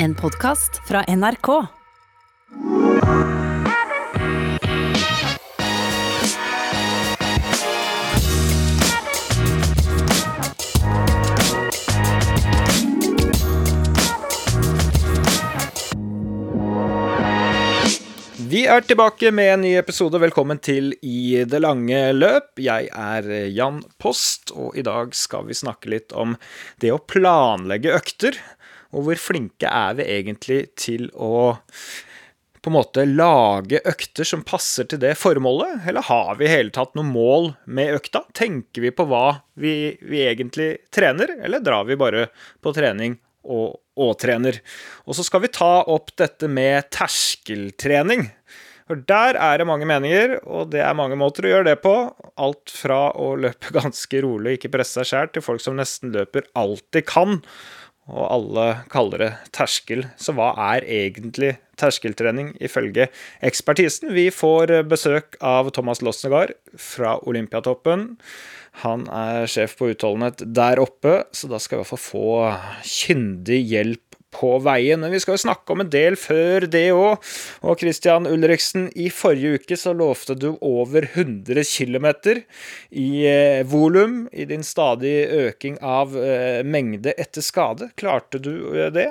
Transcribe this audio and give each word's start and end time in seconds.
En 0.00 0.14
podkast 0.14 0.88
fra 0.88 1.04
NRK. 1.08 1.48
Vi 18.48 18.66
er 18.66 18.80
tilbake 18.86 19.32
med 19.34 19.52
en 19.52 19.60
ny 19.60 19.72
episode. 19.76 20.20
Velkommen 20.22 20.60
til 20.62 20.92
I 21.02 21.42
det 21.42 21.58
lange 21.58 21.98
løp. 22.14 22.54
Jeg 22.62 22.86
er 22.94 23.26
Jan 23.50 23.82
Post, 23.98 24.54
og 24.54 24.78
i 24.78 24.86
dag 24.86 25.10
skal 25.18 25.50
vi 25.50 25.58
snakke 25.58 25.90
litt 25.90 26.14
om 26.14 26.38
det 26.78 26.94
å 26.94 27.02
planlegge 27.02 27.98
økter. 27.98 28.38
Og 28.96 29.04
hvor 29.04 29.20
flinke 29.20 29.68
er 29.68 29.98
vi 29.98 30.06
egentlig 30.08 30.62
til 30.78 31.10
å 31.14 31.56
på 32.58 32.72
en 32.72 32.74
måte 32.74 33.04
lage 33.06 33.78
økter 33.86 34.26
som 34.26 34.42
passer 34.46 34.88
til 34.90 35.00
det 35.02 35.14
formålet? 35.20 35.86
Eller 35.88 36.04
har 36.08 36.34
vi 36.40 36.48
i 36.48 36.52
hele 36.52 36.74
tatt 36.74 36.96
noe 36.98 37.06
mål 37.06 37.52
med 37.70 37.94
økta? 38.00 38.24
Tenker 38.36 38.84
vi 38.84 38.92
på 38.94 39.06
hva 39.08 39.38
vi, 39.60 39.94
vi 40.02 40.24
egentlig 40.26 40.70
trener, 40.94 41.36
eller 41.38 41.62
drar 41.64 41.86
vi 41.88 41.98
bare 42.00 42.26
på 42.64 42.74
trening 42.76 43.16
og, 43.46 43.78
og 43.96 44.16
trener? 44.20 44.58
Og 45.06 45.16
så 45.16 45.26
skal 45.26 45.44
vi 45.46 45.52
ta 45.54 45.70
opp 45.86 46.12
dette 46.18 46.50
med 46.50 46.90
terskeltrening. 46.94 48.26
For 48.88 49.00
der 49.08 49.36
er 49.36 49.60
det 49.60 49.68
mange 49.68 49.86
meninger, 49.88 50.38
og 50.48 50.70
det 50.72 50.80
er 50.80 50.96
mange 50.96 51.16
måter 51.20 51.44
å 51.44 51.50
gjøre 51.52 51.70
det 51.70 51.80
på. 51.84 51.94
Alt 52.40 52.72
fra 52.72 53.10
å 53.20 53.34
løpe 53.36 53.74
ganske 53.78 54.22
rolig, 54.24 54.54
og 54.54 54.60
ikke 54.60 54.72
presse 54.78 55.02
seg 55.02 55.12
sjæl, 55.12 55.34
til 55.34 55.44
folk 55.44 55.62
som 55.62 55.76
nesten 55.78 56.14
løper 56.16 56.48
alt 56.58 56.86
de 56.96 57.04
kan. 57.04 57.42
Og 58.08 58.24
alle 58.24 58.66
kaller 58.92 59.24
det 59.24 59.32
terskel. 59.56 60.06
Så 60.16 60.34
hva 60.36 60.54
er 60.72 60.86
egentlig 60.88 61.56
terskeltrening 61.78 62.54
ifølge 62.64 63.08
ekspertisen? 63.44 64.12
Vi 64.16 64.28
får 64.34 64.72
besøk 64.88 65.36
av 65.44 65.70
Thomas 65.76 66.00
Lossegard 66.04 66.54
fra 66.80 67.18
Olympiatoppen. 67.28 68.14
Han 68.84 69.06
er 69.12 69.48
sjef 69.50 69.76
på 69.78 69.90
utholdenhet 69.92 70.44
der 70.54 70.80
oppe, 70.80 71.22
så 71.34 71.50
da 71.50 71.60
skal 71.60 71.78
vi 71.78 71.80
i 71.80 71.84
hvert 71.84 71.94
fall 71.94 72.04
få 72.04 72.28
kyndig 72.86 73.60
hjelp 73.72 74.07
på 74.34 74.58
veien. 74.62 75.00
Men 75.00 75.12
vi 75.14 75.20
skal 75.22 75.36
jo 75.36 75.44
snakke 75.44 75.74
om 75.74 75.82
en 75.84 75.92
del 75.92 76.18
før 76.20 76.66
det 76.70 76.86
òg. 76.94 77.24
Og 77.64 77.80
Christian 77.80 78.28
Ulriksen, 78.28 78.88
i 78.98 79.08
forrige 79.14 79.58
uke 79.62 79.78
så 79.78 79.94
lovte 79.96 80.36
du 80.38 80.50
over 80.60 81.08
100 81.12 81.64
km 81.64 82.08
i 82.90 83.08
eh, 83.28 83.64
volum 83.68 84.26
i 84.32 84.46
din 84.48 84.64
stadig 84.66 85.16
øking 85.48 85.80
av 85.82 86.16
eh, 86.18 86.62
mengde 86.64 87.14
etter 87.16 87.44
skade. 87.44 87.92
Klarte 87.98 88.40
du 88.42 88.54
eh, 88.76 88.92
det? 88.94 89.10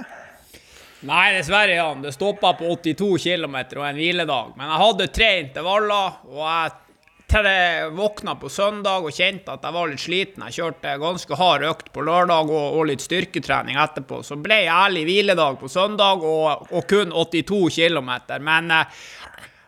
Nei, 1.06 1.36
dessverre, 1.36 1.76
Jan. 1.78 2.02
Det 2.02 2.16
stoppa 2.16 2.56
på 2.58 2.72
82 2.74 3.12
km 3.22 3.58
og 3.78 3.86
en 3.86 4.00
hviledag. 4.00 4.54
Men 4.58 4.72
jeg 4.72 4.82
hadde 4.82 5.10
tre 5.14 5.32
intervaller, 5.44 6.22
og 6.26 6.42
jeg 6.42 6.87
til 7.28 7.48
jeg 7.48 7.90
våkna 7.98 8.36
på 8.40 8.50
søndag 8.52 9.06
og 9.06 9.16
kjente 9.16 9.52
at 9.52 9.66
jeg 9.66 9.76
var 9.76 9.90
litt 9.92 10.04
sliten. 10.04 10.46
Jeg 10.48 10.58
kjørte 10.62 10.94
ganske 11.02 11.40
hard 11.40 11.66
økt 11.68 11.90
på 11.96 12.06
lørdag 12.08 12.52
og, 12.54 12.78
og 12.80 12.88
litt 12.88 13.04
styrketrening 13.04 13.80
etterpå. 13.82 14.22
Så 14.24 14.38
ble 14.40 14.62
jeg 14.64 14.72
ærlig 14.72 15.04
hviledag 15.10 15.60
på 15.60 15.70
søndag 15.72 16.24
og, 16.24 16.70
og 16.72 16.88
kun 16.88 17.12
82 17.12 17.60
km. 17.76 18.14
Men 18.48 18.72
eh, 18.78 19.04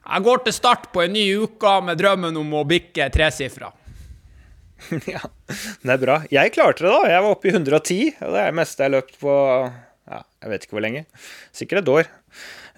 jeg 0.05 0.25
går 0.29 0.45
til 0.45 0.55
start 0.55 0.87
på 0.93 1.03
en 1.03 1.13
ny 1.17 1.25
uke 1.43 1.75
med 1.85 1.99
drømmen 1.99 2.39
om 2.39 2.55
å 2.61 2.63
bikke 2.69 3.11
tresifra. 3.13 3.73
ja, 5.13 5.21
det 5.83 5.93
er 5.97 6.01
bra. 6.01 6.21
Jeg 6.31 6.55
klarte 6.55 6.87
det, 6.87 6.95
da. 6.95 7.11
Jeg 7.11 7.25
var 7.25 7.35
oppe 7.35 7.51
i 7.51 7.53
110, 7.53 8.01
og 8.23 8.33
det 8.33 8.41
er 8.45 8.53
det 8.53 8.59
meste 8.61 8.83
jeg 8.85 8.87
har 8.87 8.95
løpt 8.95 9.19
på 9.19 9.35
ja, 10.09 10.23
jeg 10.41 10.53
vet 10.53 10.65
ikke 10.65 10.77
hvor 10.79 10.85
lenge. 10.87 11.05
Sikkert 11.53 11.83
et 11.83 11.93
år. 11.93 12.07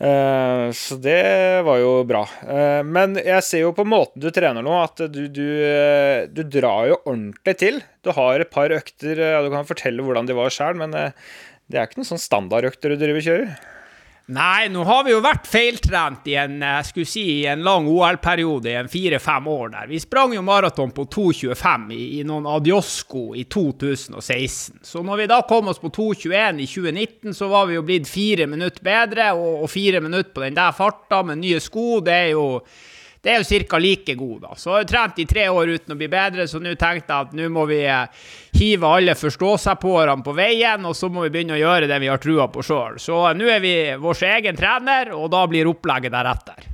Uh, 0.02 0.74
så 0.74 0.96
det 0.98 1.62
var 1.68 1.78
jo 1.78 1.92
bra. 2.10 2.24
Uh, 2.42 2.82
men 2.82 3.20
jeg 3.22 3.46
ser 3.46 3.66
jo 3.68 3.74
på 3.78 3.86
måten 3.86 4.24
du 4.24 4.32
trener 4.34 4.66
nå, 4.66 4.74
at 4.82 5.04
du, 5.14 5.28
du, 5.30 5.46
uh, 5.62 6.26
du 6.26 6.42
drar 6.42 6.90
jo 6.90 6.98
ordentlig 7.04 7.56
til. 7.62 7.78
Du 8.02 8.10
har 8.18 8.42
et 8.42 8.50
par 8.50 8.74
økter, 8.74 9.22
du 9.46 9.52
kan 9.54 9.68
fortelle 9.70 10.02
hvordan 10.02 10.30
de 10.30 10.38
var 10.38 10.54
sjøl, 10.54 10.80
men 10.80 10.96
det 10.96 11.78
er 11.78 11.86
ikke 11.86 12.02
noen 12.02 12.14
sånn 12.16 12.24
standardøkter 12.24 12.96
du 12.96 12.98
driver 13.04 13.28
kjører? 13.28 13.54
Nei, 14.32 14.70
nå 14.72 14.86
har 14.88 15.02
vi 15.04 15.12
jo 15.12 15.20
vært 15.20 15.48
feiltrent 15.50 16.28
i 16.32 16.38
en, 16.40 16.62
jeg 16.64 16.88
skulle 16.88 17.10
si, 17.10 17.24
i 17.42 17.48
en 17.52 17.66
lang 17.66 17.88
OL-periode, 17.92 18.70
i 18.72 18.78
en 18.80 18.88
fire-fem 18.92 19.48
år 19.52 19.74
der. 19.74 19.90
Vi 19.90 20.00
sprang 20.00 20.32
jo 20.32 20.44
maraton 20.46 20.94
på 20.96 21.04
2,25 21.12 21.90
i, 21.92 22.00
i 22.16 22.22
noen 22.28 22.48
Adiosco 22.48 23.26
i 23.36 23.44
2016. 23.52 24.80
Så 24.88 25.04
når 25.04 25.20
vi 25.20 25.28
da 25.34 25.42
kom 25.50 25.68
oss 25.68 25.82
på 25.84 25.92
2,21 25.92 26.64
i 26.64 26.70
2019, 26.70 27.36
så 27.36 27.52
var 27.52 27.68
vi 27.68 27.76
jo 27.76 27.84
blitt 27.90 28.08
fire 28.08 28.48
minutter 28.48 28.86
bedre, 28.88 29.34
og, 29.36 29.66
og 29.66 29.74
fire 29.74 30.00
minutter 30.06 30.32
på 30.32 30.46
den 30.46 30.56
der 30.56 30.80
farta 30.80 31.20
med 31.28 31.42
nye 31.44 31.60
sko, 31.60 32.00
det 32.06 32.16
er 32.16 32.32
jo 32.32 32.46
det 33.22 33.30
er 33.30 33.44
jo 33.44 33.60
ca. 33.70 33.78
like 33.78 34.16
god. 34.18 34.42
da. 34.42 34.56
Så 34.58 34.72
jeg 34.72 34.86
har 34.86 34.90
trent 34.90 35.20
i 35.22 35.28
tre 35.30 35.46
år 35.50 35.76
uten 35.76 35.94
å 35.94 35.98
bli 36.00 36.08
bedre, 36.10 36.48
så 36.50 36.58
nå 36.62 36.74
tenkte 36.74 37.14
jeg 37.14 37.28
at 37.28 37.36
nå 37.38 37.50
må 37.54 37.68
vi 37.70 37.84
eh, 37.86 38.24
hive 38.58 38.90
alle 38.90 39.14
forstå-seg-på-erne 39.18 40.26
på 40.26 40.34
veien, 40.38 40.88
og 40.90 40.98
så 40.98 41.10
må 41.10 41.28
vi 41.28 41.34
begynne 41.36 41.54
å 41.58 41.62
gjøre 41.62 41.90
det 41.92 42.00
vi 42.02 42.10
har 42.10 42.22
trua 42.22 42.50
på 42.50 42.66
sjøl. 42.66 42.98
Så 43.02 43.20
eh, 43.30 43.38
nå 43.38 43.52
er 43.54 43.62
vi 43.62 43.76
vår 44.02 44.26
egen 44.32 44.58
trener, 44.58 45.14
og 45.14 45.30
da 45.34 45.46
blir 45.50 45.70
opplegget 45.70 46.14
deretter. 46.18 46.68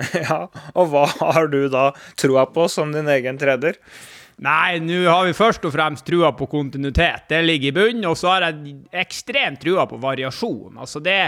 Ja, 0.16 0.46
og 0.80 0.86
hva 0.88 1.02
har 1.18 1.50
du 1.52 1.66
da 1.68 1.90
trua 2.16 2.46
på 2.48 2.64
som 2.72 2.94
din 2.94 3.10
egen 3.12 3.36
trener? 3.36 3.76
Nei, 4.40 4.78
nå 4.80 5.02
har 5.04 5.26
vi 5.26 5.34
først 5.36 5.66
og 5.68 5.74
fremst 5.74 6.06
trua 6.06 6.30
på 6.32 6.46
kontinuitet. 6.48 7.26
Det 7.28 7.42
ligger 7.44 7.68
i 7.68 7.74
bunnen. 7.76 8.06
Og 8.08 8.16
så 8.16 8.30
har 8.32 8.46
jeg 8.46 8.78
ekstremt 9.02 9.60
trua 9.60 9.84
på 9.90 9.98
variasjon. 10.00 10.78
Altså 10.80 11.02
det 11.04 11.18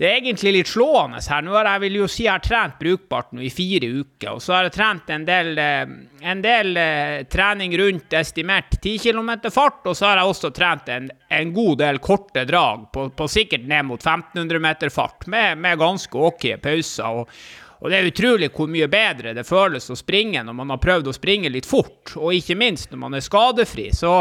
det 0.00 0.08
er 0.08 0.16
egentlig 0.16 0.54
litt 0.54 0.68
slående 0.70 1.18
her. 1.20 1.42
Nå 1.44 1.52
har 1.52 1.66
jeg 1.68 1.80
vil 1.82 1.96
jo 1.98 2.06
si 2.08 2.22
jeg 2.24 2.32
har 2.32 2.40
trent 2.40 2.78
brukbart 2.80 3.34
nå 3.36 3.42
i 3.44 3.50
fire 3.52 3.90
uker. 4.00 4.30
Og 4.32 4.40
så 4.40 4.54
har 4.56 4.64
jeg 4.64 4.72
trent 4.78 5.10
en 5.12 5.26
del, 5.28 5.50
eh, 5.60 5.90
en 6.32 6.40
del 6.40 6.70
uh, 6.72 7.16
trening 7.28 7.74
rundt 7.76 8.16
estimert 8.16 8.78
10 8.78 8.94
km 9.02 9.28
fart. 9.52 9.84
Og 9.84 9.98
så 9.98 10.08
har 10.08 10.22
jeg 10.22 10.30
også 10.32 10.50
trent 10.56 10.88
en, 10.88 11.10
en 11.28 11.52
god 11.52 11.82
del 11.82 12.00
korte 12.00 12.46
drag, 12.48 12.86
på, 12.94 13.10
på, 13.12 13.28
sikkert 13.28 13.68
ned 13.68 13.90
mot 13.90 14.00
1500 14.00 14.64
meter 14.70 14.94
fart, 14.94 15.28
med, 15.28 15.60
med 15.60 15.82
ganske 15.84 16.24
ok 16.30 16.48
pauser. 16.64 17.20
Og, 17.20 17.36
og 17.80 17.92
det 17.92 18.00
er 18.00 18.08
utrolig 18.08 18.48
hvor 18.56 18.72
mye 18.72 18.88
bedre 18.88 19.36
det 19.36 19.44
føles 19.44 19.92
å 19.92 20.00
springe 20.00 20.40
når 20.48 20.56
man 20.62 20.72
har 20.72 20.80
prøvd 20.80 21.12
å 21.12 21.16
springe 21.18 21.52
litt 21.52 21.68
fort, 21.68 22.16
og 22.16 22.32
ikke 22.40 22.56
minst 22.56 22.88
når 22.88 23.04
man 23.04 23.20
er 23.20 23.28
skadefri. 23.28 23.90
Så 23.92 24.16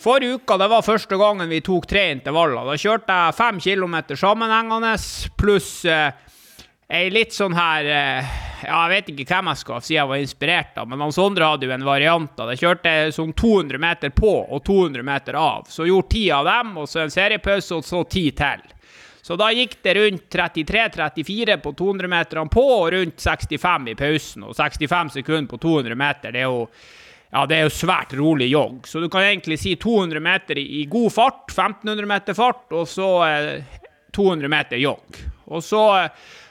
Forrige 0.00 0.34
uka 0.34 0.56
det 0.56 0.68
var 0.68 0.82
første 0.82 1.16
gangen 1.20 1.48
vi 1.48 1.60
tok 1.60 1.84
tre 1.86 2.06
intervaller. 2.14 2.64
Da 2.64 2.76
kjørte 2.80 3.16
jeg 3.18 3.36
fem 3.36 3.58
kilometer 3.60 4.16
sammenhengende 4.16 4.94
pluss 5.36 5.84
eh, 5.84 6.14
ei 6.88 7.10
litt 7.12 7.36
sånn 7.36 7.52
her 7.52 7.84
eh, 7.84 8.30
Ja, 8.64 8.78
jeg 8.86 8.90
vet 8.94 9.10
ikke 9.12 9.26
hvem 9.28 9.50
jeg 9.52 9.60
skal 9.60 9.82
si 9.84 9.94
jeg 9.98 10.08
var 10.08 10.22
inspirert 10.22 10.78
av, 10.80 10.88
men 10.88 11.00
han 11.04 11.12
Sondre 11.12 11.50
hadde 11.52 11.68
jo 11.68 11.74
en 11.76 11.84
variant 11.84 12.40
av 12.40 12.48
det. 12.48 12.56
Kjørte 12.60 12.94
sånn 13.12 13.34
200 13.36 13.80
meter 13.80 14.12
på 14.16 14.32
og 14.40 14.64
200 14.64 15.04
meter 15.04 15.36
av. 15.40 15.68
Så 15.68 15.88
gjorde 15.88 16.12
ti 16.12 16.26
av 16.32 16.48
dem, 16.48 16.74
og 16.80 16.88
så 16.88 17.04
en 17.04 17.12
seriepause, 17.12 17.76
og 17.76 17.84
så 17.84 18.02
ti 18.08 18.26
til. 18.36 18.64
Så 19.20 19.36
da 19.36 19.50
gikk 19.52 19.78
det 19.84 19.94
rundt 19.98 20.26
33-34 20.32 21.58
på 21.60 21.74
200-meterne 21.76 22.48
på, 22.52 22.64
og 22.78 22.88
rundt 22.96 23.20
65 23.20 23.92
i 23.92 23.96
pausen. 24.00 24.48
Og 24.48 24.56
65 24.56 25.12
sekunder 25.20 25.48
på 25.52 25.60
200 25.60 26.00
meter, 26.04 26.32
det 26.32 26.44
er 26.44 26.48
jo 26.48 26.64
ja, 27.30 27.46
det 27.46 27.56
er 27.56 27.66
jo 27.68 27.72
svært 27.74 28.14
rolig 28.18 28.50
jogg. 28.50 28.86
Så 28.90 29.00
du 29.02 29.08
kan 29.12 29.26
egentlig 29.28 29.60
si 29.62 29.76
200 29.78 30.22
meter 30.24 30.58
i, 30.58 30.84
god 30.90 31.12
fart, 31.14 31.44
1500 31.52 32.10
meter 32.10 32.36
fart, 32.38 32.66
og 32.74 32.88
så 32.90 33.10
eh, 33.28 33.80
200 34.16 34.50
meter 34.50 34.82
jogg. 34.82 35.20
Og 35.50 35.62
så 35.62 35.82
eh, 36.00 36.10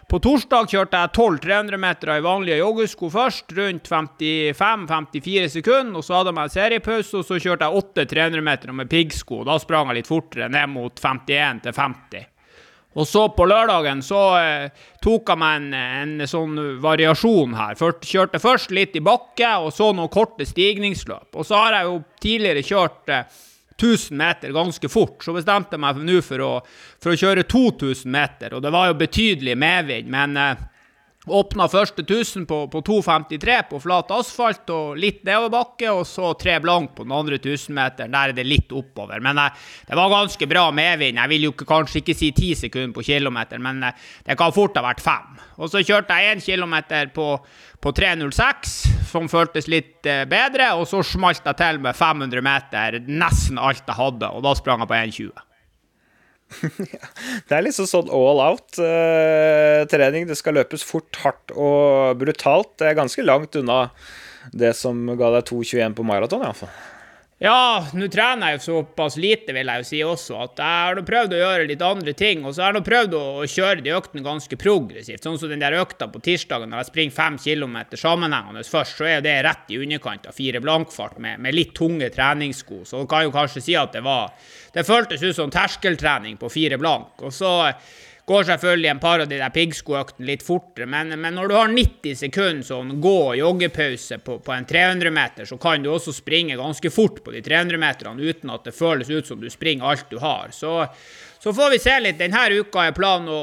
på 0.10 0.18
torsdag 0.26 0.72
kjørte 0.72 0.98
jeg 1.04 1.14
12 1.14 1.36
300-meter 1.44 2.10
i 2.16 2.24
vanlige 2.26 2.62
joggesko 2.64 3.12
først, 3.14 3.52
rundt 3.60 3.92
55-54 3.92 5.52
sekunder. 5.60 6.00
og 6.00 6.08
Så 6.08 6.16
hadde 6.18 6.34
jeg 6.34 6.56
seriepause, 6.56 7.20
og 7.20 7.28
så 7.28 7.38
kjørte 7.38 7.68
jeg 7.68 7.84
8 7.84 8.06
300-meter 8.16 8.74
med 8.74 8.90
piggsko. 8.90 9.44
Da 9.46 9.60
sprang 9.62 9.92
jeg 9.92 10.00
litt 10.00 10.10
fortere, 10.10 10.50
ned 10.50 10.74
mot 10.74 10.98
51 10.98 11.62
til 11.68 11.78
50. 11.78 12.26
Og 12.98 13.06
så 13.08 13.28
på 13.30 13.46
lørdagen 13.46 14.02
så 14.02 14.22
eh, 14.40 14.86
tok 15.04 15.30
jeg 15.30 15.40
meg 15.40 15.60
en, 15.60 15.76
en, 15.78 16.26
sånn 16.28 16.58
variasjon 16.82 17.54
her. 17.58 17.78
Ført, 17.78 18.02
kjørte 18.08 18.42
først 18.42 18.74
litt 18.74 18.98
i 18.98 19.04
bakke, 19.06 19.52
og 19.62 19.70
så 19.76 19.92
noen 19.94 20.10
korte 20.14 20.48
stigningsløp. 20.50 21.30
Og 21.36 21.46
så 21.46 21.60
har 21.62 21.78
jeg 21.78 21.90
jo 21.90 22.00
tidligere 22.24 22.66
kjørt 22.66 23.14
eh, 23.14 23.38
1000 23.80 24.18
meter 24.20 24.56
ganske 24.56 24.90
fort. 24.92 25.22
Så 25.24 25.36
bestemte 25.38 25.78
jeg 25.78 25.84
meg 25.86 26.02
nå 26.04 26.18
for 26.26 26.44
å, 26.44 26.52
for 27.00 27.14
å 27.14 27.22
kjøre 27.22 27.46
2000 27.48 28.10
meter, 28.12 28.58
og 28.58 28.66
det 28.66 28.74
var 28.76 28.92
jo 28.92 29.00
betydelig 29.06 29.58
medvind. 29.60 30.12
men... 30.18 30.38
Eh, 30.38 30.68
Åpna 31.30 31.68
første 31.70 32.02
1000 32.02 32.46
på, 32.50 32.58
på 32.74 32.82
2,53 32.82 33.58
på 33.70 33.80
flat 33.84 34.10
asfalt 34.16 34.70
og 34.74 34.98
litt 34.98 35.22
nedoverbakke, 35.28 35.92
og 35.94 36.08
så 36.10 36.32
tre 36.40 36.56
blank 36.64 36.96
på 36.98 37.06
den 37.06 37.14
andre 37.14 37.38
1000-meteren. 37.38 38.14
Der 38.16 38.32
er 38.32 38.38
det 38.38 38.48
litt 38.48 38.74
oppover. 38.74 39.22
Men 39.22 39.38
eh, 39.38 39.68
det 39.88 39.98
var 40.00 40.14
ganske 40.14 40.50
bra 40.50 40.66
medvind. 40.76 41.22
Jeg 41.22 41.34
vil 41.34 41.50
jo 41.50 41.54
kanskje 41.60 42.02
ikke 42.02 42.18
si 42.18 42.32
10 42.34 42.64
sekunder 42.64 42.96
på 42.98 43.06
kilometeren, 43.06 43.66
men 43.66 43.84
eh, 43.90 44.08
det 44.26 44.38
kan 44.40 44.56
fort 44.56 44.78
ha 44.80 44.86
vært 44.86 45.04
fem. 45.06 45.38
Og 45.60 45.70
så 45.72 45.84
kjørte 45.86 46.18
jeg 46.18 46.40
1 46.40 46.46
kilometer 46.48 47.14
på, 47.16 47.28
på 47.84 47.94
3,06, 48.00 48.78
som 49.12 49.30
føltes 49.32 49.70
litt 49.72 50.10
eh, 50.10 50.26
bedre, 50.30 50.72
og 50.80 50.88
så 50.90 51.04
smalt 51.06 51.46
jeg 51.46 51.62
til 51.62 51.84
med 51.84 51.98
500 51.98 52.46
meter, 52.46 53.00
nesten 53.06 53.62
alt 53.62 53.86
jeg 53.86 54.02
hadde, 54.02 54.34
og 54.34 54.44
da 54.46 54.58
sprang 54.58 54.82
jeg 54.86 54.92
på 54.92 55.00
1,20. 55.04 55.49
det 57.48 57.56
er 57.56 57.66
liksom 57.66 57.88
sånn 57.90 58.10
all 58.14 58.42
out-trening. 58.48 60.28
det 60.30 60.38
skal 60.40 60.58
løpes 60.58 60.86
fort, 60.86 61.12
hardt 61.24 61.54
og 61.56 62.20
brutalt. 62.22 62.74
Det 62.82 62.90
er 62.90 63.00
ganske 63.00 63.26
langt 63.26 63.58
unna 63.60 63.90
det 64.56 64.74
som 64.78 65.06
ga 65.20 65.34
deg 65.36 65.50
2,21 65.52 65.98
på 65.98 66.06
maraton, 66.08 66.46
iallfall. 66.46 66.72
Ja, 67.40 67.88
nå 67.96 68.10
trener 68.12 68.52
jeg 68.52 68.58
jo 68.58 68.64
såpass 68.66 69.16
lite, 69.16 69.54
vil 69.56 69.70
jeg 69.72 69.80
jo 69.80 69.86
si 69.88 70.00
også, 70.04 70.42
at 70.44 70.58
jeg 70.60 70.88
har 70.90 71.00
prøvd 71.08 71.36
å 71.38 71.38
gjøre 71.40 71.68
litt 71.70 71.84
andre 71.88 72.12
ting. 72.12 72.42
Og 72.44 72.52
så 72.52 72.66
har 72.66 72.76
jeg 72.76 72.84
prøvd 72.84 73.16
å 73.16 73.46
kjøre 73.48 73.86
de 73.86 73.94
øktene 73.96 74.26
ganske 74.26 74.58
progressivt. 74.60 75.24
Sånn 75.24 75.38
som 75.40 75.54
den 75.54 75.64
der 75.64 75.78
økta 75.80 76.10
på 76.12 76.20
tirsdagen 76.26 76.68
når 76.68 76.82
jeg 76.82 76.90
springer 76.90 77.16
fem 77.16 77.38
kilometer 77.40 78.02
sammenhengende 78.02 78.66
først, 78.68 79.00
så 79.00 79.08
er 79.08 79.24
det 79.24 79.38
rett 79.48 79.72
i 79.72 79.80
underkant 79.80 80.28
av 80.28 80.36
fire 80.36 80.60
blankfart 80.66 81.16
med, 81.24 81.40
med 81.40 81.56
litt 81.56 81.72
tunge 81.80 82.12
treningssko. 82.12 82.82
Så 82.84 83.06
du 83.06 83.08
kan 83.08 83.24
jo 83.24 83.32
kanskje 83.32 83.64
si 83.70 83.80
at 83.80 83.96
det 83.96 84.04
var 84.04 84.36
Det 84.76 84.84
føltes 84.86 85.24
ut 85.24 85.34
som 85.34 85.50
terskeltrening 85.50 86.36
på 86.38 86.52
fire 86.52 86.78
blank. 86.78 87.24
Og 87.24 87.32
så 87.34 87.72
Går 88.30 88.44
selvfølgelig 88.46 88.90
en 88.92 89.00
par 89.02 89.24
av 89.24 89.30
de 89.30 89.38
der 89.40 89.50
piggskoøktene 89.50 90.28
litt 90.28 90.44
fortere, 90.46 90.86
men, 90.86 91.16
men, 91.18 91.34
når 91.34 91.48
du 91.50 91.54
har 91.58 91.72
90 91.72 92.18
sekunder 92.20 92.68
sånn 92.68 92.92
gå- 93.02 93.32
og 93.32 93.40
joggepause 93.40 94.20
på, 94.22 94.36
på 94.46 94.54
en 94.54 94.68
300-meter, 94.70 95.48
så 95.50 95.58
kan 95.58 95.82
du 95.82 95.90
også 95.90 96.14
springe 96.14 96.60
ganske 96.60 96.92
fort 96.94 97.24
på 97.26 97.34
de 97.34 97.42
300-meterne 97.48 98.22
uten 98.22 98.54
at 98.54 98.70
det 98.70 98.76
føles 98.78 99.10
ut 99.10 99.32
som 99.32 99.42
du 99.42 99.50
springer 99.50 99.90
alt 99.90 100.14
du 100.14 100.20
har. 100.22 100.54
Så, 100.54 100.76
så 101.42 101.54
får 101.58 101.74
vi 101.74 101.80
se 101.82 101.96
litt. 102.04 102.20
Denne 102.22 102.44
uka 102.60 102.84
er 102.86 102.94
planen 103.00 103.32
å, 103.34 103.40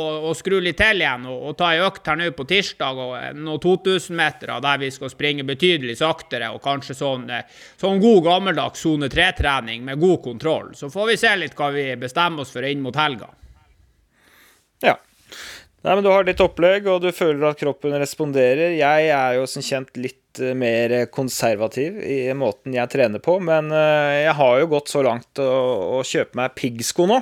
å, 0.00 0.02
å 0.26 0.34
skru 0.34 0.58
litt 0.66 0.80
til 0.82 1.04
igjen 1.06 1.30
og, 1.30 1.46
og 1.52 1.54
ta 1.62 1.70
ei 1.70 1.86
økt 1.86 2.10
her 2.10 2.18
nå 2.18 2.32
på 2.34 2.48
tirsdag 2.50 3.04
og 3.04 3.14
noen 3.38 3.62
2000-metere 3.62 4.58
der 4.66 4.82
vi 4.82 4.90
skal 4.98 5.14
springe 5.14 5.46
betydelig 5.46 6.00
saktere 6.02 6.50
og 6.50 6.58
kanskje 6.66 6.98
sånn, 7.04 7.30
sånn 7.78 8.02
god 8.02 8.20
gammeldags 8.26 8.82
sone 8.82 9.12
3-trening 9.14 9.86
med 9.86 10.02
god 10.02 10.20
kontroll. 10.26 10.74
Så 10.74 10.90
får 10.90 11.10
vi 11.12 11.18
se 11.22 11.36
litt 11.38 11.54
hva 11.54 11.70
vi 11.78 11.86
bestemmer 12.02 12.42
oss 12.42 12.56
for 12.58 12.66
inn 12.66 12.82
mot 12.82 12.98
helga. 12.98 13.30
Ja. 14.84 14.98
Nei, 15.84 15.94
men 15.98 16.04
Du 16.04 16.08
har 16.08 16.24
ditt 16.24 16.40
opplegg, 16.40 16.86
og 16.88 17.02
du 17.04 17.10
føler 17.12 17.50
at 17.50 17.60
kroppen 17.60 17.92
responderer. 18.00 18.72
Jeg 18.78 19.08
er 19.12 19.34
jo 19.36 19.44
som 19.50 19.64
kjent 19.64 19.92
litt 20.00 20.40
eh, 20.40 20.54
mer 20.56 20.94
konservativ 21.12 21.98
i 22.00 22.32
måten 22.32 22.72
jeg 22.76 22.92
trener 22.94 23.20
på, 23.24 23.36
men 23.44 23.68
eh, 23.68 24.24
jeg 24.24 24.36
har 24.40 24.60
jo 24.62 24.70
gått 24.72 24.92
så 24.92 25.04
langt 25.04 25.42
å, 25.44 25.50
å 25.98 26.02
kjøpe 26.08 26.40
meg 26.40 26.56
piggsko 26.56 27.08
nå. 27.10 27.20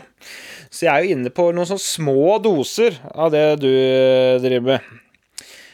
Så 0.70 0.86
jeg 0.86 0.92
er 0.92 1.02
jo 1.02 1.18
inne 1.18 1.34
på 1.34 1.50
noen 1.50 1.72
sånne 1.72 1.86
små 1.88 2.38
doser 2.44 3.00
av 3.10 3.34
det 3.34 3.46
du 3.64 3.70
eh, 3.72 4.38
driver 4.44 4.76
med. 4.76 4.98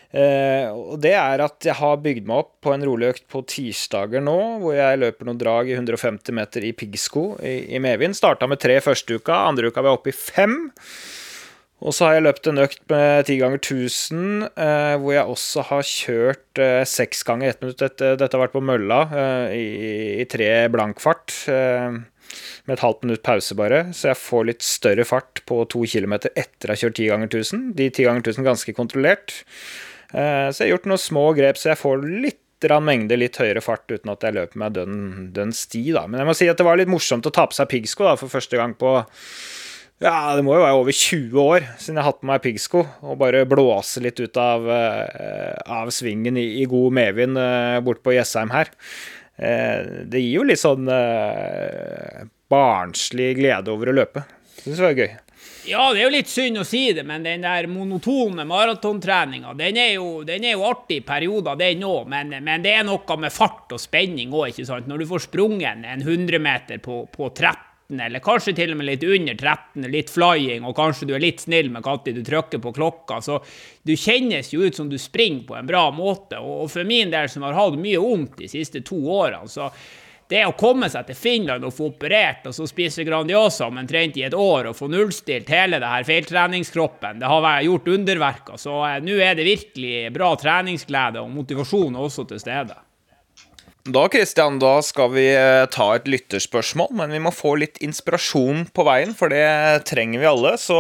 Eh, 0.08 0.73
og 0.73 0.96
det 1.05 1.12
er 1.20 1.43
at 1.44 1.67
jeg 1.69 1.76
har 1.76 2.00
bygd 2.00 2.25
meg 2.31 2.40
opp 2.40 2.55
på 2.64 2.73
en 2.73 2.85
rolig 2.88 3.11
økt 3.12 3.26
på 3.29 3.43
tirsdager 3.52 4.25
nå, 4.25 4.38
hvor 4.62 4.73
jeg 4.73 5.00
løper 5.02 5.29
noen 5.29 5.40
drag 5.40 5.69
i 5.69 5.76
150 5.76 6.32
meter 6.32 6.64
i 6.64 6.73
piggsko 6.73 7.35
i, 7.44 7.58
i 7.76 7.82
medvind. 7.85 8.17
Starta 8.17 8.49
med 8.49 8.62
tre 8.64 8.79
første 8.81 9.20
uka, 9.20 9.43
andre 9.50 9.69
uka 9.69 9.85
var 9.85 9.93
jeg 9.93 10.00
oppe 10.00 10.14
i 10.14 10.17
fem. 10.17 10.56
Og 11.78 11.94
så 11.94 12.08
har 12.08 12.16
jeg 12.16 12.25
løpt 12.26 12.48
en 12.50 12.58
økt 12.58 12.80
med 12.90 13.28
10 13.28 13.36
ganger 13.38 13.60
1000, 13.60 14.48
eh, 14.50 14.94
hvor 14.98 15.14
jeg 15.14 15.34
også 15.34 15.64
har 15.69 15.84
kjørt 15.86 16.62
eh, 16.62 16.82
seks 16.88 17.22
ganger 17.26 17.52
ett 17.52 17.60
minutt. 17.62 17.78
Dette, 17.78 18.16
dette, 18.19 18.34
har 18.34 18.48
vært 18.48 18.56
på 18.56 18.64
mølla 18.66 19.04
eh, 19.06 19.52
i, 19.54 19.66
i, 20.19 20.26
tre 20.30 20.50
blankfart, 20.75 21.36
eh, 21.54 22.00
med 22.66 22.75
et 22.75 22.82
halvt 22.82 23.06
minutt 23.06 23.22
pause 23.26 23.54
bare. 23.58 23.84
Så 23.94 24.10
jeg 24.10 24.20
får 24.20 24.48
litt 24.50 24.66
større 24.66 25.06
fart 25.06 25.44
på 25.46 25.60
to 25.70 25.84
kilometer 25.86 26.34
etter 26.34 26.72
å 26.72 26.75
ha 26.75 26.82
kjørt 26.82 26.98
10 26.98 27.12
ganger 27.12 27.30
1000. 27.30 27.62
De 27.78 27.86
10 27.92 28.08
ganger 28.10 28.26
1000 28.26 28.50
ganske 28.50 28.75
kontrollert. 28.75 29.38
Eh, 30.10 30.50
så 30.50 30.58
jeg 30.58 30.66
har 30.66 30.75
gjort 30.75 30.90
noen 30.90 31.04
små 31.06 31.25
grep, 31.38 31.62
så 31.62 31.72
jeg 31.72 31.82
får 31.84 32.04
litt 32.26 32.42
mengde 32.82 33.14
litt 33.14 33.36
høyere 33.38 33.62
fart 33.62 33.86
uten 33.86 34.10
at 34.10 34.25
jeg 34.26 34.34
løper 34.34 34.58
meg 34.58 34.75
dønn, 34.75 35.28
dønn 35.30 35.54
sti, 35.54 35.92
da. 35.94 36.08
Men 36.10 36.25
jeg 36.25 36.26
må 36.26 36.34
si 36.34 36.48
at 36.50 36.58
det 36.58 36.66
var 36.66 36.80
litt 36.80 36.90
morsomt 36.90 37.28
å 37.28 37.30
ta 37.30 37.46
på 37.46 37.54
seg 37.54 37.70
piggsko 37.70 38.16
for 38.19 38.32
første 38.32 38.58
gang 38.58 38.75
på 38.75 38.96
ja, 39.99 40.37
det 40.39 40.45
må 40.47 40.55
jo 40.55 40.62
være 40.62 40.79
over 40.79 40.95
20 40.95 41.39
år 41.43 41.65
siden 41.75 41.97
jeg 41.99 42.05
har 42.05 42.12
hatt 42.12 42.21
på 42.23 42.29
meg 42.31 42.43
piggsko. 42.45 42.85
Og 43.03 43.19
bare 43.19 43.43
blåse 43.50 44.03
litt 44.05 44.21
ut 44.23 44.39
av, 44.39 44.67
uh, 44.71 45.55
av 45.83 45.91
svingen 45.95 46.39
i, 46.39 46.47
i, 46.62 46.67
god 46.71 46.95
medvind 47.00 47.41
uh, 47.41 47.79
bort 47.83 48.05
på 48.06 48.15
Jessheim 48.15 48.55
her. 48.55 48.71
Uh, 49.39 50.06
det 50.06 50.23
gir 50.23 50.39
jo 50.39 50.47
litt 50.47 50.62
sånn 50.62 50.87
barnslig 52.49 53.33
glede 53.41 53.75
over 53.75 53.91
å 53.91 53.97
løpe. 53.99 54.23
Det 54.55 54.69
syns 54.69 54.79
jeg 54.79 54.87
var 54.87 55.03
gøy. 55.03 55.17
Ja, 55.69 55.83
det 55.93 56.00
er 56.00 56.06
jo 56.06 56.15
litt 56.15 56.31
synd 56.31 56.62
å 56.62 56.65
si 56.65 56.81
det, 56.97 57.03
men 57.05 57.27
den 57.27 57.43
der 57.45 57.67
monotone 57.69 58.47
maratontreninga, 58.49 59.53
den, 59.59 59.77
den, 60.25 60.47
er 60.47 60.55
jo 60.55 60.65
artig 60.65 61.03
i 61.03 61.05
perioder, 61.05 61.59
den 61.61 61.85
òg. 61.85 62.06
Men, 62.09 62.33
men, 62.39 62.65
det 62.65 62.73
er 62.79 62.87
noe 62.89 63.19
med 63.21 63.35
fart 63.35 63.75
og 63.77 63.83
spenning 63.83 64.33
òg, 64.33 64.53
ikke 64.55 64.69
sant. 64.71 64.89
Når 64.89 65.03
du 65.03 65.11
får 65.11 65.27
sprunget 65.27 65.85
en 65.85 66.06
100 66.06 66.41
meter 66.41 66.81
på, 66.85 67.03
på 67.12 67.29
30 67.35 67.68
eller 67.88 68.20
kanskje 68.20 68.52
til 68.52 68.75
og 68.75 68.81
med 68.81 68.85
litt 68.90 69.05
under 69.06 69.37
13, 69.37 69.87
litt 69.88 70.11
flying, 70.12 70.64
og 70.69 70.76
kanskje 70.76 71.06
du 71.08 71.14
er 71.17 71.23
litt 71.25 71.40
snill 71.40 71.70
med 71.73 71.87
når 71.87 72.19
du 72.19 72.20
trykker 72.26 72.61
på 72.61 72.73
klokka. 72.76 73.23
Så 73.25 73.38
du 73.82 73.94
kjennes 73.96 74.52
jo 74.52 74.61
ut 74.61 74.76
som 74.76 74.90
du 74.90 74.99
springer 75.00 75.46
på 75.49 75.56
en 75.56 75.70
bra 75.70 75.87
måte. 75.90 76.37
Og 76.37 76.69
for 76.69 76.85
min 76.85 77.08
del, 77.14 77.31
som 77.32 77.46
har 77.49 77.56
hatt 77.56 77.79
mye 77.81 78.02
vondt 78.02 78.37
de 78.43 78.50
siste 78.52 78.85
to 78.85 78.99
årene, 79.08 79.49
så 79.49 79.70
det 80.29 80.43
å 80.44 80.52
komme 80.61 80.90
seg 80.93 81.06
til 81.08 81.17
Finland 81.17 81.64
og 81.64 81.73
få 81.73 81.87
operert 81.88 82.44
og 82.50 82.52
så 82.52 82.67
spise 82.69 83.06
Grandiosa 83.08 83.70
omtrent 83.70 84.19
i 84.20 84.26
et 84.26 84.37
år 84.37 84.69
og 84.69 84.76
få 84.76 84.90
nullstilt 84.93 85.49
hele 85.49 85.81
det 85.81 85.88
her 85.88 86.05
feiltreningskroppen, 86.05 87.23
det 87.23 87.31
har 87.32 87.62
gjort 87.64 87.88
underverker. 87.94 88.61
Så 88.61 88.82
eh, 88.85 88.99
nå 89.00 89.17
er 89.25 89.38
det 89.38 89.49
virkelig 89.49 90.12
bra 90.12 90.35
treningsglede 90.37 91.25
og 91.25 91.32
motivasjon 91.32 91.96
også 91.96 92.29
til 92.29 92.44
stede. 92.44 92.76
Da 93.88 94.02
Christian, 94.12 94.58
da 94.61 94.82
skal 94.85 95.14
vi 95.14 95.23
eh, 95.32 95.64
ta 95.73 95.85
et 95.96 96.08
lytterspørsmål, 96.12 96.90
men 96.99 97.14
vi 97.14 97.20
må 97.25 97.32
få 97.32 97.55
litt 97.56 97.79
inspirasjon 97.81 98.67
på 98.76 98.85
veien, 98.85 99.14
for 99.17 99.32
det 99.32 99.46
trenger 99.88 100.20
vi 100.20 100.29
alle. 100.29 100.52
Så 100.61 100.76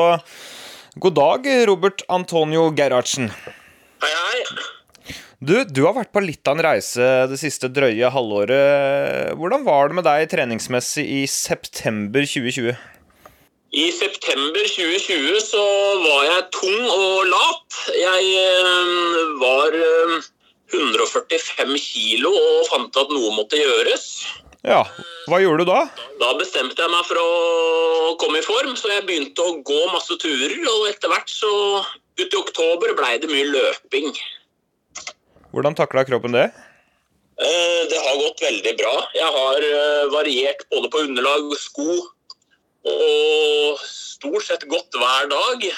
god 1.00 1.16
dag, 1.16 1.48
Robert 1.70 2.04
Antonio 2.12 2.66
Gerhardsen. 2.76 3.30
Hei, 4.04 4.12
hei. 4.12 5.16
Du, 5.40 5.54
du 5.64 5.84
har 5.86 5.96
vært 5.96 6.12
på 6.12 6.20
litt 6.20 6.44
av 6.50 6.58
en 6.58 6.66
reise 6.66 7.08
det 7.30 7.40
siste 7.40 7.72
drøye 7.72 8.12
halvåret. 8.12 9.32
Hvordan 9.40 9.64
var 9.64 9.88
det 9.88 10.00
med 10.02 10.08
deg 10.10 10.28
treningsmessig 10.34 11.08
i 11.08 11.24
september 11.32 12.28
2020? 12.28 12.74
I 13.72 13.90
september 13.96 14.72
2020 14.76 15.44
så 15.48 15.68
var 16.04 16.26
jeg 16.28 16.48
tung 16.60 16.82
og 16.92 17.30
lat. 17.32 17.84
Jeg 17.96 18.34
øh, 18.42 19.38
var 19.40 19.80
øh 19.80 20.18
145 20.72 21.78
kilo 21.80 22.32
og 22.34 22.68
fant 22.68 23.00
at 23.00 23.14
noe 23.14 23.32
måtte 23.36 23.60
gjøres. 23.60 24.04
Ja, 24.66 24.82
Hva 25.30 25.38
gjorde 25.40 25.64
du 25.64 25.70
da? 25.70 25.84
Da 26.20 26.32
bestemte 26.36 26.82
jeg 26.82 26.90
meg 26.92 27.06
for 27.06 27.20
å 27.22 28.16
komme 28.20 28.40
i 28.40 28.44
form, 28.44 28.74
så 28.76 28.90
jeg 28.90 29.06
begynte 29.06 29.44
å 29.44 29.58
gå 29.64 29.78
masse 29.92 30.18
turer. 30.20 30.58
Og 30.74 30.88
etter 30.90 31.12
hvert 31.12 31.30
så 31.32 31.52
Ut 32.18 32.32
i 32.34 32.38
oktober 32.38 32.96
blei 32.98 33.12
det 33.22 33.28
mye 33.30 33.46
løping. 33.46 34.08
Hvordan 35.54 35.76
takla 35.78 36.02
kroppen 36.02 36.34
det? 36.34 36.48
Eh, 37.38 37.82
det 37.86 37.98
har 38.02 38.16
gått 38.18 38.42
veldig 38.42 38.72
bra. 38.80 38.94
Jeg 39.14 39.28
har 39.36 39.66
eh, 39.68 40.08
variert 40.10 40.64
både 40.72 40.90
på 40.90 41.04
underlag 41.06 41.46
sko. 41.62 41.86
Og 42.90 43.84
stort 43.86 44.48
sett 44.48 44.66
gått 44.66 44.98
hver 44.98 45.30
dag. 45.30 45.68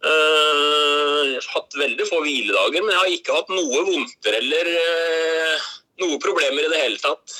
Uh, 0.00 1.36
jeg 1.36 1.42
har 1.44 1.48
hatt 1.58 1.76
veldig 1.76 2.06
få 2.08 2.22
hviledager, 2.24 2.80
men 2.80 2.94
jeg 2.94 3.00
har 3.02 3.14
ikke 3.16 3.36
hatt 3.36 3.50
noe 3.52 3.82
vondter 3.84 4.36
eller 4.38 4.70
uh, 4.72 5.66
noe 6.00 6.16
problemer 6.22 6.64
i 6.64 6.70
det 6.72 6.80
hele 6.80 7.00
tatt. 7.02 7.34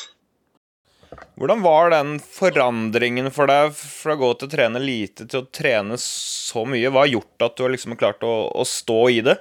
Hvordan 1.40 1.62
var 1.64 1.88
den 1.95 2.19
forandringen 2.21 3.31
for 3.33 3.49
deg 3.49 3.73
fra 3.73 4.12
å 4.12 4.21
gå 4.21 4.31
til 4.37 4.50
å 4.50 4.52
trene 4.52 4.83
lite 4.83 5.25
til 5.25 5.40
å 5.40 5.49
trene 5.49 5.97
så 6.05 6.67
mye? 6.69 6.93
Hva 6.93 7.07
har 7.07 7.14
gjort 7.14 7.47
at 7.49 7.57
du 7.57 7.64
har 7.64 7.73
liksom 7.73 7.97
klart 8.00 8.29
å, 8.29 8.35
å 8.52 8.67
stå 8.69 9.00
i 9.09 9.23
det? 9.25 9.38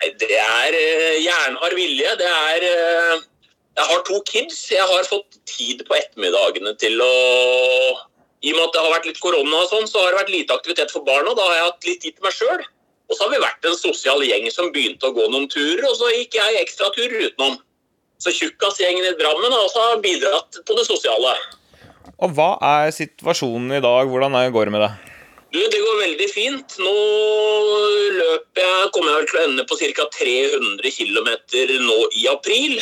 Det 0.00 0.32
er 0.40 0.78
uh, 0.80 1.16
jernhard 1.20 1.76
vilje. 1.76 2.14
Det 2.16 2.30
er 2.30 2.64
Jeg 2.64 3.84
har 3.92 4.00
to 4.08 4.22
kids. 4.32 4.62
Jeg 4.72 4.88
har 4.88 5.04
fått 5.12 5.36
tid 5.44 5.84
på 5.84 6.00
ettermiddagene 6.00 6.72
til 6.80 7.04
å 7.04 7.12
i 8.40 8.52
og 8.52 8.56
med 8.56 8.66
at 8.66 8.76
det 8.76 8.82
har 8.82 8.92
vært 8.94 9.08
litt 9.10 9.20
korona, 9.20 9.62
og 9.62 9.68
sånn, 9.68 9.88
så 9.88 10.00
har 10.00 10.12
det 10.12 10.20
vært 10.22 10.32
lite 10.32 10.54
aktivitet 10.56 10.92
for 10.94 11.04
barna. 11.04 11.34
Da 11.36 11.44
har 11.44 11.56
jeg 11.58 11.66
hatt 11.66 11.88
litt 11.88 12.04
tid 12.04 12.16
til 12.16 12.24
meg 12.24 12.36
sjøl. 12.36 12.62
Og 13.10 13.16
så 13.16 13.26
har 13.26 13.32
vi 13.34 13.42
vært 13.42 13.66
en 13.66 13.76
sosial 13.76 14.22
gjeng 14.24 14.46
som 14.54 14.70
begynte 14.72 15.10
å 15.10 15.14
gå 15.16 15.26
noen 15.28 15.48
turer, 15.50 15.82
og 15.88 15.96
så 15.98 16.08
gikk 16.14 16.38
jeg 16.38 16.60
ekstraturer 16.62 17.26
utenom. 17.26 17.58
Så 18.20 18.32
Tjukkasgjengen 18.36 19.08
i 19.08 19.16
Drammen 19.18 19.52
har 19.52 19.64
også 19.64 20.00
bidratt 20.04 20.60
på 20.68 20.76
det 20.78 20.86
sosiale. 20.88 21.34
Og 22.20 22.34
Hva 22.36 22.52
er 22.64 22.92
situasjonen 22.94 23.78
i 23.78 23.82
dag? 23.84 24.08
Hvordan 24.08 24.36
går 24.52 24.68
det 24.68 24.74
med 24.76 24.84
deg? 24.84 25.06
Du, 25.50 25.58
Det 25.58 25.80
går 25.82 26.00
veldig 26.04 26.28
fint. 26.30 26.76
Nå 26.78 26.94
løper 28.20 28.62
jeg, 28.62 28.90
kommer 28.94 29.10
jeg 29.10 29.18
vel 29.18 29.28
til 29.30 29.40
å 29.40 29.44
ende 29.48 29.66
på 29.66 29.78
ca. 29.80 30.06
300 30.16 30.92
km 30.94 31.30
nå 31.88 31.98
i 32.20 32.28
april. 32.30 32.76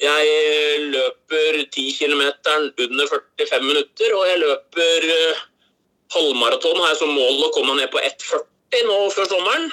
Jeg 0.00 0.84
løper 0.94 1.60
10 1.66 1.82
km 1.98 2.22
under 2.86 3.10
45 3.10 3.66
minutter, 3.66 4.14
og 4.16 4.24
jeg 4.30 4.40
løper 4.40 5.06
uh, 5.10 5.42
halvmaraton. 6.14 6.80
Har 6.80 6.94
jeg 6.94 7.00
som 7.02 7.12
mål 7.12 7.44
å 7.44 7.52
komme 7.52 7.76
ned 7.76 7.92
på 7.92 8.00
1,40 8.00 8.86
nå 8.88 8.98
før 9.12 9.28
sommeren. 9.28 9.68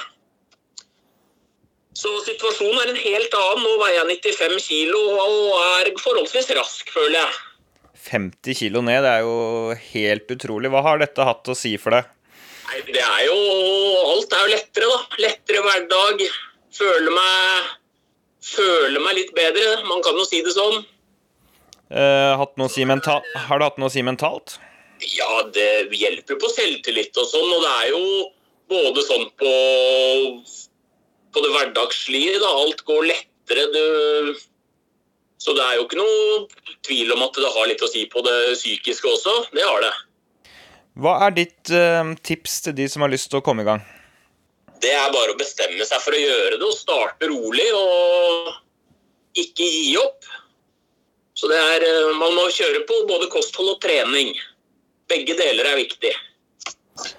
Så 1.97 2.11
situasjonen 2.27 2.81
er 2.83 2.91
en 2.91 2.99
helt 2.99 3.39
annen. 3.39 3.63
Nå 3.63 3.77
veier 3.81 4.01
jeg 4.01 4.19
95 4.35 4.67
kg 4.67 4.97
og 4.99 5.55
er 5.63 5.93
forholdsvis 6.01 6.51
rask, 6.59 6.91
føler 6.93 7.21
jeg. 7.21 7.39
50 8.07 8.59
kilo 8.59 8.83
ned. 8.85 9.01
Det 9.07 9.15
er 9.15 9.25
jo 9.25 9.79
helt 9.95 10.35
utrolig. 10.35 10.71
Hva 10.73 10.83
har 10.85 11.01
dette 11.01 11.25
hatt 11.25 11.49
å 11.49 11.57
si 11.57 11.73
for 11.81 11.95
deg? 11.97 12.13
Nei, 12.67 12.83
det 12.91 13.03
er 13.03 13.25
jo 13.29 13.35
Alt 14.11 14.33
er 14.35 14.43
jo 14.43 14.53
lettere, 14.53 14.91
da. 14.91 15.19
Lettere 15.23 15.63
hverdag. 15.65 16.23
Føler 16.77 17.15
meg 17.15 17.75
Føler 18.47 19.01
meg 19.03 19.17
litt 19.17 19.33
bedre. 19.35 19.81
Man 19.89 20.03
kan 20.05 20.17
jo 20.17 20.25
si 20.27 20.39
det 20.45 20.53
sånn. 20.55 20.85
Eh, 21.87 22.45
si 22.67 22.83
har 22.83 23.59
det 23.59 23.67
hatt 23.67 23.77
noe 23.79 23.87
å 23.87 23.93
si 23.93 24.03
mentalt? 24.03 24.57
Ja, 25.13 25.43
det 25.53 25.93
hjelper 25.93 26.35
jo 26.35 26.41
på 26.41 26.49
selvtillit 26.51 27.15
og 27.21 27.27
sånn, 27.29 27.51
og 27.53 27.61
det 27.63 27.73
er 27.83 27.91
jo 27.93 28.03
både 28.71 29.03
sånn 29.05 29.27
på, 29.39 29.53
på 31.31 31.43
det 31.43 31.51
hverdagslige, 31.53 32.39
da. 32.41 32.51
Alt 32.63 32.83
går 32.87 33.07
lettere. 33.11 33.67
Du, 33.71 34.39
så 35.39 35.53
det 35.55 35.63
er 35.63 35.77
jo 35.77 35.85
ikke 35.85 36.01
noe 36.01 36.73
tvil 36.87 37.13
om 37.15 37.23
at 37.27 37.37
det 37.37 37.53
har 37.53 37.69
litt 37.69 37.85
å 37.85 37.91
si 37.91 38.03
på 38.11 38.23
det 38.25 38.37
psykiske 38.57 39.07
også. 39.11 39.37
Det 39.53 39.63
har 39.63 39.85
det. 39.85 39.93
Hva 40.97 41.13
er 41.27 41.35
ditt 41.37 41.71
uh, 41.71 42.15
tips 42.25 42.63
til 42.65 42.75
de 42.79 42.87
som 42.89 43.05
har 43.05 43.13
lyst 43.13 43.29
til 43.31 43.39
å 43.39 43.45
komme 43.45 43.63
i 43.63 43.69
gang? 43.69 43.85
Det 44.81 44.93
er 44.93 45.13
bare 45.13 45.33
å 45.33 45.39
bestemme 45.39 45.85
seg 45.85 46.01
for 46.03 46.15
å 46.15 46.21
gjøre 46.21 46.59
det 46.59 46.67
og 46.67 46.77
starte 46.77 47.29
rolig 47.31 47.67
og 47.77 48.51
ikke 49.37 49.65
gi 49.65 49.95
opp. 50.01 50.27
Så 51.37 51.49
det 51.51 51.57
er, 51.57 51.85
eh, 51.85 52.13
man 52.17 52.33
må 52.33 52.47
kjøre 52.49 52.83
på 52.89 53.03
både 53.09 53.29
kosthold 53.33 53.75
og 53.75 53.81
trening. 53.81 54.33
Begge 55.09 55.37
deler 55.37 55.69
er 55.71 55.81
viktig. 55.83 56.13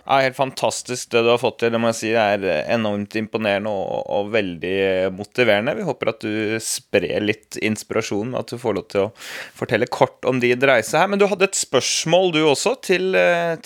Er 0.09 0.25
helt 0.27 0.39
fantastisk 0.39 1.11
det 1.13 1.23
du 1.25 1.31
har 1.33 1.41
fått 1.43 1.61
til. 1.63 1.73
Det 1.75 1.81
må 1.81 1.93
jeg 1.93 1.99
si 2.01 2.13
er 2.19 2.45
enormt 2.75 3.17
imponerende 3.21 3.73
og, 3.73 4.05
og 4.19 4.31
veldig 4.35 4.77
motiverende. 5.15 5.77
Vi 5.79 5.87
håper 5.89 6.13
at 6.13 6.25
du 6.25 6.59
sprer 6.63 7.25
litt 7.25 7.59
inspirasjon, 7.63 8.33
med 8.33 8.43
at 8.43 8.55
du 8.55 8.61
får 8.61 8.79
lov 8.79 8.89
til 8.93 9.07
å 9.07 9.11
fortelle 9.59 9.91
kort 9.91 10.29
om 10.29 10.41
din 10.43 10.69
reise 10.69 10.99
her. 10.99 11.11
Men 11.11 11.21
du 11.21 11.29
hadde 11.31 11.49
et 11.49 11.59
spørsmål 11.59 12.33
du 12.37 12.43
også 12.45 12.77
til, 12.85 13.17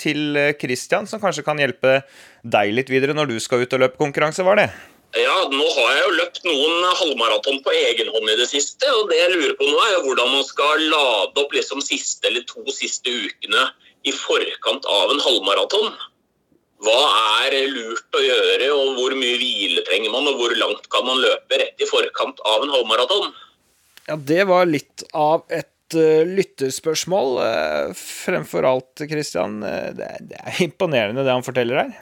til 0.00 0.40
Christian, 0.60 1.08
som 1.10 1.22
kanskje 1.22 1.46
kan 1.46 1.60
hjelpe 1.60 2.00
deg 2.42 2.74
litt 2.74 2.90
videre 2.90 3.14
når 3.16 3.30
du 3.30 3.38
skal 3.42 3.62
ut 3.62 3.76
og 3.76 3.84
løpe 3.84 4.00
konkurranse, 4.02 4.44
var 4.46 4.58
det? 4.58 4.70
Ja, 5.12 5.34
nå 5.52 5.64
har 5.76 5.88
jeg 5.92 6.04
jo 6.06 6.12
løpt 6.16 6.38
noen 6.46 6.84
halvmaraton 6.96 7.58
på 7.64 7.72
egen 7.76 8.08
hånd 8.14 8.30
i 8.32 8.36
det 8.38 8.48
siste. 8.48 8.88
Og 8.96 9.10
det 9.10 9.18
jeg 9.18 9.34
lurer 9.34 9.54
på 9.58 9.66
nå, 9.68 9.76
er 9.84 9.92
jo 9.98 10.04
hvordan 10.06 10.30
man 10.38 10.46
skal 10.48 10.84
lade 10.88 11.42
opp 11.42 11.52
liksom 11.52 11.82
siste 11.84 12.30
eller 12.30 12.46
to 12.48 12.64
siste 12.72 13.12
ukene 13.12 13.66
i 14.08 14.14
forkant 14.14 14.86
av 14.88 15.12
en 15.12 15.22
halvmaraton. 15.22 15.92
Hva 16.82 17.00
er 17.46 17.56
lurt 17.70 18.18
å 18.18 18.22
gjøre, 18.22 18.70
og 18.74 18.96
hvor 18.98 19.14
mye 19.18 19.38
hvile 19.38 19.84
trenger 19.86 20.10
man, 20.14 20.26
og 20.30 20.40
hvor 20.40 20.54
langt 20.58 20.88
kan 20.90 21.06
man 21.06 21.20
løpe 21.22 21.60
rett 21.60 21.82
i 21.82 21.88
forkant 21.90 22.42
av 22.48 22.64
en 22.64 22.72
halvmaraton? 22.74 23.28
Ja, 24.08 24.16
det 24.18 24.46
var 24.50 24.66
litt 24.66 25.04
av 25.14 25.44
et 25.46 25.94
uh, 25.94 26.24
lytterspørsmål. 26.26 27.36
Uh, 27.38 27.98
fremfor 27.98 28.66
alt, 28.66 29.04
Christian, 29.10 29.60
det, 29.62 30.10
det 30.32 30.40
er 30.42 30.64
imponerende 30.66 31.22
det 31.22 31.36
han 31.36 31.46
forteller 31.46 31.84
her. 31.84 31.94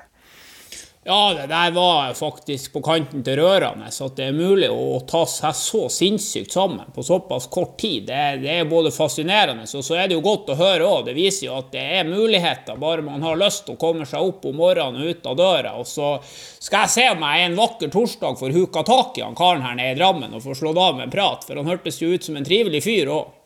Ja, 1.04 1.34
det 1.34 1.46
der 1.46 1.70
var 1.70 2.14
faktisk 2.14 2.72
på 2.72 2.82
kanten 2.84 3.22
til 3.24 3.38
rørende. 3.40 3.86
At 3.88 4.18
det 4.18 4.26
er 4.28 4.34
mulig 4.36 4.68
å 4.68 4.98
ta 5.08 5.22
seg 5.24 5.56
så 5.56 5.86
sinnssykt 5.88 6.52
sammen 6.52 6.92
på 6.92 7.00
såpass 7.02 7.46
kort 7.48 7.78
tid. 7.80 8.04
Det 8.10 8.18
er, 8.18 8.36
det 8.42 8.50
er 8.52 8.68
både 8.68 8.92
fascinerende, 8.92 9.64
og 9.64 9.86
så 9.86 9.96
er 9.96 10.10
det 10.10 10.18
jo 10.18 10.26
godt 10.26 10.52
å 10.52 10.58
høre 10.60 10.84
òg. 10.84 11.06
Det 11.08 11.16
viser 11.16 11.46
jo 11.46 11.56
at 11.56 11.72
det 11.72 11.86
er 12.02 12.10
muligheter, 12.10 12.76
bare 12.76 13.06
man 13.06 13.24
har 13.24 13.40
lyst 13.40 13.64
til 13.64 13.78
å 13.78 13.80
komme 13.80 14.04
seg 14.04 14.28
opp 14.28 14.44
om 14.52 14.60
morgenen 14.60 15.00
og 15.00 15.16
ut 15.16 15.32
av 15.32 15.40
døra. 15.40 15.74
Og 15.80 15.88
så 15.88 16.12
skal 16.60 16.84
jeg 16.84 16.96
se 16.98 17.08
om 17.16 17.24
jeg 17.30 17.48
en 17.48 17.60
vakker 17.64 17.96
torsdag 17.96 18.40
får 18.42 18.58
huka 18.60 18.84
tak 18.92 19.16
i 19.16 19.24
han 19.24 19.40
karen 19.40 19.64
her 19.64 19.80
nede 19.80 19.96
i 19.96 20.00
Drammen 20.02 20.36
og 20.36 20.44
får 20.44 20.60
slått 20.60 20.84
av 20.84 21.00
med 21.00 21.08
en 21.08 21.16
prat, 21.16 21.48
for 21.48 21.56
han 21.56 21.72
hørtes 21.72 22.04
jo 22.04 22.12
ut 22.12 22.28
som 22.28 22.36
en 22.36 22.44
trivelig 22.44 22.84
fyr 22.84 23.08
òg. 23.16 23.39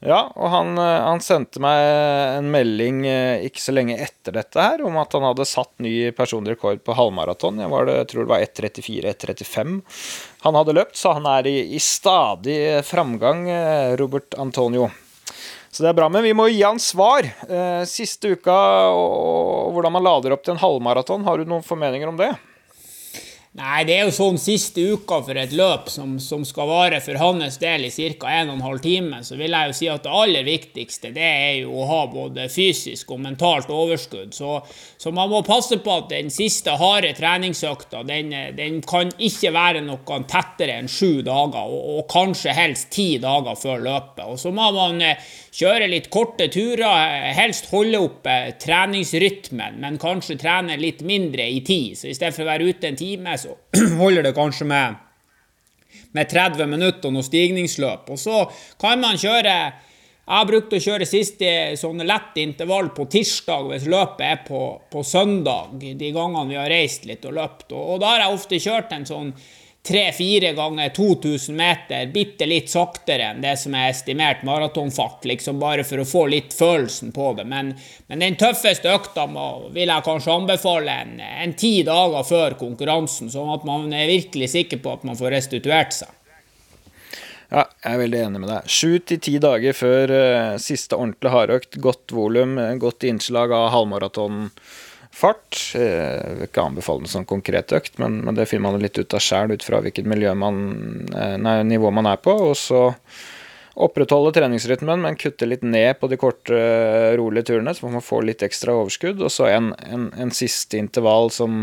Ja, 0.00 0.30
og 0.32 0.48
han, 0.48 0.78
eh, 0.80 1.02
han, 1.04 1.20
sendte 1.20 1.60
meg 1.60 1.76
en 2.38 2.48
melding 2.52 3.02
eh, 3.04 3.44
ikke 3.44 3.60
så 3.60 3.74
lenge 3.76 3.98
etter 4.00 4.32
dette 4.32 4.56
her 4.56 4.80
om 4.86 4.96
at 4.96 5.12
han 5.12 5.26
hadde 5.28 5.44
satt 5.48 5.74
ny 5.84 5.92
personlig 6.16 6.54
rekord 6.54 6.80
på 6.86 6.96
halvmaraton. 6.96 7.60
Jeg, 7.60 7.68
jeg, 7.68 8.08
tror 8.08 8.24
det 8.24 8.32
var 8.32 8.46
1.34-1.35 8.46 9.76
han 10.40 10.56
hadde 10.56 10.76
løpt, 10.78 10.96
så 10.96 11.12
han 11.18 11.28
er 11.28 11.50
i, 11.50 11.58
i, 11.76 11.80
stadig 11.84 12.80
framgang, 12.88 13.44
eh, 13.52 13.92
Robert 14.00 14.38
Antonio. 14.40 14.88
Så 15.70 15.84
det 15.84 15.92
er 15.92 15.98
bra. 16.00 16.08
Men 16.08 16.24
vi 16.24 16.32
må 16.34 16.48
gi 16.48 16.64
han 16.64 16.80
svar. 16.82 17.28
Siste 17.86 18.32
uka 18.34 18.56
og 18.90 19.76
hvordan 19.76 19.94
man 19.94 20.02
lader 20.02 20.34
opp 20.34 20.42
til 20.42 20.56
en 20.56 20.62
halvmaraton, 20.64 21.22
har 21.28 21.38
du 21.38 21.46
noen 21.46 21.62
formeninger 21.62 22.10
om 22.10 22.18
det? 22.18 22.32
Nei, 23.58 23.80
det 23.82 23.96
er 23.98 24.04
jo 24.06 24.12
sånn 24.14 24.36
siste 24.38 24.84
uka 24.94 25.16
for 25.26 25.34
et 25.34 25.50
løp 25.58 25.88
som, 25.90 26.12
som 26.22 26.44
skal 26.46 26.68
vare 26.70 27.00
for 27.02 27.18
hans 27.18 27.56
del 27.58 27.88
i 27.88 27.90
ca. 27.90 28.28
1 28.30 28.52
12 28.62 28.78
time, 28.84 29.18
så 29.26 29.34
vil 29.40 29.56
jeg 29.56 29.66
jo 29.66 29.74
si 29.74 29.88
at 29.90 30.04
det 30.04 30.12
aller 30.14 30.46
viktigste 30.46 31.10
det 31.16 31.24
er 31.26 31.56
jo 31.64 31.72
å 31.82 31.88
ha 31.88 31.98
både 32.12 32.46
fysisk 32.46 33.10
og 33.10 33.24
mentalt 33.24 33.72
overskudd. 33.74 34.30
Så, 34.38 34.52
så 34.94 35.10
man 35.10 35.32
må 35.32 35.42
passe 35.42 35.80
på 35.82 35.96
at 35.96 36.06
den 36.12 36.30
siste 36.30 36.76
harde 36.78 37.10
treningsøkta 37.18 38.04
den, 38.06 38.30
den 38.54 38.78
kan 38.86 39.10
ikke 39.18 39.50
være 39.58 39.82
noe 39.82 40.20
tettere 40.30 40.78
enn 40.78 40.86
sju 40.86 41.18
dager, 41.26 41.66
og, 41.66 41.82
og, 41.96 42.06
kanskje 42.14 42.54
helst 42.54 42.92
ti 42.94 43.08
dager 43.18 43.58
før 43.58 43.82
løpet. 43.82 44.28
Og 44.30 44.38
så 44.38 44.54
må 44.54 44.70
man 44.78 45.02
eh, 45.02 45.18
kjøre 45.54 45.88
litt 45.90 46.08
korte 46.12 46.46
turer, 46.52 47.30
helst 47.36 47.70
holde 47.72 48.00
oppe 48.00 48.36
treningsrytmen, 48.62 49.80
men 49.82 49.98
kanskje 50.00 50.38
trene 50.40 50.78
litt 50.80 51.02
mindre 51.06 51.48
i 51.50 51.60
tid. 51.66 51.98
Så 51.98 52.10
i 52.10 52.16
stedet 52.16 52.36
for 52.36 52.46
å 52.46 52.52
være 52.52 52.70
ute 52.70 52.90
en 52.90 52.98
time, 52.98 53.36
så 53.40 53.56
holder 54.02 54.28
det 54.28 54.34
kanskje 54.38 54.68
med, 54.70 54.98
med 56.16 56.30
30 56.30 56.70
minutter 56.70 57.10
og 57.10 57.18
noe 57.18 57.26
stigningsløp. 57.26 58.10
Og 58.14 58.20
så 58.20 58.44
kan 58.80 59.02
man 59.02 59.20
kjøre 59.20 59.54
jeg 60.30 60.38
har 60.38 60.46
brukt 60.46 60.74
å 60.76 60.78
kjøre 60.78 61.06
siste 61.10 61.48
sånne 61.74 62.04
lett 62.06 62.36
intervall 62.38 62.92
på 62.94 63.08
tirsdag 63.10 63.64
hvis 63.66 63.88
løpet 63.90 64.20
er 64.22 64.36
på, 64.46 64.60
på 64.86 65.02
søndag, 65.02 65.72
de 65.80 66.10
gangene 66.14 66.52
vi 66.52 66.58
har 66.60 66.70
reist 66.70 67.08
litt 67.08 67.24
og 67.26 67.34
løpt. 67.34 67.72
Og, 67.72 67.96
og 67.96 67.96
da 67.98 68.12
har 68.12 68.22
jeg 68.22 68.36
ofte 68.36 68.60
kjørt 68.62 68.94
en 68.94 69.08
sånn 69.08 69.32
tre-fire 69.82 70.52
ganger 70.52 70.88
2000 70.88 71.56
meter, 71.56 72.06
bitte 72.06 72.46
litt 72.46 72.68
saktere 72.70 73.30
enn 73.30 73.40
det 73.40 73.56
som 73.58 73.74
er 73.74 73.88
estimert 73.90 74.42
maratonfart, 74.44 75.24
liksom 75.24 75.60
bare 75.60 75.84
for 75.88 76.02
å 76.02 76.08
få 76.08 76.26
litt 76.28 76.54
følelsen 76.56 77.14
på 77.16 77.32
det. 77.38 77.46
Men, 77.48 77.72
men 78.06 78.24
den 78.24 78.36
tøffeste 78.40 78.92
økta 78.92 79.26
må, 79.30 79.70
vil 79.72 79.88
jeg 79.88 80.06
kanskje 80.06 80.36
anbefale 80.36 80.96
en, 81.04 81.16
en 81.20 81.56
ti 81.56 81.80
dager 81.86 82.26
før 82.28 82.58
konkurransen, 82.60 83.32
sånn 83.32 83.52
at 83.56 83.64
man 83.68 83.88
er 83.96 84.10
virkelig 84.10 84.52
sikker 84.52 84.82
på 84.84 84.98
at 84.98 85.06
man 85.08 85.18
får 85.18 85.38
restituert 85.38 85.96
seg. 86.02 86.16
Ja, 87.50 87.64
jeg 87.82 87.96
er 87.96 87.98
veldig 87.98 88.18
enig 88.28 88.40
med 88.44 88.52
deg. 88.52 88.68
Sju 88.70 89.00
til 89.02 89.18
ti 89.24 89.32
dager 89.42 89.74
før 89.74 90.12
uh, 90.14 90.58
siste 90.62 90.94
ordentlig 90.94 91.32
hardøkt, 91.34 91.80
godt 91.82 92.14
volum, 92.14 92.54
godt 92.78 93.08
innslag 93.08 93.50
av 93.56 93.72
halvmaraton 93.74 94.44
fart. 95.10 95.58
Jeg 95.74 96.36
vil 96.36 96.46
ikke 96.46 96.64
anbefale 96.64 97.04
en 97.04 97.12
sånn 97.12 97.28
konkret 97.28 97.74
økt, 97.76 97.98
men, 98.02 98.20
men, 98.24 98.36
det 98.38 98.48
finner 98.50 98.70
man 98.70 98.82
litt 98.82 98.98
ut 98.98 99.16
av 99.16 99.24
sjæl 99.24 99.54
ut 99.54 99.66
fra 99.66 99.82
hvilket 99.84 100.08
man, 100.08 100.62
eh, 101.14 101.36
nei, 101.40 101.60
nivå 101.66 101.90
man 101.94 102.08
er 102.10 102.20
på. 102.22 102.34
Og 102.50 102.56
så 102.58 102.88
opprettholde 103.80 104.34
treningsrytmen, 104.36 105.02
men 105.02 105.18
kutte 105.18 105.48
litt 105.48 105.62
ned 105.62 105.98
på 106.00 106.10
de 106.10 106.18
korte, 106.20 106.62
rolige 107.18 107.50
turene, 107.52 107.74
så 107.74 107.88
man 107.88 108.04
får 108.04 108.24
litt 108.26 108.46
ekstra 108.46 108.76
overskudd. 108.76 109.20
Og 109.22 109.32
så 109.32 109.50
en, 109.50 109.74
en, 109.86 110.08
en 110.20 110.32
siste 110.34 110.78
intervall 110.80 111.30
som 111.34 111.62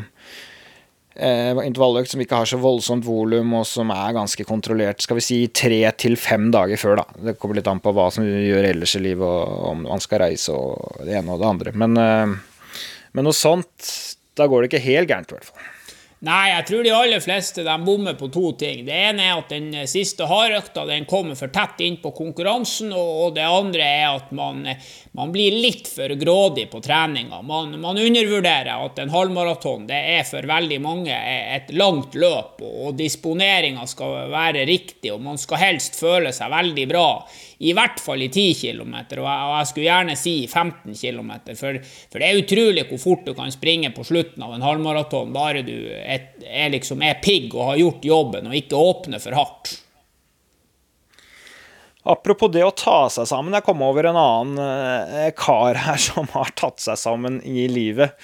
eh, 1.15 1.53
intervalløkt 1.65 2.13
som 2.13 2.23
ikke 2.23 2.41
har 2.41 2.49
så 2.49 2.59
voldsomt 2.61 3.05
volum, 3.07 3.53
og 3.59 3.67
som 3.69 3.91
er 3.93 4.15
ganske 4.17 4.47
kontrollert. 4.47 5.03
Skal 5.03 5.19
vi 5.19 5.25
si 5.25 5.39
tre 5.53 5.81
til 5.99 6.17
fem 6.19 6.49
dager 6.53 6.79
før, 6.81 7.01
da. 7.01 7.07
Det 7.29 7.37
kommer 7.39 7.59
litt 7.59 7.71
an 7.71 7.83
på 7.83 7.93
hva 7.95 8.09
som 8.13 8.27
gjør 8.27 8.71
ellers 8.71 8.97
i 8.97 9.03
livet, 9.03 9.25
og 9.27 9.71
om 9.73 9.87
man 9.87 10.03
skal 10.03 10.25
reise 10.25 10.55
og 10.55 11.03
det 11.05 11.19
ene 11.19 11.35
og 11.35 11.43
det 11.43 11.51
andre. 11.51 11.75
Men 11.77 12.01
eh, 12.01 12.37
men 13.17 13.25
noe 13.25 13.33
sånt, 13.33 13.89
da 14.37 14.45
går 14.45 14.63
det 14.63 14.69
ikke 14.69 14.85
helt 14.85 15.09
gærent, 15.09 15.31
i 15.33 15.39
hvert 15.39 15.49
fall. 15.49 15.73
Nei, 16.25 16.47
jeg 16.49 16.65
tror 16.65 16.81
de 16.81 16.91
aller 16.97 17.21
fleste 17.21 17.61
de 17.61 17.73
bommer 17.85 18.15
på 18.17 18.25
to 18.33 18.51
ting. 18.57 18.79
Det 18.87 18.93
ene 18.93 19.25
er 19.27 19.35
at 19.37 19.51
den 19.53 19.67
siste 19.89 20.25
hardøkta 20.25 20.87
den 20.89 21.05
kommer 21.09 21.37
for 21.37 21.53
tett 21.53 21.81
inn 21.85 21.99
på 22.01 22.09
konkurransen, 22.17 22.89
og 22.89 23.35
det 23.35 23.45
andre 23.45 23.85
er 23.85 24.15
at 24.15 24.31
man, 24.33 24.63
man 25.17 25.33
blir 25.33 25.53
litt 25.53 25.85
for 25.89 26.09
grådig 26.17 26.67
på 26.71 26.81
treninga. 26.81 27.43
Man, 27.45 27.75
man, 27.81 28.01
undervurderer 28.01 28.81
at 28.87 29.01
en 29.01 29.13
halvmaraton 29.13 29.85
det 29.89 29.99
er 30.15 30.25
for 30.25 30.49
veldig 30.49 30.79
mange 30.81 31.13
et 31.57 31.69
langt 31.77 32.17
løp, 32.17 32.65
og 32.65 32.97
disponeringa 32.97 33.85
skal 33.89 34.31
være 34.33 34.65
riktig, 34.65 35.13
og 35.13 35.21
man 35.25 35.37
skal 35.37 35.61
helst 35.67 36.01
føle 36.01 36.33
seg 36.33 36.53
veldig 36.53 36.89
bra 36.89 37.09
i 37.57 37.73
hvert 37.73 37.97
fall 38.01 38.21
i 38.21 38.29
10 38.29 38.53
km, 38.59 38.93
og 39.17 39.25
jeg 39.25 39.69
skulle 39.69 39.87
gjerne 39.87 40.15
si 40.19 40.35
15 40.45 40.93
km. 40.93 41.31
For, 41.57 41.79
for, 42.11 42.21
det 42.21 42.27
er 42.27 42.41
utrolig 42.43 42.85
hvor 42.91 43.01
fort 43.01 43.25
du 43.25 43.33
kan 43.37 43.53
springe 43.53 43.89
på 43.95 44.05
slutten 44.05 44.45
av 44.45 44.53
en 44.53 44.65
halvmaraton 44.65 45.33
bare 45.33 45.65
du 45.65 45.73
er, 45.73 46.29
er, 46.45 46.69
liksom, 46.75 47.01
er 47.01 47.17
pigg 47.23 47.49
og 47.55 47.71
har 47.71 47.81
gjort 47.81 48.05
jobben, 48.05 48.49
og 48.49 48.59
ikke 48.61 48.77
åpner 48.77 49.23
for 49.23 49.37
hardt. 49.37 49.73
Apropos 52.07 52.53
det 52.53 52.63
å 52.63 52.71
ta 52.71 53.09
seg 53.11 53.27
sammen. 53.27 53.55
Jeg 53.57 53.65
kom 53.65 53.81
over 53.83 54.07
en 54.07 54.19
annen 54.21 54.61
eh, 54.63 55.31
kar 55.35 55.75
her 55.87 55.99
som 56.07 56.29
har 56.37 56.53
tatt 56.55 56.79
seg 56.83 56.99
sammen 56.99 57.41
i 57.43 57.65
livet. 57.71 58.15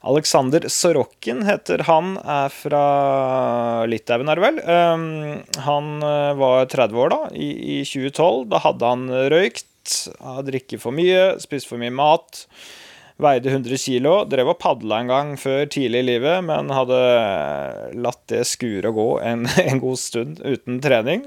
Aleksander 0.00 0.64
Sorokin 0.72 1.42
heter 1.44 1.84
han, 1.84 2.14
er 2.24 2.52
fra 2.54 2.84
Litauen, 3.90 4.30
er 4.32 4.40
det 4.40 4.46
vel. 4.46 4.60
Um, 4.64 5.08
han 5.66 5.90
uh, 6.00 6.32
var 6.40 6.70
30 6.72 7.02
år 7.04 7.12
da, 7.12 7.18
i, 7.36 7.50
i, 7.76 7.80
2012. 7.84 8.46
Da 8.52 8.62
hadde 8.64 8.92
han 8.94 9.10
røykt 9.32 9.66
drikket 10.46 10.82
for 10.82 10.96
mye, 10.96 11.34
spist 11.42 11.68
for 11.68 11.80
mye 11.80 11.92
mat. 11.92 12.46
Veide 13.20 13.50
100 13.52 13.76
kilo. 13.82 14.14
Drev 14.28 14.54
og 14.54 14.60
padla 14.62 15.02
en 15.02 15.12
gang 15.12 15.32
før 15.40 15.66
tidlig 15.68 16.00
i 16.00 16.08
livet, 16.14 16.40
men 16.48 16.72
hadde 16.72 17.00
latt 18.00 18.22
det 18.32 18.46
skure 18.48 18.88
og 18.88 18.96
gå 18.96 19.08
en, 19.20 19.44
en, 19.66 19.82
god 19.82 20.00
stund 20.00 20.40
uten 20.40 20.80
trening. 20.80 21.26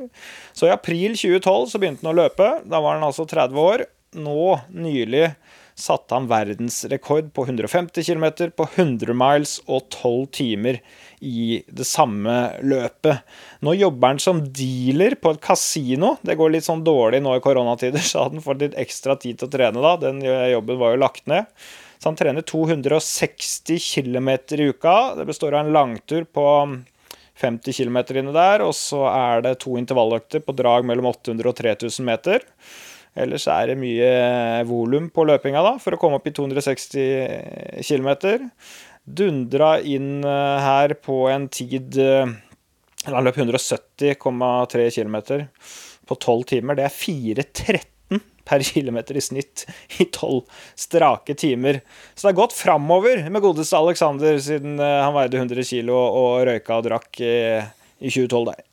Så 0.57 0.69
i 0.69 0.73
april 0.73 1.13
2012 1.13 1.73
så 1.73 1.81
begynte 1.81 2.07
han 2.07 2.15
å 2.15 2.21
løpe. 2.23 2.55
Da 2.65 2.81
var 2.81 2.97
han 2.97 3.05
altså 3.05 3.27
30 3.29 3.67
år. 3.67 3.85
Nå 4.17 4.55
nylig 4.73 5.31
satte 5.75 6.15
han 6.15 6.27
verdensrekord 6.29 7.31
på 7.33 7.45
150 7.45 8.05
km, 8.05 8.25
på 8.55 8.67
100 8.75 9.15
miles 9.17 9.57
og 9.65 9.89
12 9.89 10.27
timer 10.37 10.79
i 11.23 11.63
det 11.67 11.87
samme 11.87 12.35
løpet. 12.61 13.23
Nå 13.63 13.73
jobber 13.79 14.13
han 14.13 14.21
som 14.21 14.43
dealer 14.53 15.15
på 15.21 15.33
et 15.33 15.43
kasino. 15.43 16.17
Det 16.21 16.37
går 16.39 16.55
litt 16.55 16.67
sånn 16.67 16.83
dårlig 16.85 17.23
nå 17.23 17.37
i 17.37 17.43
koronatider, 17.43 18.03
så 18.11 18.27
han 18.27 18.43
får 18.43 18.61
litt 18.61 18.79
ekstra 18.85 19.17
tid 19.19 19.39
til 19.39 19.49
å 19.49 19.55
trene 19.57 19.83
da. 19.83 19.95
Den 20.01 20.21
jobben 20.23 20.81
var 20.81 20.95
jo 20.95 21.03
lagt 21.05 21.25
ned. 21.31 21.49
Så 21.97 22.11
han 22.11 22.19
trener 22.19 22.43
260 22.43 23.79
km 23.79 24.29
i 24.35 24.65
uka. 24.67 24.97
Det 25.15 25.25
består 25.25 25.55
av 25.55 25.65
en 25.65 25.75
langtur 25.75 26.25
på 26.27 26.47
50 27.39 27.73
km 27.73 27.97
inne 28.19 28.33
der, 28.35 28.61
og 28.61 28.75
så 28.77 29.05
er 29.09 29.43
det 29.45 29.59
to 29.63 29.77
intervalløkter 29.79 30.43
på 30.43 30.55
drag 30.55 30.85
mellom 30.85 31.09
800 31.09 31.49
og 31.49 31.55
3000 31.57 32.05
meter. 32.05 32.43
Ellers 33.13 33.45
er 33.51 33.69
det 33.69 33.77
mye 33.77 34.09
volum 34.65 35.11
på 35.13 35.25
løpinga 35.29 35.61
da, 35.61 35.75
for 35.81 35.93
å 35.93 35.99
komme 36.01 36.17
opp 36.17 36.29
i 36.29 36.33
260 36.33 37.83
km. 37.85 38.09
Dundra 39.03 39.75
inn 39.81 40.23
eh, 40.23 40.59
her 40.63 40.95
på 41.03 41.25
en 41.27 41.49
tid 41.51 41.97
eh, 41.99 42.29
Han 43.03 43.25
løp 43.27 43.37
170,3 43.37 44.85
km 44.95 45.17
på 46.07 46.15
12 46.15 46.43
timer. 46.53 46.79
Det 46.79 46.87
er 46.87 46.95
4.13 46.95 48.23
per 48.47 48.63
km 48.63 48.97
i 49.15 49.23
snitt 49.23 49.65
i 49.99 50.07
12 50.07 50.41
strake 50.79 51.35
timer. 51.35 51.81
Så 52.15 52.27
det 52.27 52.33
er 52.33 52.41
gått 52.41 52.55
framover 52.57 53.27
med 53.29 53.43
godeste 53.43 53.77
Alexander 53.77 54.39
siden 54.41 54.79
eh, 54.79 54.99
han 55.03 55.15
veide 55.15 55.43
100 55.43 55.67
kg 55.67 55.93
og 55.93 56.47
røyka 56.49 56.79
og 56.79 56.87
drakk 56.89 57.21
i 57.23 58.09
2012 58.09 58.47
der. 58.53 58.63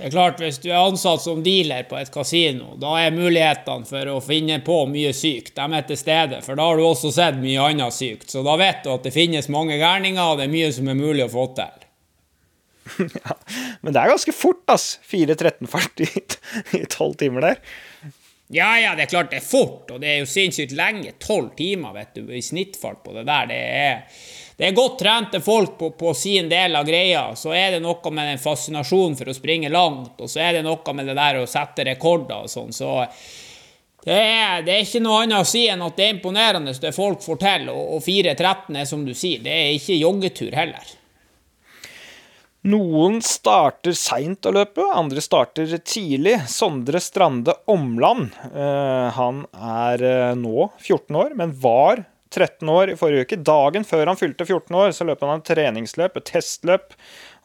Det 0.00 0.06
er 0.06 0.10
klart, 0.10 0.38
Hvis 0.40 0.58
du 0.58 0.70
er 0.70 0.78
ansatt 0.80 1.20
som 1.20 1.42
dealer 1.44 1.82
på 1.84 1.98
et 2.00 2.08
kasino, 2.12 2.70
da 2.80 2.94
er 3.02 3.12
mulighetene 3.12 3.84
for 3.84 4.08
å 4.08 4.22
finne 4.24 4.56
på 4.64 4.78
mye 4.88 5.10
sykt 5.12 5.52
de 5.58 5.66
er 5.76 5.84
til 5.84 5.98
stede. 6.00 6.38
For 6.40 6.56
da 6.56 6.70
har 6.70 6.80
du 6.80 6.86
også 6.86 7.10
sett 7.12 7.36
mye 7.42 7.66
annet 7.68 7.92
sykt. 7.92 8.30
Så 8.32 8.40
da 8.46 8.54
vet 8.56 8.80
du 8.80 8.94
at 8.94 9.04
det 9.04 9.12
finnes 9.12 9.50
mange 9.52 9.76
gærninger, 9.76 10.22
og 10.24 10.40
det 10.40 10.46
er 10.46 10.54
mye 10.54 10.70
som 10.72 10.88
er 10.88 10.96
mulig 10.96 11.26
å 11.26 11.34
få 11.34 11.44
til. 11.58 11.84
ja, 13.20 13.36
men 13.82 13.92
det 13.92 14.00
er 14.00 14.14
ganske 14.14 14.32
fort, 14.32 14.64
ass. 14.72 14.88
4.13-fart 15.10 16.00
i 16.80 16.84
tolv 16.88 17.20
timer 17.20 17.50
der. 17.50 17.60
Ja, 18.48 18.72
ja, 18.80 18.96
det 18.96 19.04
er 19.04 19.12
klart 19.12 19.34
det 19.34 19.42
er 19.42 19.46
fort, 19.46 19.92
og 19.92 20.00
det 20.00 20.14
er 20.14 20.22
jo 20.24 20.32
sinnssykt 20.32 20.72
lenge. 20.80 21.12
Tolv 21.20 21.52
timer 21.60 21.92
vet 22.00 22.16
du, 22.16 22.24
i 22.32 22.40
snittfart 22.42 23.04
på 23.04 23.12
det 23.20 23.28
der. 23.28 23.52
Det 23.52 23.60
er 23.84 24.24
det 24.60 24.66
er 24.68 24.76
godt 24.76 24.98
trente 25.00 25.38
folk 25.40 25.78
på, 25.78 25.88
på, 25.96 26.10
sin 26.14 26.48
del 26.50 26.74
av 26.76 26.84
greia. 26.84 27.22
Så 27.32 27.54
er 27.56 27.70
det 27.72 27.78
noe 27.80 28.10
med 28.12 28.26
den 28.28 28.40
fascinasjonen 28.42 29.14
for 29.16 29.30
å 29.32 29.34
springe 29.34 29.70
langt, 29.72 30.18
og 30.20 30.28
så 30.28 30.42
er 30.44 30.58
det 30.58 30.66
noe 30.66 30.92
med 30.98 31.08
det 31.08 31.14
der 31.16 31.38
å 31.40 31.46
sette 31.48 31.86
rekorder 31.88 32.44
og 32.44 32.52
sånn. 32.52 32.74
Så 32.76 32.90
det 34.04 34.18
er, 34.18 34.60
det 34.66 34.74
er, 34.74 34.84
ikke 34.84 35.00
noe 35.00 35.22
annet 35.22 35.40
å 35.40 35.48
si 35.48 35.64
enn 35.64 35.80
at 35.80 35.96
det 35.96 36.04
er 36.04 36.12
imponerende 36.18 36.76
det 36.76 36.92
folk 36.92 37.24
får 37.24 37.40
til. 37.40 37.66
Og, 37.72 37.96
og 37.96 38.04
4.13 38.04 38.76
er 38.82 38.90
som 38.92 39.08
du 39.08 39.14
sier, 39.16 39.40
det 39.40 39.56
er 39.56 39.72
ikke 39.78 39.96
joggetur 39.96 40.52
heller. 40.60 40.92
Noen 42.68 43.22
starter 43.24 43.96
seint 43.96 44.44
å 44.44 44.52
løpe, 44.52 44.84
andre 44.92 45.24
starter 45.24 45.72
tidlig. 45.80 46.36
Sondre 46.52 47.00
Strande 47.00 47.56
Omland. 47.72 48.36
Eh, 48.52 49.08
han 49.16 49.46
er 49.56 50.04
eh, 50.04 50.32
nå 50.36 50.68
14 50.84 51.22
år, 51.24 51.32
men 51.40 51.56
var 51.64 52.04
13 52.30 52.68
år 52.70 52.92
i 52.92 52.96
forrige 52.98 53.26
uke. 53.26 53.38
Dagen 53.46 53.86
før 53.86 54.10
han 54.10 54.18
fylte 54.18 54.46
14 54.46 54.76
år, 54.78 54.92
så 54.94 55.06
løp 55.06 55.22
han 55.26 55.40
et 55.40 55.48
treningsløp, 55.50 56.18
et 56.20 56.28
testløp, 56.30 56.94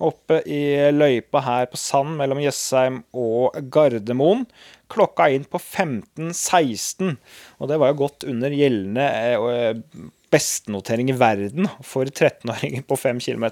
oppe 0.05 0.41
i 0.45 0.61
løypa 0.93 1.41
her 1.45 1.69
på 1.71 1.79
Sand 1.79 2.17
mellom 2.19 2.41
Jessheim 2.43 3.01
og 3.17 3.57
Gardermoen. 3.73 4.45
Klokka 4.91 5.31
inn 5.33 5.47
på 5.49 5.61
15.16, 5.61 7.15
og 7.57 7.71
det 7.71 7.79
var 7.81 7.91
jo 7.91 8.01
godt 8.03 8.27
under 8.29 8.53
gjeldende 8.53 9.07
eh, 9.09 10.05
bestenotering 10.33 11.09
i 11.09 11.17
verden 11.17 11.69
for 11.85 12.05
13-åringer 12.05 12.85
på 12.85 12.99
5 12.99 13.23
km. 13.25 13.47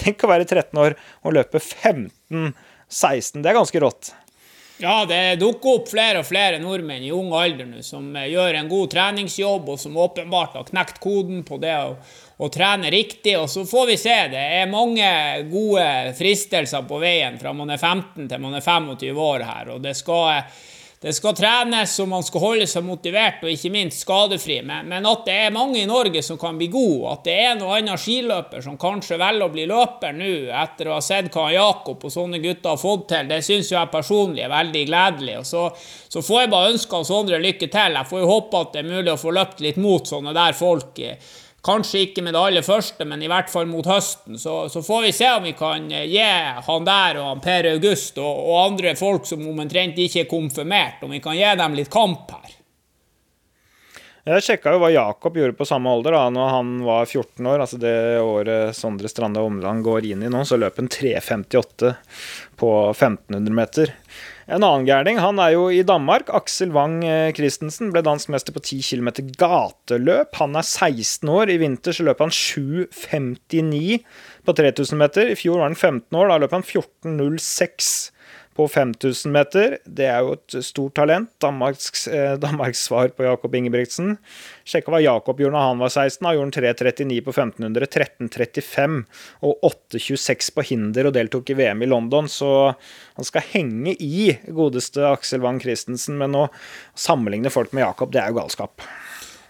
Tenk 0.00 0.24
å 0.24 0.32
være 0.32 0.48
13 0.48 0.80
år 0.80 0.96
og 1.22 1.36
løpe 1.36 1.60
15.16. 1.60 3.42
Det 3.42 3.52
er 3.52 3.58
ganske 3.60 3.84
rått. 3.84 4.14
Ja, 4.82 5.04
det 5.06 5.36
dukker 5.38 5.76
opp 5.76 5.90
flere 5.92 6.24
og 6.24 6.26
flere 6.26 6.56
nordmenn 6.58 7.04
i 7.06 7.12
ung 7.14 7.28
alder 7.38 7.68
nå 7.70 7.84
som 7.86 8.08
eh, 8.18 8.32
gjør 8.32 8.56
en 8.58 8.70
god 8.70 8.88
treningsjobb, 8.90 9.68
og 9.70 9.78
som 9.78 9.94
åpenbart 9.94 10.56
har 10.58 10.66
knekt 10.66 10.98
koden 11.04 11.44
på 11.46 11.60
det 11.62 11.76
å, 11.78 11.92
å, 12.42 12.48
trene 12.50 12.90
riktig. 12.90 13.36
Og 13.38 13.46
så 13.52 13.62
får 13.62 13.86
vi 13.92 13.96
se. 14.02 14.16
Det 14.32 14.42
er 14.58 14.72
mange 14.72 15.06
gode 15.52 15.86
fristelser 16.18 16.82
på 16.90 16.98
veien 16.98 17.38
fra 17.38 17.54
man 17.54 17.70
er 17.70 17.78
15 17.78 18.26
til 18.26 18.42
man 18.42 18.58
er 18.58 18.66
25 18.66 19.22
år 19.28 19.46
her. 19.46 19.70
og 19.76 19.86
det 19.86 19.94
skal 20.00 20.42
det 21.02 21.10
skal 21.16 21.34
trenes, 21.34 21.96
og 21.98 22.06
man 22.12 22.22
skal 22.22 22.42
holde 22.44 22.66
seg 22.70 22.84
motivert 22.86 23.40
og 23.42 23.50
ikke 23.50 23.72
minst 23.74 24.04
skadefri. 24.04 24.60
Men, 24.62 24.92
at 24.94 25.24
det 25.26 25.34
er 25.48 25.54
mange 25.54 25.80
i 25.80 25.88
Norge 25.88 26.22
som 26.22 26.38
kan 26.38 26.54
bli 26.60 26.68
gode, 26.70 27.10
at 27.10 27.24
det 27.26 27.34
er 27.42 27.56
noen 27.58 27.80
annen 27.80 27.98
skiløper 27.98 28.62
som 28.62 28.78
kanskje 28.78 29.18
velger 29.18 29.48
å 29.48 29.50
bli 29.50 29.66
løper 29.66 30.14
nå, 30.14 30.30
etter 30.62 30.92
å 30.92 30.96
ha 31.00 31.02
sett 31.02 31.32
hva 31.34 31.48
Jakob 31.50 32.06
og 32.06 32.14
sånne 32.14 32.38
gutter 32.44 32.76
har 32.76 32.78
fått 32.78 33.08
til, 33.10 33.26
det 33.32 33.40
syns 33.42 33.72
jeg 33.74 33.90
personlig 33.90 34.46
er 34.46 34.54
veldig 34.54 34.84
gledelig. 34.92 35.38
Og 35.40 35.48
så, 35.50 35.64
så 36.06 36.22
får 36.22 36.44
jeg 36.44 36.54
bare 36.54 36.72
ønske 36.76 37.00
Sondre 37.02 37.38
lykke 37.42 37.66
til. 37.66 37.96
Jeg 37.98 38.08
får 38.08 38.20
jo 38.22 38.28
håpe 38.30 38.60
at 38.62 38.76
det 38.76 38.84
er 38.84 38.92
mulig 38.92 39.10
å 39.10 39.18
få 39.18 39.32
løpt 39.34 39.62
litt 39.64 39.80
mot 39.82 40.06
sånne 40.06 40.30
der 40.36 40.54
folk. 40.54 41.02
Kanskje 41.62 42.08
ikke 42.08 42.24
med 42.26 42.34
det 42.34 42.40
aller 42.42 42.64
første, 42.66 43.04
men 43.06 43.20
i 43.22 43.28
hvert 43.30 43.50
fall 43.50 43.68
mot 43.70 43.86
høsten. 43.86 44.34
Så, 44.38 44.64
så 44.72 44.82
får 44.82 45.04
vi 45.04 45.12
se 45.14 45.28
om 45.30 45.44
vi 45.46 45.52
kan 45.54 45.84
eh, 45.94 46.08
gi 46.10 46.24
han 46.66 46.88
der 46.88 47.20
og 47.20 47.28
han 47.28 47.44
Per 47.44 47.68
August 47.76 48.18
og, 48.18 48.40
og 48.48 48.64
andre 48.64 48.96
folk 48.98 49.28
som 49.30 49.44
omtrent 49.52 50.00
ikke 50.02 50.24
er 50.24 50.30
konfirmert, 50.30 51.04
om 51.06 51.14
vi 51.14 51.22
kan 51.22 51.38
gi 51.38 51.54
dem 51.62 51.78
litt 51.78 51.92
kamp 51.92 52.34
her. 52.34 52.58
Jeg 54.22 54.42
sjekka 54.46 54.70
jo 54.70 54.78
hva 54.78 54.88
Jakob 54.92 55.34
gjorde 55.34 55.56
på 55.58 55.66
samme 55.66 55.90
alder 55.90 56.14
da 56.14 56.26
når 56.30 56.50
han 56.52 56.68
var 56.86 57.08
14 57.08 57.46
år. 57.46 57.62
altså 57.64 57.78
Det 57.82 57.94
året 58.22 58.76
Sondre 58.78 59.10
Strande 59.10 59.42
Omland 59.42 59.82
går 59.82 60.06
inn 60.12 60.22
i 60.22 60.30
nå, 60.30 60.44
så 60.46 60.58
løp 60.58 60.78
han 60.78 60.90
3.58 60.90 61.90
på 62.58 62.70
1500 62.92 63.56
meter. 63.58 63.94
En 64.52 64.60
annen 64.60 64.84
gærning 64.84 65.16
han 65.16 65.38
er 65.40 65.54
jo 65.54 65.68
i 65.72 65.80
Danmark. 65.86 66.28
Aksel 66.36 66.74
Wang 66.74 66.98
eh, 67.08 67.30
Christensen 67.32 67.88
ble 67.94 68.02
dansk 68.04 68.28
mester 68.34 68.52
på 68.52 68.60
10 68.60 68.82
km 68.84 69.08
gateløp. 69.40 70.36
Han 70.36 70.58
er 70.60 70.66
16 70.66 71.30
år. 71.32 71.48
I 71.48 71.56
vinter 71.62 71.96
så 71.96 72.04
løp 72.04 72.20
han 72.20 72.34
7,59 72.36 74.02
på 74.44 74.54
3000 74.58 75.00
meter. 75.00 75.32
I 75.32 75.38
fjor 75.40 75.62
var 75.62 75.70
han 75.70 75.78
15 75.78 76.18
år. 76.20 76.28
Da 76.28 76.36
løp 76.42 76.52
han 76.52 76.66
14,06 76.68 78.11
på 78.56 78.66
5000 78.68 79.32
meter. 79.32 79.76
Det 79.84 80.06
er 80.08 80.24
jo 80.24 80.36
et 80.36 80.56
stort 80.64 80.94
talent. 80.98 81.30
Danmarks, 81.42 82.06
eh, 82.08 82.34
Danmarks 82.40 82.84
svar 82.88 83.12
på 83.16 83.24
Jakob 83.24 83.54
Ingebrigtsen. 83.54 84.16
Sjekka 84.68 84.92
hva 84.92 85.00
Jakob 85.02 85.40
gjorde 85.40 85.56
da 85.56 85.64
han 85.68 85.82
var 85.82 85.92
16. 85.92 86.26
Da 86.26 86.34
gjorde 86.36 86.50
han 86.50 86.74
3.39 86.74 87.20
på 87.24 87.34
1500, 87.34 87.86
13.35 87.86 88.98
og 89.42 89.68
8.26 89.70 90.52
på 90.56 90.66
hinder 90.68 91.08
og 91.08 91.16
deltok 91.16 91.52
i 91.52 91.58
VM 91.58 91.82
i 91.82 91.90
London. 91.90 92.28
Så 92.28 92.50
han 93.16 93.28
skal 93.28 93.48
henge 93.52 93.96
i 93.98 94.32
godeste 94.48 95.06
Aksel 95.08 95.42
Wang 95.44 95.60
Christensen, 95.62 96.18
men 96.20 96.36
å 96.36 96.48
sammenligne 96.98 97.52
folk 97.52 97.72
med 97.72 97.86
Jakob, 97.86 98.12
det 98.12 98.22
er 98.22 98.32
jo 98.32 98.42
galskap. 98.42 98.84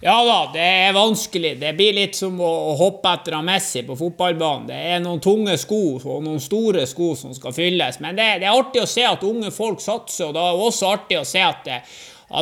Ja 0.05 0.25
da, 0.27 0.51
det 0.53 0.63
er 0.89 0.93
vanskelig. 0.93 1.61
Det 1.61 1.69
blir 1.79 1.95
litt 1.95 2.17
som 2.19 2.41
å 2.43 2.73
hoppe 2.75 3.13
etter 3.15 3.37
Messi 3.47 3.85
på 3.87 3.95
fotballbanen. 3.95 4.65
Det 4.67 4.79
er 4.95 5.03
noen 5.05 5.21
tunge 5.23 5.55
sko 5.63 5.79
og 6.01 6.25
noen 6.25 6.43
store 6.43 6.89
sko 6.91 7.13
som 7.21 7.31
skal 7.37 7.55
fylles. 7.55 8.01
Men 8.03 8.19
det, 8.19 8.27
det 8.43 8.49
er 8.49 8.59
artig 8.59 8.83
å 8.83 8.89
se 8.91 9.05
at 9.07 9.23
unge 9.23 9.53
folk 9.55 9.79
satser, 9.85 10.27
og 10.27 10.35
det 10.35 10.43
er 10.43 10.65
også 10.65 10.91
artig 10.91 11.21
å 11.21 11.29
se 11.29 11.45
at 11.47 11.63
det, 11.69 11.79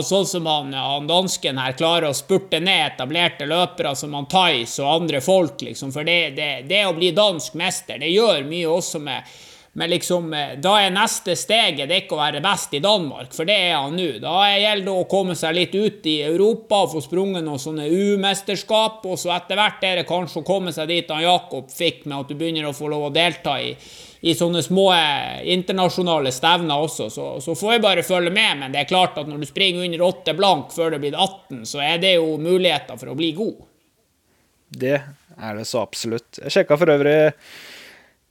sånn 0.08 0.24
som 0.30 0.48
han, 0.48 0.72
han, 0.72 1.10
dansken 1.10 1.60
her 1.60 1.76
klarer 1.76 2.08
å 2.08 2.16
spurte 2.16 2.62
ned 2.64 2.94
etablerte 2.94 3.44
løpere 3.50 3.92
som 3.92 4.16
han 4.16 4.30
Thais 4.32 4.78
og 4.80 4.94
andre 4.94 5.20
folk, 5.20 5.60
liksom. 5.60 5.92
For 5.92 6.08
det, 6.08 6.18
det, 6.40 6.50
det 6.70 6.86
å 6.88 6.96
bli 6.96 7.12
dansk 7.12 7.60
mester, 7.60 8.00
det 8.00 8.08
gjør 8.14 8.40
mye 8.48 8.72
også 8.72 9.04
med 9.04 9.36
men 9.72 9.90
liksom, 9.90 10.34
eh, 10.34 10.56
da 10.58 10.72
er 10.82 10.90
neste 10.90 11.36
steget 11.38 11.86
det 11.86 11.94
er 11.94 12.02
ikke 12.02 12.16
å 12.16 12.24
være 12.24 12.42
best 12.42 12.72
i 12.74 12.80
Danmark, 12.82 13.30
for 13.36 13.46
det 13.46 13.54
er 13.68 13.76
han 13.76 13.94
nå. 13.94 14.08
Da 14.22 14.48
gjelder 14.50 14.88
det 14.88 14.94
å 14.98 15.06
komme 15.10 15.36
seg 15.38 15.54
litt 15.54 15.76
ut 15.76 16.08
i 16.10 16.16
Europa 16.26 16.82
og 16.82 16.96
få 16.96 17.02
sprunget 17.04 17.46
noen 17.46 17.62
sånne 17.62 17.86
U-mesterskap, 17.86 19.06
og 19.06 19.20
så 19.20 19.30
etter 19.36 19.60
hvert 19.60 19.86
er 19.86 20.00
det 20.00 20.08
kanskje 20.08 20.42
å 20.42 20.48
komme 20.48 20.74
seg 20.74 20.90
dit 20.90 21.14
han 21.14 21.22
Jakob 21.22 21.70
fikk, 21.70 22.02
med 22.10 22.18
at 22.18 22.32
du 22.32 22.34
begynner 22.34 22.66
å 22.66 22.74
få 22.74 22.90
lov 22.90 23.06
å 23.06 23.14
delta 23.14 23.60
i, 23.62 23.70
i 24.26 24.34
sånne 24.34 24.64
små 24.66 24.90
eh, 24.96 25.46
internasjonale 25.54 26.34
stevner 26.34 26.90
også. 26.90 27.06
Så, 27.14 27.30
så 27.46 27.54
får 27.54 27.76
jeg 27.76 27.86
bare 27.86 28.06
følge 28.06 28.34
med, 28.34 28.64
men 28.64 28.74
det 28.74 28.82
er 28.82 28.90
klart 28.90 29.22
at 29.22 29.30
når 29.30 29.44
du 29.44 29.52
springer 29.52 29.86
under 29.86 30.06
åtte 30.10 30.34
blank 30.34 30.74
før 30.74 30.96
det 30.96 31.04
blir 31.06 31.14
18, 31.14 31.62
så 31.70 31.86
er 31.86 32.02
det 32.02 32.16
jo 32.18 32.34
muligheter 32.42 32.98
for 32.98 33.14
å 33.14 33.18
bli 33.22 33.30
god. 33.38 33.62
Det 34.70 34.98
er 34.98 35.54
det 35.56 35.70
så 35.70 35.84
absolutt. 35.86 36.42
Jeg 36.42 36.58
sjekka 36.58 36.78
for 36.78 36.90
øvrig 36.90 37.20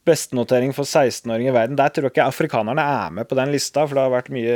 bestenotering 0.07 0.71
for 0.73 0.87
16-åring 0.87 1.49
i 1.49 1.53
verden. 1.53 1.77
Der 1.79 1.91
tror 1.93 2.07
jeg 2.07 2.13
ikke 2.13 2.27
afrikanerne 2.31 2.81
er 2.81 3.13
med 3.13 3.27
på 3.29 3.37
den 3.37 3.51
lista, 3.53 3.83
for 3.85 3.97
det 3.97 4.05
har 4.05 4.13
vært 4.13 4.31
mye 4.33 4.55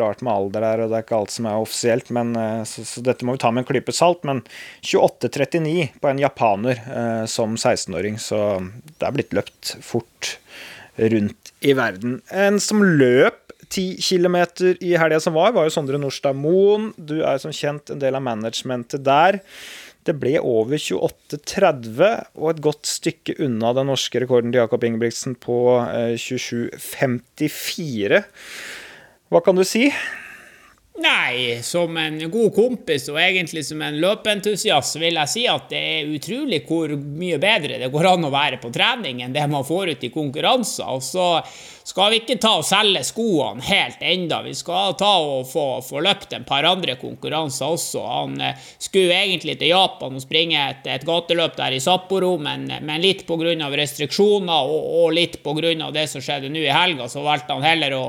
rart 0.00 0.22
med 0.24 0.32
alder 0.32 0.66
der, 0.66 0.84
og 0.84 0.92
det 0.92 0.98
er 0.98 1.06
ikke 1.06 1.18
alt 1.18 1.34
som 1.34 1.48
er 1.50 1.64
offisielt. 1.64 2.12
Men, 2.14 2.34
eh, 2.40 2.62
så, 2.68 2.86
så 2.86 3.04
dette 3.04 3.26
må 3.26 3.36
vi 3.36 3.42
ta 3.42 3.52
med 3.52 3.64
en 3.64 3.70
klype 3.70 3.94
salt. 3.96 4.24
Men 4.28 4.44
28,39 4.86 5.98
på 6.02 6.12
en 6.12 6.22
japaner 6.22 6.82
eh, 6.84 7.24
som 7.30 7.58
16-åring, 7.58 8.20
så 8.22 8.42
det 8.96 9.08
er 9.08 9.18
blitt 9.18 9.36
løpt 9.36 9.76
fort 9.84 10.36
rundt 10.96 11.52
i 11.66 11.74
verden. 11.76 12.20
En 12.32 12.60
som 12.62 12.80
løp 12.84 13.42
10 13.68 13.98
km 13.98 14.36
i 14.80 14.94
helga 14.96 15.18
som 15.20 15.34
var, 15.34 15.52
var 15.56 15.66
jo 15.66 15.74
Sondre 15.74 15.98
Norstad 16.00 16.38
Moen. 16.38 16.92
Du 16.96 17.18
er 17.26 17.40
som 17.42 17.54
kjent 17.54 17.90
en 17.90 18.00
del 18.02 18.16
av 18.16 18.24
managementet 18.24 19.02
der. 19.06 19.40
Det 20.06 20.14
ble 20.22 20.36
over 20.38 20.78
28,30 20.78 21.98
og 22.38 22.52
et 22.52 22.60
godt 22.62 22.86
stykke 22.86 23.34
unna 23.42 23.72
den 23.74 23.88
norske 23.90 24.20
rekorden 24.22 24.52
til 24.54 24.62
Jakob 24.62 24.86
Ingebrigtsen 24.86 25.34
på 25.42 25.82
27,54. 26.14 28.14
Eh, 28.14 28.22
Hva 29.32 29.40
kan 29.42 29.58
du 29.58 29.64
si? 29.66 29.88
Nei, 30.98 31.58
som 31.62 31.96
en 32.00 32.16
god 32.30 32.54
kompis 32.56 33.10
og 33.12 33.18
egentlig 33.20 33.66
som 33.68 33.82
en 33.84 33.98
løpeentusiast 34.00 34.96
vil 34.96 35.18
jeg 35.18 35.28
si 35.28 35.42
at 35.52 35.66
det 35.68 35.80
er 35.80 36.12
utrolig 36.16 36.62
hvor 36.64 36.94
mye 36.96 37.36
bedre 37.40 37.76
det 37.82 37.90
går 37.92 38.08
an 38.14 38.24
å 38.24 38.30
være 38.32 38.56
på 38.62 38.70
trening 38.72 39.20
enn 39.20 39.34
det 39.34 39.44
man 39.52 39.66
får 39.66 39.92
ut 39.92 40.06
i 40.08 40.10
konkurranser. 40.14 40.88
Og 40.88 41.04
så 41.04 41.26
skal 41.86 42.14
vi 42.14 42.22
ikke 42.22 42.38
ta 42.40 42.54
og 42.62 42.64
selge 42.64 43.02
skoene 43.10 43.66
helt 43.68 44.00
enda. 44.00 44.40
Vi 44.46 44.54
skal 44.56 44.96
ta 44.96 45.10
og 45.20 45.44
få, 45.50 45.66
få 45.84 46.00
løpt 46.06 46.32
en 46.32 46.48
par 46.48 46.64
andre 46.64 46.96
konkurranser 47.02 47.76
også. 47.76 48.06
Han 48.08 48.40
eh, 48.40 48.56
skulle 48.80 49.20
egentlig 49.20 49.58
til 49.60 49.74
Japan 49.74 50.16
og 50.16 50.24
springe 50.24 50.64
et, 50.72 50.88
et 50.96 51.04
gateløp 51.06 51.60
der 51.60 51.76
i 51.76 51.82
Sapporo, 51.84 52.32
men, 52.40 52.70
men 52.80 53.04
litt 53.04 53.26
pga. 53.28 53.52
restriksjoner 53.76 54.72
og, 54.72 54.90
og 55.04 55.14
litt 55.20 55.42
pga. 55.44 55.92
det 55.92 56.08
som 56.08 56.24
skjedde 56.24 56.48
nå 56.48 56.64
i 56.64 56.72
helga, 56.72 57.12
så 57.12 57.20
valgte 57.20 57.52
han 57.52 57.68
heller 57.68 58.00
å 58.00 58.04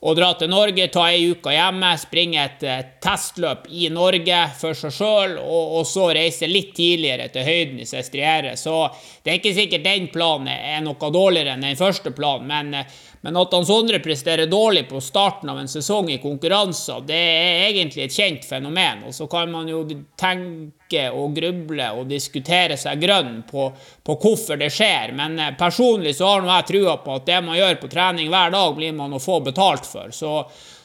å 0.00 0.14
dra 0.14 0.28
til 0.38 0.50
Norge, 0.52 0.86
ta 0.94 1.08
ei 1.10 1.24
uke 1.32 1.50
hjemme, 1.50 1.90
springe 1.98 2.38
et, 2.44 2.62
et 2.62 2.90
testløp 3.02 3.66
i 3.74 3.88
Norge 3.90 4.44
for 4.58 4.78
seg 4.78 4.94
sjøl, 4.94 5.34
og, 5.42 5.74
og, 5.80 5.84
så 5.88 6.06
reise 6.14 6.46
litt 6.50 6.70
tidligere 6.76 7.26
til 7.34 7.46
høyden 7.48 7.82
i 7.82 7.88
Sestriere. 7.88 8.54
Så 8.60 8.84
det 9.24 9.32
er 9.32 9.40
ikke 9.40 9.56
sikkert 9.56 9.86
den 9.88 10.06
planen 10.14 10.52
er 10.54 10.84
noe 10.86 11.10
dårligere 11.14 11.56
enn 11.56 11.66
den 11.66 11.80
første 11.80 12.14
planen, 12.14 12.46
men, 12.46 12.84
men 13.20 13.36
at 13.36 13.52
han 13.52 13.66
Sondre 13.66 13.98
presterer 13.98 14.46
dårlig 14.46 14.84
på 14.88 15.00
starten 15.00 15.50
av 15.50 15.58
en 15.58 15.68
sesong 15.68 16.10
i 16.10 16.20
konkurranser, 16.22 17.02
det 17.06 17.18
er 17.18 17.64
egentlig 17.66 18.04
et 18.04 18.14
kjent 18.14 18.46
fenomen. 18.46 19.02
Og 19.08 19.14
så 19.14 19.26
kan 19.30 19.50
man 19.50 19.68
jo 19.70 19.82
tenke 20.18 21.08
og 21.10 21.34
gruble 21.36 21.90
og 21.98 22.06
diskutere 22.10 22.78
seg 22.78 23.02
grønn 23.02 23.42
på, 23.50 23.68
på 24.06 24.18
hvorfor 24.22 24.60
det 24.60 24.70
skjer, 24.74 25.12
men 25.18 25.38
eh, 25.42 25.54
personlig 25.58 26.14
så 26.16 26.30
har 26.36 26.46
jeg 26.46 26.70
trua 26.72 26.98
på 27.02 27.18
at 27.18 27.26
det 27.26 27.42
man 27.44 27.58
gjør 27.58 27.78
på 27.82 27.92
trening 27.92 28.30
hver 28.30 28.54
dag, 28.54 28.74
blir 28.78 28.94
man 28.96 29.14
å 29.14 29.22
få 29.22 29.40
betalt 29.44 29.86
for. 29.88 30.14
Så, 30.14 30.38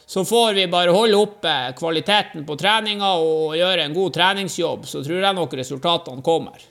så 0.06 0.26
får 0.26 0.58
vi 0.58 0.68
bare 0.72 0.94
holde 0.94 1.20
oppe 1.22 1.56
kvaliteten 1.78 2.42
på 2.48 2.58
treninga 2.58 3.14
og 3.22 3.54
gjøre 3.58 3.86
en 3.86 3.96
god 3.96 4.18
treningsjobb, 4.18 4.88
så 4.90 5.06
tror 5.06 5.22
jeg 5.22 5.38
nok 5.38 5.60
resultatene 5.62 6.26
kommer. 6.26 6.70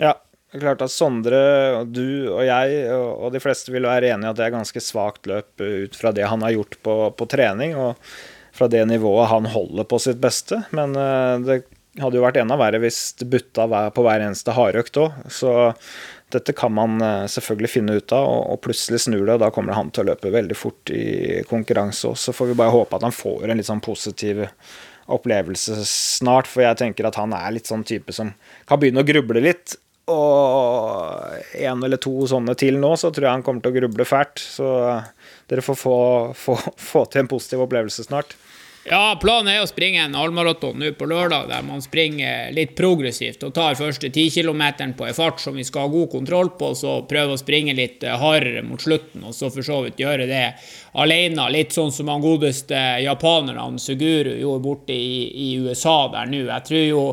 Ja, 0.00 0.14
det 0.50 0.58
er 0.58 0.64
klart 0.64 0.80
at 0.82 0.90
Sondre, 0.90 1.40
du 1.86 2.26
og 2.32 2.42
jeg 2.42 2.86
og 2.90 3.28
de 3.30 3.40
fleste 3.42 3.70
vil 3.70 3.86
være 3.86 4.08
enig 4.10 4.26
i 4.26 4.30
at 4.32 4.38
det 4.38 4.48
er 4.48 4.56
ganske 4.56 4.82
svakt 4.82 5.28
løp 5.30 5.62
ut 5.62 5.94
fra 5.94 6.10
det 6.14 6.26
han 6.26 6.42
har 6.42 6.56
gjort 6.56 6.74
på, 6.82 6.94
på, 7.14 7.26
trening, 7.30 7.76
og 7.78 8.00
fra 8.56 8.66
det 8.66 8.82
nivået 8.90 9.30
han 9.30 9.46
holder 9.46 9.86
på 9.86 10.00
sitt 10.02 10.18
beste. 10.22 10.64
Men 10.74 10.96
eh, 10.98 11.36
det 11.46 11.60
hadde 12.02 12.18
jo 12.18 12.24
vært 12.24 12.40
enda 12.42 12.56
verre 12.58 12.80
hvis 12.82 12.98
det 13.20 13.28
butta 13.30 13.68
på 13.94 14.02
hver 14.02 14.24
eneste 14.24 14.56
hardøkt 14.56 14.98
òg. 14.98 15.20
Så 15.30 15.52
dette 16.34 16.54
kan 16.58 16.74
man 16.74 16.98
eh, 16.98 17.28
selvfølgelig 17.30 17.70
finne 17.70 18.00
ut 18.00 18.14
av, 18.16 18.26
og 18.50 18.58
plutselig 18.66 19.04
snur 19.04 19.22
det, 19.22 19.36
og 19.36 19.44
da 19.44 19.52
kommer 19.54 19.78
han 19.78 19.92
til 19.94 20.02
å 20.02 20.10
løpe 20.10 20.32
veldig 20.34 20.56
fort 20.58 20.90
i 20.90 21.44
konkurranse 21.50 22.10
òg. 22.10 22.18
Så 22.18 22.34
får 22.34 22.50
vi 22.50 22.56
bare 22.58 22.74
håpe 22.74 22.98
at 22.98 23.06
han 23.06 23.14
får 23.14 23.46
en 23.46 23.62
litt 23.62 23.70
sånn 23.70 23.84
positiv 23.86 24.42
opplevelse 25.10 25.78
snart, 25.86 26.50
for 26.50 26.66
jeg 26.66 26.78
tenker 26.82 27.06
at 27.06 27.18
han 27.22 27.30
er 27.38 27.54
litt 27.54 27.70
sånn 27.70 27.86
type 27.86 28.10
som 28.14 28.34
kan 28.66 28.82
begynne 28.82 29.06
å 29.06 29.06
gruble 29.06 29.42
litt 29.46 29.76
og 30.10 31.56
en 31.60 31.84
eller 31.86 32.00
to 32.02 32.12
sånne 32.30 32.56
til 32.58 32.78
nå, 32.82 32.92
så 32.98 33.12
tror 33.14 33.28
jeg 33.28 33.38
han 33.38 33.46
kommer 33.46 33.64
til 33.64 33.72
å 33.72 33.78
gruble 33.80 34.06
fælt. 34.08 34.42
Så 34.42 34.68
dere 35.50 35.64
får 35.64 35.78
få, 35.78 35.98
få, 36.36 36.56
få 36.90 37.04
til 37.10 37.24
en 37.24 37.30
positiv 37.30 37.66
opplevelse 37.66 38.06
snart. 38.08 38.36
Ja, 38.88 39.12
planen 39.20 39.50
er 39.52 39.60
å 39.60 39.68
springe 39.68 40.00
en 40.00 40.14
halvmaraton 40.16 40.78
nå 40.80 40.94
på 40.96 41.04
lørdag, 41.10 41.50
der 41.50 41.64
man 41.66 41.82
springer 41.84 42.48
litt 42.56 42.72
progressivt 42.78 43.42
og 43.44 43.52
tar 43.54 43.76
første 43.76 44.08
10 44.08 44.32
km 44.32 44.62
på 44.96 45.04
en 45.04 45.16
fart 45.16 45.42
som 45.42 45.58
vi 45.58 45.66
skal 45.68 45.84
ha 45.84 45.92
god 45.92 46.08
kontroll 46.14 46.48
på, 46.56 46.70
så 46.74 46.94
prøve 47.08 47.36
å 47.36 47.40
springe 47.40 47.76
litt 47.76 48.00
hardere 48.08 48.64
mot 48.64 48.80
slutten, 48.80 49.26
og 49.28 49.36
så 49.36 49.52
for 49.52 49.66
så 49.66 49.82
vidt 49.84 50.00
gjøre 50.00 50.24
det 50.30 50.46
alene. 50.96 51.50
Litt 51.52 51.76
sånn 51.76 51.92
som 51.92 52.08
han 52.08 52.24
godeste 52.24 52.80
japaneren 53.04 53.76
Suguru 53.78 54.32
gjorde 54.32 54.64
borte 54.64 54.96
i, 54.96 55.28
i 55.28 55.52
USA 55.60 55.98
der 56.16 56.32
nå. 56.32 56.46
Jeg 56.48 56.68
tror 56.70 56.84
jo 56.86 57.04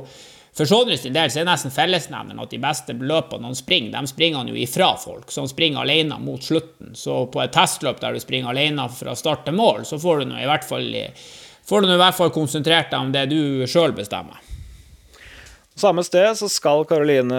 for 0.58 0.66
Sondre 0.66 0.98
sin 0.98 1.14
del 1.14 1.30
så 1.30 1.44
er 1.44 1.46
nesten 1.46 1.74
fellesnevneren 1.74 2.42
at 2.42 2.54
de 2.54 2.58
beste 2.62 2.96
løpene 2.98 3.46
han 3.46 3.58
springer, 3.58 3.94
de 3.94 4.10
springer 4.10 4.42
han 4.42 4.50
jo 4.50 4.58
ifra 4.58 4.90
folk. 4.98 5.30
Så 5.30 5.44
han 5.44 5.52
springer 5.52 5.84
alene 5.84 6.18
mot 6.18 6.44
slutten. 6.44 6.96
Så 6.98 7.20
på 7.30 7.44
et 7.44 7.54
testløp 7.54 8.02
der 8.02 8.18
du 8.18 8.24
springer 8.24 8.50
alene 8.50 8.88
fra 8.90 9.14
start 9.18 9.46
til 9.46 9.58
mål, 9.60 9.86
så 9.86 10.02
får 10.02 10.24
du 10.24 10.32
nå 10.32 10.42
i 10.42 10.50
hvert 10.50 10.66
fall, 10.66 10.90
får 11.70 11.86
du 11.86 11.94
i 11.94 12.02
hvert 12.02 12.18
fall 12.18 12.34
konsentrert 12.34 12.90
deg 12.90 13.06
om 13.06 13.14
det 13.14 13.28
du 13.30 13.42
sjøl 13.70 13.94
bestemmer. 13.98 14.42
Samme 15.78 16.02
sted 16.02 16.32
så 16.40 16.48
skal 16.50 16.88
Karoline 16.90 17.38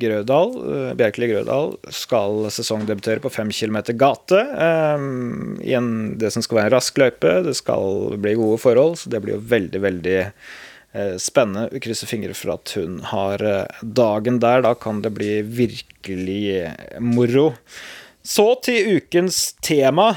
Grødal, 0.00 0.54
eh, 0.64 0.92
Bjerkeli 0.96 1.26
Grødal 1.28 1.74
skal 1.92 2.46
sesongdebutere 2.48 3.20
på 3.20 3.28
fem 3.28 3.50
km 3.52 3.82
gate. 4.00 4.40
Um, 4.96 5.58
I 5.60 5.76
en, 5.76 5.90
det 6.16 6.32
som 6.32 6.40
skal 6.40 6.62
være 6.62 6.70
en 6.70 6.76
rask 6.78 6.96
løype. 6.96 7.34
Det 7.44 7.52
skal 7.58 8.16
bli 8.16 8.32
gode 8.38 8.56
forhold, 8.64 8.96
så 8.96 9.12
det 9.12 9.20
blir 9.20 9.36
jo 9.36 9.44
veldig, 9.44 9.82
veldig 9.84 10.16
spennende. 11.20 11.68
Vi 11.72 11.82
krysser 11.84 12.10
fingre 12.10 12.34
for 12.36 12.54
at 12.56 12.74
hun 12.78 12.98
har 13.10 13.42
eh, 13.44 13.82
dagen 13.82 14.40
der. 14.42 14.62
Da 14.66 14.74
kan 14.78 15.02
det 15.04 15.14
bli 15.16 15.40
virkelig 15.42 16.42
eh, 16.58 16.98
moro. 17.00 17.52
Så 18.28 18.44
til 18.60 18.98
ukens 18.98 19.54
tema, 19.64 20.10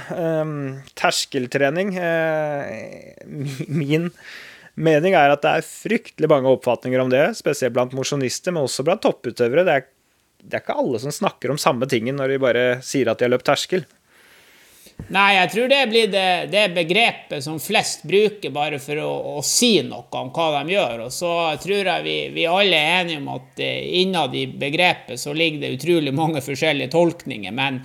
terskeltrening. 0.99 1.93
min 3.81 4.09
mening 4.75 5.15
er 5.15 5.31
at 5.31 5.45
det 5.45 5.53
er 5.53 5.67
fryktelig 5.69 6.27
mange 6.27 6.51
oppfatninger 6.51 6.99
om 6.99 7.13
det, 7.13 7.23
spesielt 7.39 7.75
blant 7.77 7.95
mosjonister, 7.95 8.51
men 8.51 8.65
også 8.65 8.83
blant 8.83 9.05
topputøvere. 9.05 9.63
Det 9.63 9.77
er, 9.77 9.87
det 10.43 10.57
er 10.57 10.65
ikke 10.65 10.79
alle 10.83 10.99
som 11.05 11.15
snakker 11.15 11.53
om 11.53 11.61
samme 11.61 11.87
tingen 11.87 12.19
når 12.19 12.33
de 12.33 12.41
bare 12.43 12.65
sier 12.83 13.07
at 13.13 13.21
de 13.21 13.29
har 13.29 13.31
løpt 13.31 13.47
terskel. 13.47 13.87
Nei, 15.09 15.33
jeg 15.35 15.49
tror 15.51 15.67
det 15.71 15.81
blir 15.89 16.07
det, 16.11 16.27
det 16.51 16.67
begrepet 16.75 17.43
som 17.43 17.59
flest 17.59 18.05
bruker 18.07 18.53
bare 18.53 18.79
for 18.79 19.01
å, 19.01 19.09
å, 19.37 19.41
si 19.43 19.73
noe 19.83 20.07
om 20.21 20.31
hva 20.35 20.61
de 20.61 20.75
gjør. 20.75 21.05
Og 21.07 21.11
så 21.15 21.33
tror 21.63 21.89
jeg 21.93 22.05
vi, 22.05 22.15
vi 22.35 22.47
alle 22.47 22.77
er 22.79 23.01
enige 23.01 23.21
om 23.23 23.29
at 23.33 23.61
eh, 23.63 23.81
innad 24.01 24.35
i 24.37 24.45
begrepet 24.47 25.19
så 25.19 25.35
ligger 25.35 25.65
det 25.65 25.75
utrolig 25.79 26.15
mange 26.15 26.43
forskjellige 26.45 26.93
tolkninger. 26.93 27.51
Men, 27.55 27.81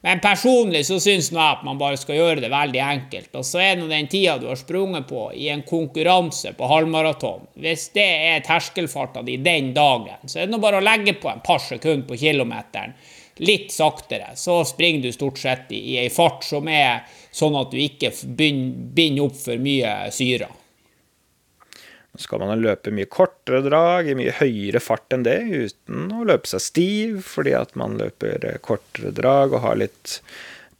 men 0.00 0.24
personlig 0.24 0.86
så 0.88 0.96
syns 1.02 1.28
jeg 1.34 1.42
at 1.42 1.66
man 1.66 1.80
bare 1.80 2.00
skal 2.00 2.16
gjøre 2.16 2.46
det 2.46 2.52
veldig 2.54 2.82
enkelt. 2.86 3.30
Og 3.36 3.44
så 3.44 3.60
er 3.66 3.76
det 3.76 3.90
den 3.92 4.08
tida 4.12 4.38
du 4.40 4.48
har 4.48 4.60
sprunget 4.60 5.08
på 5.10 5.28
i 5.36 5.50
en 5.52 5.66
konkurranse 5.68 6.54
på 6.56 6.70
halvmaraton. 6.70 7.50
Hvis 7.60 7.90
det 7.96 8.10
er 8.32 8.44
terskelfarta 8.46 9.26
di 9.26 9.36
den 9.42 9.74
dagen, 9.76 10.22
så 10.24 10.40
er 10.40 10.48
det 10.48 10.54
nå 10.56 10.62
bare 10.62 10.80
å 10.80 10.86
legge 10.86 11.18
på 11.20 11.32
en 11.32 11.44
par 11.44 11.60
sekunder 11.66 12.08
på 12.08 12.20
kilometeren 12.24 12.96
litt 13.40 13.72
saktere, 13.72 14.34
så 14.36 14.60
springer 14.68 15.08
du 15.08 15.12
stort 15.16 15.40
sett 15.40 15.72
i, 15.72 15.80
i 15.94 15.98
ei 16.02 16.10
fart 16.12 16.44
som 16.44 16.68
er 16.68 17.06
sånn 17.32 17.56
at 17.56 17.72
du 17.72 17.78
ikke 17.80 18.12
binder 18.36 19.24
opp 19.24 19.38
for 19.40 19.60
mye 19.62 19.94
syre. 20.14 20.50
Så 22.10 22.26
skal 22.26 22.42
man 22.42 22.60
løpe 22.60 22.92
mye 22.92 23.08
kortere 23.08 23.62
drag, 23.62 24.08
i 24.10 24.16
mye 24.18 24.34
høyere 24.40 24.82
fart 24.82 25.14
enn 25.14 25.24
det, 25.24 25.38
uten 25.46 26.10
å 26.12 26.24
løpe 26.26 26.50
seg 26.50 26.64
stiv, 26.64 27.20
fordi 27.24 27.54
at 27.56 27.76
man 27.78 27.96
løper 28.00 28.58
kortere 28.66 29.14
drag 29.14 29.54
og 29.54 29.62
har 29.64 29.78
litt 29.78 30.18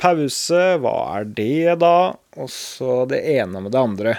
pause. 0.01 0.65
Hva 0.83 0.97
er 1.21 1.31
det, 1.31 1.79
da? 1.81 2.13
Og 2.41 2.51
så 2.51 3.05
det 3.11 3.23
ene 3.37 3.63
med 3.63 3.73
det 3.73 3.81
andre. 3.81 4.17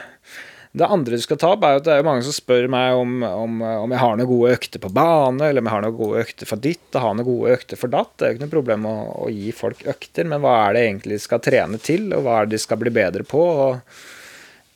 Det 0.72 0.88
andre 0.88 1.18
du 1.20 1.24
skal 1.24 1.36
ta 1.42 1.50
opp, 1.52 1.66
er 1.68 1.82
at 1.82 1.84
det 1.84 1.98
er 1.98 2.06
mange 2.08 2.24
som 2.24 2.32
spør 2.32 2.70
meg 2.72 2.96
om, 2.96 3.18
om, 3.28 3.58
om, 3.60 3.92
jeg 3.92 4.00
har 4.00 4.16
noen 4.16 4.30
gode 4.30 4.54
økter 4.56 4.80
på 4.80 4.92
bane, 4.96 5.44
eller 5.50 5.60
om 5.60 5.68
jeg 5.68 5.76
har 5.76 5.84
noen 5.84 5.98
gode 5.98 6.22
økter 6.24 6.48
for 6.48 6.64
ditt 6.64 6.96
og 6.96 7.04
har 7.04 7.18
noen 7.18 7.28
gode 7.28 7.58
økter 7.58 7.82
for 7.82 7.92
datt. 7.92 8.14
Det 8.16 8.24
er 8.24 8.32
jo 8.32 8.38
ikke 8.38 8.46
noe 8.46 8.54
problem 8.56 8.88
å, 8.88 8.96
å, 9.26 9.28
gi 9.36 9.52
folk 9.56 9.84
økter, 9.92 10.30
men 10.32 10.40
hva 10.46 10.56
er 10.62 10.78
det 10.78 10.86
egentlig 10.88 11.20
de 11.20 11.26
skal 11.26 11.44
trene 11.44 11.82
til, 11.84 12.08
og 12.16 12.24
hva 12.24 12.40
er 12.40 12.48
det 12.48 12.56
de 12.56 12.64
skal 12.64 12.80
bli 12.80 12.94
bedre 13.02 13.28
på? 13.28 13.44
og 13.66 14.02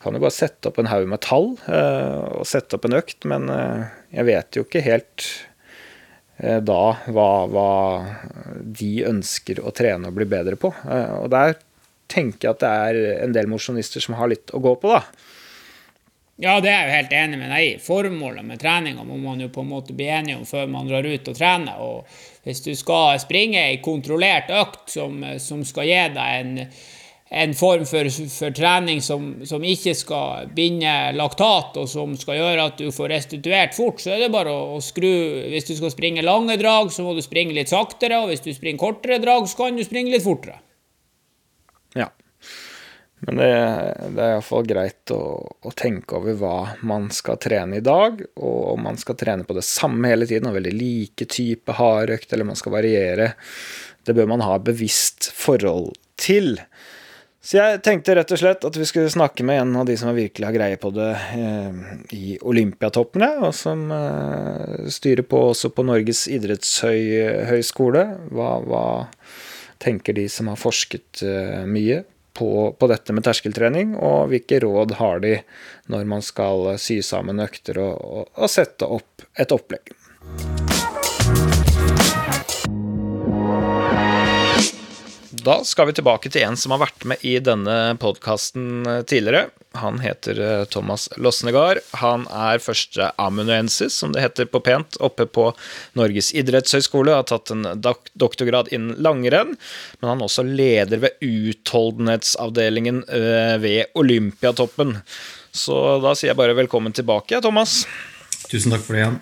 kan 0.05 0.13
jo 0.13 0.21
bare 0.21 0.35
sette 0.35 0.69
opp 0.69 0.77
en 0.77 0.91
haug 0.91 1.07
med 1.09 1.21
tall 1.25 1.47
uh, 1.65 2.37
og 2.37 2.45
sette 2.45 2.77
opp 2.77 2.83
en 2.85 2.99
økt, 2.99 3.25
men 3.25 3.49
uh, 3.49 3.87
jeg 4.13 4.27
vet 4.27 4.59
jo 4.59 4.65
ikke 4.67 4.83
helt 4.85 5.29
uh, 6.43 6.59
da 6.61 6.81
hva, 7.09 7.29
hva, 7.49 7.69
de 8.61 8.91
ønsker 9.09 9.63
å 9.65 9.73
trene 9.73 10.11
og 10.11 10.19
bli 10.19 10.27
bedre 10.29 10.59
på. 10.61 10.69
og 10.69 11.31
der 11.33 11.55
tenker 12.11 12.45
jeg 12.45 12.53
at 12.53 12.61
det 12.61 12.73
er 12.83 13.23
en 13.23 13.33
del 13.33 13.49
mosjonister 13.49 14.03
som 14.03 14.19
har 14.19 14.29
litt 14.29 14.53
å 14.53 14.61
gå 14.61 14.75
på, 14.83 14.93
da. 14.93 15.01
Ja, 16.35 16.57
det 16.59 16.67
er 16.67 16.81
jeg 16.81 16.87
jo 16.89 16.95
helt 16.97 17.13
enig 17.15 17.37
med 17.39 17.51
deg 17.53 17.65
i. 17.65 17.75
Formålet 17.79 18.43
med 18.43 18.59
treninga 18.59 19.05
må 19.07 19.15
man 19.21 19.39
jo 19.39 19.47
på 19.55 19.63
en 19.63 19.71
måte 19.71 19.95
bli 19.95 20.09
enig 20.11 20.35
om 20.35 20.43
før 20.47 20.67
man 20.67 20.89
drar 20.89 21.07
ut 21.07 21.31
og 21.31 21.37
trener. 21.37 21.79
Og 21.79 22.43
hvis 22.43 22.59
du 22.65 22.73
skal 22.75 23.21
springe 23.23 23.61
ei 23.61 23.79
kontrollert 23.83 24.51
økt 24.51 24.91
som, 24.97 25.23
som 25.39 25.63
skal 25.63 25.87
gi 25.87 26.03
deg 26.17 26.41
en 26.41 26.53
en 27.29 27.53
form 27.57 27.85
for, 27.89 28.07
for 28.29 28.53
trening 28.53 29.01
som, 29.01 29.23
som, 29.49 29.63
ikke 29.65 29.95
skal 29.97 30.51
binde 30.55 30.91
laktat, 31.17 31.77
og 31.81 31.89
som 31.89 32.13
skal 32.19 32.37
gjøre 32.37 32.67
at 32.69 32.77
du 32.79 32.91
får 32.93 33.09
restituert 33.11 33.73
fort, 33.75 33.99
så 34.01 34.13
er 34.13 34.25
det 34.25 34.33
bare 34.33 34.53
å, 34.53 34.75
å, 34.77 34.83
skru 34.83 35.09
Hvis 35.49 35.67
du 35.71 35.73
skal 35.79 35.93
springe 35.93 36.25
lange 36.25 36.57
drag, 36.61 36.93
så 36.93 37.03
må 37.03 37.15
du 37.17 37.23
springe 37.25 37.55
litt 37.57 37.73
saktere, 37.73 38.21
og 38.21 38.29
hvis 38.29 38.45
du 38.45 38.53
springer 38.53 38.83
kortere 38.83 39.19
drag, 39.23 39.49
så 39.49 39.63
kan 39.63 39.75
du 39.79 39.83
springe 39.83 40.13
litt 40.13 40.25
fortere. 40.25 40.61
Men 43.23 43.39
det, 43.39 43.51
det 44.15 44.21
er 44.21 44.33
iallfall 44.35 44.65
greit 44.67 45.11
å, 45.15 45.21
å, 45.65 45.71
tenke 45.77 46.17
over 46.19 46.35
hva 46.39 46.55
man 46.85 47.07
skal 47.15 47.39
trene 47.41 47.79
i 47.79 47.85
dag, 47.85 48.19
og 48.35 48.57
om 48.73 48.83
man 48.89 48.99
skal 49.01 49.17
trene 49.19 49.47
på 49.47 49.55
det 49.55 49.63
samme 49.65 50.11
hele 50.11 50.27
tiden, 50.29 50.49
og 50.49 50.57
veldig 50.57 50.75
like 50.75 51.27
type 51.31 51.77
hardøkt, 51.79 52.33
eller 52.33 52.51
man 52.51 52.59
skal 52.59 52.75
variere. 52.75 53.31
Det 54.05 54.13
bør 54.17 54.29
man 54.35 54.43
ha 54.45 54.59
bevisst 54.61 55.31
forhold 55.33 55.95
til. 56.21 56.59
Så 57.45 57.59
jeg 57.59 57.81
tenkte 57.85 58.15
rett 58.17 58.31
og 58.33 58.39
slett 58.41 58.63
at 58.65 58.77
vi 58.77 58.87
skulle 58.89 59.11
snakke 59.13 59.45
med 59.45 59.61
en 59.61 59.75
av 59.77 59.85
de 59.85 59.95
som 60.01 60.15
virkelig 60.17 60.47
har 60.47 60.55
greie 60.55 60.77
på 60.81 60.89
det 60.93 61.11
eh, 61.13 61.81
i 62.17 62.37
Olympiatoppene, 62.41 63.29
og 63.45 63.53
som 63.53 63.85
eh, 63.93 64.87
styrer 64.91 65.25
på 65.29 65.43
også 65.51 65.69
på 65.73 65.85
Norges 65.85 66.25
idrettshøyskole. 66.33 68.05
Hva, 68.33 68.49
hva, 68.65 68.83
tenker 69.81 70.15
de 70.17 70.23
som 70.31 70.49
har 70.49 70.57
forsket 70.57 71.21
eh, 71.21 71.63
mye 71.69 72.01
på, 72.35 72.75
på, 72.79 72.89
dette 72.91 73.15
med 73.15 73.25
terskeltrening, 73.27 73.95
og 73.95 74.31
hvilke 74.33 74.59
råd 74.63 74.97
har 74.99 75.23
de 75.23 75.37
når 75.91 76.07
man 76.09 76.25
skal 76.25 76.75
sy 76.81 76.99
sammen 77.05 77.39
økter 77.43 77.79
og, 77.83 77.95
og, 78.03 78.31
og 78.35 78.51
sette 78.51 78.89
opp 78.99 79.27
et 79.39 79.55
opplegg? 79.55 79.95
Da 85.45 85.59
skal 85.63 85.91
vi 85.91 85.93
tilbake 85.93 86.29
til 86.33 86.41
en 86.41 86.55
som 86.57 86.73
har 86.73 86.81
vært 86.87 87.03
med 87.05 87.21
i 87.21 87.35
denne 87.43 87.93
podkasten 88.01 88.85
eh, 88.89 89.01
tidligere. 89.05 89.51
Han 89.77 89.99
heter 90.01 90.39
eh, 90.41 90.63
Thomas 90.73 91.05
Losnegard. 91.21 91.83
Han 92.01 92.23
er 92.33 92.63
første 92.63 93.11
amunuensis, 93.21 93.93
som 93.93 94.15
det 94.15 94.23
heter 94.23 94.49
på 94.49 94.63
pent, 94.65 94.97
oppe 95.05 95.27
på 95.29 95.51
Norges 95.99 96.31
idrettshøgskole. 96.33 97.13
Har 97.13 97.27
tatt 97.29 97.53
en 97.53 97.67
doktorgrad 97.77 98.71
innen 98.73 98.97
langrenn. 99.05 99.53
Men 99.99 100.13
han 100.13 100.23
er 100.23 100.29
også 100.31 100.47
leder 100.47 101.03
ved 101.03 101.21
utholdenhetsavdelingen 101.21 103.03
eh, 103.05 103.53
ved 103.61 103.93
Olympiatoppen. 104.01 104.97
Så 105.53 105.77
da 106.01 106.15
sier 106.17 106.31
jeg 106.31 106.39
bare 106.41 106.57
velkommen 106.57 106.95
tilbake, 106.95 107.43
Thomas. 107.45 107.83
Tusen 108.49 108.73
takk 108.73 108.87
for 108.87 108.97
det, 108.97 109.05
Jan. 109.05 109.21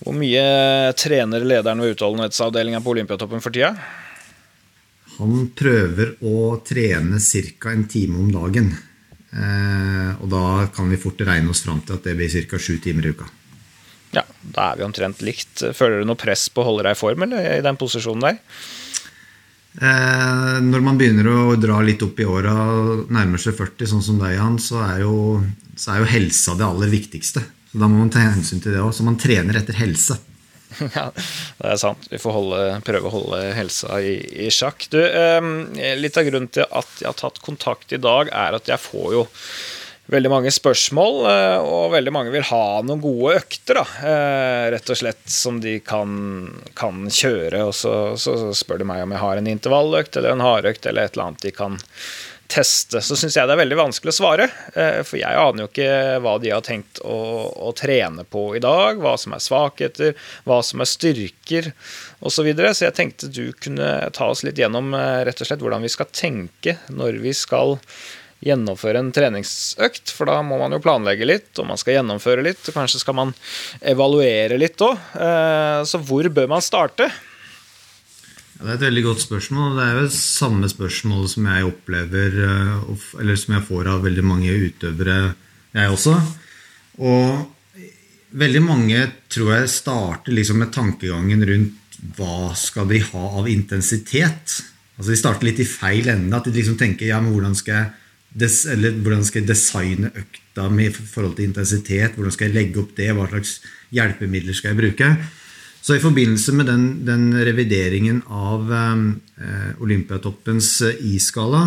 Hvor 0.00 0.16
mye 0.16 0.48
trener 0.96 1.44
lederen 1.44 1.84
ved 1.84 1.92
utholdenhetsavdelinga 1.98 2.80
på 2.80 2.96
Olympiatoppen 2.96 3.44
for 3.44 3.52
tida? 3.52 3.74
Han 5.18 5.48
prøver 5.56 6.16
å 6.26 6.60
trene 6.66 7.20
ca. 7.20 7.72
en 7.72 7.86
time 7.88 8.20
om 8.20 8.30
dagen. 8.32 8.70
Eh, 9.32 10.12
og 10.20 10.28
da 10.32 10.44
kan 10.74 10.88
vi 10.90 11.00
fort 11.00 11.20
regne 11.20 11.50
oss 11.52 11.64
fram 11.64 11.80
til 11.84 11.96
at 11.96 12.06
det 12.06 12.16
blir 12.18 12.48
ca. 12.50 12.58
sju 12.58 12.78
timer 12.82 13.06
i 13.06 13.12
uka. 13.16 13.28
Ja, 14.16 14.22
da 14.40 14.70
er 14.70 14.80
vi 14.80 14.86
omtrent 14.86 15.22
likt. 15.24 15.64
Føler 15.76 16.00
du 16.00 16.08
noe 16.08 16.20
press 16.20 16.48
på 16.48 16.62
å 16.62 16.70
holde 16.70 16.86
deg 16.86 16.96
i 16.96 17.00
form 17.00 17.26
eller, 17.26 17.48
i 17.58 17.64
den 17.64 17.78
posisjonen 17.80 18.28
der? 18.28 18.38
Eh, 19.76 20.54
når 20.64 20.84
man 20.84 20.96
begynner 20.96 21.28
å 21.28 21.56
dra 21.60 21.82
litt 21.84 22.04
opp 22.06 22.20
i 22.20 22.28
åra, 22.28 22.54
nærmer 23.12 23.40
seg 23.40 23.58
40, 23.58 23.90
sånn 23.90 24.04
som 24.04 24.22
deg, 24.22 24.38
Jan, 24.38 24.56
så 24.62 24.80
er, 24.86 25.02
jo, 25.04 25.42
så 25.76 25.92
er 25.92 26.00
jo 26.00 26.12
helsa 26.14 26.56
det 26.56 26.64
aller 26.68 26.92
viktigste. 26.92 27.44
Så 27.72 27.82
Da 27.82 27.88
må 27.90 28.00
man 28.00 28.12
ta 28.12 28.24
hensyn 28.24 28.62
til 28.62 28.72
det 28.72 28.80
òg. 28.80 28.94
Så 28.96 29.04
man 29.04 29.18
trener 29.20 29.58
etter 29.60 29.76
helse. 29.76 30.16
ja, 30.98 31.06
det 31.12 31.70
er 31.72 31.80
sant. 31.80 32.08
Vi 32.10 32.20
får 32.20 32.36
holde, 32.36 32.60
prøve 32.86 33.08
å 33.08 33.14
holde 33.14 33.40
helsa 33.56 34.00
i, 34.02 34.18
i 34.46 34.50
sjakk. 34.52 34.88
Du, 34.92 35.00
eh, 35.00 35.96
litt 35.98 36.18
av 36.18 36.28
grunnen 36.28 36.52
til 36.52 36.66
at 36.68 37.00
jeg 37.00 37.08
har 37.10 37.18
tatt 37.20 37.42
kontakt 37.44 37.94
i 37.96 38.02
dag, 38.02 38.32
er 38.32 38.58
at 38.58 38.70
jeg 38.70 38.82
får 38.82 39.08
jo 39.16 39.26
veldig 40.12 40.30
mange 40.30 40.52
spørsmål, 40.54 41.16
eh, 41.30 41.58
og 41.66 41.94
veldig 41.96 42.12
mange 42.14 42.32
vil 42.34 42.46
ha 42.50 42.62
noen 42.86 43.02
gode 43.02 43.40
økter, 43.40 43.80
da, 43.80 43.84
eh, 44.06 44.66
rett 44.76 44.92
og 44.92 45.00
slett, 45.00 45.24
som 45.30 45.58
de 45.62 45.78
kan, 45.82 46.12
kan 46.78 47.06
kjøre. 47.10 47.64
Og 47.66 47.74
så, 47.74 47.94
så, 48.20 48.36
spør 48.56 48.82
de 48.82 48.88
meg 48.88 49.02
om 49.02 49.14
jeg 49.14 49.24
har 49.24 49.40
en 49.40 49.50
intervalløkt 49.50 50.18
eller 50.18 50.36
en 50.36 50.46
hardøkt 50.46 50.86
eller 50.86 51.06
et 51.06 51.16
eller 51.16 51.30
annet 51.30 51.46
de 51.48 51.54
kan 51.54 51.80
teste, 52.50 53.00
så 53.02 53.16
syns 53.18 53.36
jeg 53.36 53.48
det 53.48 53.54
er 53.56 53.60
veldig 53.62 53.78
vanskelig 53.78 54.14
å 54.14 54.16
svare. 54.16 54.48
Eh, 54.74 55.00
for 55.06 55.18
jeg 55.20 55.40
aner 55.40 55.64
jo 55.64 55.68
ikke 55.70 56.18
hva 56.24 56.36
de 56.42 56.52
har 56.54 56.64
tenkt 56.66 57.00
å, 57.04 57.16
å 57.68 57.72
trene 57.76 58.26
på 58.28 58.48
i 58.56 58.62
dag, 58.62 59.00
hva 59.02 59.16
som 59.20 59.34
er 59.36 59.44
svakheter, 59.44 60.14
hva 60.48 60.60
som 60.66 60.84
er 60.84 60.90
styrker 60.90 61.72
osv. 62.20 62.36
Så, 62.36 62.44
videre. 62.46 62.74
så 62.76 62.84
jeg 62.86 62.94
tenkte 62.94 63.32
du 63.32 63.48
kunne 63.58 63.88
ta 64.14 64.28
oss 64.30 64.44
litt 64.46 64.60
gjennom 64.60 64.92
eh, 64.94 65.24
rett 65.26 65.40
og 65.40 65.48
slett 65.48 65.64
hvordan 65.64 65.82
vi 65.82 65.90
skal 65.92 66.12
tenke 66.12 66.76
når 66.92 67.18
vi 67.24 67.32
skal 67.36 67.78
gjennomføre 68.44 69.00
en 69.00 69.12
treningsøkt, 69.16 70.12
for 70.12 70.28
da 70.28 70.40
må 70.44 70.58
man 70.60 70.74
jo 70.76 70.82
planlegge 70.84 71.26
litt, 71.26 71.48
og 71.56 71.70
man 71.70 71.80
skal 71.80 71.96
gjennomføre 71.96 72.44
litt, 72.44 72.60
og 72.68 72.76
kanskje 72.76 73.00
skal 73.00 73.16
man 73.16 73.32
evaluere 73.80 74.58
litt 74.60 74.82
òg. 74.84 75.00
Eh, 75.16 75.80
så 75.88 76.00
hvor 76.04 76.28
bør 76.28 76.52
man 76.52 76.64
starte? 76.64 77.08
Det 78.56 78.70
er 78.70 78.78
et 78.78 78.86
veldig 78.86 79.02
godt 79.04 79.20
spørsmål. 79.20 79.74
Det 79.76 79.84
er 79.84 79.98
jo 80.00 80.12
samme 80.16 80.68
spørsmål 80.72 81.26
som 81.28 81.48
jeg 81.50 81.66
opplever 81.68 82.38
eh, 82.46 83.02
Eller 83.20 83.36
som 83.36 83.56
jeg 83.56 83.66
får 83.68 83.90
av 83.92 84.06
veldig 84.06 84.24
mange 84.24 84.54
utøvere, 84.68 85.34
jeg 85.76 85.92
også. 85.92 86.14
Og 87.04 87.52
veldig 88.32 88.62
mange 88.64 89.02
tror 89.32 89.52
jeg 89.58 89.74
starter 89.74 90.32
liksom 90.32 90.62
med 90.64 90.72
tankegangen 90.72 91.44
rundt 91.44 92.00
hva 92.16 92.54
skal 92.56 92.88
de 92.88 93.02
ha 93.10 93.28
av 93.42 93.48
intensitet. 93.48 94.56
Altså 94.96 95.12
De 95.12 95.20
starter 95.20 95.50
litt 95.50 95.60
i 95.60 95.68
feil 95.68 96.08
ende. 96.08 96.36
At 96.36 96.48
de 96.48 96.56
liksom 96.56 96.80
tenker 96.80 97.12
ja, 97.12 97.20
men 97.20 97.36
hvordan 97.36 97.56
skal 97.56 97.76
jeg, 97.76 97.90
des, 98.40 98.62
hvordan 99.04 99.24
skal 99.28 99.42
jeg 99.42 99.50
designe 99.52 100.12
økta 100.16 100.70
med 100.72 100.96
forhold 100.96 101.36
til 101.36 101.50
intensitet? 101.50 102.16
Hvordan 102.16 102.32
skal 102.32 102.48
jeg 102.48 102.56
legge 102.56 102.80
opp 102.80 102.96
det? 102.96 103.12
Hva 103.12 103.28
slags 103.34 103.58
hjelpemidler 103.92 104.56
skal 104.56 104.72
jeg 104.72 104.80
bruke? 104.80 105.12
Så 105.86 105.94
i 105.94 106.02
forbindelse 106.02 106.50
med 106.58 106.66
den, 106.66 106.86
den 107.06 107.28
revideringen 107.46 108.24
av 108.26 108.72
eh, 108.74 109.68
Olympiatoppens 109.78 110.80
eh, 110.82 110.96
I-skala, 111.12 111.60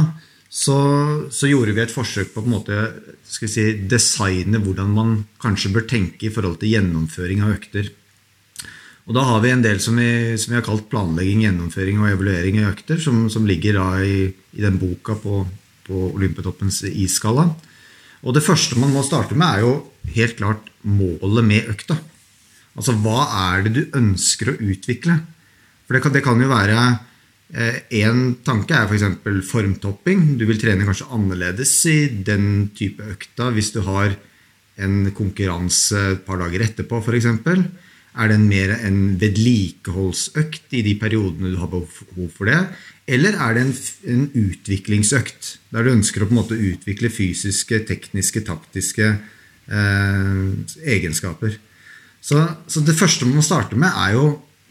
så, 0.49 0.75
så, 1.31 1.47
gjorde 1.47 1.75
vi 1.77 1.83
et 1.85 1.93
forsøk 1.93 2.33
på 2.33 2.41
å 2.41 2.43
på 2.43 2.49
en 2.49 2.55
måte, 2.57 2.81
skal 3.23 3.47
vi 3.47 3.51
si, 3.53 3.65
designe 3.87 4.59
hvordan 4.59 4.91
man 4.91 5.13
kanskje 5.39 5.71
bør 5.71 5.87
tenke 5.87 6.27
i 6.27 6.33
forhold 6.35 6.57
til 6.59 6.73
gjennomføring 6.73 7.45
av 7.45 7.53
økter. 7.53 7.93
Og 9.07 9.15
Da 9.15 9.23
har 9.29 9.39
vi 9.45 9.53
en 9.53 9.63
del 9.63 9.79
som 9.79 9.95
vi, 9.95 10.35
som 10.35 10.51
vi 10.51 10.59
har 10.59 10.67
kalt 10.67 10.89
planlegging, 10.91 11.45
gjennomføring 11.45 12.03
og 12.03 12.11
evaluering 12.11 12.59
av 12.59 12.73
økter, 12.73 12.99
som, 12.99 13.23
som 13.31 13.47
ligger 13.47 13.79
i, 14.03 14.19
i, 14.27 14.59
den 14.59 14.81
boka 14.81 15.15
på, 15.21 15.45
på 15.87 16.05
Olympiatoppens 16.11 16.83
I-skala. 16.91 17.47
Og 18.27 18.35
Det 18.35 18.43
første 18.43 18.75
man 18.83 18.91
må 18.91 19.07
starte 19.07 19.37
med, 19.37 19.47
er 19.47 19.63
jo 19.63 19.73
helt 20.17 20.35
klart 20.43 20.73
målet 20.83 21.53
med 21.55 21.71
økta. 21.71 22.01
Altså 22.79 22.95
hva 23.03 23.25
er 23.51 23.65
det 23.65 23.75
du 23.75 23.97
ønsker 23.99 24.53
å 24.53 24.57
utvikle? 24.71 25.19
For 25.85 25.97
det 25.97 26.03
kan, 26.05 26.15
det 26.15 26.23
kan 26.25 26.39
jo 26.39 26.51
være 26.51 26.79
Én 27.49 28.19
eh, 28.29 28.33
tanke 28.45 28.77
er 28.77 28.85
f.eks. 28.85 29.05
For 29.25 29.41
formtopping. 29.41 30.35
Du 30.37 30.45
vil 30.45 30.59
trene 30.61 30.85
kanskje 30.85 31.09
annerledes 31.15 31.73
i 31.89 31.99
den 32.25 32.69
type 32.77 33.01
økta 33.15 33.49
hvis 33.55 33.73
du 33.73 33.81
har 33.87 34.13
en 34.79 35.09
konkurranse 35.17 36.03
et 36.13 36.21
par 36.27 36.39
dager 36.43 36.67
etterpå 36.67 37.01
f.eks. 37.01 37.25
Er 38.19 38.29
det 38.29 38.37
mer 38.41 38.75
en 38.77 39.17
vedlikeholdsøkt 39.21 40.77
i 40.77 40.83
de 40.85 40.93
periodene 41.01 41.51
du 41.53 41.57
har 41.61 41.71
behov 41.73 42.29
for 42.35 42.49
det? 42.49 42.59
Eller 43.09 43.37
er 43.41 43.57
det 43.57 43.63
en, 43.65 43.73
en 44.13 44.23
utviklingsøkt, 44.37 45.55
der 45.73 45.85
du 45.85 45.95
ønsker 45.95 46.25
å 46.25 46.29
utvikle 46.29 47.09
fysiske, 47.09 47.81
tekniske, 47.89 48.45
taktiske 48.45 49.09
eh, 49.09 50.45
egenskaper? 50.85 51.57
Så, 52.21 52.41
så, 52.67 52.83
det 52.85 52.97
første 52.99 53.27
man 53.27 53.39
må 53.39 53.45
starte 53.45 53.79
med, 53.79 53.89
er 53.95 54.17
jo 54.17 54.25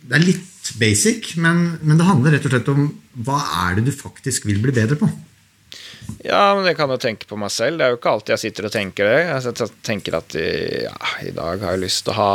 Det 0.08 0.18
er 0.18 0.24
litt 0.24 0.68
basic, 0.78 1.34
men, 1.40 1.78
men, 1.80 1.96
det 1.98 2.06
handler 2.06 2.36
rett 2.36 2.46
og 2.46 2.52
slett 2.52 2.68
om 2.70 2.86
hva 3.24 3.38
er 3.66 3.78
det 3.78 3.88
du 3.88 3.92
faktisk 3.92 4.46
vil 4.48 4.60
bli 4.62 4.72
bedre 4.72 4.96
på? 5.00 5.08
Ja, 6.24 6.54
men 6.56 6.64
jeg 6.68 6.78
kan 6.78 6.92
jo 6.92 6.96
tenke 7.00 7.28
på 7.28 7.36
meg 7.40 7.50
selv. 7.52 7.80
Det 7.80 7.84
er 7.84 7.92
jo 7.92 7.98
ikke 7.98 8.12
alltid 8.14 8.34
jeg 8.34 8.42
sitter 8.46 8.68
og 8.68 8.72
tenker 8.72 9.10
det. 9.10 9.18
Jeg 9.28 9.68
tenker 9.84 10.16
at 10.20 10.36
ja, 10.38 10.94
i 11.26 11.34
dag 11.36 11.64
har 11.64 11.76
jeg 11.76 11.84
lyst 11.84 12.06
til 12.06 12.14
å 12.14 12.18
ha 12.20 12.32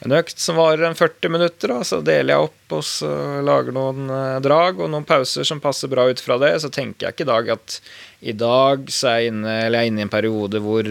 en 0.00 0.14
økt 0.16 0.40
som 0.40 0.56
varer 0.56 0.86
en 0.88 0.96
40 0.96 1.32
minutter. 1.32 1.74
Da. 1.74 1.84
Så 1.84 2.00
deler 2.04 2.34
jeg 2.34 2.48
opp 2.48 2.76
og 2.76 2.84
så 2.86 3.10
lager 3.44 3.76
noen 3.76 4.08
eh, 4.08 4.40
drag 4.44 4.80
og 4.80 4.90
noen 4.92 5.06
pauser 5.08 5.46
som 5.48 5.60
passer 5.60 5.92
bra 5.92 6.06
ut 6.08 6.22
fra 6.24 6.38
det. 6.40 6.54
Så 6.62 6.72
tenker 6.72 7.06
jeg 7.08 7.16
ikke 7.16 7.26
i 7.26 7.32
dag 7.32 7.52
at 7.56 7.78
i 8.20 8.36
dag 8.36 8.88
så 8.92 9.12
er 9.12 9.20
jeg 9.20 9.34
inne, 9.34 9.56
eller 9.66 9.80
jeg 9.80 9.90
er 9.90 9.92
inne 9.92 10.04
i 10.04 10.08
en 10.08 10.12
periode 10.12 10.62
hvor 10.64 10.88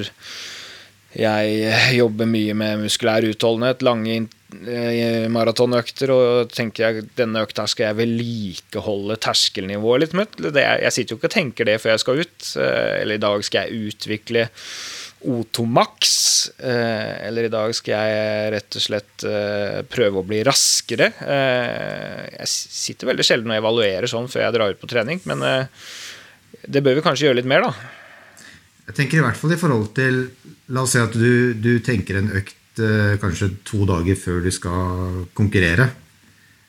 jeg 1.18 1.96
jobber 1.98 2.30
mye 2.30 2.54
med 2.58 2.84
muskulær 2.84 3.26
utholdenhet, 3.26 3.82
lange 3.86 4.16
eh, 4.20 5.26
maratonøkter, 5.34 6.14
og 6.14 6.54
tenker 6.54 6.86
jeg 6.86 7.10
denne 7.18 7.42
økta 7.48 7.66
skal 7.70 7.90
jeg 7.90 8.00
vedlikeholde 8.04 9.18
terskelnivået 9.22 10.06
litt. 10.06 10.16
Med. 10.20 10.40
jeg 10.54 10.94
sitter 10.94 11.16
jo 11.16 11.20
ikke 11.20 11.32
og 11.32 11.36
tenker 11.36 11.70
det 11.70 11.80
før 11.82 11.96
jeg 11.96 12.04
skal 12.06 12.24
ut. 12.24 12.50
Eh, 12.62 12.96
eller 13.02 13.18
i 13.18 13.24
dag 13.26 13.46
skal 13.48 13.66
jeg 13.66 13.90
utvikle 13.90 14.48
O2 15.26 15.66
Max. 15.66 16.14
Eh, 16.62 17.28
eller 17.28 17.50
i 17.50 17.54
dag 17.54 17.74
skal 17.76 17.98
jeg 17.98 18.52
rett 18.56 18.78
og 18.78 18.86
slett 18.86 19.26
eh, 19.28 19.80
prøve 19.90 20.22
å 20.22 20.28
bli 20.28 20.44
raskere. 20.48 21.12
Eh, 21.26 22.26
jeg 22.38 22.54
sitter 22.54 23.10
veldig 23.12 23.26
sjelden 23.26 23.56
og 23.56 23.60
evaluerer 23.64 24.10
sånn 24.12 24.30
før 24.32 24.46
jeg 24.46 24.60
drar 24.60 24.76
ut 24.76 24.82
på 24.82 24.92
trening, 24.94 25.26
men 25.30 25.42
eh, 25.42 25.88
det 26.70 26.86
bør 26.86 27.00
vi 27.00 27.06
kanskje 27.06 27.30
gjøre 27.30 27.42
litt 27.42 27.50
mer, 27.50 27.66
da. 27.66 27.98
Jeg 28.90 28.98
tenker 28.98 29.20
i 29.20 29.26
hvert 29.26 29.38
fall 29.38 29.54
i 29.54 29.60
forhold 29.62 29.92
til 29.98 30.24
La 30.74 30.84
oss 30.86 30.96
si 30.96 31.02
at 31.02 31.14
du, 31.14 31.54
du 31.54 31.78
tenker 31.86 32.20
en 32.20 32.32
økt 32.40 32.82
eh, 32.82 33.18
kanskje 33.22 33.52
to 33.66 33.86
dager 33.90 34.18
før 34.18 34.42
du 34.46 34.50
skal 34.54 35.26
konkurrere. 35.38 35.90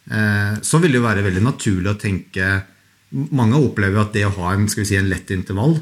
Eh, 0.09 0.59
så 0.65 0.81
vil 0.81 0.93
det 0.93 1.01
jo 1.01 1.07
være 1.07 1.25
veldig 1.25 1.45
naturlig 1.45 1.93
å 1.93 2.01
tenke 2.01 2.53
Mange 3.11 3.59
opplever 3.59 3.99
at 3.99 4.13
det 4.15 4.23
å 4.23 4.35
ha 4.37 4.53
en, 4.55 4.69
si, 4.71 4.95
en 4.95 5.09
lett 5.11 5.33
intervall 5.35 5.81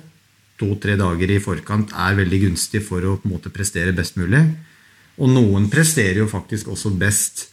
to-tre 0.59 0.97
dager 0.99 1.31
i 1.31 1.43
forkant 1.43 1.93
er 1.93 2.17
veldig 2.19 2.41
gunstig 2.47 2.83
for 2.87 3.05
å 3.05 3.19
på 3.21 3.29
en 3.29 3.35
måte 3.37 3.53
prestere 3.55 3.95
best 3.97 4.19
mulig. 4.19 4.41
Og 5.19 5.31
noen 5.31 5.69
presterer 5.71 6.23
jo 6.23 6.31
faktisk 6.31 6.71
også 6.73 6.95
best 6.99 7.49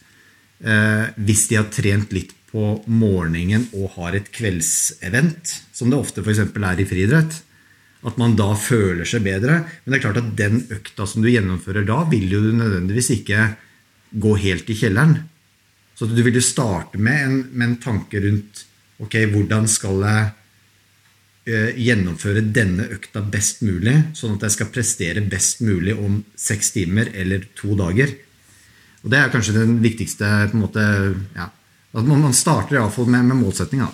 eh, 0.62 1.12
hvis 1.16 1.46
de 1.50 1.58
har 1.60 1.70
trent 1.74 2.14
litt 2.14 2.34
på 2.50 2.76
morgenen 2.88 3.66
og 3.76 3.98
har 3.98 4.16
et 4.16 4.30
kveldsevent, 4.32 5.54
som 5.74 5.90
det 5.90 5.98
ofte 5.98 6.24
f.eks. 6.24 6.42
er 6.46 6.82
i 6.82 6.88
friidrett. 6.88 7.40
At 8.06 8.18
man 8.20 8.36
da 8.38 8.52
føler 8.54 9.08
seg 9.08 9.24
bedre. 9.26 9.62
Men 9.82 9.92
det 9.92 9.98
er 9.98 10.04
klart 10.04 10.20
at 10.22 10.34
den 10.38 10.60
økta 10.70 11.08
som 11.10 11.24
du 11.24 11.30
gjennomfører 11.32 11.86
da, 11.88 12.04
vil 12.10 12.30
jo 12.30 12.42
nødvendigvis 12.46 13.10
ikke 13.18 13.48
gå 14.14 14.36
helt 14.44 14.70
i 14.70 14.78
kjelleren. 14.78 15.18
Så 15.96 16.06
du 16.06 16.20
vil 16.22 16.38
jo 16.38 16.44
starte 16.44 17.00
med 17.02 17.22
en, 17.24 17.38
med 17.52 17.70
en 17.70 17.78
tanke 17.82 18.20
rundt 18.22 18.66
ok, 19.02 19.16
hvordan 19.32 19.66
skal 19.68 20.04
jeg 20.06 20.34
Eh, 21.46 21.76
gjennomføre 21.78 22.40
denne 22.42 22.88
økta 22.90 23.20
best 23.22 23.60
mulig, 23.62 23.92
sånn 24.18 24.32
at 24.34 24.48
jeg 24.48 24.54
skal 24.56 24.70
prestere 24.74 25.20
best 25.22 25.60
mulig 25.62 25.92
om 25.94 26.16
seks 26.34 26.72
timer 26.74 27.12
eller 27.14 27.44
to 27.54 27.76
dager. 27.78 28.10
Og 29.04 29.12
Det 29.12 29.20
er 29.20 29.30
kanskje 29.30 29.54
den 29.54 29.76
viktigste 29.78 30.26
på 30.50 30.56
en 30.58 30.64
måte, 30.64 30.86
ja, 31.36 31.46
at 31.94 32.04
Man 32.04 32.34
starter 32.34 32.80
iallfall 32.80 33.06
med, 33.06 33.30
med 33.30 33.38
målsettinga. 33.44 33.86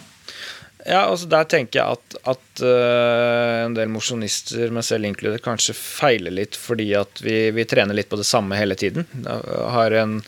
Ja, 0.86 1.04
altså 1.06 1.28
Der 1.30 1.46
tenker 1.46 1.78
jeg 1.78 1.96
at, 1.98 2.16
at 2.34 2.62
uh, 2.64 3.64
en 3.66 3.76
del 3.76 3.90
mosjonister, 3.92 4.72
meg 4.74 4.86
selv 4.86 5.06
inkludert, 5.06 5.44
kanskje 5.44 5.76
feiler 5.78 6.34
litt 6.34 6.58
fordi 6.58 6.90
at 6.98 7.22
vi, 7.22 7.36
vi, 7.54 7.66
trener 7.68 7.94
litt 7.94 8.10
på 8.10 8.18
det 8.18 8.26
samme 8.26 8.58
hele 8.58 8.78
tiden. 8.78 9.06
Har 9.26 9.94
en 10.02 10.20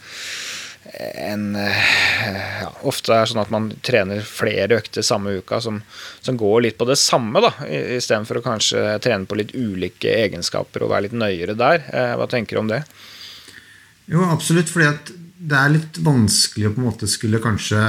en 0.94 1.56
uh, 1.56 1.86
ja, 2.62 2.68
Ofte 2.86 3.14
er 3.14 3.24
det 3.24 3.32
sånn 3.32 3.42
at 3.42 3.50
man 3.50 3.70
trener 3.82 4.20
flere 4.26 4.78
økter 4.78 5.02
samme 5.02 5.32
uka 5.40 5.58
som, 5.64 5.80
som 6.22 6.36
går 6.38 6.66
litt 6.66 6.78
på 6.78 6.86
det 6.86 6.98
samme, 7.00 7.40
da, 7.42 7.50
istedenfor 7.66 8.38
å 8.38 8.44
kanskje 8.44 8.82
trene 9.02 9.26
på 9.26 9.38
litt 9.40 9.54
ulike 9.56 10.12
egenskaper 10.12 10.84
og 10.84 10.92
være 10.92 11.08
litt 11.08 11.18
nøyere 11.18 11.58
der. 11.58 11.82
Uh, 11.88 12.14
hva 12.20 12.28
tenker 12.30 12.54
du 12.54 12.62
om 12.62 12.70
det? 12.70 12.84
Jo, 14.12 14.26
absolutt. 14.28 14.70
fordi 14.70 15.16
det 15.44 15.58
er 15.58 15.72
litt 15.72 15.98
vanskelig 16.04 16.68
å 16.68 16.74
på 16.76 16.82
en 16.82 16.90
måte 16.92 17.10
skulle 17.10 17.42
kanskje 17.42 17.80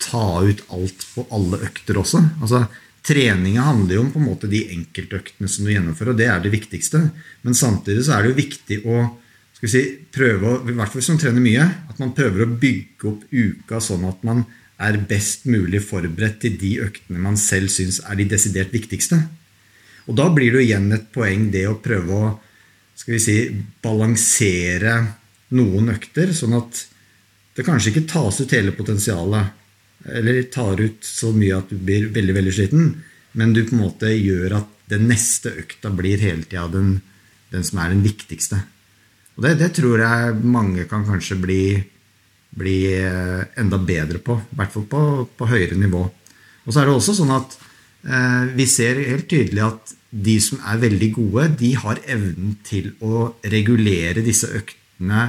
ta 0.00 0.40
ut 0.44 0.62
alt 0.72 1.06
på 1.14 1.26
alle 1.34 1.60
økter 1.68 2.00
også. 2.00 2.22
Altså, 2.40 2.64
Treninga 3.06 3.64
handler 3.64 3.96
jo 3.96 4.02
om 4.04 4.10
på 4.12 4.20
en 4.20 4.28
måte 4.28 4.48
de 4.50 4.60
enkeltøktene 4.74 5.48
som 5.48 5.64
du 5.64 5.72
gjennomfører, 5.72 6.12
og 6.12 6.20
det 6.20 6.28
er 6.28 6.42
det 6.44 6.52
viktigste. 6.52 7.00
Men 7.46 7.56
samtidig 7.56 8.04
så 8.06 8.16
er 8.16 8.24
det 8.24 8.32
jo 8.32 8.40
viktig 8.42 8.80
å 8.84 9.04
skal 9.60 9.66
vi 9.66 9.72
si, 9.72 9.80
prøve 10.08 10.48
å, 10.48 10.58
i 10.64 10.72
hvert 10.72 10.88
fall 10.88 11.02
hvis 11.02 11.10
man 11.12 11.18
trener 11.20 11.44
mye, 11.44 11.64
at 11.92 11.98
man 12.00 12.14
prøver 12.16 12.46
å 12.46 12.52
bygge 12.62 13.08
opp 13.10 13.24
uka 13.28 13.80
sånn 13.84 14.06
at 14.08 14.22
man 14.24 14.46
er 14.80 14.96
best 15.04 15.44
mulig 15.44 15.82
forberedt 15.84 16.38
til 16.40 16.54
de 16.60 16.70
øktene 16.80 17.20
man 17.20 17.36
selv 17.36 17.68
syns 17.72 17.98
er 18.00 18.16
de 18.16 18.24
desidert 18.30 18.72
viktigste. 18.72 19.18
Og 20.08 20.16
da 20.16 20.30
blir 20.32 20.48
det 20.54 20.62
jo 20.62 20.64
igjen 20.64 20.88
et 20.96 21.10
poeng 21.12 21.50
det 21.52 21.66
å 21.68 21.76
prøve 21.82 22.16
å 22.16 22.30
skal 22.96 23.16
vi 23.16 23.20
si, 23.20 23.36
balansere 23.84 24.96
noen 25.56 25.92
økter, 25.92 26.32
sånn 26.36 26.56
at 26.56 26.80
det 27.56 27.64
kanskje 27.66 27.92
ikke 27.92 28.08
tas 28.08 28.40
ut 28.40 28.52
hele 28.56 28.72
potensialet, 28.76 29.59
eller 30.08 30.42
tar 30.52 30.80
ut 30.80 31.04
så 31.04 31.32
mye 31.36 31.58
at 31.58 31.70
du 31.70 31.76
blir 31.76 32.08
veldig 32.14 32.36
veldig 32.36 32.54
sliten, 32.56 32.90
men 33.36 33.54
du 33.54 33.62
på 33.66 33.76
en 33.76 33.84
måte 33.84 34.10
gjør 34.14 34.56
at 34.60 34.76
den 34.90 35.06
neste 35.10 35.52
økta 35.62 35.92
blir 35.94 36.22
hele 36.22 36.46
tida 36.48 36.66
den, 36.72 36.96
den 37.52 37.66
som 37.66 37.82
er 37.82 37.92
den 37.92 38.02
viktigste. 38.04 38.58
Og 39.36 39.44
det, 39.46 39.54
det, 39.60 39.70
tror 39.78 40.02
jeg 40.02 40.38
mange 40.42 40.86
kan 40.90 41.04
kanskje 41.06 41.38
bli, 41.40 41.62
bli 42.58 42.78
eh, 42.96 43.44
enda 43.60 43.78
bedre 43.78 44.18
på. 44.24 44.36
I 44.40 44.58
hvert 44.58 44.74
fall 44.74 44.88
på, 44.90 45.02
på, 45.38 45.50
høyere 45.52 45.78
nivå. 45.78 46.02
Og 46.66 46.72
så 46.72 46.82
er 46.82 46.90
det 46.90 46.96
også 46.96 47.16
sånn 47.20 47.32
at 47.36 47.54
eh, 48.04 48.50
vi 48.56 48.66
ser 48.68 49.00
helt 49.04 49.28
tydelig 49.30 49.64
at 49.68 49.94
de 50.10 50.36
som 50.42 50.58
er 50.66 50.82
veldig 50.82 51.10
gode, 51.14 51.46
de 51.60 51.70
har 51.78 52.02
evnen 52.10 52.56
til 52.66 52.90
å 53.06 53.30
regulere 53.46 54.26
disse 54.26 54.50
øktene 54.58 55.28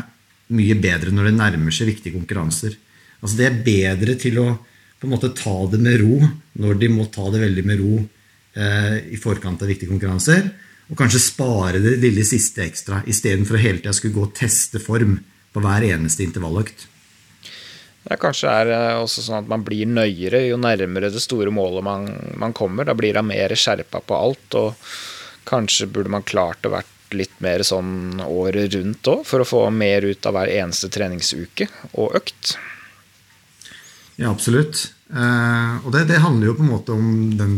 mye 0.51 0.75
bedre 0.81 1.13
når 1.13 1.29
det 1.29 1.38
nærmer 1.38 1.75
seg 1.75 1.91
viktige 1.93 2.17
konkurranser. 2.17 2.73
Altså 3.21 3.38
Det 3.38 3.47
er 3.47 3.62
bedre 3.65 4.17
til 4.19 4.41
å 4.41 4.47
på 5.01 5.07
en 5.07 5.15
måte 5.15 5.31
ta 5.34 5.53
det 5.71 5.79
med 5.81 5.97
ro 6.01 6.17
når 6.62 6.81
de 6.81 6.89
må 6.93 7.07
ta 7.10 7.25
det 7.34 7.41
veldig 7.41 7.63
med 7.65 7.79
ro 7.81 7.95
eh, 8.01 8.97
i 9.13 9.17
forkant 9.21 9.63
av 9.63 9.71
viktige 9.71 9.89
konkurranser 9.89 10.51
og 10.91 10.99
kanskje 10.99 11.23
spare 11.23 11.79
det 11.79 11.95
lille 12.01 12.23
siste 12.27 12.65
ekstra, 12.65 12.99
istedenfor 13.07 13.55
å 13.55 13.62
hele 13.63 13.79
tida 13.79 13.93
skulle 13.95 14.17
gå 14.17 14.25
og 14.27 14.34
teste 14.36 14.81
form 14.84 15.21
på 15.55 15.63
hver 15.63 15.86
eneste 15.88 16.25
intervalløkt. 16.25 16.88
Det 18.01 18.17
kanskje 18.19 18.51
er 18.51 18.71
også 18.97 19.23
sånn 19.23 19.43
at 19.43 19.51
man 19.51 19.63
blir 19.63 19.88
nøyere 19.88 20.43
jo 20.49 20.57
nærmere 20.60 21.12
det 21.13 21.21
store 21.23 21.53
målet 21.53 21.86
man, 21.86 22.10
man 22.41 22.55
kommer. 22.57 22.88
Da 22.88 22.95
blir 22.97 23.15
man 23.19 23.29
mer 23.29 23.53
skjerpa 23.55 24.01
på 24.03 24.17
alt, 24.17 24.57
og 24.57 24.91
kanskje 25.47 25.88
burde 25.88 26.12
man 26.12 26.27
klart 26.27 26.67
å 26.67 26.73
vært 26.73 27.15
litt 27.15 27.38
mer 27.43 27.63
sånn 27.67 28.19
året 28.25 28.73
rundt 28.75 29.07
òg, 29.12 29.23
for 29.27 29.43
å 29.43 29.47
få 29.47 29.63
mer 29.75 30.07
ut 30.07 30.27
av 30.27 30.36
hver 30.36 30.51
eneste 30.51 30.91
treningsuke 30.91 31.69
og 31.93 32.17
økt. 32.19 32.55
Ja, 34.21 34.29
absolutt. 34.29 34.91
Eh, 35.10 35.86
og 35.86 35.91
det, 35.95 36.05
det 36.12 36.21
handler 36.21 36.51
jo 36.51 36.55
på 36.60 36.65
en 36.65 36.71
måte 36.71 36.93
om 36.93 37.31
den 37.38 37.57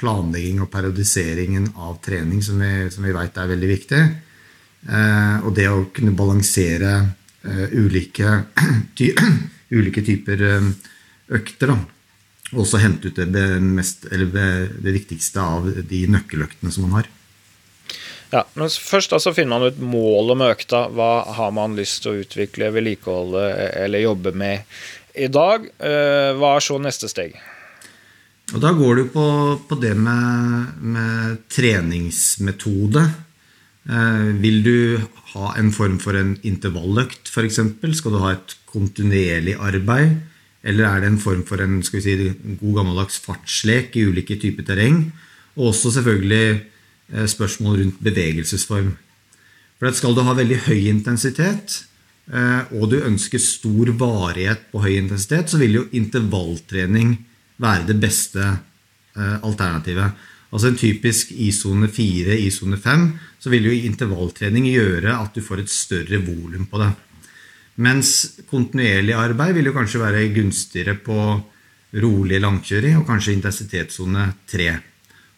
planlegging 0.00 0.62
og 0.64 0.70
periodiseringen 0.72 1.68
av 1.76 1.98
trening, 2.00 2.40
som 2.42 2.60
vi, 2.62 2.88
som 2.92 3.04
vi 3.04 3.12
vet 3.12 3.36
er 3.36 3.50
veldig 3.50 3.68
viktig. 3.68 4.00
Eh, 4.88 5.36
og 5.44 5.52
det 5.58 5.68
å 5.68 5.84
kunne 5.92 6.16
balansere 6.16 6.94
eh, 7.44 7.76
ulike, 7.76 8.32
ty 8.96 9.12
ulike, 9.76 10.04
typer 10.06 10.46
økter. 11.36 11.74
Da. 11.74 11.78
Og 12.54 12.64
også 12.64 12.80
hente 12.82 13.12
ut 13.12 13.20
det, 13.20 13.46
mest, 13.62 14.08
det, 14.08 14.92
viktigste 14.96 15.44
av 15.44 15.68
de 15.68 16.04
nøkkeløktene 16.16 16.72
som 16.72 16.88
man 16.88 17.02
har. 17.02 17.10
Ja, 18.30 18.44
men 18.54 18.70
Først 18.70 19.12
altså 19.12 19.34
finner 19.34 19.58
man 19.58 19.68
ut 19.68 19.78
målet 19.82 20.38
med 20.38 20.54
økta. 20.54 20.84
Hva 20.94 21.10
har 21.36 21.52
man 21.54 21.76
lyst 21.78 22.02
til 22.02 22.12
å 22.12 22.24
utvikle, 22.24 22.70
vedlikeholde 22.74 23.44
eller 23.84 24.06
jobbe 24.06 24.32
med 24.38 24.64
i 25.14 25.28
dag? 25.32 25.66
Eh, 25.78 26.30
hva 26.38 26.54
er 26.56 26.64
så 26.64 26.78
neste 26.82 27.10
steg? 27.10 27.34
Og 28.50 28.62
da 28.62 28.72
går 28.74 28.98
du 28.98 29.04
på, 29.12 29.24
på 29.68 29.78
det 29.78 29.92
med, 29.98 30.70
med 30.82 31.42
treningsmetode. 31.52 33.04
Eh, 33.90 34.30
vil 34.42 34.62
du 34.66 34.76
ha 35.34 35.52
en 35.58 35.70
form 35.74 35.98
for 36.02 36.18
en 36.18 36.34
intervalløkt, 36.46 37.30
f.eks.? 37.30 37.60
Skal 37.98 38.16
du 38.16 38.20
ha 38.24 38.34
et 38.34 38.56
kontinuerlig 38.70 39.56
arbeid? 39.58 40.18
Eller 40.66 40.88
er 40.88 41.00
det 41.00 41.12
en 41.12 41.22
form 41.22 41.44
for 41.48 41.62
en 41.64 41.78
si, 41.86 42.16
god 42.60 42.80
gammeldags 42.80 43.20
fartslek 43.24 43.96
i 43.96 44.04
ulike 44.10 44.36
typer 44.40 44.66
terreng? 44.66 45.06
Og 45.56 45.70
også 45.72 45.94
selvfølgelig 45.96 46.60
eh, 47.14 47.26
spørsmål 47.30 47.80
rundt 47.80 48.02
bevegelsesform. 48.04 48.92
For 49.80 49.96
Skal 49.96 50.14
du 50.14 50.20
ha 50.26 50.34
veldig 50.36 50.58
høy 50.66 50.90
intensitet, 50.90 51.84
og 52.28 52.84
du 52.92 53.00
ønsker 53.00 53.42
stor 53.42 53.90
varighet 53.98 54.68
på 54.70 54.82
høy 54.84 54.92
intensitet, 54.98 55.50
så 55.50 55.58
vil 55.58 55.80
jo 55.80 55.88
intervalltrening 55.98 57.16
være 57.60 57.88
det 57.90 57.98
beste 58.00 58.42
eh, 58.44 59.36
alternativet. 59.42 60.26
Altså 60.50 60.70
En 60.70 60.78
typisk 60.78 61.30
i 61.32 61.50
sone 61.54 61.88
4, 61.88 62.34
i 62.34 62.50
sone 62.50 62.78
5, 62.80 63.06
så 63.38 63.52
vil 63.52 63.68
jo 63.68 63.76
intervalltrening 63.86 64.66
gjøre 64.66 65.14
at 65.14 65.36
du 65.36 65.44
får 65.44 65.62
et 65.62 65.72
større 65.72 66.18
volum 66.24 66.66
på 66.70 66.80
det. 66.82 66.90
Mens 67.80 68.42
kontinuerlig 68.50 69.14
arbeid 69.16 69.54
vil 69.56 69.70
jo 69.70 69.76
kanskje 69.76 70.02
være 70.02 70.26
gunstigere 70.34 70.96
på 71.00 71.20
rolig 72.02 72.40
langkjøring 72.42 72.98
og 72.98 73.06
kanskje 73.08 73.36
intensitetssone 73.38 74.26
3. 74.50 74.68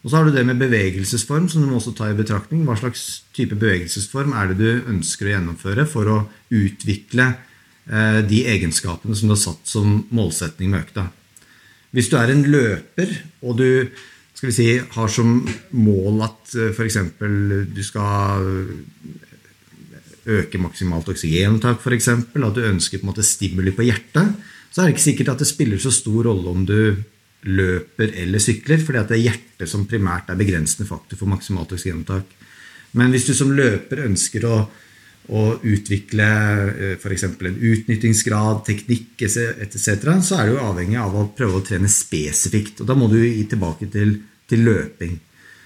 Og 0.03 0.11
så 0.11 0.19
har 0.19 0.27
du 0.27 0.35
det 0.35 0.43
med 0.47 0.59
bevegelsesform, 0.59 1.47
som 1.49 1.63
du 1.63 1.71
må 1.71 1.79
også 1.79 1.95
ta 1.95 2.09
i 2.11 2.19
betraktning. 2.19 2.65
Hva 2.67 2.75
slags 2.79 3.23
type 3.37 3.55
bevegelsesform 3.59 4.35
er 4.35 4.51
det 4.51 4.59
du 4.59 4.91
ønsker 4.91 5.29
å 5.29 5.35
gjennomføre 5.37 5.87
for 5.91 6.11
å 6.11 6.17
utvikle 6.51 7.29
eh, 7.31 8.19
de 8.27 8.43
egenskapene 8.51 9.15
som 9.15 9.31
du 9.31 9.37
har 9.37 9.45
satt 9.45 9.71
som 9.71 10.01
målsetning 10.11 10.73
med 10.73 10.89
økta? 10.89 11.07
Hvis 11.95 12.11
du 12.11 12.17
er 12.19 12.33
en 12.33 12.43
løper, 12.51 13.15
og 13.47 13.61
du 13.61 13.69
si, 14.43 14.73
har 14.81 15.13
som 15.13 15.37
mål 15.71 16.25
at 16.27 16.57
eh, 16.59 16.75
f.eks. 16.75 16.99
du 17.71 17.83
skal 17.87 18.49
øke 20.23 20.59
maksimalt 20.63 21.15
oksygeninntak, 21.15 21.79
f.eks., 21.79 22.11
at 22.11 22.59
du 22.59 22.63
ønsker 22.67 22.99
på 22.99 23.07
en 23.07 23.13
måte 23.13 23.27
stimuli 23.27 23.75
på 23.75 23.87
hjertet, 23.87 24.35
så 24.73 24.83
er 24.83 24.89
det 24.89 24.97
ikke 24.97 25.11
sikkert 25.11 25.35
at 25.35 25.43
det 25.43 25.51
spiller 25.51 25.79
så 25.83 25.93
stor 25.95 26.27
rolle 26.27 26.49
om 26.49 26.67
du 26.67 26.79
løper 27.49 28.13
eller 28.23 28.43
sykler, 28.43 28.81
fordi 28.83 29.03
det 29.09 29.17
er 29.17 29.27
hjertet 29.27 29.71
som 29.71 29.87
primært 29.91 30.31
er 30.31 30.39
begrensende 30.39 30.87
faktor 30.89 31.19
for 31.19 31.31
maksimalt 31.31 31.75
oksygenopptak. 31.75 32.39
Men 32.99 33.13
hvis 33.15 33.27
du 33.29 33.35
som 33.35 33.53
løper 33.57 34.05
ønsker 34.07 34.47
å, 34.47 34.57
å 35.33 35.43
utvikle 35.59 36.29
f.eks. 37.01 37.27
en 37.31 37.59
utnyttingsgrad, 37.73 38.63
teknikk 38.69 39.25
etc., 39.27 40.07
så 40.23 40.39
er 40.39 40.53
du 40.53 40.61
avhengig 40.61 41.01
av 41.01 41.17
å 41.17 41.29
prøve 41.37 41.61
å 41.61 41.67
trene 41.67 41.91
spesifikt. 41.91 42.83
Og 42.83 42.91
da 42.91 42.97
må 42.99 43.09
du 43.11 43.19
gi 43.23 43.47
tilbake 43.51 43.89
til, 43.93 44.19
til 44.51 44.67
løping. 44.69 45.19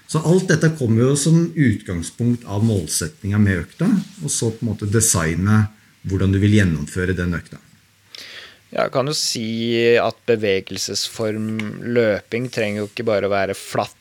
Så 0.07 0.23
alt 0.23 0.47
dette 0.47 0.71
kommer 0.79 1.09
jo 1.09 1.15
som 1.19 1.49
utgangspunkt 1.51 2.47
av 2.47 2.63
målsettinga 2.63 3.41
med 3.43 3.65
økta, 3.65 3.89
og 4.23 4.31
så 4.31 4.53
på 4.55 4.63
en 4.63 4.71
måte 4.71 4.87
designe 4.87 5.65
hvordan 6.07 6.31
du 6.31 6.39
vil 6.39 6.55
gjennomføre 6.61 7.15
den 7.17 7.35
økta. 7.35 7.59
Jeg 8.77 8.93
kan 8.93 9.09
jo 9.09 9.15
si 9.17 9.47
at 9.97 10.17
bevegelsesform 10.29 11.47
løping 11.97 12.51
trenger 12.53 12.83
jo 12.83 12.89
ikke 12.91 13.07
bare 13.07 13.25
å 13.25 13.33
være 13.33 13.57
flatt 13.57 13.95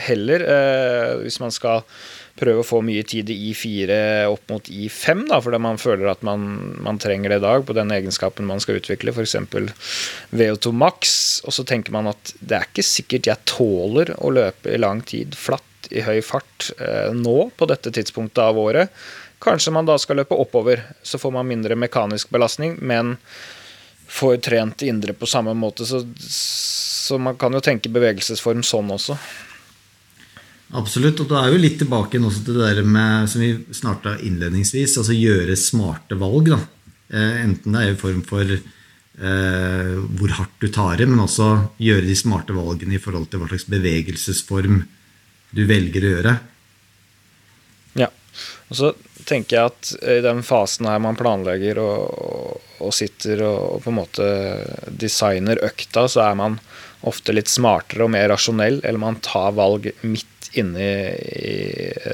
heller. 0.00 0.44
Eh, 0.44 1.12
hvis 1.24 1.40
man 1.40 1.52
skal 1.54 1.84
prøve 2.40 2.62
å 2.62 2.66
få 2.66 2.80
mye 2.84 3.04
tid 3.04 3.30
i 3.32 3.36
I4 3.50 3.96
opp 4.30 4.52
mot 4.52 4.68
I5, 4.72 5.26
da, 5.28 5.40
fordi 5.44 5.60
man 5.60 5.80
føler 5.80 6.08
at 6.12 6.22
man, 6.26 6.46
man, 6.80 7.00
trenger 7.00 7.32
det 7.32 7.40
i 7.40 7.44
dag 7.44 7.64
på 7.68 7.76
den 7.76 7.92
egenskapen 7.92 8.48
man 8.48 8.62
skal 8.62 8.80
utvikle, 8.80 9.12
f.eks. 9.12 9.36
VO2 10.32 10.72
max, 10.72 11.14
og 11.44 11.56
så 11.56 11.66
tenker 11.68 11.94
man 11.96 12.10
at 12.12 12.34
det 12.40 12.56
er 12.56 12.68
ikke 12.68 12.86
sikkert 12.86 13.28
jeg 13.28 13.48
tåler 13.50 14.14
å 14.20 14.32
løpe 14.32 14.72
i 14.72 14.80
lang 14.80 15.04
tid 15.04 15.36
flatt 15.36 15.90
i 15.90 16.04
høy 16.06 16.20
fart 16.24 16.70
eh, 16.78 17.10
nå 17.16 17.50
på 17.56 17.68
dette 17.68 17.92
tidspunktet 17.96 18.42
av 18.44 18.60
året. 18.60 18.92
Kanskje 19.40 19.72
man 19.72 19.88
da 19.88 19.96
skal 20.00 20.20
løpe 20.20 20.36
oppover, 20.36 20.84
så 21.02 21.20
får 21.20 21.32
man 21.34 21.48
mindre 21.48 21.76
mekanisk 21.78 22.32
belastning, 22.32 22.76
men 22.84 23.16
får 24.10 24.40
trent 24.42 24.82
indre 24.82 25.14
på 25.14 25.28
samme 25.28 25.54
måte. 25.54 25.86
Så, 25.86 26.02
så 26.18 27.18
man 27.18 27.38
kan 27.38 27.54
jo 27.54 27.62
tenke 27.64 27.92
bevegelsesform 27.92 28.64
sånn 28.66 28.90
også. 28.96 29.16
Absolutt. 30.78 31.22
Og 31.22 31.30
da 31.30 31.44
er 31.44 31.54
vi 31.54 31.62
litt 31.64 31.78
tilbake 31.82 32.18
til 32.18 32.52
det 32.54 32.58
der 32.58 32.82
med, 32.86 33.30
som 33.30 33.42
vi 33.42 33.54
snarta 33.74 34.16
innledningsvis, 34.18 34.98
altså 35.00 35.16
gjøre 35.16 35.56
smarte 35.58 36.18
valg. 36.18 36.52
da. 36.52 36.60
Eh, 37.10 37.40
enten 37.44 37.74
det 37.74 37.82
er 37.82 37.94
i 37.94 37.98
form 37.98 38.22
for 38.26 38.46
eh, 38.46 39.94
hvor 40.20 40.36
hardt 40.38 40.62
du 40.62 40.68
tar 40.70 41.00
i, 41.00 41.08
men 41.10 41.22
også 41.24 41.50
gjøre 41.82 42.06
de 42.06 42.16
smarte 42.18 42.54
valgene 42.54 42.98
i 42.98 43.02
forhold 43.02 43.30
til 43.30 43.42
hva 43.42 43.50
slags 43.50 43.66
bevegelsesform 43.70 44.84
du 45.50 45.64
velger 45.66 46.06
å 46.06 46.12
gjøre. 46.14 46.36
Ja. 47.98 48.10
Og 48.70 48.78
så 48.78 48.92
tenker 49.30 49.56
jeg 49.56 49.70
at 49.70 49.90
i 50.02 50.20
den 50.24 50.42
fasen 50.46 50.88
her 50.90 51.00
man 51.02 51.18
planlegger 51.18 51.78
og, 51.82 52.60
og 52.82 52.94
sitter 52.94 53.44
og, 53.46 53.60
og, 53.76 53.82
på 53.84 53.92
en 53.92 53.98
måte 54.00 54.28
designer 54.90 55.60
økta, 55.66 56.06
så 56.10 56.24
er 56.26 56.38
man 56.40 56.58
ofte 57.06 57.32
litt 57.32 57.48
smartere 57.48 58.04
og 58.04 58.12
mer 58.12 58.28
rasjonell, 58.32 58.80
eller 58.82 59.00
man 59.00 59.20
tar 59.24 59.54
valg 59.56 59.88
midt 60.02 60.50
inne 60.58 60.88
i, 61.16 61.54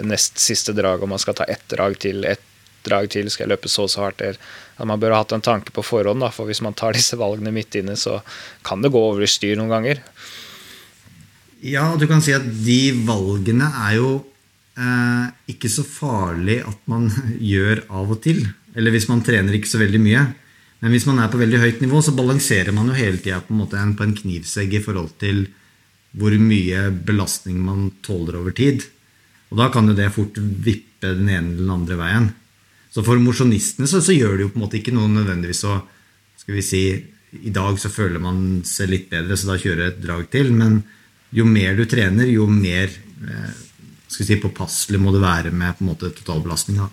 nest 0.06 0.38
siste 0.42 0.74
drag, 0.76 1.02
og 1.02 1.10
man 1.10 1.22
skal 1.22 1.38
ta 1.38 1.46
ett 1.50 1.64
drag 1.72 1.96
til, 2.04 2.24
ett 2.28 2.44
drag 2.86 3.08
til, 3.10 3.30
skal 3.32 3.46
jeg 3.46 3.54
løpe 3.54 3.70
så 3.72 3.86
og 3.86 3.92
så 3.92 4.04
hardt 4.04 4.20
der. 4.22 4.38
At 4.76 4.86
man 4.88 5.00
bør 5.02 5.16
ha 5.16 5.22
hatt 5.24 5.34
en 5.34 5.44
tanke 5.44 5.74
på 5.74 5.84
forhånd, 5.86 6.22
da, 6.22 6.30
for 6.34 6.48
hvis 6.48 6.62
man 6.62 6.76
tar 6.78 6.94
disse 6.94 7.18
valgene 7.18 7.54
midt 7.54 7.78
inne, 7.80 7.96
så 7.98 8.20
kan 8.66 8.84
det 8.84 8.92
gå 8.94 9.02
over 9.02 9.24
i 9.24 9.30
styr 9.30 9.56
noen 9.58 9.72
ganger. 9.72 10.04
Ja, 11.66 11.88
du 11.98 12.04
kan 12.06 12.22
si 12.22 12.36
at 12.36 12.44
de 12.44 12.80
valgene 13.08 13.72
er 13.88 13.96
jo 13.98 14.10
eh, 14.78 15.26
ikke 15.52 15.70
så 15.72 15.84
farlig 15.86 16.60
at 16.66 16.80
man 16.90 17.08
gjør 17.52 17.84
av 17.88 18.16
og 18.16 18.22
til. 18.24 18.44
Eller 18.76 18.94
hvis 18.94 19.08
man 19.10 19.24
trener 19.24 19.56
ikke 19.56 19.72
så 19.72 19.80
veldig 19.82 20.02
mye. 20.02 20.24
Men 20.84 20.92
hvis 20.92 21.06
man 21.08 21.20
er 21.22 21.30
på 21.32 21.40
veldig 21.40 21.60
høyt 21.62 21.80
nivå, 21.82 22.02
så 22.04 22.12
balanserer 22.16 22.74
man 22.76 22.90
jo 22.90 22.98
hele 22.98 23.20
tida 23.22 23.40
på, 23.44 23.56
på, 23.56 24.04
en 24.04 24.18
knivsegg 24.18 24.76
i 24.76 24.82
forhold 24.84 25.16
til 25.22 25.46
hvor 26.16 26.32
mye 26.40 26.88
belastning 27.04 27.58
man 27.64 27.90
tåler 28.04 28.38
over 28.40 28.54
tid. 28.56 28.84
Og 29.50 29.60
da 29.60 29.70
kan 29.72 29.88
jo 29.88 29.96
det 29.96 30.12
fort 30.14 30.36
vippe 30.38 31.12
den 31.16 31.28
ene 31.28 31.52
eller 31.52 31.62
den 31.64 31.74
andre 31.74 31.98
veien. 32.00 32.30
Så 32.92 33.04
for 33.04 33.20
mosjonistene 33.20 33.88
så, 33.88 34.00
så, 34.04 34.14
gjør 34.16 34.36
det 34.36 34.46
jo 34.46 34.52
på 34.52 34.60
en 34.60 34.64
måte 34.64 34.78
ikke 34.80 34.94
noe 34.96 35.10
nødvendigvis 35.12 35.64
å 35.68 35.74
skal 36.40 36.56
vi 36.56 36.62
si, 36.64 36.82
I 37.42 37.52
dag 37.52 37.76
så 37.80 37.90
føler 37.92 38.22
man 38.22 38.62
seg 38.64 38.92
litt 38.92 39.08
bedre, 39.10 39.36
så 39.36 39.50
da 39.50 39.58
kjører 39.60 39.82
jeg 39.82 39.94
et 39.94 40.02
drag 40.04 40.28
til. 40.32 40.52
Men 40.56 40.78
jo 41.34 41.44
mer 41.48 41.76
du 41.76 41.84
trener, 41.90 42.28
jo 42.30 42.46
mer 42.48 42.92
eh, 42.92 43.54
skal 44.16 44.30
si, 44.30 44.38
påpasselig 44.40 45.00
må 45.00 45.12
det 45.14 45.24
være 45.24 45.52
med 45.52 45.76
på 45.76 45.84
en 45.84 45.92
måte 45.92 46.12
totalbelastninga. 46.16 46.88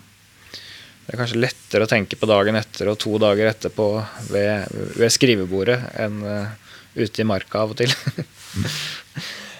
Det 1.03 1.15
er 1.15 1.19
kanskje 1.19 1.43
lettere 1.43 1.85
å 1.85 1.91
tenke 1.91 2.17
på 2.19 2.27
dagen 2.29 2.55
etter 2.55 2.87
og 2.91 2.99
to 3.01 3.17
dager 3.19 3.49
etterpå 3.49 3.87
ved, 4.31 4.75
ved 4.95 5.11
skrivebordet 5.11 5.79
enn 5.99 6.21
uh, 6.23 6.75
ute 6.95 7.23
i 7.23 7.27
marka 7.27 7.65
av 7.65 7.73
og 7.73 7.81
til. 7.81 7.91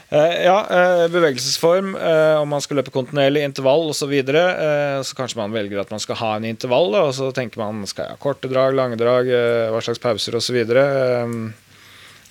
uh, 0.08 0.36
ja, 0.48 0.56
uh, 0.64 1.04
bevegelsesform, 1.12 1.98
om 2.40 2.48
man 2.48 2.64
skal 2.64 2.80
løpe 2.80 2.96
kontinuerlig, 2.96 3.44
intervall 3.44 3.90
osv. 3.90 4.06
Så, 4.06 4.10
videre, 4.12 4.46
så 5.04 5.20
kanskje 5.20 5.42
man 5.42 5.56
velger 5.56 5.84
at 5.84 5.92
man 5.92 6.04
skal 6.04 6.20
ha 6.22 6.32
en 6.38 6.48
intervall, 6.48 6.94
da, 6.96 7.04
og 7.10 7.16
så 7.20 7.32
tenker 7.36 7.60
man 7.60 7.84
skal 7.92 8.08
jeg 8.08 8.16
ha 8.16 8.24
korte 8.24 8.52
drag, 8.52 8.76
lange 8.80 9.00
drag, 9.00 9.32
hva 9.74 9.84
slags 9.84 10.04
pauser 10.04 10.40
osv. 10.40 10.64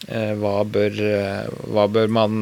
Hva, 0.08 0.54
bør, 0.66 0.96
hva 1.70 1.86
bør 1.92 2.10
man 2.10 2.34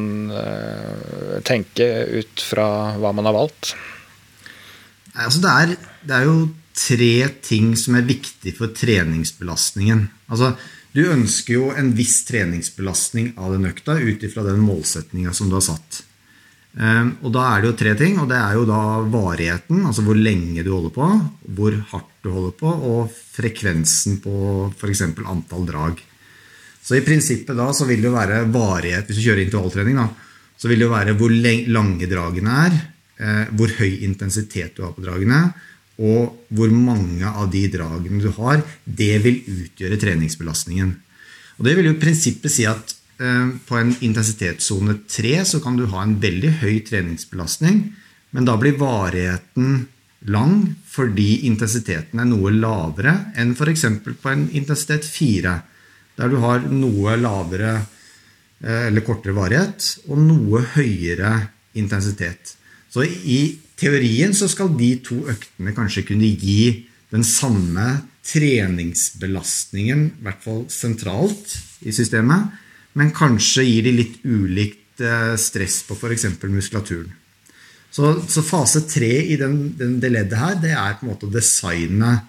tenke 1.45 1.87
ut 2.17 2.41
fra 2.41 2.65
hva 2.97 3.11
man 3.13 3.29
har 3.29 3.37
valgt? 3.37 3.75
Altså 5.13 5.43
det, 5.43 5.51
er, 5.51 5.73
det 6.07 6.17
er 6.17 6.25
jo 6.25 6.35
tre 6.73 7.13
ting 7.45 7.73
som 7.77 7.99
er 7.99 8.07
viktig 8.07 8.55
for 8.57 8.73
treningsbelastningen. 8.73 10.07
Altså 10.31 10.55
du 10.91 11.05
ønsker 11.07 11.55
jo 11.55 11.67
en 11.77 11.93
viss 11.95 12.17
treningsbelastning 12.27 13.31
av 13.39 13.53
den 13.55 13.69
økta 13.69 13.95
ut 13.95 14.23
ifra 14.27 14.43
den 14.43 14.63
målsettinga 14.65 15.31
som 15.35 15.47
du 15.47 15.55
har 15.55 15.63
satt. 15.63 16.01
Og 17.23 17.29
da 17.31 17.45
er 17.47 17.63
det 17.63 17.69
jo 17.69 17.77
tre 17.79 17.93
ting, 17.99 18.17
og 18.19 18.27
det 18.31 18.39
er 18.39 18.57
jo 18.57 18.65
da 18.67 18.81
varigheten, 19.11 19.85
altså 19.87 20.03
hvor 20.03 20.19
lenge 20.19 20.63
du 20.63 20.71
holder 20.73 20.93
på, 20.95 21.07
hvor 21.55 21.77
hardt 21.93 22.11
du 22.23 22.31
holder 22.31 22.55
på, 22.59 22.73
og 22.91 23.11
frekvensen 23.11 24.19
på 24.23 24.33
f.eks. 24.75 25.03
antall 25.23 25.67
drag. 25.67 26.03
Så 26.81 26.97
i 26.97 27.03
prinsippet 27.05 27.57
da 27.57 27.69
så 27.75 27.85
vil 27.89 28.01
det 28.01 28.09
jo 28.09 28.15
være 28.17 28.45
varighet, 28.51 29.07
hvis 29.07 29.19
du 29.19 29.25
kjører 29.25 29.43
intervalltrening, 29.45 29.99
da, 30.01 30.07
så 30.57 30.69
vil 30.69 30.81
det 30.81 30.87
jo 30.87 30.93
være 30.93 31.17
hvor 31.17 31.33
lange 31.73 32.09
dragene 32.09 32.55
er, 32.65 32.79
eh, 33.21 33.43
hvor 33.57 33.73
høy 33.79 34.01
intensitet 34.07 34.75
du 34.77 34.83
har 34.85 34.95
på 34.95 35.05
dragene, 35.05 35.43
og 36.01 36.47
hvor 36.49 36.73
mange 36.73 37.27
av 37.27 37.51
de 37.53 37.67
dragene 37.69 38.21
du 38.23 38.31
har, 38.39 38.63
det 38.85 39.13
vil 39.25 39.41
utgjøre 39.45 39.99
treningsbelastningen. 40.01 40.95
Og 41.59 41.65
Det 41.65 41.77
vil 41.77 41.91
jo 41.91 41.93
i 41.93 42.01
prinsippet 42.01 42.53
si 42.53 42.65
at 42.65 42.95
eh, 43.21 43.49
på 43.67 43.77
en 43.77 43.93
intensitetssone 44.01 45.03
3 45.05 45.33
så 45.45 45.61
kan 45.61 45.77
du 45.77 45.85
ha 45.91 46.01
en 46.01 46.17
veldig 46.21 46.55
høy 46.63 46.79
treningsbelastning, 46.87 47.83
men 48.31 48.47
da 48.47 48.55
blir 48.57 48.79
varigheten 48.79 49.83
lang 50.29 50.75
fordi 50.89 51.47
intensiteten 51.49 52.21
er 52.21 52.29
noe 52.29 52.53
lavere 52.53 53.33
enn 53.41 53.53
f.eks. 53.57 53.85
på 54.05 54.31
en 54.31 54.47
intensitet 54.57 55.05
4, 55.05 55.55
der 56.19 56.31
du 56.31 56.39
har 56.43 56.63
noe 56.67 57.15
lavere 57.19 57.73
eh, 57.77 58.87
eller 58.89 59.05
kortere 59.05 59.35
varighet 59.37 60.07
og 60.09 60.21
noe 60.21 60.63
høyere 60.75 61.33
intensitet. 61.79 62.55
Så 62.91 63.05
i 63.07 63.41
teorien 63.79 64.33
så 64.35 64.49
skal 64.51 64.73
de 64.77 64.93
to 65.05 65.21
øktene 65.31 65.73
kanskje 65.75 66.05
kunne 66.11 66.27
gi 66.27 66.87
den 67.11 67.23
samme 67.27 68.01
treningsbelastningen, 68.27 70.03
i 70.19 70.25
hvert 70.25 70.43
fall 70.43 70.65
sentralt 70.71 71.55
i 71.87 71.93
systemet, 71.95 72.51
men 72.99 73.13
kanskje 73.15 73.65
gir 73.65 73.87
de 73.87 73.95
litt 73.95 74.19
ulikt 74.27 75.01
eh, 75.03 75.33
stress 75.39 75.81
på 75.87 75.97
f.eks. 75.97 76.27
muskulaturen. 76.43 77.11
Så, 77.91 78.13
så, 78.31 78.43
fase 78.45 78.85
tre 78.87 79.11
i 79.33 79.35
den, 79.39 79.73
den, 79.75 79.97
det 79.99 80.13
leddet 80.13 80.39
her, 80.39 80.59
det 80.63 80.71
er 80.71 80.93
på 80.95 81.03
en 81.03 81.11
måte 81.11 81.27
å 81.27 81.33
designe 81.33 82.21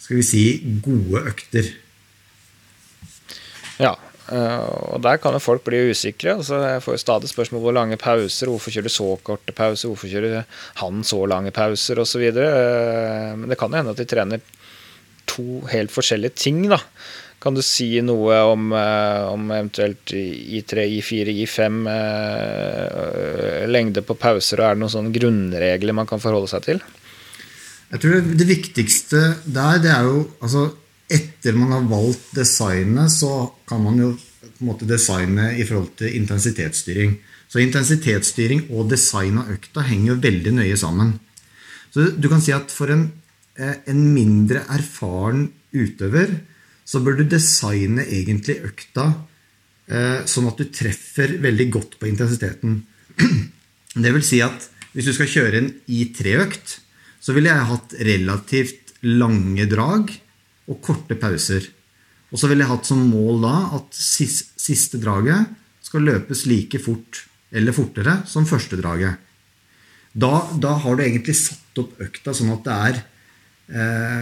skal 0.00 0.20
vi 0.20 0.26
si, 0.26 0.44
gode 0.82 1.24
økter. 1.28 1.66
Uh, 4.30 4.94
og 4.94 5.02
Der 5.02 5.18
kan 5.18 5.34
jo 5.34 5.42
folk 5.42 5.64
bli 5.66 5.90
usikre. 5.90 6.36
Altså, 6.38 6.60
jeg 6.62 6.82
får 6.84 6.94
jo 6.94 7.02
stadig 7.02 7.30
spørsmål 7.30 7.64
hvor 7.64 7.74
lange 7.74 7.98
pauser. 8.00 8.50
Hvorfor 8.50 8.70
kjører 8.70 8.86
du 8.86 8.94
så 8.94 9.08
korte 9.26 9.54
pauser? 9.56 9.90
Hvorfor 9.90 10.10
kjører 10.12 10.44
han 10.82 11.02
så 11.06 11.24
lange 11.26 11.50
pauser? 11.54 11.98
Osv. 11.98 12.28
Uh, 12.36 12.44
eh, 12.44 13.32
men 13.40 13.50
det 13.50 13.58
kan 13.58 13.72
jo 13.72 13.80
hende 13.80 13.96
at 13.96 13.98
de 13.98 14.06
trener 14.10 14.44
to 15.30 15.64
helt 15.72 15.90
forskjellige 15.94 16.38
ting. 16.38 16.62
da. 16.70 16.78
Kan 17.40 17.56
du 17.56 17.62
si 17.64 17.88
noe 18.04 18.36
om, 18.52 18.70
uh, 18.76 19.32
om 19.32 19.50
eventuelt 19.50 20.12
I3, 20.14 20.86
I4, 21.00 21.34
I5, 21.46 21.80
uh, 21.88 23.66
lengde 23.70 24.04
på 24.04 24.18
pauser, 24.20 24.60
og 24.60 24.66
er 24.66 24.76
det 24.76 24.84
noen 24.84 24.92
sånne 24.92 25.14
grunnregler 25.14 25.96
man 25.96 26.10
kan 26.10 26.22
forholde 26.22 26.50
seg 26.52 26.66
til? 26.68 26.82
Jeg 27.90 28.04
tror 28.04 28.28
det 28.38 28.46
viktigste 28.46 29.22
der, 29.48 29.80
det 29.82 29.90
er 29.90 30.06
jo 30.06 30.20
altså 30.38 30.68
etter 31.10 31.56
man 31.58 31.72
har 31.74 31.88
valgt 31.90 32.30
designet, 32.36 33.10
så 33.12 33.50
kan 33.68 33.82
man 33.82 33.98
jo 33.98 34.12
på 34.14 34.64
en 34.64 34.68
måte 34.70 34.88
designe 34.88 35.50
i 35.58 35.64
forhold 35.66 35.94
til 36.00 36.14
intensitetsstyring. 36.20 37.16
Så 37.50 37.62
intensitetsstyring 37.62 38.68
og 38.70 38.90
design 38.92 39.40
av 39.42 39.50
økta 39.50 39.82
henger 39.88 40.12
jo 40.12 40.20
veldig 40.22 40.52
nøye 40.60 40.76
sammen. 40.78 41.16
Så 41.90 42.12
du 42.14 42.28
kan 42.30 42.42
si 42.44 42.54
at 42.54 42.70
for 42.70 42.92
en, 42.94 43.08
eh, 43.58 43.82
en 43.90 44.04
mindre 44.14 44.62
erfaren 44.70 45.48
utøver 45.74 46.38
så 46.86 47.00
bør 47.02 47.20
du 47.20 47.24
designe 47.30 48.04
egentlig 48.06 48.60
økta 48.66 49.06
eh, 49.90 50.22
sånn 50.26 50.48
at 50.50 50.58
du 50.58 50.70
treffer 50.74 51.36
veldig 51.42 51.68
godt 51.70 51.98
på 52.00 52.08
intensiteten. 52.10 52.80
Det 54.04 54.12
vil 54.14 54.26
si 54.26 54.42
at 54.42 54.68
Hvis 54.90 55.06
du 55.06 55.12
skal 55.14 55.28
kjøre 55.30 55.58
en 55.60 55.68
I3-økt, 55.86 56.72
så 57.22 57.30
ville 57.30 57.46
jeg 57.46 57.66
hatt 57.68 57.92
relativt 58.02 58.88
lange 59.06 59.68
drag 59.70 60.10
og 60.70 60.80
korte 60.84 61.16
pauser. 61.18 61.66
Og 62.30 62.38
så 62.38 62.50
ville 62.50 62.62
jeg 62.62 62.70
hatt 62.70 62.86
som 62.86 63.02
mål 63.10 63.42
da 63.42 63.54
at 63.80 63.96
siste 63.96 65.00
draget 65.02 65.50
skal 65.82 66.06
løpes 66.06 66.44
like 66.46 66.78
fort 66.82 67.24
eller 67.50 67.74
fortere 67.74 68.20
som 68.30 68.46
første 68.46 68.78
draget. 68.78 69.18
Da, 70.10 70.32
da 70.58 70.76
har 70.82 70.96
du 70.96 71.04
egentlig 71.04 71.36
satt 71.38 71.82
opp 71.82 71.98
økta 72.02 72.34
sånn 72.34 72.52
at 72.54 72.64
det 72.66 72.76
er 72.86 73.00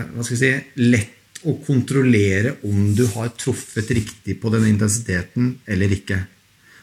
eh, 0.09 0.25
si, 0.29 0.53
lett 0.81 1.43
å 1.49 1.55
kontrollere 1.65 2.57
om 2.67 2.93
du 2.97 3.05
har 3.15 3.31
truffet 3.39 3.93
riktig 3.95 4.39
på 4.43 4.51
den 4.53 4.67
intensiteten 4.73 5.55
eller 5.69 5.93
ikke. 5.95 6.23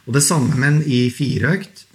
Og 0.06 0.16
det 0.16 0.24
samme 0.26 0.54
med 0.56 0.70
en 0.70 0.84
I4-økt. 0.86 1.88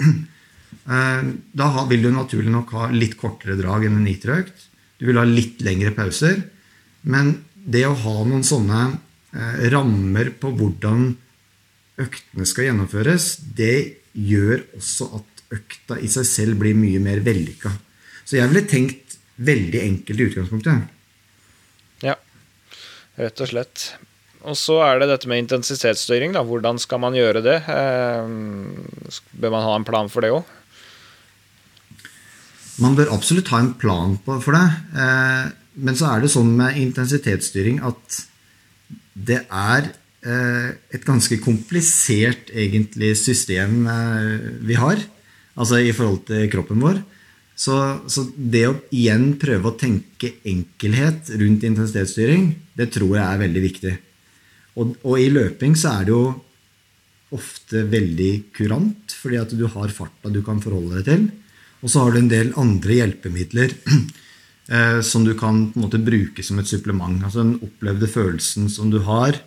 Eh, 0.90 1.26
da 1.54 1.66
vil 1.90 2.02
du 2.02 2.08
naturlig 2.14 2.50
nok 2.50 2.70
ha 2.74 2.86
litt 2.94 3.16
kortere 3.20 3.56
drag 3.58 3.84
enn 3.86 3.98
en 4.00 4.06
I3-økt. 4.10 4.62
Du 4.98 5.04
vil 5.06 5.18
ha 5.20 5.24
litt 5.28 5.60
lengre 5.62 5.92
pauser. 5.94 6.40
Men 7.02 7.32
det 7.70 7.86
å 7.86 7.96
ha 8.02 8.14
noen 8.26 8.44
sånne 8.46 8.80
eh, 8.90 9.66
rammer 9.72 10.32
på 10.40 10.52
hvordan 10.58 11.10
øktene 12.00 12.48
skal 12.48 12.70
gjennomføres, 12.70 13.32
det 13.56 13.76
gjør 14.16 14.64
også 14.78 15.10
at 15.20 15.44
økta 15.54 15.98
i 16.00 16.10
seg 16.10 16.26
selv 16.28 16.60
blir 16.62 16.76
mye 16.78 17.00
mer 17.02 17.22
vellykka. 17.26 17.72
Så 18.24 18.38
jeg 18.38 18.50
ville 18.50 18.66
tenkt 18.70 19.18
veldig 19.40 19.82
enkelt 19.82 20.20
i 20.20 20.28
utgangspunktet. 20.30 20.86
Ja, 22.06 22.16
rett 23.20 23.42
og 23.42 23.50
slett. 23.50 23.90
Og 24.48 24.56
så 24.56 24.78
er 24.84 25.00
det 25.00 25.10
dette 25.10 25.28
med 25.28 25.42
intensitetsstyring. 25.42 26.32
Da. 26.32 26.44
Hvordan 26.46 26.80
skal 26.80 27.02
man 27.02 27.16
gjøre 27.16 27.42
det? 27.44 27.58
Eh, 27.68 29.20
bør 29.42 29.54
man 29.56 29.66
ha 29.66 29.76
en 29.76 29.86
plan 29.88 30.08
for 30.12 30.24
det 30.24 30.32
òg? 30.32 30.56
Man 32.80 32.94
bør 32.96 33.12
absolutt 33.12 33.50
ha 33.52 33.60
en 33.60 33.74
plan 33.76 34.14
for 34.24 34.56
det. 34.56 34.64
Eh, 35.80 35.84
men 35.84 35.96
så 35.96 36.10
er 36.12 36.20
det 36.22 36.32
sånn 36.32 36.52
med 36.56 36.76
intensitetsstyring 36.80 37.80
at 37.86 38.20
det 39.14 39.42
er 39.46 39.88
eh, 40.24 40.68
et 40.92 41.06
ganske 41.06 41.40
komplisert 41.42 42.52
egentlig 42.52 43.16
system 43.18 43.88
vi 44.66 44.74
har. 44.78 45.00
Altså 45.56 45.80
i 45.82 45.92
forhold 45.92 46.24
til 46.28 46.46
kroppen 46.52 46.80
vår. 46.80 47.00
Så, 47.60 47.74
så, 48.08 48.24
det 48.34 48.62
å 48.70 48.76
igjen 48.96 49.34
prøve 49.40 49.68
å 49.68 49.76
tenke 49.76 50.30
enkelhet 50.48 51.28
rundt 51.36 51.66
intensitetsstyring, 51.68 52.46
det 52.72 52.86
tror 52.94 53.18
jeg 53.18 53.24
er 53.26 53.42
veldig 53.42 53.62
viktig. 53.66 53.92
Og, 54.80 54.94
og, 55.02 55.18
i 55.20 55.28
løping 55.28 55.74
så 55.76 55.98
er 55.98 56.06
det 56.08 56.14
jo 56.14 56.22
ofte 57.36 57.82
veldig 57.90 58.30
kurant, 58.56 59.12
fordi 59.12 59.42
at 59.42 59.52
du 59.52 59.66
har 59.68 59.92
farta 59.92 60.32
du 60.32 60.40
kan 60.46 60.62
forholde 60.64 61.02
deg 61.02 61.10
til. 61.10 61.28
Og 61.84 61.92
så 61.92 62.06
har 62.06 62.14
du 62.14 62.20
en 62.22 62.32
del 62.32 62.54
andre 62.60 62.96
hjelpemidler 63.02 63.76
eh, 64.70 65.00
som 65.04 65.26
du 65.26 65.34
kan 65.34 65.66
på 65.72 65.80
en 65.80 65.86
måte 65.86 66.02
bruke 66.02 66.44
som 66.46 66.60
et 66.62 66.70
supplement. 66.70 67.18
Altså 67.24 67.42
Den 67.42 67.58
opplevde 67.66 68.10
følelsen 68.10 68.70
som 68.72 68.92
du 68.92 69.00
har. 69.06 69.38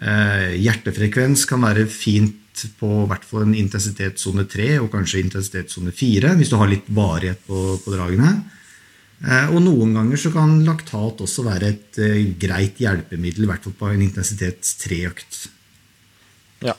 Eh, 0.00 0.56
hjertefrekvens 0.58 1.46
kan 1.46 1.62
være 1.62 1.86
fint 1.86 2.40
på 2.78 2.88
hvert 3.10 3.24
fall 3.26 3.48
en 3.48 3.56
intensitetssone 3.58 4.46
3 4.50 4.76
og 4.80 4.90
kanskje 4.92 5.24
intensitetssone 5.24 5.94
4, 5.94 6.36
hvis 6.38 6.52
du 6.52 6.58
har 6.60 6.70
litt 6.70 6.86
varighet 6.94 7.40
på, 7.48 7.78
på 7.82 7.94
dragene. 7.94 8.36
Eh, 9.24 9.52
og 9.54 9.62
noen 9.64 9.94
ganger 9.96 10.20
så 10.20 10.32
kan 10.34 10.58
laktat 10.66 11.22
også 11.24 11.44
være 11.46 11.70
et 11.72 12.00
eh, 12.02 12.32
greit 12.40 12.80
hjelpemiddel, 12.82 13.46
i 13.46 13.50
hvert 13.50 13.64
fall 13.64 13.76
på 13.78 13.92
en 13.92 14.02
intensitets 14.04 14.74
3-økt. 14.82 15.38
Ja. 16.66 16.74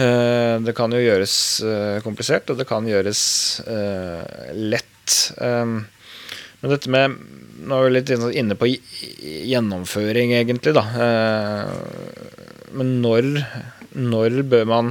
Eh, 0.00 0.54
det 0.64 0.76
kan 0.76 0.92
jo 0.92 1.02
gjøres 1.02 1.36
uh, 1.64 1.98
komplisert, 2.04 2.48
og 2.52 2.60
det 2.60 2.68
kan 2.68 2.88
gjøres 2.88 3.20
lett. 4.56 5.20
Um, 5.40 5.84
men 6.66 6.74
dette 6.74 6.90
med 6.92 7.18
Nå 7.66 7.76
er 7.80 7.86
vi 7.86 7.92
litt 7.96 8.10
inne 8.12 8.54
på 8.58 8.66
gjennomføring, 8.68 10.34
egentlig, 10.36 10.74
da. 10.76 10.82
men 12.76 12.90
når, 13.02 13.30
når 13.96 14.36
bør 14.46 14.68
man 14.70 14.90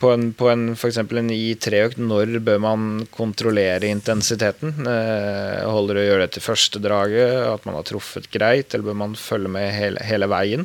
på 0.00 0.10
en, 0.14 0.30
på 0.32 0.48
en 0.48 0.70
f.eks. 0.72 0.98
en 1.02 1.32
I3-økt, 1.34 2.00
når 2.00 2.38
bør 2.44 2.62
man 2.64 2.86
kontrollere 3.12 3.90
intensiteten? 3.90 4.72
Eh, 4.88 5.60
holder 5.68 5.98
det 5.98 6.04
å 6.04 6.08
gjøre 6.08 6.24
det 6.24 6.32
til 6.36 6.46
første 6.46 6.80
draget, 6.82 7.34
at 7.50 7.68
man 7.68 7.76
har 7.76 7.86
truffet 7.88 8.30
greit, 8.32 8.72
eller 8.72 8.88
bør 8.90 8.98
man 9.02 9.18
følge 9.20 9.52
med 9.52 9.68
hele, 9.76 10.00
hele 10.08 10.30
veien? 10.32 10.64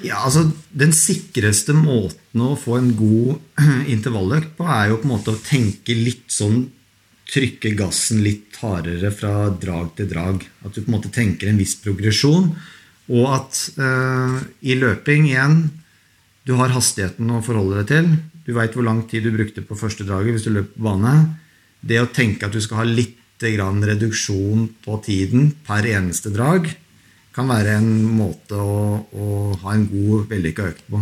Ja, 0.00 0.22
altså 0.24 0.46
Den 0.72 0.94
sikreste 0.96 1.74
måten 1.76 2.40
å 2.40 2.54
få 2.56 2.78
en 2.78 2.94
god 2.96 3.36
intervalløkt 3.94 4.56
på, 4.56 4.64
er 4.64 4.88
jo 4.88 5.00
på 5.02 5.10
en 5.10 5.16
måte 5.18 5.36
å 5.36 5.42
tenke 5.44 5.96
litt 5.96 6.30
sånn 6.32 6.62
Trykke 7.30 7.74
gassen 7.78 8.24
litt 8.24 8.58
hardere 8.58 9.12
fra 9.14 9.50
drag 9.54 9.92
til 9.98 10.08
drag. 10.10 10.42
At 10.66 10.74
du 10.74 10.82
på 10.82 10.88
en 10.88 10.96
måte 10.96 11.12
tenker 11.14 11.50
en 11.50 11.60
viss 11.60 11.76
progresjon. 11.82 12.50
Og 13.10 13.28
at 13.30 13.60
eh, 13.78 14.40
i 14.70 14.76
løping 14.78 15.30
igjen 15.30 15.62
du 16.48 16.56
har 16.58 16.72
hastigheten 16.74 17.30
å 17.30 17.42
forholde 17.44 17.82
deg 17.82 17.90
til. 17.90 18.10
Du 18.46 18.54
veit 18.56 18.74
hvor 18.74 18.86
lang 18.86 19.04
tid 19.10 19.26
du 19.26 19.34
brukte 19.34 19.62
på 19.62 19.78
første 19.78 20.06
draget 20.08 20.34
hvis 20.34 20.46
du 20.48 20.54
løp 20.54 20.72
på 20.74 20.86
bane. 20.88 21.14
Det 21.80 22.00
å 22.00 22.10
tenke 22.10 22.48
at 22.48 22.54
du 22.56 22.60
skal 22.62 22.82
ha 22.82 22.88
litt 22.88 23.16
reduksjon 23.40 24.66
på 24.84 24.98
tiden 25.00 25.46
per 25.64 25.86
eneste 25.88 26.28
drag, 26.28 26.66
kan 27.32 27.48
være 27.48 27.78
en 27.78 28.02
måte 28.18 28.52
å, 28.52 29.00
å 29.00 29.26
ha 29.62 29.72
en 29.72 29.86
god, 29.88 30.26
vellykka 30.28 30.66
økt 30.68 30.82
på. 30.92 31.00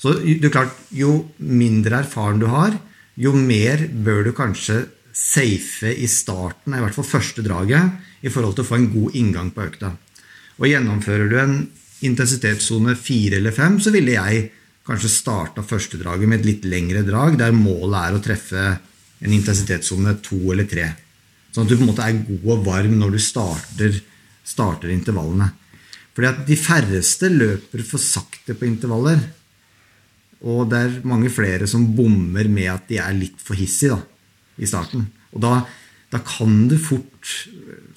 Så 0.00 0.14
det 0.24 0.48
er 0.48 0.54
klart, 0.54 0.72
Jo 0.88 1.28
mindre 1.36 2.00
erfaren 2.00 2.40
du 2.40 2.46
har, 2.48 2.72
jo 3.20 3.34
mer 3.36 3.84
bør 3.92 4.24
du 4.24 4.32
kanskje 4.32 4.86
safe 5.14 5.92
i 5.94 6.08
starten, 6.10 6.74
i 6.74 6.82
hvert 6.82 6.96
fall 6.96 7.06
første 7.06 7.44
draget, 7.46 8.02
i 8.26 8.32
forhold 8.32 8.56
til 8.58 8.64
å 8.64 8.68
få 8.68 8.80
en 8.80 8.90
god 8.90 9.16
inngang 9.20 9.52
på 9.54 9.62
økta. 9.68 9.92
Og 10.58 10.66
Gjennomfører 10.70 11.30
du 11.30 11.38
en 11.38 11.56
intensitetssone 12.04 12.96
fire 12.98 13.38
eller 13.38 13.54
fem, 13.54 13.78
så 13.80 13.92
ville 13.94 14.16
jeg 14.16 14.48
kanskje 14.84 15.12
starta 15.12 15.64
første 15.64 15.98
draget 16.00 16.28
med 16.28 16.42
et 16.42 16.48
litt 16.48 16.66
lengre 16.68 17.04
drag, 17.06 17.38
der 17.40 17.54
målet 17.56 18.00
er 18.00 18.16
å 18.16 18.22
treffe 18.24 18.64
en 19.24 19.32
intensitetssone 19.32 20.18
to 20.24 20.40
eller 20.52 20.68
tre. 20.68 20.90
Sånn 21.54 21.64
at 21.64 21.70
du 21.70 21.78
på 21.78 21.84
en 21.86 21.92
måte 21.92 22.04
er 22.04 22.18
god 22.26 22.50
og 22.56 22.66
varm 22.66 22.98
når 22.98 23.14
du 23.14 23.20
starter, 23.22 24.00
starter 24.44 24.92
intervallene. 24.92 25.52
Fordi 26.14 26.30
at 26.30 26.42
de 26.46 26.58
færreste 26.58 27.30
løper 27.30 27.82
for 27.86 28.02
sakte 28.02 28.56
på 28.58 28.66
intervaller. 28.68 29.22
Og 30.44 30.66
det 30.70 30.80
er 30.82 30.98
mange 31.08 31.30
flere 31.32 31.66
som 31.70 31.86
bommer 31.96 32.50
med 32.52 32.68
at 32.74 32.90
de 32.90 32.98
er 33.00 33.16
litt 33.16 33.40
for 33.40 33.56
hissige 33.58 33.94
da, 33.94 34.02
i 34.56 34.68
starten. 34.68 35.08
Og 35.34 35.42
da, 35.42 35.56
da 36.12 36.20
kan 36.24 36.68
du 36.70 36.76
fort 36.78 37.32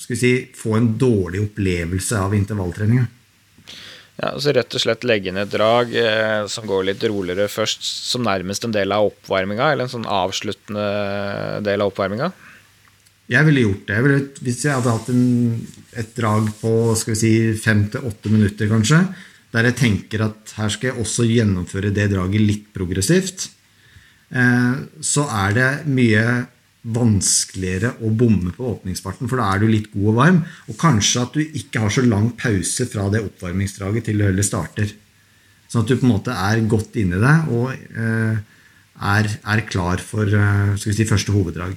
si, 0.02 0.34
få 0.58 0.78
en 0.78 0.90
dårlig 1.00 1.44
opplevelse 1.50 2.20
av 2.20 2.36
intervalltreninga. 2.38 3.06
Ja, 4.18 4.32
altså 4.32 4.50
Rett 4.56 4.74
og 4.74 4.82
slett 4.82 5.06
legge 5.06 5.30
inn 5.30 5.38
et 5.38 5.52
drag 5.54 5.92
eh, 5.94 6.48
som 6.50 6.66
går 6.66 6.88
litt 6.88 7.04
roligere 7.06 7.46
først, 7.54 7.84
som 7.86 8.26
nærmest 8.26 8.66
en 8.66 8.74
del 8.74 8.94
av 8.96 9.12
oppvarminga, 9.12 9.70
eller 9.70 9.86
en 9.86 9.94
sånn 9.94 10.10
avsluttende 10.10 10.88
del 11.66 11.84
av 11.84 11.92
oppvarminga? 11.92 12.32
Jeg 13.28 13.46
ville 13.46 13.66
gjort 13.66 13.84
det. 13.86 13.98
Jeg 13.98 14.06
ville, 14.06 14.22
hvis 14.48 14.64
jeg 14.64 14.74
hadde 14.74 14.96
hatt 14.96 15.12
en, 15.14 15.26
et 16.02 16.14
drag 16.18 16.48
på 16.62 16.72
skal 16.98 17.14
vi 17.14 17.20
si, 17.20 17.34
fem 17.62 17.86
til 17.94 18.08
åtte 18.10 18.32
minutter, 18.34 18.72
kanskje, 18.72 19.04
der 19.54 19.70
jeg 19.70 19.78
tenker 19.84 20.26
at 20.26 20.56
her 20.58 20.72
skal 20.74 20.92
jeg 20.92 21.04
også 21.04 21.28
gjennomføre 21.28 21.94
det 21.94 22.10
draget 22.16 22.44
litt 22.44 22.66
progressivt, 22.74 23.50
så 24.28 25.24
er 25.32 25.54
det 25.56 25.68
mye 25.88 26.24
vanskeligere 26.88 27.94
å 28.06 28.12
bomme 28.16 28.54
på 28.56 28.68
åpningsfarten, 28.72 29.28
for 29.28 29.42
da 29.42 29.50
er 29.52 29.62
du 29.62 29.68
litt 29.70 29.90
god 29.92 30.12
og 30.12 30.20
varm. 30.20 30.38
Og 30.72 30.78
kanskje 30.80 31.24
at 31.24 31.36
du 31.36 31.42
ikke 31.44 31.84
har 31.84 31.94
så 31.94 32.04
lang 32.06 32.30
pause 32.40 32.88
fra 32.90 33.08
det 33.14 33.24
oppvarmingsdraget 33.26 34.08
til 34.08 34.22
du 34.22 34.28
heller 34.28 34.46
starter. 34.46 34.94
Sånn 35.68 35.84
at 35.84 35.90
du 35.92 35.98
på 35.98 36.08
en 36.08 36.14
måte 36.14 36.36
er 36.36 36.64
godt 36.70 36.96
inni 37.00 37.20
det 37.20 37.34
og 37.52 37.74
eh, 37.74 38.38
er, 39.08 39.28
er, 39.28 39.64
klar 39.68 40.00
for 40.00 40.32
eh, 40.32 40.78
si, 40.80 41.08
første 41.10 41.36
hoveddrag. 41.36 41.76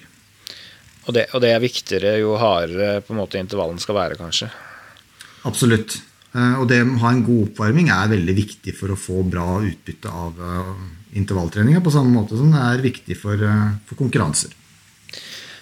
Og 1.09 1.17
det, 1.17 1.27
og 1.35 1.43
det, 1.43 1.51
er 1.51 1.65
viktigere 1.65 2.15
jo 2.21 2.37
hardere 2.39 3.01
på 3.03 3.15
en 3.15 3.19
måte 3.19 3.41
intervallen 3.41 3.81
skal 3.83 3.99
være, 3.99 4.21
kanskje? 4.21 4.51
Absolutt. 5.49 5.99
Eh, 6.37 6.55
og 6.61 6.69
det 6.71 6.85
å 6.85 7.01
ha 7.03 7.11
en 7.11 7.27
god 7.27 7.49
oppvarming 7.49 7.91
er 7.91 8.15
veldig 8.15 8.39
viktig 8.39 8.77
for 8.79 8.95
å 8.95 9.01
få 9.01 9.25
bra 9.27 9.59
utbytte 9.59 10.15
av 10.15 10.39
intervalltreninga, 11.17 11.83
på 11.85 11.93
samme 11.95 12.15
måte 12.15 12.39
som 12.39 12.53
det 12.55 12.63
er 12.63 12.85
viktig 12.85 13.19
for, 13.19 13.41
uh, 13.41 13.77
for 13.89 13.99
konkurranser. 14.01 14.55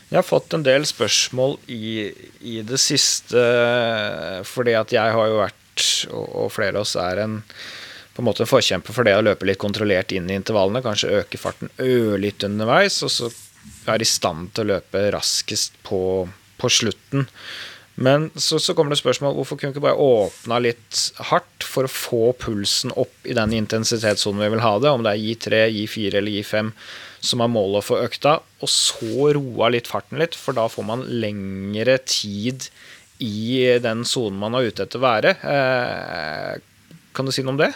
Jeg 0.08 0.16
har 0.16 0.24
fått 0.24 0.54
en 0.56 0.64
del 0.64 0.86
spørsmål 0.88 1.58
i, 1.68 2.08
i 2.40 2.60
det 2.64 2.78
siste, 2.80 3.42
fordi 4.48 4.72
at 4.78 4.94
jeg 4.94 5.12
har 5.12 5.28
jo 5.28 5.42
vært, 5.42 5.84
og 6.16 6.48
flere 6.54 6.80
av 6.80 6.86
oss 6.86 6.96
er 6.96 7.20
en 7.26 7.42
på 8.18 8.22
en 8.22 8.26
måte 8.26 8.42
en 8.42 8.50
forkjemper 8.50 8.90
for 8.96 9.06
det 9.06 9.12
å 9.14 9.22
løpe 9.22 9.46
litt 9.46 9.60
kontrollert 9.62 10.10
inn 10.10 10.26
i 10.26 10.34
intervallene. 10.34 10.80
Kanskje 10.82 11.20
øke 11.20 11.38
farten 11.38 11.70
ørlite 11.78 12.48
underveis, 12.48 12.96
og 13.06 13.12
så 13.14 13.28
være 13.86 14.02
i 14.02 14.08
stand 14.10 14.48
til 14.56 14.64
å 14.64 14.72
løpe 14.72 15.04
raskest 15.14 15.76
på, 15.86 16.00
på 16.58 16.70
slutten. 16.72 17.28
Men 17.98 18.28
så, 18.38 18.60
så, 18.62 18.74
kommer 18.78 18.94
det 18.94 19.00
spørsmål 19.00 19.34
hvorfor 19.34 19.58
kunne 19.58 19.72
vi 19.72 19.78
ikke 19.78 19.88
bare 19.88 19.98
åpna 19.98 20.60
litt 20.62 21.00
hardt 21.32 21.66
for 21.66 21.88
å 21.88 21.90
få 21.90 22.22
pulsen 22.38 22.94
opp 22.94 23.26
i 23.26 23.34
den 23.34 23.56
intensitetssonen 23.58 24.44
vi 24.44 24.52
vil 24.54 24.62
ha 24.62 24.76
det, 24.78 24.92
om 24.92 25.02
det 25.02 25.16
er 25.16 25.24
I3, 25.32 25.62
I4 25.82 26.20
eller 26.20 26.38
I5 26.38 26.70
som 27.18 27.42
er 27.42 27.50
målet 27.50 27.82
for 27.82 28.06
økta, 28.06 28.36
og 28.62 28.70
så 28.70 29.32
roa 29.34 29.72
litt 29.74 29.90
farten 29.90 30.20
litt, 30.22 30.36
for 30.38 30.54
da 30.54 30.68
får 30.70 30.86
man 30.86 31.02
lengre 31.18 31.98
tid 32.06 32.68
i 33.18 33.78
den 33.82 34.04
sonen 34.06 34.38
man 34.38 34.54
er 34.54 34.70
ute 34.70 34.86
etter 34.86 35.00
å 35.00 35.02
være. 35.02 35.32
Eh, 35.42 36.52
kan 37.16 37.26
du 37.26 37.34
si 37.34 37.42
noe 37.42 37.56
om 37.56 37.58
det? 37.58 37.72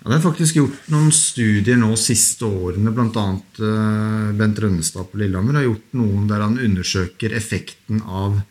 Ja, 0.00 0.10
det 0.10 0.16
er 0.18 0.24
faktisk 0.24 0.58
gjort 0.58 0.88
noen 0.92 1.14
studier 1.14 1.78
nå 1.80 1.94
siste 1.96 2.48
årene, 2.50 2.90
bl.a. 2.92 3.28
Uh, 3.62 4.34
Bent 4.36 4.58
Rønnestad 4.60 5.06
på 5.08 5.22
Lillehammer 5.22 5.60
har 5.60 5.68
gjort 5.68 5.94
noen 5.96 6.26
der 6.28 6.42
han 6.44 6.58
undersøker 6.60 7.32
effekten 7.38 8.02
av 8.02 8.42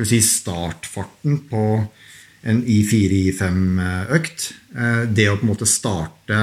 skal 0.00 0.18
vi 0.18 0.22
si, 0.22 0.38
startfarten 0.40 1.42
på 1.50 1.64
en 2.50 2.62
I4-I5-økt. 2.64 4.46
Uh, 4.72 5.04
det 5.12 5.28
å 5.28 5.36
på 5.36 5.44
en 5.44 5.52
måte 5.52 5.68
starte 5.68 6.40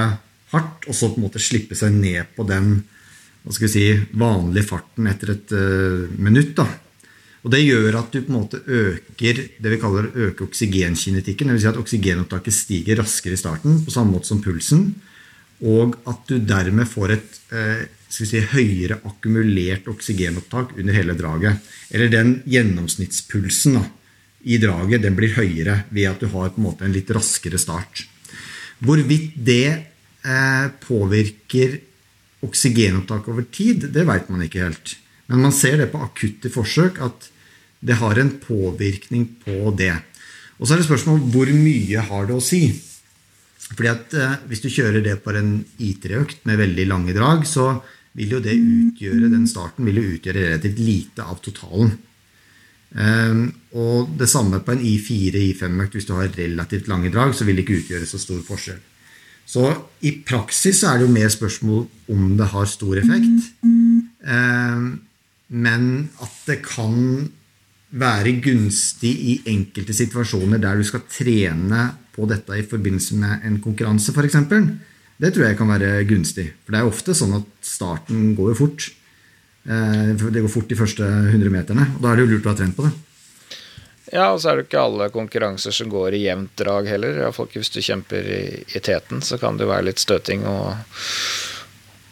hardt, 0.52 0.86
og 0.86 0.94
så 0.94 1.10
på 1.10 1.18
en 1.18 1.26
måte 1.26 1.42
slippe 1.42 1.76
seg 1.78 1.96
ned 1.96 2.30
på 2.36 2.46
den 2.48 2.78
hva 3.42 3.54
skal 3.54 3.68
vi 3.68 3.72
si, 3.72 3.86
vanlige 4.18 4.68
farten 4.68 5.08
etter 5.10 5.32
et 5.34 5.54
uh, 5.56 6.06
minutt. 6.20 6.54
da. 6.58 6.68
Og 7.46 7.52
Det 7.54 7.60
gjør 7.62 8.00
at 8.00 8.12
du 8.12 8.20
på 8.20 8.32
en 8.32 8.38
måte 8.38 8.58
øker 8.60 9.42
det 9.58 9.72
vi 9.72 9.80
kaller 9.80 10.10
øke 10.12 10.48
oksygenkinetikken. 10.48 11.48
Dvs. 11.48 11.62
Si 11.62 11.70
at 11.70 11.78
oksygenopptaket 11.80 12.54
stiger 12.54 12.98
raskere 13.00 13.38
i 13.38 13.40
starten, 13.40 13.78
på 13.84 13.94
samme 13.94 14.16
måte 14.16 14.28
som 14.28 14.42
pulsen. 14.44 14.90
Og 15.64 15.96
at 16.06 16.28
du 16.28 16.38
dermed 16.44 16.86
får 16.90 17.14
et 17.14 17.38
eh, 17.54 17.86
si, 18.12 18.40
høyere 18.52 19.00
akkumulert 19.08 19.88
oksygenopptak 19.90 20.74
under 20.78 20.96
hele 20.96 21.16
draget. 21.18 21.64
Eller 21.90 22.12
den 22.12 22.38
gjennomsnittspulsen 22.48 23.78
da, 23.78 23.84
i 24.48 24.58
draget 24.62 25.02
den 25.04 25.16
blir 25.18 25.34
høyere 25.36 25.82
ved 25.90 26.08
at 26.10 26.22
du 26.22 26.30
har 26.32 26.52
en 26.54 26.70
en 26.80 26.94
litt 26.94 27.10
raskere 27.10 27.58
start. 27.58 28.06
Hvorvidt 28.78 29.34
det 29.34 29.68
eh, 30.24 30.66
påvirker 30.86 31.80
oksygenopptak 32.46 33.28
over 33.28 33.46
tid, 33.50 33.90
det 33.92 34.06
veit 34.06 34.28
man 34.30 34.44
ikke 34.44 34.62
helt. 34.62 34.96
Men 35.26 35.42
man 35.48 35.52
ser 35.52 35.76
det 35.78 35.90
på 35.92 36.00
akutte 36.00 36.50
forsøk 36.52 37.00
at 37.04 37.30
det 37.80 37.98
har 38.00 38.18
en 38.18 38.30
påvirkning 38.40 39.26
på 39.44 39.72
det. 39.76 39.94
Og 40.58 40.66
så 40.66 40.74
er 40.74 40.80
det 40.80 40.88
spørsmål 40.88 41.20
hvor 41.32 41.50
mye 41.54 42.04
har 42.08 42.26
det 42.26 42.36
å 42.36 42.42
si. 42.42 42.62
Fordi 43.68 43.90
at 43.90 44.14
eh, 44.16 44.38
Hvis 44.48 44.64
du 44.64 44.70
kjører 44.72 45.02
det 45.04 45.18
på 45.24 45.34
en 45.36 45.58
I3-økt 45.76 46.46
med 46.48 46.62
veldig 46.62 46.86
lange 46.88 47.14
drag, 47.16 47.44
så 47.46 47.82
vil 48.16 48.36
jo 48.36 48.42
det 48.42 48.56
utgjøre 48.56 49.30
den 49.32 49.46
starten 49.50 49.88
vil 49.88 50.00
jo 50.00 50.12
utgjøre 50.16 50.44
relativt 50.46 50.78
lite 50.82 51.24
av 51.24 51.40
totalen. 51.44 51.96
Um, 52.88 53.42
og 53.76 54.14
det 54.16 54.30
samme 54.32 54.62
på 54.64 54.72
en 54.72 54.84
I4-I5-økt. 54.84 55.96
Hvis 55.98 56.08
du 56.08 56.14
har 56.16 56.30
relativt 56.32 56.88
lange 56.88 57.12
drag, 57.12 57.34
så 57.36 57.44
vil 57.44 57.58
det 57.58 57.66
ikke 57.66 57.82
utgjøre 57.82 58.08
så 58.08 58.20
stor 58.20 58.40
forskjell. 58.46 58.80
Så 59.48 59.64
i 60.04 60.12
praksis 60.28 60.82
er 60.84 60.98
det 60.98 61.06
jo 61.06 61.12
mer 61.12 61.30
spørsmål 61.32 61.84
om 62.12 62.24
det 62.36 62.48
har 62.52 62.68
stor 62.68 63.00
effekt. 63.00 63.52
Um, 63.64 64.88
men 65.48 65.84
at 66.20 66.40
det 66.48 66.60
kan 66.66 67.28
være 67.88 68.34
gunstig 68.44 69.14
i 69.32 69.38
enkelte 69.48 69.94
situasjoner 69.96 70.60
der 70.60 70.76
du 70.76 70.84
skal 70.84 71.06
trene 71.08 71.86
på 72.12 72.26
dette 72.28 72.58
i 72.58 72.66
forbindelse 72.68 73.16
med 73.16 73.46
en 73.48 73.56
konkurranse, 73.64 74.12
f.eks. 74.12 74.36
Det 75.18 75.32
tror 75.34 75.48
jeg 75.48 75.58
kan 75.58 75.70
være 75.72 76.04
gunstig. 76.06 76.46
For 76.64 76.74
det 76.74 76.78
er 76.78 76.86
jo 76.86 76.94
ofte 76.94 77.16
sånn 77.16 77.34
at 77.40 77.66
starten 77.66 78.32
går 78.38 78.52
jo 78.52 78.58
fort. 78.60 78.88
Eh, 79.66 80.14
det 80.14 80.44
går 80.44 80.52
fort 80.52 80.70
de 80.70 80.78
første 80.78 81.04
100 81.04 81.52
meterne. 81.52 81.88
Og 81.96 82.04
da 82.04 82.12
er 82.12 82.18
det 82.18 82.26
jo 82.26 82.32
lurt 82.36 82.46
å 82.46 82.54
ha 82.54 82.58
trent 82.60 82.78
på 82.78 82.86
det. 82.86 82.94
Ja, 84.08 84.30
og 84.32 84.40
så 84.40 84.52
er 84.52 84.56
det 84.56 84.68
ikke 84.68 84.80
alle 84.80 85.10
konkurranser 85.12 85.74
som 85.74 85.90
går 85.92 86.16
i 86.16 86.22
jevnt 86.22 86.54
drag 86.56 86.88
heller. 86.88 87.18
Iallfall 87.20 87.50
ikke 87.50 87.60
hvis 87.60 87.74
du 87.74 87.82
kjemper 87.84 88.30
i, 88.32 88.80
teten, 88.80 89.20
så 89.20 89.36
kan 89.40 89.58
det 89.58 89.66
jo 89.66 89.72
være 89.74 89.90
litt 89.90 90.02
støting 90.02 90.46
og 90.48 90.72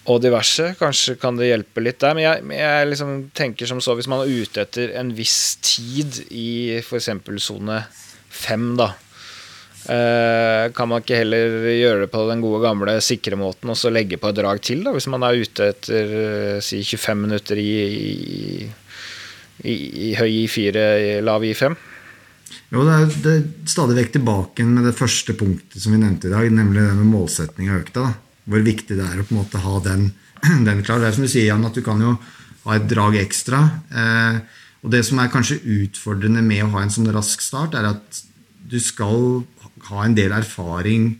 og 0.07 0.21
diverse. 0.23 0.69
Kanskje 0.79 1.17
kan 1.19 1.35
det 1.39 1.49
hjelpe 1.49 1.83
litt 1.83 1.99
der. 1.99 2.15
Men 2.15 2.23
jeg, 2.23 2.45
jeg 2.55 2.91
liksom 2.93 3.15
tenker 3.35 3.67
som 3.67 3.81
så, 3.83 3.97
hvis 3.99 4.07
man 4.11 4.23
er 4.23 4.45
ute 4.45 4.63
etter 4.63 4.93
en 5.01 5.11
viss 5.17 5.57
tid 5.67 6.21
i 6.31 6.79
f.eks. 6.79 7.11
sone 7.43 7.81
fem, 8.31 8.69
da. 8.79 8.93
Eh, 9.87 10.67
kan 10.75 10.91
man 10.91 11.03
ikke 11.03 11.21
heller 11.21 11.67
gjøre 11.71 12.05
det 12.05 12.11
på 12.13 12.25
den 12.31 12.43
gode, 12.43 12.63
gamle, 12.65 12.97
sikre 13.05 13.39
måten 13.39 13.71
og 13.71 13.79
så 13.79 13.93
legge 13.95 14.19
på 14.19 14.33
et 14.33 14.39
drag 14.41 14.63
til, 14.65 14.83
da, 14.87 14.95
hvis 14.97 15.09
man 15.13 15.23
er 15.27 15.39
ute 15.39 15.71
etter 15.71 16.15
eh, 16.23 16.65
si 16.65 16.81
25 16.83 17.23
minutter 17.23 17.61
i, 17.63 17.71
i, 17.87 18.71
i, 19.63 19.77
i 20.11 20.15
høy 20.19 20.31
I4, 20.47 20.87
lav 21.23 21.47
I5? 21.47 21.79
Jo, 22.75 22.83
det 22.83 22.95
er, 22.99 23.19
er 23.31 23.43
stadig 23.71 23.99
vekk 24.01 24.17
tilbake 24.19 24.67
med 24.67 24.89
det 24.89 24.97
første 24.99 25.37
punktet 25.39 25.79
som 25.83 25.95
vi 25.95 26.03
nevnte 26.03 26.31
i 26.31 26.35
dag, 26.35 26.51
nemlig 26.51 26.83
det 26.83 26.95
med 26.99 27.13
målsetting 27.15 27.71
av 27.71 27.85
økta. 27.85 28.09
da 28.09 28.15
hvor 28.47 28.63
viktig 28.63 28.97
det 28.99 29.07
er 29.07 29.21
å 29.21 29.27
på 29.27 29.35
en 29.35 29.41
måte 29.41 29.63
ha 29.63 29.81
den, 29.85 30.07
den 30.69 30.85
klar. 30.87 31.03
Det 31.03 31.11
er 31.11 31.17
som 31.17 31.27
du 31.27 31.31
sier, 31.31 31.51
Jan, 31.51 31.67
at 31.67 31.77
du 31.77 31.83
kan 31.87 32.03
jo 32.03 32.15
ha 32.67 32.79
et 32.79 32.87
drag 32.91 33.19
ekstra. 33.21 33.63
Eh, 33.91 34.39
og 34.87 34.93
det 34.95 35.03
som 35.07 35.21
er 35.21 35.33
kanskje 35.33 35.61
utfordrende 35.81 36.45
med 36.47 36.67
å 36.67 36.73
ha 36.77 36.85
en 36.85 36.95
sånn 36.95 37.11
rask 37.15 37.43
start, 37.43 37.75
er 37.79 37.91
at 37.91 38.23
du 38.67 38.79
skal 38.83 39.43
ha 39.91 40.05
en 40.05 40.17
del 40.17 40.35
erfaring 40.35 41.15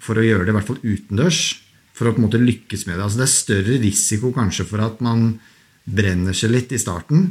for 0.00 0.20
å 0.20 0.24
gjøre 0.24 0.46
det 0.46 0.54
i 0.54 0.56
hvert 0.58 0.70
fall 0.70 0.82
utendørs. 0.82 1.42
For 1.96 2.08
å 2.08 2.14
på 2.14 2.22
en 2.22 2.26
måte 2.28 2.40
lykkes 2.40 2.86
med 2.88 2.96
det. 2.96 3.04
Altså 3.04 3.20
det 3.20 3.26
er 3.26 3.34
større 3.34 3.78
risiko 3.82 4.32
kanskje 4.32 4.64
for 4.68 4.82
at 4.84 5.02
man 5.04 5.34
brenner 5.84 6.36
seg 6.36 6.54
litt 6.54 6.72
i 6.72 6.80
starten. 6.80 7.30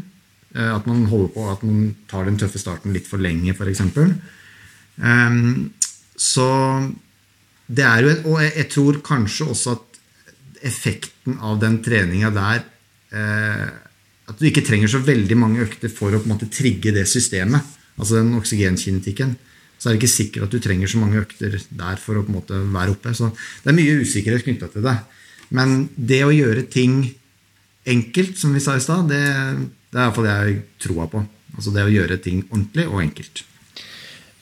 Eh, 0.56 0.72
at 0.74 0.88
man 0.90 1.08
holder 1.10 1.34
på, 1.34 1.46
at 1.50 1.66
man 1.66 1.94
tar 2.10 2.26
den 2.30 2.38
tøffe 2.42 2.62
starten 2.62 2.94
litt 2.96 3.10
for 3.10 3.22
lenge, 3.22 3.54
f.eks. 3.54 3.84
Um, 5.00 5.70
så 6.20 6.48
det 7.70 7.86
er 7.86 8.04
jo, 8.04 8.16
og 8.32 8.42
jeg, 8.42 8.54
jeg, 8.58 8.70
tror 8.74 8.98
kanskje 9.06 9.48
også 9.54 9.76
at 9.78 10.00
effekten 10.68 11.38
av 11.46 11.60
den 11.62 11.78
treninga 11.86 12.34
der 12.36 12.66
eh, 13.16 13.68
At 14.28 14.42
du 14.42 14.44
ikke 14.50 14.66
trenger 14.66 14.92
så 14.92 15.00
veldig 15.02 15.38
mange 15.40 15.64
økter 15.64 15.90
for 15.94 16.12
å 16.12 16.20
på 16.20 16.28
en 16.28 16.34
måte 16.36 16.50
trigge 16.54 16.92
det 16.94 17.08
systemet. 17.10 17.64
Altså 17.98 18.20
den 18.20 18.36
oksygenkinetikken. 18.38 19.32
Så 19.80 19.88
er 19.88 19.96
det 19.96 20.02
ikke 20.02 20.12
sikkert 20.12 20.48
at 20.48 20.54
du 20.54 20.60
trenger 20.64 20.92
så 20.92 21.00
mange 21.00 21.22
økter 21.22 21.56
der 21.56 22.00
for 22.02 22.20
å 22.20 22.26
på 22.26 22.34
en 22.34 22.38
måte 22.42 22.60
være 22.76 22.94
oppe. 22.98 23.14
Så 23.16 23.32
det 23.64 23.72
er 23.72 23.78
mye 23.78 24.00
usikkerhet 24.04 24.44
knytta 24.44 24.72
til 24.74 24.84
det. 24.86 24.98
Men 25.56 25.88
det 25.96 26.22
å 26.26 26.36
gjøre 26.36 26.68
ting 26.70 27.02
enkelt, 27.90 28.36
som 28.38 28.54
vi 28.54 28.62
sa 28.64 28.76
i 28.78 28.84
stad, 28.84 29.08
det, 29.10 29.24
det 29.90 29.98
er 29.98 30.10
iallfall 30.10 30.28
det 30.28 30.36
jeg 30.36 30.58
troa 30.84 31.08
på. 31.12 31.24
Altså 31.56 31.74
det 31.76 31.86
å 31.88 31.94
gjøre 31.94 32.20
ting 32.22 32.44
ordentlig 32.50 32.86
og 32.90 33.00
enkelt. 33.06 33.46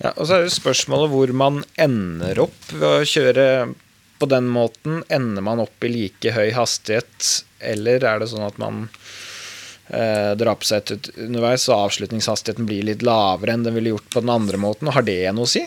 Ja, 0.02 0.12
og 0.14 0.28
så 0.28 0.38
er 0.38 0.46
det 0.46 0.54
spørsmålet 0.58 1.14
hvor 1.14 1.34
man 1.34 1.62
ender 1.80 2.44
opp 2.44 2.74
ved 2.74 2.88
å 2.90 3.08
kjøre 3.08 3.48
på 4.18 4.30
den 4.30 4.50
måten. 4.50 5.02
Ender 5.14 5.46
man 5.46 5.62
opp 5.64 5.86
i 5.86 5.94
like 5.94 6.34
høy 6.34 6.52
hastighet, 6.58 7.46
eller 7.62 8.06
er 8.06 8.22
det 8.22 8.30
sånn 8.34 8.46
at 8.46 8.60
man 8.62 8.88
eh, 9.90 10.32
drar 10.40 10.60
på 10.60 10.68
seg 10.68 10.92
ut 10.92 11.10
underveis, 11.28 11.68
så 11.68 11.78
avslutningshastigheten 11.88 12.68
blir 12.70 12.88
litt 12.90 13.06
lavere 13.06 13.56
enn 13.56 13.66
den 13.68 13.78
ville 13.78 13.96
gjort 13.96 14.10
på 14.14 14.24
den 14.24 14.34
andre 14.34 14.62
måten? 14.62 14.92
Har 14.94 15.06
det 15.08 15.20
noe 15.36 15.48
å 15.48 15.52
si? 15.52 15.64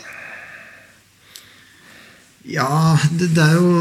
Ja, 2.51 2.97
det, 3.13 3.33
det 3.37 3.47
er 3.47 3.59
jo 3.59 3.73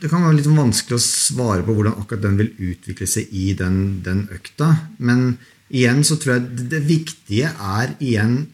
det 0.00 0.08
kan 0.08 0.22
være 0.24 0.38
litt 0.38 0.48
vanskelig 0.48 0.96
å 0.96 1.04
svare 1.04 1.64
på 1.66 1.74
hvordan 1.76 1.98
akkurat 2.00 2.22
den 2.24 2.38
vil 2.38 2.54
utvikle 2.70 3.08
seg 3.10 3.28
i 3.36 3.50
den, 3.58 3.98
den 4.04 4.22
økta. 4.32 4.70
Men 4.96 5.34
igjen 5.68 6.00
så 6.08 6.16
tror 6.16 6.38
jeg 6.38 6.68
det 6.72 6.86
viktige 6.88 7.50
er 7.52 7.92
igjen 8.00 8.46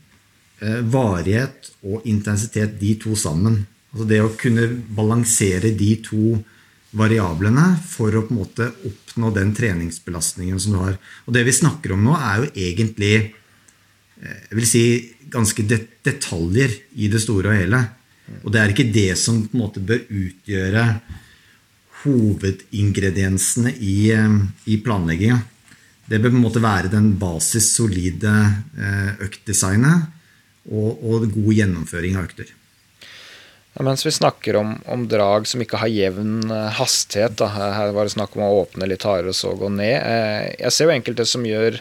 Eh, 0.65 0.81
varighet 0.87 1.73
og 1.83 2.05
intensitet, 2.09 2.79
de 2.81 2.95
to 3.03 3.17
sammen. 3.19 3.65
Altså 3.93 4.07
det 4.09 4.21
å 4.23 4.35
kunne 4.39 4.69
balansere 4.97 5.75
de 5.77 5.91
to 6.05 6.39
variablene 6.95 7.73
for 7.91 8.15
å 8.15 8.23
på 8.25 8.33
en 8.33 8.39
måte 8.39 8.69
oppnå 9.15 9.31
den 9.31 9.55
treningsbelastningen 9.55 10.61
som 10.61 10.73
du 10.73 10.79
har. 10.79 10.99
Og 11.27 11.35
det 11.35 11.45
vi 11.47 11.53
snakker 11.53 11.93
om 11.95 12.03
nå, 12.05 12.15
er 12.19 12.43
jo 12.43 12.51
egentlig 12.55 13.15
eh, 14.21 14.41
jeg 14.51 14.59
vil 14.59 14.67
si, 14.67 14.85
ganske 15.31 15.63
detaljer 16.03 16.75
i 16.99 17.09
det 17.09 17.21
store 17.23 17.53
og 17.53 17.59
hele. 17.59 17.83
Og 18.43 18.53
det 18.53 18.61
er 18.61 18.73
ikke 18.73 18.93
det 18.93 19.15
som 19.19 19.45
på 19.47 19.55
en 19.55 19.63
måte 19.63 19.81
bør 19.85 20.03
utgjøre 20.09 20.85
hovedingrediensene 22.05 23.75
i, 23.79 24.11
eh, 24.11 24.41
i 24.67 24.81
planlegginga. 24.83 25.39
Det 26.05 26.21
bør 26.21 26.35
på 26.35 26.41
en 26.41 26.45
måte 26.45 26.65
være 26.65 26.93
den 26.93 27.15
basis, 27.17 27.71
solide 27.79 28.35
øktdesignet 29.25 30.03
og, 30.69 31.01
og 31.01 31.31
god 31.33 31.55
gjennomføring 31.57 32.19
av 32.19 32.27
økter. 32.29 32.51
Mens 33.83 34.07
vi 34.07 34.13
snakker 34.15 34.57
om, 34.57 34.77
om, 34.87 35.09
drag 35.11 35.49
som 35.51 35.63
ikke 35.63 35.81
har 35.83 35.91
jevn 35.91 36.45
eh, 36.47 36.77
hastighet, 36.79 37.35
da. 37.41 37.49
her 37.51 37.95
var 37.97 38.07
det 38.07 38.15
snakk 38.15 38.37
om 38.37 38.45
å 38.47 38.61
åpne 38.61 38.87
litt 38.87 39.03
hardere 39.03 39.33
og 39.33 39.39
så 39.39 39.51
gå 39.59 39.71
ned. 39.73 39.97
Eh, 39.99 40.53
jeg 40.61 40.75
ser 40.75 40.87
jo 40.87 40.95
enkelte 40.95 41.27
som 41.27 41.49
gjør 41.49 41.81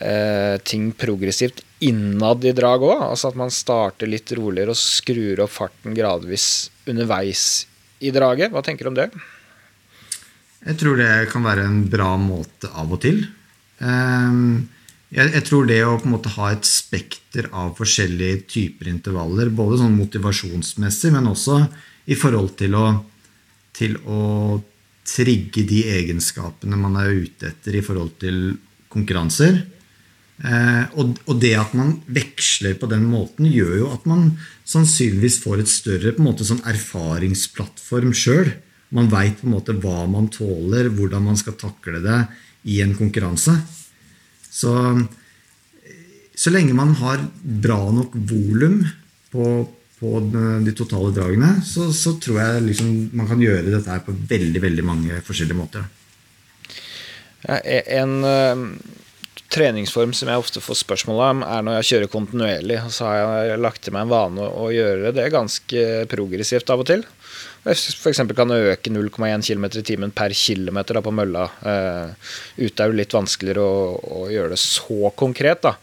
eh, 0.00 0.56
ting 0.64 0.88
progressivt 0.96 1.60
innad 1.84 2.46
i 2.48 2.54
drag 2.56 2.86
òg. 2.88 3.04
Altså 3.10 3.28
at 3.28 3.36
man 3.36 3.52
starter 3.52 4.08
litt 4.08 4.32
roligere 4.38 4.72
og 4.72 4.80
skrur 4.80 5.44
opp 5.44 5.52
farten 5.52 5.92
gradvis 5.98 6.48
underveis 6.88 7.66
i 8.00 8.12
draget. 8.14 8.54
Hva 8.54 8.64
tenker 8.64 8.88
du 8.88 8.94
om 8.94 8.98
det? 9.02 9.10
Jeg 10.62 10.78
tror 10.80 10.96
det 10.96 11.12
kan 11.32 11.44
være 11.44 11.66
en 11.66 11.82
bra 11.92 12.14
måte 12.16 12.70
av 12.72 12.88
og 12.94 13.02
til. 13.04 13.24
Um, 13.82 14.70
jeg, 15.12 15.28
jeg, 15.36 15.44
tror 15.44 15.66
det 15.68 15.78
å 15.84 15.96
på 16.00 16.08
en 16.08 16.14
måte 16.14 16.32
ha 16.38 16.50
et 16.54 16.66
spekter 16.68 17.50
av 17.52 17.74
forskjellige 17.76 18.46
typer 18.48 18.88
intervaller, 18.88 19.52
både 19.52 19.82
sånn 19.82 19.98
motivasjonsmessig, 19.98 21.12
men 21.12 21.28
også 21.28 21.58
i 22.08 22.16
forhold 22.18 22.54
til 22.60 22.76
å, 22.78 22.86
til 23.76 23.98
å 24.08 24.22
trigge 25.06 25.66
de 25.68 25.82
egenskapene 25.98 26.78
man 26.78 26.96
er 27.02 27.12
ute 27.26 27.50
etter 27.50 27.76
i 27.76 27.84
forhold 27.84 28.16
til 28.22 28.40
konkurranser. 28.92 29.60
Eh, 30.42 30.84
og, 30.98 31.18
og, 31.28 31.36
det 31.42 31.52
at 31.60 31.74
man 31.78 31.92
veksler 32.10 32.78
på 32.80 32.88
den 32.90 33.04
måten, 33.10 33.46
gjør 33.52 33.74
jo 33.82 33.90
at 33.92 34.06
man 34.08 34.30
sannsynligvis 34.68 35.38
får 35.44 35.62
et 35.62 35.70
større 35.70 36.14
på 36.14 36.22
en 36.22 36.30
måte 36.30 36.46
sånn 36.48 36.64
erfaringsplattform 36.72 38.14
sjøl. 38.16 38.54
Man 38.96 39.12
veit 39.12 39.44
hva 39.44 40.00
man 40.10 40.32
tåler, 40.32 40.90
hvordan 40.92 41.28
man 41.28 41.38
skal 41.40 41.56
takle 41.60 42.02
det 42.04 42.18
i 42.68 42.80
en 42.84 42.96
konkurranse. 42.96 43.54
Så, 44.52 44.72
så 46.36 46.52
lenge 46.52 46.76
man 46.76 46.92
har 47.00 47.24
bra 47.42 47.78
nok 47.94 48.16
volum 48.28 48.82
på, 49.32 49.46
på, 49.98 50.14
de 50.66 50.74
totale 50.76 51.12
dragene, 51.16 51.54
så, 51.64 51.88
så 51.96 52.18
tror 52.20 52.42
jeg 52.42 52.66
liksom 52.68 52.90
man 53.16 53.30
kan 53.30 53.40
gjøre 53.40 53.72
dette 53.72 53.94
her 53.94 54.04
på 54.04 54.14
veldig, 54.14 54.60
veldig 54.66 54.84
mange 54.84 55.22
forskjellige 55.24 55.58
måter. 55.58 55.88
En 57.42 58.18
uh, 58.22 58.66
treningsform 59.52 60.12
som 60.16 60.30
jeg 60.30 60.42
ofte 60.42 60.62
får 60.62 60.82
spørsmål 60.82 61.22
om, 61.30 61.42
er 61.46 61.64
når 61.64 61.78
jeg 61.80 61.88
kjører 61.90 62.12
kontinuerlig. 62.12 62.78
Så 62.94 63.08
har 63.08 63.48
jeg 63.48 63.62
lagt 63.62 63.82
til 63.84 63.96
meg 63.96 64.06
en 64.06 64.12
vane 64.12 64.46
å 64.46 64.68
gjøre 64.72 65.14
det 65.16 65.32
ganske 65.34 65.88
progressivt 66.12 66.72
av 66.72 66.84
og 66.84 66.88
til. 66.92 67.04
F.eks. 67.62 68.20
kan 68.34 68.50
øke 68.50 68.90
0,1 68.90 69.46
km 69.46 69.66
i 69.78 69.84
timen 69.86 70.10
per 70.10 70.34
km 70.34 70.80
på 70.98 71.14
mølla. 71.14 71.46
Uh, 71.62 72.10
ute 72.58 72.82
er 72.82 72.90
det 72.90 72.98
litt 72.98 73.14
vanskeligere 73.14 73.62
å, 73.62 73.94
å, 74.02 74.26
gjøre 74.32 74.56
det 74.56 74.58
så 74.58 75.12
konkret. 75.14 75.62
da. 75.62 75.76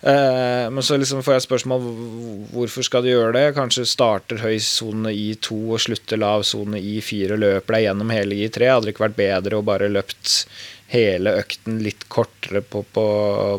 Uh, 0.00 0.70
men 0.70 0.80
så 0.86 0.96
liksom 0.96 1.24
får 1.26 1.36
jeg 1.36 1.46
spørsmål 1.48 1.88
hvorfor 2.54 2.86
skal 2.86 3.02
du 3.02 3.10
gjøre 3.10 3.34
det. 3.34 3.46
Kanskje 3.58 3.88
starter 3.90 4.44
høy 4.44 4.60
sone 4.62 5.10
i 5.10 5.32
2 5.34 5.60
og 5.74 5.82
slutter 5.82 6.22
lav 6.22 6.46
sone 6.46 6.78
i 6.78 7.00
4 7.02 7.34
og 7.34 7.42
løper 7.42 7.76
deg 7.76 7.88
gjennom 7.88 8.14
hele 8.14 8.38
i 8.38 8.50
3. 8.52 8.70
Hadde 8.70 8.88
det 8.88 8.94
ikke 8.94 9.08
vært 9.08 9.18
bedre 9.18 9.58
å 9.58 9.66
bare 9.66 9.90
løpt 9.90 10.44
hele 10.94 11.34
økten 11.42 11.82
litt 11.82 12.06
kortere 12.10 12.62
på, 12.62 12.84
på, 12.94 13.06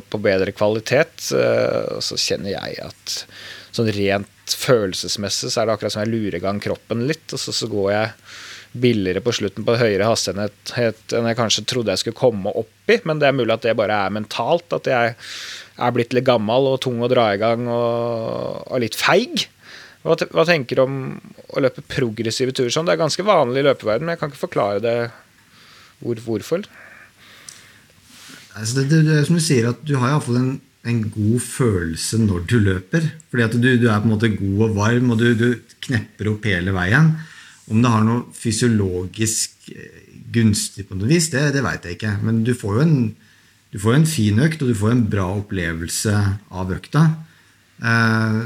på 0.08 0.24
bedre 0.24 0.56
kvalitet? 0.56 1.34
Og 1.36 2.00
så 2.04 2.20
kjenner 2.20 2.56
jeg 2.56 2.80
at 2.88 3.24
sånn 3.76 3.92
rent 3.96 4.38
følelsesmessig 4.58 5.52
så 5.52 5.62
er 5.62 5.68
det 5.68 5.76
akkurat 5.76 5.96
som 5.96 6.04
jeg 6.04 6.14
lurer 6.14 6.40
i 6.40 6.44
gang 6.44 6.62
kroppen 6.64 7.06
litt, 7.10 7.28
og 7.32 7.42
så, 7.42 7.54
så 7.56 7.70
går 7.72 7.92
jeg 7.94 8.16
billigere 8.72 9.20
på 9.24 9.34
slutten 9.36 9.66
på 9.68 9.76
høyere 9.76 10.08
hastighet 10.08 11.16
enn 11.18 11.26
jeg 11.28 11.38
kanskje 11.40 11.66
trodde 11.68 11.92
jeg 11.92 12.04
skulle 12.04 12.20
komme 12.20 12.54
opp 12.56 12.92
i. 12.92 13.00
Men 13.08 13.20
det 13.20 13.28
er 13.28 13.36
mulig 13.36 13.56
at 13.56 13.66
det 13.66 13.78
bare 13.80 13.98
er 14.06 14.14
mentalt. 14.16 14.72
At 14.76 14.88
jeg 14.88 15.16
er 15.16 15.96
blitt 15.96 16.16
litt 16.16 16.28
gammel 16.28 16.70
og 16.72 16.80
tung 16.86 17.02
å 17.04 17.10
dra 17.12 17.32
i 17.34 17.42
gang 17.42 17.68
og, 17.68 18.62
og 18.68 18.84
litt 18.84 18.96
feig. 18.96 19.48
Hva, 20.02 20.16
hva, 20.34 20.46
tenker 20.48 20.80
du 20.80 20.86
om 20.86 20.96
å 21.54 21.62
løpe 21.62 21.84
progressive 21.86 22.56
turer 22.58 22.72
sånn? 22.74 22.88
Det 22.88 22.96
er 22.96 23.04
ganske 23.04 23.26
vanlig 23.28 23.62
i 23.62 23.68
løpeverden, 23.68 24.08
men 24.08 24.16
jeg 24.16 24.22
kan 24.24 24.32
ikke 24.32 24.46
forklare 24.48 24.82
det 24.82 24.96
hvor, 26.02 26.24
hvorfor. 26.26 26.66
Altså 28.58 28.80
det, 28.80 28.88
det, 28.90 29.04
det, 29.08 29.20
som 29.28 29.38
du 29.38 29.44
sier, 29.44 29.70
at 29.70 29.84
du 29.86 29.94
har 30.00 30.16
iallfall 30.16 30.40
en 30.40 30.56
en 30.88 31.02
god 31.14 31.42
følelse 31.44 32.20
når 32.24 32.46
du 32.50 32.58
løper. 32.62 33.06
Fordi 33.30 33.46
at 33.46 33.58
du, 33.58 33.68
du 33.78 33.88
er 33.90 34.00
på 34.02 34.10
en 34.10 34.16
måte 34.16 34.32
god 34.34 34.64
og 34.68 34.78
varm, 34.78 35.12
og 35.14 35.22
du, 35.22 35.28
du, 35.38 35.50
knepper 35.82 36.32
opp 36.34 36.46
hele 36.46 36.74
veien. 36.76 37.12
Om 37.72 37.82
det 37.82 37.92
har 37.94 38.06
noe 38.06 38.24
fysiologisk 38.38 39.70
eh, 39.74 40.08
gunstig 40.34 40.88
på 40.88 40.98
noe 40.98 41.10
vis, 41.10 41.32
det, 41.34 41.48
det 41.56 41.64
veit 41.66 41.86
jeg 41.86 41.98
ikke. 41.98 42.16
Men 42.26 42.42
du 42.46 42.54
får 42.58 42.78
jo 42.78 42.86
en, 42.86 42.98
får 43.76 43.98
en, 43.98 44.10
fin 44.10 44.42
økt, 44.46 44.62
og 44.62 44.72
du 44.72 44.78
får 44.78 44.96
en 44.96 45.06
bra 45.14 45.28
opplevelse 45.40 46.18
av 46.62 46.74
økta. 46.76 47.06
Eh, 47.82 48.42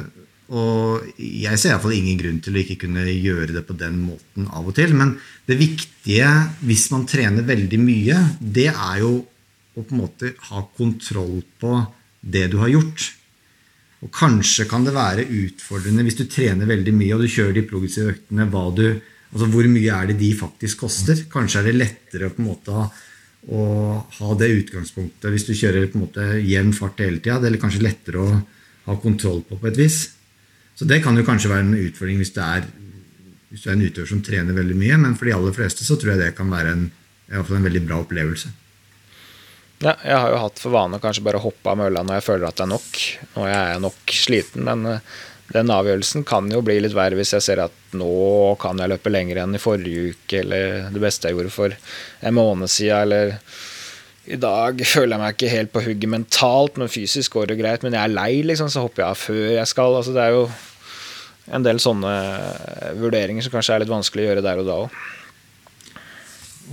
og 0.56 1.08
jeg 1.18 1.58
ser 1.58 1.72
iallfall 1.74 1.96
ingen 1.96 2.20
grunn 2.20 2.42
til 2.46 2.54
å 2.54 2.62
ikke 2.62 2.84
kunne 2.84 3.04
gjøre 3.10 3.56
det 3.56 3.64
på 3.66 3.74
den 3.80 3.98
måten 4.06 4.46
av 4.54 4.68
og 4.70 4.76
til. 4.78 4.94
Men 4.98 5.16
det 5.50 5.58
viktige 5.58 6.30
hvis 6.68 6.90
man 6.94 7.08
trener 7.10 7.48
veldig 7.48 7.80
mye, 7.82 8.20
det 8.40 8.70
er 8.70 9.00
jo 9.02 9.16
å 9.76 9.82
på 9.82 9.92
en 9.92 10.04
måte 10.06 10.36
ha 10.52 10.62
kontroll 10.78 11.40
på 11.60 11.80
det 12.26 12.50
du 12.52 12.58
har 12.62 12.74
gjort. 12.74 13.06
Og 14.06 14.12
kanskje 14.14 14.68
kan 14.70 14.86
det 14.86 14.94
være 14.96 15.26
utfordrende 15.26 16.04
hvis 16.06 16.20
du 16.20 16.26
trener 16.30 16.70
veldig 16.70 16.94
mye 16.94 17.16
og 17.16 17.24
du 17.24 17.32
kjører 17.32 17.56
de 17.56 17.66
progressive 17.66 18.14
øktene, 18.14 18.48
du, 18.78 18.86
altså 19.32 19.50
hvor 19.54 19.70
mye 19.72 20.00
er 20.02 20.12
det 20.12 20.18
de 20.20 20.32
faktisk 20.38 20.84
koster. 20.84 21.24
Kanskje 21.32 21.62
er 21.62 21.70
det 21.70 21.78
lettere 21.80 22.30
på 22.34 22.44
en 22.44 22.50
måte 22.50 22.76
å, 22.76 23.62
ha 24.20 24.36
det 24.40 24.52
utgangspunktet 24.60 25.32
hvis 25.32 25.48
du 25.48 25.54
kjører 25.54 25.88
på 25.90 26.00
en 26.00 26.06
måte 26.08 26.28
jevn 26.42 26.74
fart 26.76 27.02
hele 27.06 27.22
tida. 27.22 27.40
Eller 27.40 27.62
kanskje 27.62 27.86
lettere 27.86 28.22
å 28.22 28.42
ha 28.86 28.98
kontroll 29.02 29.42
på 29.48 29.58
på 29.62 29.72
et 29.72 29.80
vis. 29.80 30.02
Så 30.76 30.86
det 30.90 31.00
kan 31.06 31.16
jo 31.18 31.26
kanskje 31.26 31.54
være 31.54 31.66
en 31.66 31.78
utfordring 31.88 32.20
hvis, 32.20 32.34
er, 32.36 32.68
hvis 33.50 33.64
du 33.64 33.70
er 33.72 33.78
en 33.78 33.86
utøver 33.88 34.12
som 34.12 34.22
trener 34.26 34.58
veldig 34.58 34.78
mye. 34.78 35.00
Men 35.02 35.18
for 35.18 35.30
de 35.30 35.38
aller 35.38 35.56
fleste 35.56 35.88
så 35.88 35.98
tror 35.98 36.14
jeg 36.14 36.26
det 36.26 36.36
kan 36.38 36.52
være 36.52 36.76
en, 36.76 36.86
en 37.32 37.70
veldig 37.70 37.86
bra 37.88 38.04
opplevelse. 38.04 38.52
Ja, 39.84 39.94
jeg 40.06 40.16
har 40.16 40.32
jo 40.32 40.40
hatt 40.40 40.60
for 40.62 40.72
vane 40.72 40.98
å 40.98 41.04
kanskje 41.04 41.24
bare 41.26 41.42
hoppe 41.44 41.72
av 41.72 41.80
mølla 41.82 42.04
når 42.06 42.20
jeg 42.20 42.26
føler 42.30 42.48
at 42.48 42.60
det 42.60 42.64
er 42.66 42.72
nok. 42.72 43.00
Når 43.36 43.50
jeg 43.52 43.64
er 43.74 43.82
nok 43.84 44.14
sliten. 44.16 44.68
Men 44.68 44.86
eh, 44.94 45.16
den 45.52 45.72
avgjørelsen 45.74 46.26
kan 46.28 46.48
jo 46.52 46.64
bli 46.66 46.78
litt 46.82 46.96
verre 46.96 47.20
hvis 47.20 47.36
jeg 47.36 47.46
ser 47.46 47.62
at 47.66 47.96
nå 47.98 48.56
kan 48.62 48.80
jeg 48.82 48.92
løpe 48.94 49.12
lenger 49.12 49.44
enn 49.44 49.58
i 49.58 49.62
forrige 49.62 50.14
uke, 50.16 50.42
eller 50.42 50.88
det 50.96 51.04
beste 51.04 51.30
jeg 51.30 51.38
gjorde 51.38 51.54
for 51.54 51.76
en 51.76 52.38
måned 52.38 52.72
siden, 52.72 53.04
eller 53.04 53.36
i 54.26 54.40
dag 54.42 54.80
føler 54.94 55.14
jeg 55.14 55.22
meg 55.22 55.36
ikke 55.36 55.52
helt 55.54 55.74
på 55.74 55.84
hugget 55.86 56.12
mentalt, 56.16 56.80
men 56.82 56.90
fysisk 56.90 57.36
går 57.38 57.52
det 57.52 57.60
greit. 57.60 57.84
Men 57.86 57.94
jeg 57.98 58.08
er 58.08 58.16
lei, 58.16 58.32
liksom, 58.48 58.72
så 58.74 58.86
hopper 58.88 59.04
jeg 59.04 59.12
av 59.12 59.22
før 59.22 59.44
jeg 59.60 59.70
skal. 59.70 60.00
Altså, 60.00 60.16
det 60.16 60.24
er 60.24 60.34
jo 60.34 60.48
en 61.54 61.66
del 61.68 61.78
sånne 61.84 62.14
vurderinger 62.98 63.46
som 63.46 63.54
kanskje 63.54 63.76
er 63.76 63.84
litt 63.84 63.92
vanskelig 63.92 64.24
å 64.24 64.30
gjøre 64.32 64.46
der 64.46 64.64
og 64.64 64.70
da 64.72 64.80
òg. 64.86 65.00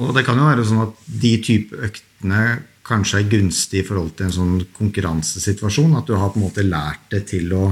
Og 0.00 0.14
det 0.16 0.22
kan 0.24 0.38
jo 0.40 0.48
være 0.48 0.64
sånn 0.64 0.86
at 0.86 1.08
de 1.20 1.32
type 1.44 1.76
øktene 1.90 2.44
kanskje 2.86 3.20
er 3.20 3.30
gunstig 3.30 3.82
i 3.82 3.86
forhold 3.86 4.14
til 4.18 4.28
en 4.28 4.36
sånn 4.36 4.54
konkurransesituasjon. 4.76 5.96
At 5.98 6.08
du 6.08 6.16
har 6.18 6.32
på 6.32 6.40
en 6.40 6.46
måte 6.48 6.66
lært 6.66 7.08
det 7.14 7.24
til 7.32 7.52
å 7.56 7.64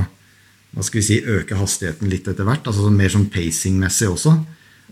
hva 0.71 0.85
skal 0.87 1.01
vi 1.01 1.07
si, 1.07 1.17
øke 1.27 1.59
hastigheten 1.59 2.11
litt 2.11 2.29
etter 2.31 2.47
hvert. 2.47 2.69
altså 2.71 2.91
Mer 2.95 3.11
sånn 3.11 3.31
pacing-messig 3.33 4.07
også. 4.11 4.37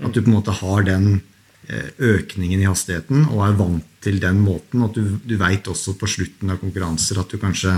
At 0.03 0.14
du 0.14 0.23
på 0.23 0.27
en 0.27 0.35
måte 0.35 0.55
har 0.59 0.83
den 0.87 1.21
eh, 1.69 1.93
økningen 2.03 2.64
i 2.64 2.66
hastigheten 2.66 3.29
og 3.29 3.45
er 3.47 3.55
vant 3.61 3.93
til 4.03 4.19
den 4.23 4.41
måten. 4.43 4.83
At 4.87 4.99
du, 4.99 5.19
du 5.23 5.37
veit 5.39 5.71
også 5.71 5.95
på 5.99 6.11
slutten 6.11 6.51
av 6.51 6.59
konkurranser 6.62 7.23
at 7.23 7.31
du 7.31 7.39
kanskje 7.39 7.77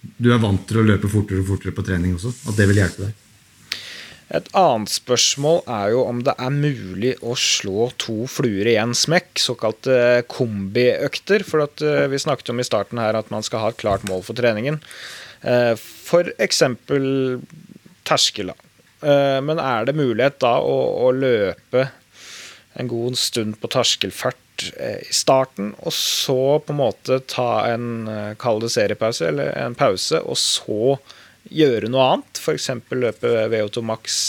du 0.00 0.30
er 0.32 0.40
vant 0.40 0.62
til 0.68 0.80
å 0.80 0.86
løpe 0.86 1.10
fortere 1.12 1.42
og 1.42 1.50
fortere 1.50 1.74
på 1.76 1.84
trening 1.84 2.14
også. 2.16 2.32
At 2.48 2.56
det 2.56 2.68
vil 2.70 2.80
hjelpe 2.80 3.08
deg. 3.08 3.26
Et 4.30 4.50
annet 4.54 4.90
spørsmål 4.92 5.64
er 5.66 5.88
jo 5.90 6.04
om 6.06 6.20
det 6.22 6.36
er 6.38 6.54
mulig 6.54 7.16
å 7.26 7.34
slå 7.34 7.88
to 7.98 8.28
fluer 8.30 8.68
i 8.70 8.76
én 8.78 8.92
smekk, 8.94 9.32
såkalte 9.42 10.22
kombiøkter. 10.30 11.42
For 11.46 11.66
eh, 11.66 12.06
vi 12.12 12.20
snakket 12.22 12.52
om 12.54 12.62
i 12.62 12.66
starten 12.66 13.02
her 13.02 13.18
at 13.18 13.32
man 13.34 13.42
skal 13.46 13.64
ha 13.64 13.72
et 13.72 13.80
klart 13.80 14.06
mål 14.06 14.22
for 14.26 14.38
treningen. 14.38 14.78
F.eks. 15.40 15.82
for 16.06 16.30
eksempel 16.42 17.04
terskel. 18.06 18.52
Eh, 18.52 19.40
men 19.42 19.58
er 19.58 19.88
det 19.88 19.98
mulighet 19.98 20.38
da 20.44 20.58
å, 20.62 20.78
å 21.08 21.10
løpe 21.16 21.88
en 22.78 22.90
god 22.90 23.18
stund 23.18 23.58
på 23.58 23.70
terskelfart 23.72 24.38
i 24.60 25.14
starten, 25.16 25.72
og 25.80 25.94
så 25.96 26.60
på 26.60 26.74
en 26.74 26.78
måte 26.82 27.16
ta 27.32 27.64
en 27.70 28.04
kald 28.38 28.66
seriepause, 28.68 29.30
eller 29.30 29.54
en 29.56 29.74
pause, 29.74 30.20
og 30.20 30.36
så 30.36 30.98
gjøre 31.50 31.90
noe 31.90 32.06
annet. 32.14 32.40
F.eks. 32.40 32.70
løpe 32.94 33.34
VO2 33.52 33.84
max 33.84 34.20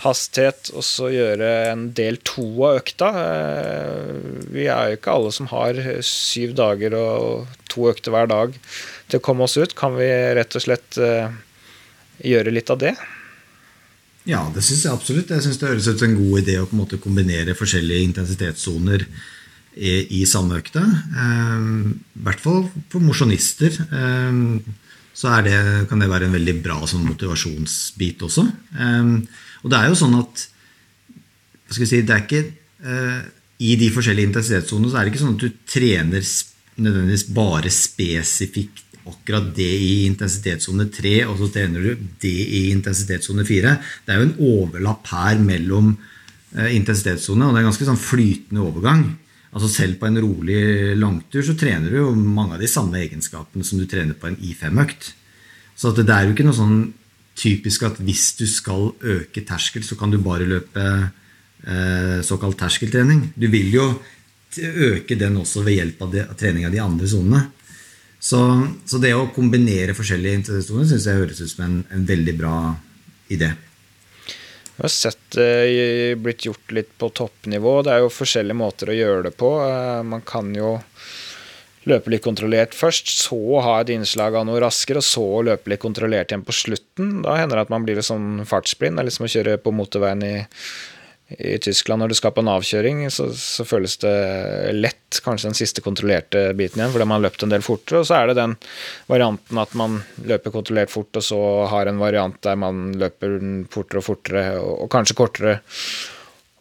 hastighet, 0.00 0.70
og 0.72 0.84
så 0.86 1.10
gjøre 1.12 1.48
en 1.70 1.88
del 1.96 2.18
to 2.24 2.46
av 2.64 2.80
økta. 2.80 3.10
Eh, 3.20 4.46
vi 4.54 4.66
er 4.72 4.92
jo 4.92 4.98
ikke 4.98 5.16
alle 5.16 5.32
som 5.36 5.50
har 5.52 5.80
syv 6.06 6.54
dager 6.58 6.96
og 6.96 7.50
to 7.72 7.90
økter 7.90 8.14
hver 8.14 8.30
dag 8.30 8.56
til 9.10 9.20
å 9.20 9.24
komme 9.24 9.46
oss 9.46 9.58
ut. 9.60 9.76
Kan 9.78 9.98
vi 9.98 10.08
rett 10.38 10.56
og 10.56 10.64
slett 10.64 11.00
eh, 11.00 11.28
gjøre 12.24 12.54
litt 12.54 12.72
av 12.72 12.80
det? 12.80 12.94
Ja, 14.28 14.44
det 14.54 14.62
syns 14.64 14.86
jeg 14.86 14.94
absolutt. 14.94 15.32
Jeg 15.32 15.44
syns 15.44 15.60
det 15.60 15.68
høres 15.68 15.88
ut 15.88 16.00
som 16.00 16.10
en 16.10 16.18
god 16.20 16.42
idé 16.42 16.56
å 16.60 16.68
på 16.68 16.76
en 16.76 16.82
måte 16.82 17.00
kombinere 17.00 17.56
forskjellige 17.58 18.08
intensitetssoner 18.10 19.04
i, 19.76 19.92
i 20.20 20.24
samme 20.28 20.60
økte. 20.60 20.80
Eh, 20.80 21.66
I 22.16 22.24
hvert 22.24 22.44
fall 22.44 22.64
for 22.92 23.04
mosjonister 23.04 23.76
så 25.20 25.34
det, 25.44 25.56
kan 25.90 26.00
det 26.00 26.08
være 26.08 26.30
en 26.30 26.36
veldig 26.38 26.54
bra 26.64 26.78
sånn 26.88 27.04
motivasjonsbit 27.04 28.22
også. 28.24 28.46
Um, 28.78 29.18
og 29.60 29.72
det 29.72 29.80
er 29.80 29.90
jo 29.90 29.98
sånn 30.00 30.16
at 30.16 30.46
si, 31.76 32.00
ikke 32.00 32.40
uh, 32.86 33.18
I 33.60 33.74
de 33.76 33.90
forskjellige 33.92 34.30
intensitetssonene 34.30 34.88
så 34.88 34.96
er 34.96 35.04
det 35.04 35.12
ikke 35.12 35.24
sånn 35.26 35.36
at 35.36 35.44
du 35.44 35.58
trener 35.68 36.24
nødvendigvis 36.80 37.26
bare 37.36 37.72
spesifikt 37.74 38.86
akkurat 39.10 39.50
det 39.56 39.68
i 39.68 39.92
intensitetssone 40.06 40.86
3, 40.92 41.14
og 41.28 41.36
så 41.40 41.48
trener 41.52 41.84
du 41.84 42.06
det 42.22 42.30
i 42.30 42.62
intensitetssone 42.70 43.44
4. 43.48 43.74
Det 44.06 44.14
er 44.14 44.20
jo 44.22 44.28
en 44.28 44.38
overlapp 44.54 45.12
her 45.12 45.40
mellom 45.44 45.92
uh, 45.98 46.70
intensitetssone, 46.72 47.44
og 47.44 47.52
det 47.52 47.60
er 47.60 47.66
en 47.66 47.72
ganske 47.74 47.90
sånn 47.92 48.00
flytende 48.00 48.64
overgang. 48.64 49.04
Altså 49.50 49.68
Selv 49.72 49.98
på 49.98 50.06
en 50.06 50.20
rolig 50.22 50.60
langtur 50.98 51.42
så 51.42 51.56
trener 51.58 51.90
du 51.90 51.96
jo 51.98 52.10
mange 52.14 52.54
av 52.54 52.62
de 52.62 52.70
samme 52.70 53.00
egenskapene 53.02 53.66
som 53.66 53.80
du 53.80 53.86
trener 53.90 54.14
på 54.14 54.30
en 54.30 54.38
I5-økt. 54.38 55.10
Så 55.74 55.90
det 55.96 56.06
er 56.06 56.28
jo 56.28 56.34
ikke 56.36 56.46
noe 56.46 56.58
sånn 56.58 56.80
typisk 57.40 57.86
at 57.88 57.98
hvis 58.04 58.34
du 58.38 58.44
skal 58.50 58.90
øke 59.00 59.42
terskel, 59.48 59.82
så 59.86 59.96
kan 59.98 60.12
du 60.12 60.20
bare 60.22 60.46
løpe 60.46 60.84
eh, 61.66 62.18
såkalt 62.26 62.60
terskeltrening. 62.60 63.30
Du 63.34 63.48
vil 63.50 63.72
jo 63.74 63.86
øke 64.58 65.16
den 65.18 65.38
også 65.40 65.64
ved 65.66 65.78
hjelp 65.78 66.04
av, 66.04 66.12
det, 66.14 66.26
av 66.30 66.38
trening 66.38 66.66
av 66.68 66.74
de 66.74 66.82
andre 66.82 67.08
sonene. 67.10 67.42
Så, 68.20 68.38
så, 68.84 69.00
det 69.00 69.14
å 69.16 69.30
kombinere 69.32 69.96
forskjellige 69.96 70.42
interessesoner 70.42 70.90
syns 70.90 71.06
jeg 71.08 71.20
høres 71.22 71.40
ut 71.40 71.52
som 71.54 71.64
en, 71.64 71.76
en 71.88 72.06
veldig 72.06 72.34
bra 72.36 72.56
idé. 73.32 73.54
Jeg 74.80 74.86
har 74.86 74.92
sett 74.94 75.34
det 75.36 76.14
blitt 76.24 76.46
gjort 76.46 76.70
litt 76.72 76.94
på 76.96 77.10
toppnivå. 77.12 77.82
Det 77.84 77.90
er 77.92 77.98
jo 78.00 78.12
forskjellige 78.16 78.56
måter 78.56 78.88
å 78.88 78.94
gjøre 78.96 79.26
det 79.26 79.32
på. 79.36 79.50
Eh, 79.60 79.98
man 80.08 80.22
kan 80.24 80.54
jo 80.56 80.78
løpe 81.84 82.08
litt 82.08 82.24
kontrollert 82.24 82.72
først, 82.72 83.10
så 83.12 83.60
ha 83.60 83.74
et 83.82 83.92
innslag 83.92 84.38
av 84.40 84.46
noe 84.48 84.62
raskere, 84.64 85.02
og 85.02 85.04
så 85.04 85.26
løpe 85.44 85.68
litt 85.68 85.82
kontrollert 85.84 86.32
igjen 86.32 86.46
på 86.48 86.56
slutten. 86.56 87.18
Da 87.26 87.36
hender 87.36 87.60
det 87.60 87.66
at 87.66 87.74
man 87.74 87.84
blir 87.84 88.00
litt 88.00 88.08
sånn 88.08 88.46
fartsblind. 88.48 88.96
Det 88.96 89.04
er 89.04 89.10
liksom 89.10 89.28
å 89.28 89.32
kjøre 89.34 89.58
på 89.60 89.74
motorveien 89.76 90.24
i, 90.24 90.32
i 91.38 91.58
Tyskland 91.62 92.02
når 92.02 92.10
du 92.10 92.16
skal 92.18 92.32
på 92.34 92.42
en 92.42 92.50
avkjøring, 92.50 93.02
så, 93.12 93.28
så, 93.36 93.64
føles 93.68 93.96
det 94.02 94.14
lett, 94.74 95.20
kanskje 95.24 95.50
den 95.50 95.58
siste 95.58 95.82
kontrollerte 95.84 96.48
biten 96.58 96.80
igjen, 96.80 96.92
fordi 96.94 97.06
man 97.06 97.20
har 97.20 97.28
løpt 97.28 97.44
en 97.46 97.52
del 97.54 97.64
fortere. 97.64 98.02
Og 98.02 98.08
så 98.08 98.18
er 98.18 98.30
det 98.30 98.38
den 98.40 98.56
varianten 99.10 99.60
at 99.62 99.76
man 99.78 100.00
løper 100.26 100.54
kontrollert 100.54 100.92
fort, 100.92 101.14
og 101.20 101.26
så 101.26 101.40
har 101.70 101.90
en 101.90 102.00
variant 102.02 102.40
der 102.42 102.58
man 102.58 102.88
løper 102.98 103.36
fortere 103.70 104.02
og 104.02 104.08
fortere, 104.08 104.46
og, 104.58 104.72
og 104.86 104.90
kanskje 104.92 105.18
kortere 105.18 105.60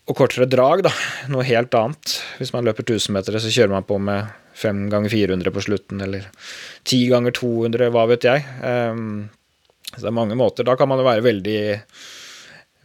og 0.09 0.17
kortere 0.17 0.49
drag, 0.49 0.83
da. 0.87 0.91
Noe 1.29 1.45
helt 1.45 1.75
annet. 1.77 2.15
Hvis 2.39 2.53
man 2.55 2.65
løper 2.65 2.85
1000 2.85 3.13
meter, 3.13 3.37
så 3.37 3.51
kjører 3.53 3.75
man 3.75 3.85
på 3.85 3.99
med 4.01 4.29
5 4.57 4.87
ganger 4.91 5.13
400 5.13 5.53
på 5.53 5.65
slutten, 5.65 6.01
eller 6.01 6.25
10 6.89 7.03
ganger 7.11 7.35
200, 7.37 7.91
hva 7.93 8.07
vet 8.09 8.25
jeg. 8.25 8.45
Um, 8.61 9.29
så 9.91 10.01
det 10.01 10.09
er 10.09 10.17
mange 10.17 10.37
måter. 10.37 10.65
Da 10.65 10.75
kan 10.77 10.89
man 10.89 11.01
jo 11.01 11.05
være 11.07 11.25
veldig 11.25 11.59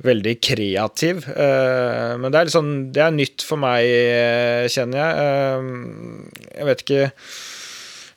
veldig 0.05 0.34
kreativ. 0.44 1.24
Uh, 1.28 2.14
men 2.20 2.32
det 2.32 2.40
er, 2.40 2.52
sånn, 2.52 2.72
det 2.94 3.02
er 3.05 3.14
nytt 3.14 3.44
for 3.46 3.61
meg, 3.61 3.88
uh, 3.88 4.66
kjenner 4.72 5.00
jeg. 5.00 5.12
Uh, 5.18 6.48
jeg 6.55 6.68
vet 6.70 6.84
ikke 6.84 7.02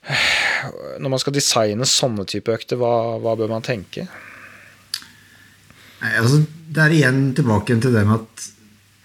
Når 1.04 1.12
man 1.12 1.20
skal 1.20 1.36
designe 1.36 1.88
sånne 1.90 2.28
type 2.30 2.54
økter, 2.54 2.80
hva, 2.80 3.18
hva 3.24 3.36
bør 3.40 3.52
man 3.52 3.66
tenke? 3.66 4.08
Nei, 5.98 6.14
altså, 6.14 6.44
det 6.46 6.84
er 6.84 6.96
igjen 6.96 7.26
tilbake 7.36 7.76
til 7.82 7.96
det 7.96 8.06
med 8.08 8.22
at 8.22 8.48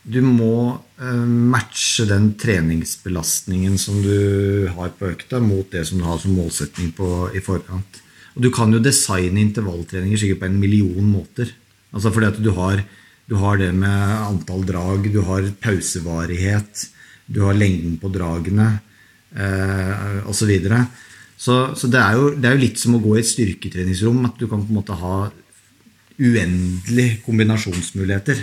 du 0.02 0.18
må 0.26 0.54
matche 1.02 2.04
den 2.10 2.32
treningsbelastningen 2.38 3.76
som 3.78 4.00
du 4.02 4.66
har 4.74 4.90
på 4.98 5.12
økta, 5.12 5.38
mot 5.42 5.66
det 5.70 5.84
som 5.88 5.98
du 5.98 6.06
har 6.06 6.18
som 6.22 6.34
målsetning 6.34 6.90
på, 6.94 7.06
i 7.34 7.42
forkant. 7.42 8.00
Og 8.34 8.42
du 8.46 8.50
kan 8.54 8.72
jo 8.74 8.80
designe 8.82 9.42
intervalltreninger 9.42 10.18
sikkert 10.18 10.42
på 10.42 10.48
en 10.50 10.60
million 10.62 11.06
måter. 11.06 11.50
Altså 11.92 12.12
fordi 12.12 12.30
at 12.32 12.40
du 12.42 12.50
har, 12.56 12.82
du 13.28 13.36
har 13.40 13.60
det 13.60 13.70
med 13.76 14.16
antall 14.26 14.64
drag, 14.68 15.08
du 15.12 15.20
har 15.28 15.48
pausevarighet, 15.62 16.86
du 17.26 17.42
har 17.46 17.56
lengden 17.56 17.98
på 18.00 18.10
dragene 18.12 18.68
eh, 19.36 20.18
osv. 20.24 20.42
Så, 20.42 20.48
videre. 20.50 20.86
så 21.36 21.74
Så 21.76 21.88
det 21.92 22.00
er, 22.00 22.16
jo, 22.18 22.32
det 22.34 22.48
er 22.48 22.56
jo 22.56 22.64
litt 22.64 22.80
som 22.80 22.96
å 22.96 23.02
gå 23.04 23.16
i 23.16 23.22
et 23.22 23.30
styrketreningsrom. 23.30 24.24
At 24.28 24.40
du 24.40 24.48
kan 24.48 24.64
på 24.64 24.72
en 24.72 24.80
måte 24.80 24.98
ha 24.98 25.30
uendelig 26.22 27.22
kombinasjonsmuligheter. 27.26 28.42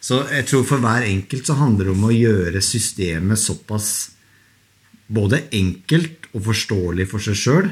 Så 0.00 0.22
jeg 0.30 0.46
tror 0.46 0.64
for 0.66 0.82
hver 0.82 1.06
enkelt 1.08 1.48
så 1.48 1.58
handler 1.58 1.88
det 1.88 1.94
om 1.96 2.06
å 2.06 2.14
gjøre 2.14 2.62
systemet 2.62 3.40
såpass 3.42 3.90
både 5.08 5.46
enkelt 5.56 6.28
og 6.34 6.44
forståelig 6.50 7.06
for 7.08 7.24
seg 7.24 7.38
sjøl, 7.38 7.70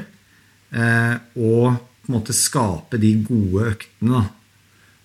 eh, 0.73 1.15
og 1.37 1.77
på 1.77 2.09
en 2.09 2.15
måte 2.15 2.35
skape 2.35 2.99
de 2.99 3.13
gode 3.27 3.69
øktene. 3.75 4.23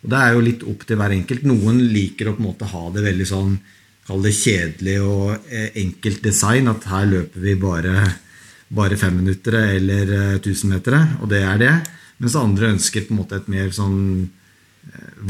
Og 0.03 0.11
Det 0.11 0.19
er 0.19 0.35
jo 0.35 0.43
litt 0.43 0.67
opp 0.67 0.83
til 0.87 0.99
hver 0.99 1.15
enkelt. 1.15 1.47
Noen 1.47 1.79
liker 1.93 2.31
å 2.31 2.35
på 2.37 2.43
en 2.43 2.49
måte 2.51 2.71
ha 2.73 2.85
det 2.95 3.07
veldig 3.07 3.29
sånn 3.29 3.55
Kall 4.03 4.25
det 4.25 4.33
kjedelig 4.35 4.97
og 5.07 5.45
eh, 5.47 5.69
enkelt 5.79 6.25
design. 6.25 6.67
At 6.73 6.89
her 6.91 7.05
løper 7.07 7.39
vi 7.39 7.53
bare, 7.55 8.01
bare 8.75 8.99
femminuttere 8.99 9.61
eller 9.77 10.11
eh, 10.17 10.41
tusenmetere, 10.43 11.21
og 11.23 11.31
det 11.31 11.45
er 11.47 11.61
det. 11.61 11.75
Mens 12.19 12.35
andre 12.41 12.73
ønsker 12.75 13.07
på 13.07 13.15
en 13.15 13.21
måte 13.21 13.39
et 13.39 13.47
mer 13.53 13.71
sånn 13.71 14.01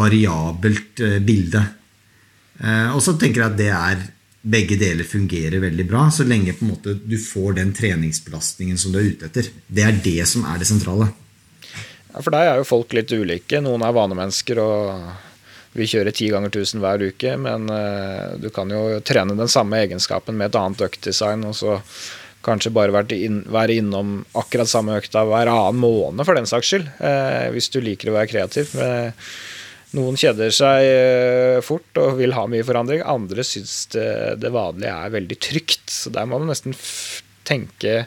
variabelt 0.00 1.02
bilde. 1.20 1.60
Eh, 2.62 2.88
og 2.94 3.00
så 3.04 3.14
tenker 3.20 3.42
jeg 3.42 3.50
at 3.50 3.58
det 3.60 3.70
er 3.76 4.04
begge 4.42 4.76
deler 4.78 5.06
fungerer 5.06 5.62
veldig 5.62 5.84
bra, 5.86 6.08
så 6.10 6.26
lenge 6.26 6.54
på 6.56 6.66
en 6.66 6.72
måte 6.72 6.96
du 6.98 7.14
får 7.20 7.58
den 7.60 7.70
treningsbelastningen 7.76 8.78
som 8.78 8.94
du 8.94 8.98
er 8.98 9.12
ute 9.12 9.28
etter. 9.28 9.50
Det 9.68 9.84
er 9.86 10.00
det 10.02 10.24
som 10.30 10.46
er 10.50 10.58
det 10.58 10.68
sentrale. 10.70 11.12
Ja, 12.12 12.22
For 12.22 12.34
deg 12.34 12.48
er 12.48 12.60
jo 12.60 12.68
folk 12.68 12.92
litt 12.96 13.12
ulike. 13.12 13.60
Noen 13.64 13.84
er 13.84 13.94
vanemennesker 13.96 14.60
og 14.62 15.76
vil 15.76 15.88
kjøre 15.88 16.12
ti 16.12 16.28
ganger 16.28 16.52
1000 16.52 16.82
hver 16.82 17.04
uke, 17.08 17.36
men 17.40 17.70
uh, 17.72 18.34
du 18.36 18.50
kan 18.52 18.68
jo 18.68 19.00
trene 19.08 19.38
den 19.38 19.48
samme 19.48 19.78
egenskapen 19.80 20.36
med 20.36 20.50
et 20.50 20.58
annet 20.60 20.84
øktdesign, 20.84 21.46
og 21.48 21.56
så 21.56 21.78
kanskje 22.44 22.74
bare 22.74 22.92
være 22.92 23.78
innom 23.78 24.18
akkurat 24.36 24.68
samme 24.68 24.98
økta 24.98 25.22
hver 25.28 25.48
annen 25.48 25.80
måned, 25.80 26.26
for 26.26 26.36
den 26.36 26.48
saks 26.50 26.74
skyld. 26.74 26.90
Uh, 27.00 27.48
hvis 27.54 27.70
du 27.72 27.80
liker 27.80 28.12
å 28.12 28.18
være 28.18 28.32
kreativ. 28.34 28.74
Uh, 28.76 29.14
noen 29.96 30.16
kjeder 30.20 30.52
seg 30.52 30.88
uh, 30.88 31.58
fort 31.64 32.02
og 32.02 32.18
vil 32.20 32.36
ha 32.36 32.44
mye 32.50 32.66
forandring. 32.68 33.04
Andre 33.08 33.44
syns 33.46 33.86
det, 33.94 34.08
det 34.42 34.52
vanlige 34.52 34.92
er 34.92 35.16
veldig 35.16 35.40
trygt. 35.40 35.86
Så 35.88 36.12
der 36.12 36.28
må 36.28 36.40
du 36.42 36.50
nesten 36.50 36.76
tenke 37.48 38.02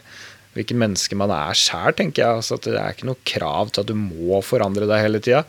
hvilket 0.56 0.78
menneske 0.80 1.16
man 1.18 1.32
er 1.34 1.56
sjæl, 1.58 1.94
tenker 1.96 2.22
jeg. 2.22 2.40
Altså 2.40 2.58
det 2.64 2.74
er 2.80 2.94
ikke 2.94 3.08
noe 3.10 3.20
krav 3.28 3.72
til 3.72 3.84
at 3.84 3.90
du 3.90 3.96
må 3.98 4.40
forandre 4.44 4.88
deg 4.88 5.04
hele 5.04 5.20
tida. 5.22 5.42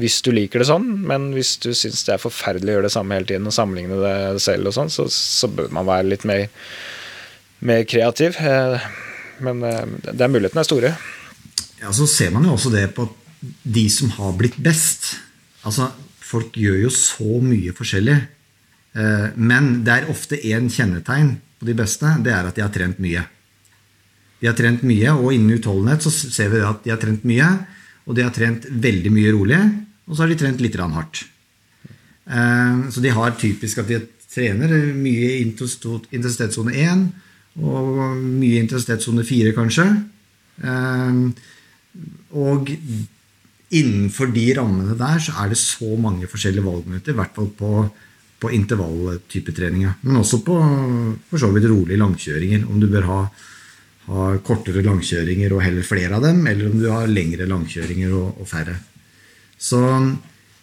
Hvis 0.00 0.18
du 0.24 0.32
liker 0.34 0.62
det 0.62 0.68
sånn, 0.70 0.88
men 1.08 1.30
hvis 1.36 1.56
du 1.62 1.70
syns 1.76 2.06
det 2.08 2.16
er 2.16 2.22
forferdelig 2.22 2.72
å 2.72 2.78
gjøre 2.78 2.88
det 2.88 2.94
samme 2.96 3.18
hele 3.18 3.28
tiden 3.28 3.50
og 3.50 3.56
sammenligne 3.56 4.00
det 4.00 4.44
selv, 4.44 4.70
og 4.70 4.76
sånn, 4.78 4.92
så, 4.92 5.06
så, 5.12 5.50
bør 5.52 5.68
man 5.76 5.88
være 5.88 6.08
litt 6.14 6.24
mer, 6.28 6.48
mer 7.68 7.84
kreativ. 7.88 8.40
Eh, 8.40 8.88
men 9.44 9.62
eh, 9.66 9.84
det 10.08 10.16
er 10.16 10.32
mulighetene 10.32 10.64
er 10.64 10.70
store. 10.70 10.96
Ja, 11.82 11.92
Så 11.92 12.08
ser 12.08 12.32
man 12.34 12.48
jo 12.48 12.56
også 12.56 12.72
det 12.72 12.88
på 12.96 13.08
de 13.44 13.86
som 13.92 14.10
har 14.16 14.32
blitt 14.38 14.56
best. 14.62 15.12
Altså, 15.68 15.90
folk 16.24 16.56
gjør 16.56 16.86
jo 16.86 16.92
så 16.94 17.40
mye 17.44 17.76
forskjellig. 17.76 18.18
Eh, 18.96 19.30
men 19.36 19.82
det 19.84 20.00
er 20.00 20.12
ofte 20.12 20.40
én 20.40 20.70
kjennetegn 20.72 21.36
på 21.60 21.68
de 21.68 21.76
beste. 21.76 22.16
Det 22.24 22.32
er 22.32 22.48
at 22.48 22.56
de 22.56 22.64
har 22.64 22.72
trent 22.72 23.00
mye. 23.02 23.26
De 24.40 24.48
har 24.50 24.56
trent 24.58 24.82
mye, 24.84 25.14
og 25.16 25.32
innen 25.32 25.56
utholdenhet 25.56 26.04
så 26.04 26.12
ser 26.12 26.52
vi 26.52 26.60
at 26.64 26.82
de 26.84 26.92
har 26.92 27.00
trent 27.00 27.24
mye. 27.28 27.48
Og 28.06 28.14
de 28.16 28.22
har 28.22 28.34
trent 28.34 28.66
veldig 28.70 29.12
mye 29.12 29.32
rolig, 29.34 29.58
og 30.06 30.14
så 30.14 30.22
har 30.22 30.30
de 30.30 30.38
trent 30.38 30.60
litt 30.62 30.76
hardt. 30.78 31.24
Eh, 32.26 32.74
så 32.92 33.02
de 33.02 33.14
har 33.14 33.38
typisk 33.40 33.82
at 33.82 33.90
de 33.90 34.00
trener 34.30 34.72
mye 34.94 35.30
i 35.38 35.42
intensitetssone 35.46 36.74
1 36.76 37.06
og 37.64 37.96
mye 38.20 38.58
i 38.58 38.62
intensitetssone 38.62 39.24
4, 39.26 39.54
kanskje. 39.56 39.86
Eh, 40.62 41.20
og 42.36 42.70
innenfor 43.74 44.30
de 44.34 44.46
rammene 44.58 44.94
der 44.98 45.18
så 45.22 45.34
er 45.42 45.50
det 45.50 45.58
så 45.58 45.96
mange 45.98 46.28
forskjellige 46.30 46.66
valgmuligheter. 46.66 47.14
I 47.14 47.20
hvert 47.20 47.34
fall 47.34 47.50
på, 47.58 47.72
på 48.42 48.52
intervalltypetreninga. 48.54 49.96
Men 50.06 50.22
også 50.22 50.42
på 50.46 50.60
for 51.30 51.42
så 51.42 51.50
vidt 51.54 51.68
rolige 51.70 52.00
langkjøringer. 52.00 52.66
Om 52.68 52.80
du 52.82 52.88
bør 52.92 53.08
ha, 53.10 53.20
ha, 54.06 54.30
kortere 54.46 54.84
langkjøringer 54.86 55.54
og 55.54 55.62
heller 55.64 55.86
flere 55.86 56.18
av 56.18 56.24
dem, 56.26 56.44
eller 56.46 56.70
om 56.70 56.80
du 56.80 56.88
har 56.92 57.10
lengre 57.10 57.48
langkjøringer 57.50 58.14
og, 58.14 58.40
og 58.42 58.50
færre. 58.50 58.76
Så 59.58 59.80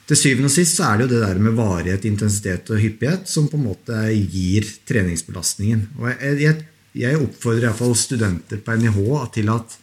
til 0.08 0.20
syvende 0.20 0.50
og 0.52 0.54
sist 0.54 0.78
så 0.78 0.90
er 0.90 1.00
det 1.00 1.08
jo 1.08 1.14
det 1.14 1.24
der 1.24 1.40
med 1.42 1.56
varighet, 1.58 2.06
intensitet 2.10 2.70
og 2.74 2.82
hyppighet 2.84 3.30
som 3.30 3.48
på 3.52 3.60
en 3.60 3.68
måte 3.70 4.04
gir 4.12 4.68
treningsbelastningen. 4.88 5.88
Og 6.00 6.10
jeg, 6.12 6.36
jeg, 6.44 6.68
jeg 7.06 7.22
oppfordrer 7.24 7.70
iallfall 7.70 7.96
studenter 7.98 8.60
på 8.64 8.78
NIH 8.80 9.00
til 9.38 9.52
at 9.54 9.78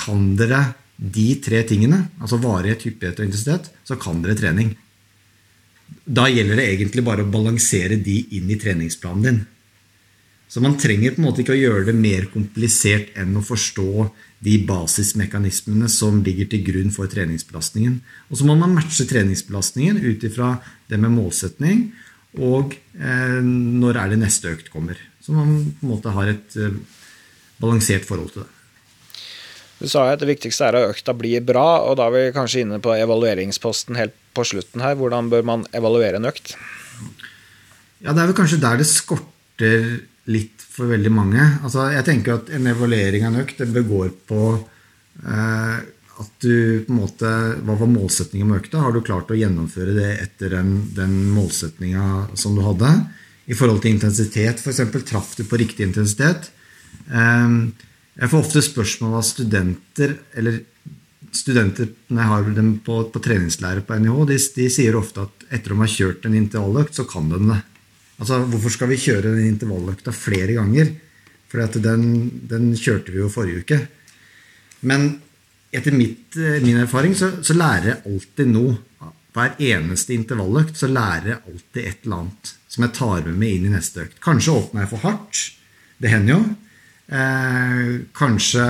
kan 0.00 0.32
dere 0.38 0.64
de 1.00 1.28
tre 1.40 1.62
tingene, 1.64 2.02
altså 2.20 2.38
varighet, 2.42 2.84
hyppighet 2.88 3.20
og 3.20 3.28
intensitet, 3.28 3.70
så 3.86 3.96
kan 4.00 4.20
dere 4.24 4.36
trening. 4.36 4.74
Da 6.04 6.26
gjelder 6.30 6.60
det 6.60 6.66
egentlig 6.74 7.04
bare 7.06 7.24
å 7.24 7.30
balansere 7.30 7.96
de 7.98 8.18
inn 8.36 8.50
i 8.52 8.58
treningsplanen 8.60 9.26
din. 9.26 9.40
Så 10.50 10.58
man 10.62 10.74
trenger 10.80 11.14
på 11.14 11.22
en 11.22 11.28
måte 11.28 11.44
ikke 11.44 11.54
å 11.54 11.60
gjøre 11.60 11.86
det 11.86 11.94
mer 11.94 12.26
komplisert 12.32 13.12
enn 13.18 13.36
å 13.38 13.44
forstå 13.46 14.08
de 14.42 14.56
basismekanismene 14.66 15.86
som 15.92 16.22
ligger 16.26 16.48
til 16.50 16.64
grunn 16.66 16.90
for 16.94 17.10
treningsbelastningen. 17.12 18.00
Og 18.32 18.40
så 18.40 18.48
må 18.48 18.56
man 18.58 18.74
matche 18.74 19.06
treningsbelastningen 19.06 20.00
ut 20.02 20.24
ifra 20.26 20.56
det 20.90 20.98
med 20.98 21.14
målsetning 21.14 21.90
og 22.40 22.74
eh, 22.98 23.38
når 23.42 24.00
er 24.00 24.12
det 24.12 24.20
neste 24.24 24.50
økt 24.56 24.72
kommer. 24.74 24.98
Så 25.22 25.34
man 25.36 25.54
på 25.78 25.86
en 25.86 25.92
måte 25.92 26.14
har 26.14 26.32
et 26.32 26.58
eh, 26.58 26.74
balansert 27.62 28.08
forhold 28.08 28.34
til 28.34 28.42
det. 28.42 28.50
Du 29.80 29.88
sa 29.88 30.04
at 30.10 30.20
det 30.20 30.28
viktigste 30.28 30.66
er 30.66 30.76
at 30.76 30.90
økta 30.92 31.14
blir 31.16 31.40
bra, 31.46 31.80
og 31.88 31.96
da 31.96 32.10
er 32.10 32.16
vi 32.16 32.36
kanskje 32.36 32.66
inne 32.66 32.82
på 32.84 32.92
evalueringsposten 32.98 33.96
helt 33.96 34.16
på 34.36 34.44
slutten 34.44 34.82
her. 34.84 34.98
Hvordan 34.98 35.30
bør 35.32 35.46
man 35.46 35.64
evaluere 35.76 36.20
en 36.20 36.28
økt? 36.28 36.52
Ja, 38.00 38.12
Det 38.12 38.18
er 38.18 38.26
vel 38.28 38.36
kanskje 38.36 38.60
der 38.60 38.80
det 38.80 38.88
skorter 38.88 40.00
litt 40.28 40.60
for 40.60 40.90
veldig 40.90 41.12
mange. 41.14 41.46
Altså, 41.64 41.88
jeg 41.94 42.06
tenker 42.06 42.36
at 42.36 42.50
En 42.52 42.68
evaluering 42.70 43.24
av 43.24 43.32
en 43.32 43.42
økt 43.44 43.62
det 43.62 43.70
begår 43.72 44.12
på 44.28 44.42
eh, 45.24 45.78
at 46.20 46.44
du 46.44 46.84
på 46.84 46.92
en 46.92 46.98
måte, 46.98 47.30
Hva 47.64 47.78
var 47.80 47.90
målsettingen 47.90 48.50
med 48.50 48.60
økta? 48.60 48.82
Har 48.84 48.92
du 48.92 49.00
klart 49.00 49.30
å 49.32 49.38
gjennomføre 49.38 49.96
det 49.96 50.10
etter 50.26 50.56
den, 50.58 50.74
den 50.96 51.14
målsettinga 51.32 52.36
som 52.36 52.56
du 52.58 52.64
hadde? 52.66 52.90
I 53.50 53.56
forhold 53.56 53.80
til 53.82 53.96
intensitet, 53.96 54.60
f.eks. 54.60 54.82
Traff 55.08 55.32
du 55.38 55.44
på 55.48 55.58
riktig 55.58 55.88
intensitet? 55.88 56.50
Eh, 57.08 57.56
jeg 58.20 58.28
får 58.28 58.44
ofte 58.44 58.64
spørsmål 58.64 59.16
av 59.22 59.24
studenter 59.24 60.18
eller 60.36 60.60
studenter 61.34 61.90
når 62.10 62.22
jeg 62.22 62.30
har 62.32 62.48
dem 62.56 62.70
på, 62.84 62.96
på 63.12 63.22
treningslære 63.22 63.84
på 63.86 63.98
NIH, 64.02 64.16
de, 64.30 64.38
de, 64.56 64.68
sier 64.72 64.96
ofte 64.98 65.26
at 65.26 65.44
etter 65.50 65.74
de 65.74 65.78
har 65.82 65.92
kjørt 65.92 66.26
en 66.26 66.36
intervalløkt, 66.38 66.96
så 66.96 67.06
kan 67.08 67.30
de 67.30 67.40
det. 67.44 67.58
Altså, 68.20 68.42
Hvorfor 68.52 68.74
skal 68.74 68.90
vi 68.92 69.00
kjøre 69.00 69.32
den 69.32 69.48
intervalløkta 69.48 70.12
flere 70.14 70.58
ganger? 70.58 70.92
For 71.50 71.80
den, 71.82 72.04
den, 72.46 72.70
kjørte 72.78 73.10
vi 73.10 73.22
jo 73.22 73.32
forrige 73.32 73.64
uke. 73.64 73.80
Men 74.86 75.10
etter 75.74 75.94
mitt, 75.94 76.36
eh, 76.38 76.60
min 76.62 76.78
erfaring 76.84 77.16
så, 77.16 77.32
så, 77.42 77.56
lærer 77.58 77.94
jeg 77.94 78.02
alltid 78.12 78.52
noe. 78.52 78.76
Hver 79.34 79.58
eneste 79.62 80.14
intervalløkt 80.14 80.78
så 80.78 80.88
lærer 80.90 81.32
jeg 81.32 81.42
alltid 81.52 81.84
et 81.84 82.06
eller 82.06 82.22
annet 82.22 82.52
som 82.70 82.86
jeg 82.86 82.94
tar 82.94 83.24
med 83.26 83.38
meg 83.38 83.56
inn 83.56 83.66
i 83.66 83.72
neste 83.72 84.04
økt. 84.04 84.18
Kanskje 84.22 84.54
åpner 84.54 84.84
jeg 84.84 84.90
for 84.92 85.04
hardt. 85.06 85.40
Det 86.00 86.10
hender 86.12 86.36
jo. 86.36 86.42
Eh, 87.10 87.94
kanskje 88.14 88.66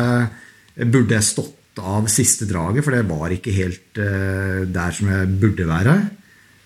burde 0.88 1.18
jeg 1.18 1.26
stått 1.26 1.80
av 1.80 2.08
siste 2.12 2.48
draget, 2.48 2.84
for 2.84 2.96
det 2.96 3.04
var 3.08 3.32
ikke 3.34 3.54
helt 3.56 4.00
eh, 4.00 4.62
der 4.68 4.96
som 4.96 5.10
jeg 5.12 5.28
burde 5.42 5.68
være. 5.68 5.96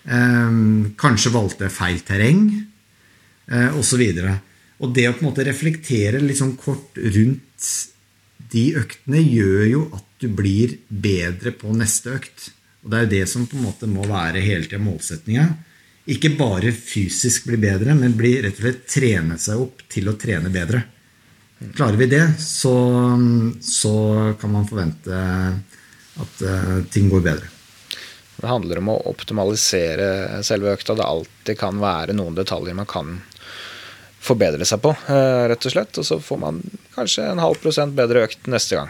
Eh, 0.05 0.61
kanskje 0.99 1.33
valgte 1.35 1.67
jeg 1.67 1.75
feil 1.75 1.99
terreng, 2.07 2.47
eh, 3.51 3.77
osv. 3.77 4.03
Og 4.83 4.95
det 4.95 5.07
å 5.09 5.15
på 5.15 5.23
en 5.23 5.29
måte 5.29 5.45
reflektere 5.47 6.21
litt 6.23 6.41
sånn 6.41 6.57
kort 6.59 6.97
rundt 6.99 7.69
de 8.51 8.65
øktene 8.79 9.21
gjør 9.21 9.63
jo 9.69 9.85
at 9.95 10.05
du 10.21 10.27
blir 10.31 10.77
bedre 10.87 11.53
på 11.55 11.73
neste 11.75 12.17
økt. 12.17 12.49
Og 12.83 12.91
det 12.91 12.97
er 12.97 13.05
jo 13.05 13.13
det 13.15 13.23
som 13.31 13.47
på 13.49 13.57
en 13.57 13.65
måte 13.67 13.89
må 13.89 14.05
være 14.07 14.43
hele 14.43 14.67
tida 14.67 14.81
målsettinga. 14.83 15.47
Ikke 16.13 16.35
bare 16.37 16.69
fysisk 16.75 17.47
bli 17.49 17.57
bedre, 17.57 17.95
men 17.97 18.13
bli 18.17 18.35
rett 18.43 18.59
og 18.59 18.67
slett 18.67 18.83
trene 18.91 19.39
seg 19.41 19.63
opp 19.63 19.81
til 19.89 20.11
å 20.11 20.17
trene 20.21 20.51
bedre. 20.53 20.83
Klarer 21.73 21.97
vi 21.97 22.07
det, 22.11 22.23
så, 22.43 22.75
så 23.63 23.95
kan 24.39 24.53
man 24.53 24.67
forvente 24.69 25.21
at 26.21 26.43
uh, 26.45 26.83
ting 26.93 27.09
går 27.09 27.23
bedre. 27.25 27.49
Det 28.35 28.51
handler 28.51 28.81
om 28.81 28.91
å 28.91 28.99
optimalisere 29.09 30.43
selve 30.45 30.75
økta. 30.75 30.93
Det 30.93 31.07
alltid 31.07 31.57
kan 31.57 31.79
være 31.81 32.13
noen 32.13 32.35
detaljer 32.37 32.77
man 32.77 32.89
kan 32.89 33.15
forbedre 34.25 34.65
seg 34.67 34.81
på, 34.83 34.93
eh, 35.09 35.47
rett 35.51 35.67
og 35.67 35.73
slett. 35.73 35.97
Og 35.99 36.07
så 36.07 36.19
får 36.21 36.41
man 36.41 36.61
kanskje 36.95 37.29
en 37.31 37.43
halv 37.43 37.59
prosent 37.61 37.95
bedre 37.97 38.25
økt 38.27 38.49
neste 38.51 38.79
gang. 38.79 38.89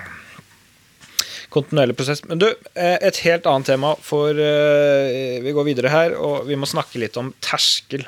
Kontinuerlig 1.55 1.95
prosess. 1.95 2.23
Men 2.27 2.39
du, 2.41 2.47
eh, 2.75 2.97
et 3.01 3.17
helt 3.23 3.45
annet 3.47 3.65
tema, 3.65 3.95
for 4.01 4.31
eh, 4.31 5.39
vi 5.39 5.53
går 5.55 5.65
videre 5.65 5.91
her, 5.91 6.15
og 6.19 6.47
vi 6.47 6.57
må 6.59 6.67
snakke 6.67 6.99
litt 6.99 7.15
om 7.15 7.33
terskel. 7.39 8.03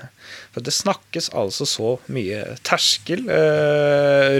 For 0.51 0.65
det 0.65 0.73
snakkes 0.73 1.29
altså 1.31 1.67
så 1.69 1.93
mye 2.11 2.57
terskel 2.63 3.23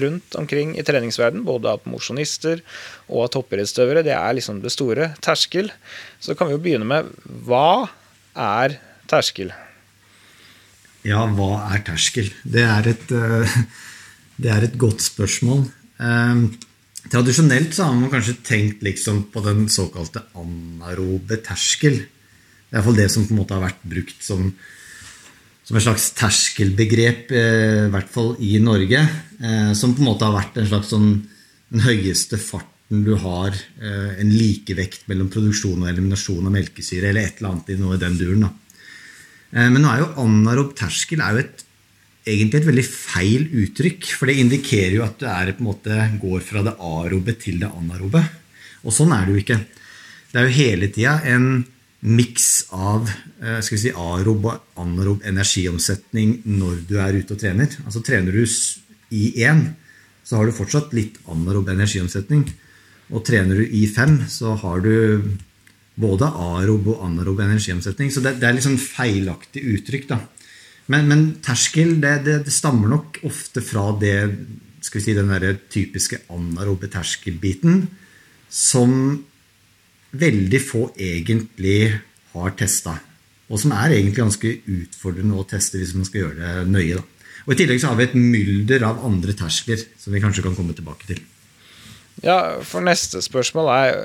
rundt 0.01 0.35
omkring 0.35 0.75
i 0.75 0.83
treningsverden, 0.83 1.45
både 1.45 1.69
av 1.69 1.85
mosjonister 1.85 2.63
og 3.07 3.27
av 3.27 3.29
toppidrettsutøvere. 3.37 4.03
Det 4.03 4.15
er 4.17 4.33
liksom 4.33 4.63
det 4.63 4.73
store. 4.73 5.13
Terskel. 5.21 5.71
Så 6.19 6.35
kan 6.35 6.49
vi 6.49 6.57
jo 6.57 6.63
begynne 6.63 6.89
med 6.89 7.13
hva 7.45 7.87
er 8.33 8.79
terskel? 9.07 9.53
Ja, 11.05 11.25
hva 11.29 11.67
er 11.69 11.83
terskel? 11.85 12.31
Det 12.43 12.63
er 12.65 12.89
et, 12.89 13.11
eh, 13.11 13.57
det 14.41 14.49
er 14.49 14.65
et 14.65 14.77
godt 14.77 15.03
spørsmål. 15.03 15.67
Eh, 15.99 16.41
tradisjonelt 17.11 17.73
så 17.73 17.87
har 17.87 17.93
man 17.95 18.09
kanskje 18.09 18.39
tenkt 18.43 18.81
liksom 18.81 19.27
på 19.31 19.43
den 19.45 19.67
såkalte 19.69 20.25
anarobe 20.35 21.37
terskel. 21.43 22.01
Det 22.01 22.73
er 22.73 22.81
iallfall 22.81 22.97
det 22.97 23.11
som 23.11 23.27
på 23.27 23.35
en 23.35 23.41
måte 23.43 23.55
har 23.55 23.63
vært 23.63 23.85
brukt 23.87 24.23
som, 24.23 24.49
som 25.63 25.77
et 25.77 25.85
slags 25.85 26.11
terskelbegrep, 26.17 27.31
eh, 27.31 27.85
i 27.85 27.93
hvert 27.93 28.09
fall 28.09 28.35
i 28.39 28.57
Norge. 28.59 29.07
Som 29.77 29.93
på 29.93 30.01
en 30.01 30.09
måte 30.09 30.25
har 30.25 30.33
vært 30.33 30.57
en 30.57 30.67
slags 30.67 30.89
sånn, 30.89 31.11
den 31.69 31.83
høyeste 31.85 32.39
farten 32.41 33.03
du 33.05 33.13
har, 33.21 33.53
en 33.83 34.29
likevekt 34.31 35.03
mellom 35.11 35.27
produksjon 35.29 35.83
og 35.83 35.89
eliminasjon 35.91 36.47
av 36.47 36.55
melkesyre, 36.55 37.11
eller 37.11 37.27
et 37.27 37.37
eller 37.37 37.51
annet 37.51 37.69
i 37.69 37.75
noe 37.77 37.99
i 37.99 38.01
den 38.01 38.15
duren. 38.17 38.47
da. 38.47 38.49
Eh, 39.53 39.69
men 39.69 39.81
nå 39.81 39.91
er 39.91 40.03
jo 40.03 40.11
anarob 40.23 40.75
terskel 40.77 41.23
er 41.23 41.35
jo 41.35 41.45
et, 41.45 41.63
egentlig 42.27 42.61
et 42.61 42.69
veldig 42.71 42.87
feil 42.87 43.47
uttrykk. 43.63 44.11
For 44.17 44.29
det 44.29 44.37
indikerer 44.43 44.97
jo 44.99 45.05
at 45.07 45.17
du 45.21 45.27
er, 45.31 45.53
måte, 45.63 46.01
går 46.21 46.43
fra 46.45 46.65
det 46.65 46.75
arobe 46.77 47.37
til 47.39 47.61
det 47.63 47.71
anarobe. 47.71 48.23
Og 48.83 48.93
sånn 48.93 49.15
er 49.15 49.25
det 49.25 49.35
jo 49.35 49.43
ikke. 49.45 49.59
Det 50.31 50.39
er 50.39 50.47
jo 50.47 50.57
hele 50.59 50.91
tida 50.93 51.17
en 51.31 51.49
miks 52.07 52.67
av 52.75 53.07
eh, 53.09 53.57
skal 53.65 53.75
vi 53.77 53.81
si, 53.87 53.91
arob 53.91 54.45
og 54.45 54.81
anarob 54.81 55.23
energiomsetning 55.25 56.43
når 56.45 56.83
du 56.89 56.97
er 57.01 57.17
ute 57.17 57.33
og 57.33 57.41
trener. 57.41 57.73
Altså 57.85 58.03
Trener 58.05 58.35
du 58.35 58.43
i 59.15 59.31
én, 59.47 59.63
så 60.27 60.37
har 60.37 60.47
du 60.47 60.55
fortsatt 60.55 60.93
litt 60.95 61.17
anarob 61.31 61.69
energiomsetning. 61.71 62.45
Og 63.07 63.23
trener 63.25 63.61
du 63.61 63.63
i 63.63 63.85
fem, 63.87 64.19
så 64.27 64.57
har 64.59 64.83
du 64.83 65.23
både 65.97 66.29
arob 66.29 66.91
og 66.93 67.05
anarob 67.07 67.41
energiomsetning. 67.41 68.11
Så 68.13 68.21
det, 68.23 68.37
det, 68.41 68.47
er 68.47 68.57
litt 68.57 68.67
sånn 68.67 68.81
feilaktig 68.81 69.63
uttrykk. 69.73 70.09
da. 70.11 70.19
Men, 70.93 71.09
men 71.09 71.23
terskel 71.43 71.97
det, 72.03 72.13
det, 72.27 72.37
det, 72.45 72.53
stammer 72.53 72.91
nok 72.93 73.19
ofte 73.27 73.63
fra 73.65 73.89
det, 73.99 74.17
skal 74.85 75.01
vi 75.01 75.05
si, 75.07 75.17
den 75.17 75.33
der 75.33 75.57
typiske 75.73 76.21
anarobe 76.33 76.89
terskelbiten 76.93 77.87
som 78.47 78.93
veldig 80.17 80.61
få 80.63 80.87
egentlig 80.95 81.97
har 82.33 82.55
testa. 82.59 82.95
Og 83.47 83.59
som 83.61 83.73
er 83.75 83.95
egentlig 83.95 84.21
ganske 84.21 84.53
utfordrende 84.67 85.39
å 85.39 85.47
teste 85.47 85.79
hvis 85.79 85.95
man 85.97 86.07
skal 86.07 86.27
gjøre 86.27 86.37
det 86.39 86.71
nøye. 86.71 86.99
da. 86.99 87.33
Og 87.47 87.55
I 87.55 87.57
tillegg 87.61 87.81
så 87.81 87.91
har 87.91 87.99
vi 87.99 88.07
et 88.07 88.15
mylder 88.19 88.85
av 88.87 89.03
andre 89.07 89.33
terskler 89.37 89.79
som 89.97 90.13
vi 90.13 90.21
kanskje 90.23 90.43
kan 90.45 90.55
komme 90.55 90.75
tilbake 90.75 91.09
til. 91.09 91.21
Ja, 92.25 92.57
for 92.65 92.81
neste 92.85 93.21
spørsmål 93.21 93.69
er 93.75 93.97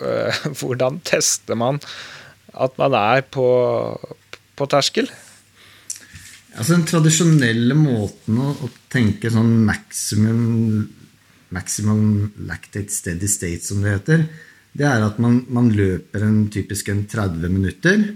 øh, 0.00 0.50
hvordan 0.60 1.00
tester 1.04 1.58
man 1.58 1.80
at 2.56 2.78
man 2.80 2.96
er 2.96 3.20
på, 3.20 3.46
på 4.56 4.68
terskel? 4.72 5.10
Altså 6.56 6.72
Den 6.72 6.86
tradisjonelle 6.88 7.76
måten 7.76 8.38
å, 8.40 8.54
å 8.64 8.70
tenke 8.92 9.28
sånn 9.32 9.52
maximum, 9.68 10.86
maximum 11.52 12.30
lactate 12.48 12.94
steady 12.94 13.28
state, 13.28 13.64
som 13.66 13.84
det 13.84 13.98
heter, 13.98 14.24
det 14.76 14.86
er 14.88 15.04
at 15.04 15.20
man, 15.20 15.42
man 15.52 15.68
løper 15.72 16.24
en 16.24 16.46
typisk 16.52 16.88
en 16.92 17.04
30 17.08 17.52
minutter 17.52 18.06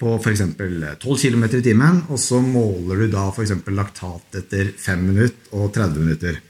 på 0.00 0.14
f.eks. 0.16 0.42
12 0.56 1.20
km 1.20 1.44
i 1.48 1.62
timen, 1.64 2.02
og 2.12 2.20
så 2.20 2.40
måler 2.44 3.04
du 3.04 3.12
da 3.12 3.28
f.eks. 3.30 3.54
laktat 3.72 4.40
etter 4.42 4.72
5 4.76 5.04
minutter 5.04 5.56
og 5.56 5.72
30 5.76 6.04
minutter. 6.04 6.40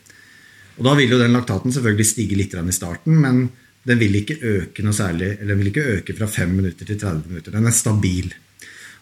Og 0.79 0.85
Da 0.87 0.95
vil 0.95 1.11
jo 1.11 1.19
den 1.19 1.35
laktaten 1.35 1.75
selvfølgelig 1.75 2.07
stige 2.07 2.37
litt 2.39 2.55
i 2.55 2.73
starten, 2.73 3.19
men 3.21 3.49
den 3.89 3.99
vil 3.99 4.15
ikke 4.21 4.39
øke 4.43 4.85
noe 4.85 4.95
særlig, 4.95 5.39
eller 5.39 5.55
den 5.55 5.63
vil 5.63 5.73
ikke 5.73 5.89
øke 5.99 6.15
fra 6.15 6.27
5 6.27 6.55
minutter 6.55 6.87
til 6.87 6.99
30 6.99 7.29
minutter. 7.29 7.53
Den 7.53 7.67
er 7.67 7.75
stabil. 7.75 8.35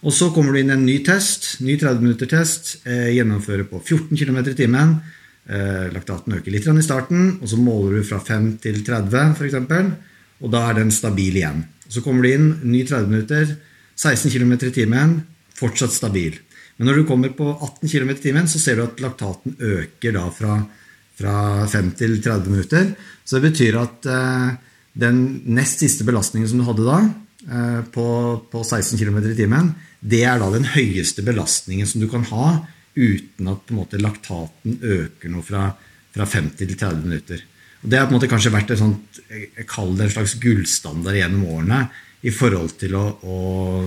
Og 0.02 0.12
Så 0.12 0.30
kommer 0.32 0.52
du 0.52 0.60
inn 0.60 0.70
en 0.70 0.86
ny 0.86 1.02
test, 1.04 1.60
ny 1.60 1.76
30 1.76 2.00
minutter-test. 2.00 2.86
Eh, 2.86 3.12
gjennomfører 3.16 3.64
på 3.64 3.80
14 3.82 4.16
km 4.16 4.38
i 4.38 4.54
timen. 4.54 5.00
Eh, 5.48 5.92
laktaten 5.92 6.32
øker 6.32 6.50
litt 6.50 6.66
i 6.66 6.82
starten, 6.82 7.38
og 7.40 7.48
så 7.48 7.56
måler 7.56 7.98
du 7.98 8.04
fra 8.04 8.20
5 8.20 8.58
til 8.58 8.84
30 8.84 9.34
f.eks. 9.36 9.54
Og 10.42 10.50
da 10.50 10.70
er 10.70 10.74
den 10.74 10.90
stabil 10.90 11.36
igjen. 11.36 11.64
Så 11.88 12.02
kommer 12.02 12.22
du 12.22 12.28
inn, 12.28 12.60
ny 12.62 12.84
30 12.84 13.08
minutter, 13.08 13.56
16 13.96 14.30
km 14.30 14.52
i 14.52 14.70
timen, 14.70 15.22
fortsatt 15.54 15.92
stabil. 15.92 16.38
Men 16.76 16.88
når 16.88 16.96
du 16.96 17.04
kommer 17.08 17.28
på 17.32 17.46
18 17.62 17.88
km 17.88 18.10
i 18.10 18.20
timen, 18.20 18.48
så 18.48 18.58
ser 18.58 18.76
du 18.76 18.82
at 18.82 19.00
laktaten 19.00 19.56
øker 19.58 20.12
da 20.12 20.28
fra 20.30 20.66
fra 21.16 21.66
5 21.70 21.92
til 21.98 22.18
30 22.22 22.52
minutter. 22.52 22.90
Så 23.24 23.38
det 23.38 23.50
betyr 23.50 23.78
at 23.80 24.08
eh, 24.10 24.56
den 24.96 25.22
nest 25.56 25.82
siste 25.82 26.06
belastningen 26.08 26.48
som 26.50 26.60
du 26.60 26.66
hadde 26.68 26.86
da, 26.86 27.00
eh, 27.48 27.82
på, 27.92 28.06
på 28.52 28.62
16 28.64 29.00
km 29.00 29.20
i 29.24 29.36
timen, 29.38 29.74
det 30.00 30.22
er 30.28 30.40
da 30.40 30.52
den 30.52 30.68
høyeste 30.76 31.24
belastningen 31.26 31.88
som 31.88 32.02
du 32.02 32.08
kan 32.12 32.26
ha 32.30 32.48
uten 32.96 33.52
at 33.52 33.74
måte, 33.76 34.00
laktaten 34.00 34.78
øker 34.80 35.32
noe 35.32 35.44
fra, 35.44 35.68
fra 36.14 36.24
50 36.24 36.64
til 36.64 36.76
30 36.76 37.04
minutter. 37.04 37.44
Og 37.82 37.90
det 37.92 38.00
har 38.00 38.08
på 38.08 38.14
en 38.14 38.18
måte 38.18 38.30
kanskje 38.30 38.54
vært 38.54 38.72
et 38.72 38.80
sånt, 38.80 39.20
jeg 39.28 39.68
kaller 39.68 39.98
det 39.98 40.06
en 40.08 40.14
slags 40.16 40.36
gullstandard 40.40 41.18
gjennom 41.18 41.44
årene 41.58 41.82
i 42.26 42.32
forhold 42.34 42.72
til 42.80 42.96
å, 42.98 43.04
å, 43.20 43.38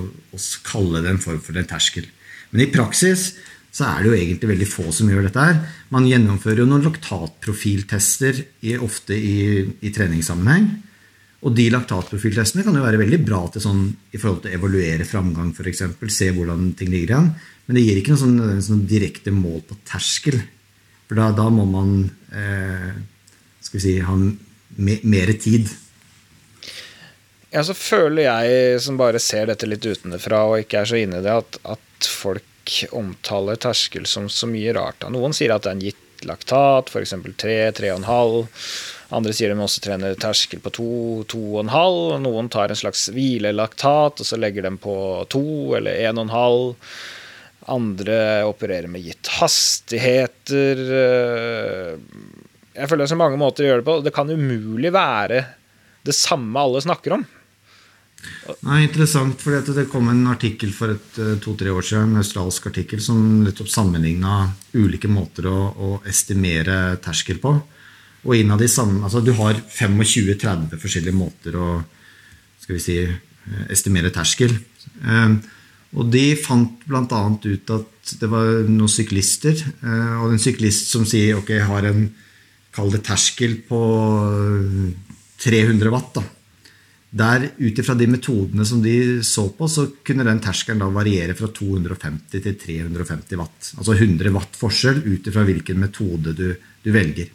å 0.05 0.41
kalle 0.67 1.01
det 1.03 1.15
en 1.15 1.21
form 1.21 1.41
for 1.43 1.57
en 1.57 1.67
terskel. 1.67 2.05
Men 2.53 2.65
i 2.65 2.69
praksis 2.71 3.31
så 3.73 3.89
er 3.89 4.01
det 4.01 4.11
jo 4.11 4.17
egentlig 4.17 4.51
veldig 4.53 4.69
få 4.69 4.87
som 4.95 5.09
gjør 5.09 5.27
dette. 5.27 5.45
her. 5.49 5.59
Man 5.93 6.05
gjennomfører 6.05 6.63
jo 6.63 6.67
noen 6.69 6.85
laktatprofiltester 6.85 8.43
ofte 8.85 9.17
i, 9.17 9.39
i, 9.81 9.91
treningssammenheng. 9.93 10.67
Og 11.47 11.55
de 11.55 11.69
laktatprofiltestene 11.73 12.65
kan 12.65 12.75
jo 12.75 12.83
være 12.83 12.99
veldig 12.99 13.19
bra 13.25 13.45
til 13.49 13.63
sånn, 13.63 13.85
i 14.11 14.19
forhold 14.19 14.43
til 14.43 14.51
å 14.51 14.59
evaluere 14.59 15.07
framgang, 15.07 15.53
f.eks. 15.55 15.85
Se 16.13 16.29
hvordan 16.35 16.73
ting 16.77 16.91
ligger 16.91 17.15
igjen. 17.15 17.29
Men 17.65 17.77
det 17.77 17.85
gir 17.85 18.01
ikke 18.01 18.13
noe 18.13 18.21
sånn, 18.21 18.39
sånn 18.65 18.85
direkte 18.89 19.33
mål 19.33 19.63
på 19.69 19.79
terskel. 19.87 20.37
For 21.07 21.17
da, 21.17 21.31
da 21.33 21.47
må 21.53 21.65
man 21.69 21.93
eh, 22.37 22.91
skal 23.65 23.79
vi 23.79 23.85
si, 23.85 23.95
ha 24.05 24.17
me, 24.17 24.99
mer 25.03 25.33
tid. 25.41 25.69
ja, 27.49 27.63
så 27.65 27.73
føler 27.73 28.27
jeg, 28.27 28.81
som 28.85 28.99
bare 28.99 29.21
ser 29.23 29.49
dette 29.49 29.69
litt 29.69 29.85
utenfra 29.85 30.43
og 30.51 30.63
ikke 30.63 30.83
er 30.83 30.91
så 30.91 30.99
inne 31.01 31.21
i 31.21 31.25
det, 31.25 31.33
at, 31.33 31.59
at 31.77 32.09
folk 32.09 32.45
omtaler 32.95 33.59
terskel 33.61 34.05
som 34.09 34.29
så 34.31 34.47
mye 34.49 34.73
rart. 34.77 35.05
Noen 35.11 35.35
sier 35.35 35.53
at 35.55 35.65
det 35.65 35.71
er 35.71 35.77
en 35.77 35.83
gitt 35.89 36.25
laktat, 36.27 36.89
f.eks. 36.91 37.13
3, 37.39 37.57
3,5. 37.79 38.47
Andre 39.15 39.33
sier 39.33 39.53
de 39.53 39.63
også 39.63 39.81
trener 39.83 40.17
terskel 40.19 40.61
på 40.61 40.73
2, 40.75 40.89
2,5. 41.33 42.19
Noen 42.25 42.49
tar 42.51 42.69
en 42.69 42.79
slags 42.79 43.07
hvilelaktat, 43.15 44.21
og 44.21 44.27
så 44.27 44.39
legger 44.39 44.67
de 44.67 44.75
på 44.81 44.97
2 45.33 45.45
eller 45.79 46.03
1,5. 46.11 46.75
Andre 47.69 48.19
opererer 48.49 48.89
med 48.91 49.05
gitt 49.05 49.29
hastigheter. 49.39 50.83
Jeg 52.75 52.89
føler 52.89 53.03
det 53.03 53.07
er 53.09 53.15
så 53.15 53.19
mange 53.19 53.39
måter 53.41 53.65
å 53.65 53.71
gjøre 53.71 53.83
det 53.83 53.89
på. 53.89 53.97
Det 54.05 54.15
kan 54.15 54.29
umulig 54.29 54.93
være 54.95 55.43
det 56.05 56.15
samme 56.15 56.61
alle 56.61 56.81
snakker 56.83 57.17
om. 57.19 57.25
Nei, 58.67 58.81
Interessant, 58.83 59.39
for 59.39 59.55
det 59.75 59.85
kom 59.91 60.09
en 60.11 60.25
artikkel 60.31 60.71
for 60.75 60.91
eh, 60.91 61.35
to-tre 61.43 61.71
år 61.71 61.85
siden, 61.85 62.13
en 62.13 62.21
australsk 62.21 62.67
artikkel 62.71 63.01
som 63.03 63.19
nettopp 63.45 63.69
sammenligna 63.71 64.41
ulike 64.75 65.09
måter 65.11 65.47
å, 65.47 65.59
å, 65.71 65.91
estimere 66.09 66.97
terskel 67.03 67.39
på. 67.43 67.53
Og 68.25 68.35
innad 68.35 68.61
i 68.65 68.67
samme, 68.67 68.99
altså 69.07 69.21
Du 69.23 69.31
har 69.37 69.55
25-30 69.55 70.81
forskjellige 70.81 71.15
måter 71.15 71.55
å 71.55 71.69
skal 72.59 72.75
vi 72.75 72.83
si, 72.83 72.97
eh, 73.05 73.63
estimere 73.71 74.11
terskel. 74.15 74.57
Eh, 74.99 75.37
og 75.95 76.11
de 76.13 76.25
fant 76.37 76.83
bl.a. 76.89 77.21
ut 77.45 77.71
at 77.73 78.11
det 78.19 78.29
var 78.29 78.49
noen 78.67 78.91
syklister. 78.93 79.57
Og 80.21 80.35
en 80.35 80.41
syklist 80.41 80.91
som 80.93 81.01
sier 81.09 81.39
ok, 81.39 81.49
jeg 81.55 81.65
har 81.65 81.87
en 81.89 82.03
kall 82.75 82.93
det 82.93 83.01
terskel 83.07 83.55
på 83.65 83.79
300 85.41 85.89
watt. 85.89 86.19
da 86.19 86.27
der 87.09 87.47
Ut 87.57 87.79
ifra 87.81 87.95
de 87.97 88.05
metodene 88.09 88.65
som 88.67 88.83
de 88.83 89.23
så 89.25 89.47
på, 89.57 89.65
så 89.65 89.87
kunne 90.05 90.25
den 90.27 90.41
terskelen 90.43 90.81
da 90.83 90.89
variere 90.93 91.33
fra 91.37 91.49
250 91.49 92.43
til 92.43 92.57
350 92.61 93.39
watt. 93.39 93.71
Altså 93.79 93.95
100 93.95 94.29
watt 94.35 94.59
forskjell 94.59 95.01
ut 95.07 95.29
ifra 95.29 95.45
hvilken 95.47 95.81
metode 95.81 96.35
du, 96.37 96.51
du, 96.53 96.91
velger. 96.93 97.31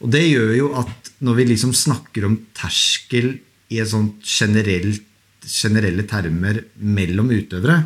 Og 0.00 0.08
Det 0.12 0.24
gjør 0.24 0.54
jo 0.56 0.70
at 0.80 1.12
når 1.24 1.36
vi 1.36 1.48
liksom 1.52 1.74
snakker 1.76 2.24
om 2.28 2.38
terskel 2.56 3.34
i 3.68 3.82
sånt 3.84 4.24
generelt, 4.24 5.04
generelle 5.46 6.06
termer 6.08 6.62
mellom 6.80 7.30
utøvere, 7.34 7.78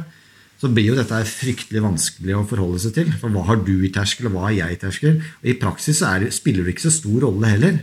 så 0.60 0.68
blir 0.68 0.90
jo 0.90 0.98
dette 0.98 1.18
fryktelig 1.24 1.80
vanskelig 1.82 2.34
å 2.36 2.44
forholde 2.46 2.82
seg 2.82 2.94
til. 2.98 3.10
For 3.18 3.32
hva 3.32 3.46
har 3.48 3.62
du 3.64 3.72
i 3.80 3.90
terskel, 3.94 4.28
og 4.28 4.36
hva 4.36 4.46
har 4.46 4.56
jeg 4.58 4.76
i 4.76 4.80
terskel? 4.82 5.18
Og 5.40 5.48
I 5.48 5.56
praksis 5.58 6.02
er, 6.06 6.26
spiller 6.34 6.66
det 6.66 6.74
ikke 6.76 6.86
så 6.86 6.92
stor 6.98 7.24
rolle 7.24 7.50
heller. 7.50 7.80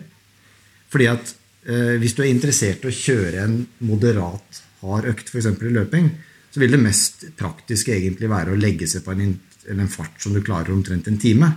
Fordi 0.93 1.09
at 1.09 1.33
hvis 1.67 2.15
du 2.15 2.21
er 2.23 2.31
interessert 2.31 2.85
i 2.85 2.87
å 2.87 2.95
kjøre 2.95 3.41
en 3.43 3.57
moderat 3.83 4.61
hard 4.85 5.09
økt, 5.11 5.31
f.eks. 5.33 5.49
i 5.51 5.73
løping, 5.75 6.09
så 6.53 6.61
vil 6.61 6.73
det 6.73 6.79
mest 6.81 7.25
praktiske 7.37 7.95
egentlig 7.95 8.29
være 8.31 8.53
å 8.53 8.59
legge 8.59 8.87
seg 8.89 9.03
på 9.05 9.13
en, 9.13 9.33
en 9.73 9.91
fart 9.91 10.21
som 10.23 10.35
du 10.35 10.39
klarer 10.45 10.71
omtrent 10.73 11.09
en 11.11 11.19
time. 11.19 11.51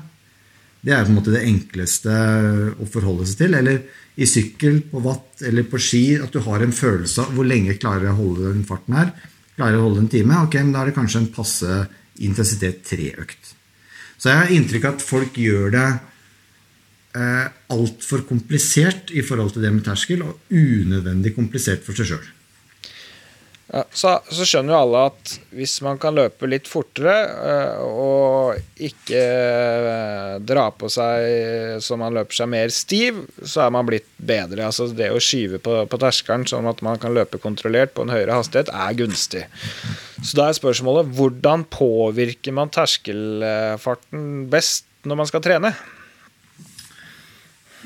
Det 0.80 0.94
er 0.96 1.04
på 1.04 1.12
en 1.12 1.18
måte 1.18 1.34
det 1.34 1.44
enkleste 1.44 2.14
å 2.80 2.88
forholde 2.88 3.26
seg 3.28 3.42
til. 3.42 3.56
Eller 3.58 3.82
i 4.20 4.28
sykkel, 4.28 4.80
på 4.90 5.02
watt 5.04 5.44
eller 5.46 5.66
på 5.68 5.80
ski, 5.80 6.04
at 6.20 6.32
du 6.32 6.40
har 6.44 6.64
en 6.64 6.74
følelse 6.74 7.26
av 7.26 7.36
hvor 7.36 7.48
lenge 7.48 7.78
klarer 7.80 8.08
jeg 8.08 8.16
å 8.16 8.20
holde 8.20 8.52
den 8.54 8.66
farten 8.68 8.96
her. 8.96 9.14
Klarer 9.56 9.76
jeg 9.76 9.82
å 9.82 9.86
holde 9.88 10.04
en 10.04 10.12
time? 10.12 10.42
Ok, 10.46 10.56
men 10.60 10.72
da 10.74 10.82
er 10.82 10.90
det 10.90 10.96
kanskje 10.96 11.22
en 11.22 11.32
passe 11.34 11.80
intensitet 12.24 12.82
tre-økt. 12.88 13.52
Så 14.20 14.32
jeg 14.32 14.40
har 14.40 14.52
inntrykk 14.52 14.88
av 14.88 14.96
at 14.96 15.04
folk 15.04 15.36
gjør 15.40 15.72
det 15.76 15.88
eh, 17.16 17.46
altfor 17.72 18.26
komplisert 18.28 19.12
i 19.14 19.24
forhold 19.26 19.54
til 19.54 19.64
det 19.64 19.72
med 19.74 19.86
terskel, 19.86 20.26
og 20.26 20.52
unødvendig 20.52 21.34
komplisert 21.36 21.86
for 21.86 21.98
seg 21.98 22.12
sjøl. 22.12 22.28
Ja, 23.70 23.84
så, 23.94 24.16
så, 24.26 24.42
skjønner 24.42 24.74
jo 24.74 24.78
alle 24.82 25.00
at 25.12 25.32
hvis 25.54 25.76
man 25.86 25.98
kan 26.02 26.16
løpe 26.18 26.48
litt 26.50 26.66
fortere 26.66 27.12
øh, 27.30 27.82
og 27.86 28.80
ikke 28.82 29.20
øh, 29.20 30.32
dra 30.42 30.64
på 30.74 30.90
seg 30.90 31.78
så 31.84 31.98
man 32.00 32.16
løper 32.16 32.34
seg 32.34 32.50
mer 32.50 32.74
stiv, 32.74 33.20
så 33.38 33.62
er 33.68 33.70
man 33.76 33.86
blitt 33.86 34.08
bedre. 34.18 34.66
Altså 34.66 34.88
Det 34.90 35.12
å 35.14 35.22
skyve 35.22 35.62
på, 35.62 35.76
på 35.86 36.00
terskelen 36.02 36.48
sånn 36.50 36.66
at 36.66 36.82
man 36.82 36.98
kan 36.98 37.14
løpe 37.14 37.38
kontrollert 37.38 37.94
på 37.94 38.02
en 38.02 38.10
høyere 38.10 38.40
hastighet, 38.40 38.74
er 38.74 38.98
gunstig. 38.98 39.44
Så 40.18 40.34
da 40.34 40.48
er 40.48 40.58
spørsmålet 40.58 41.14
hvordan 41.14 41.62
påvirker 41.70 42.58
man 42.58 42.74
terskelfarten 42.74 44.50
best 44.50 44.88
når 45.06 45.22
man 45.22 45.30
skal 45.30 45.46
trene? 45.46 45.74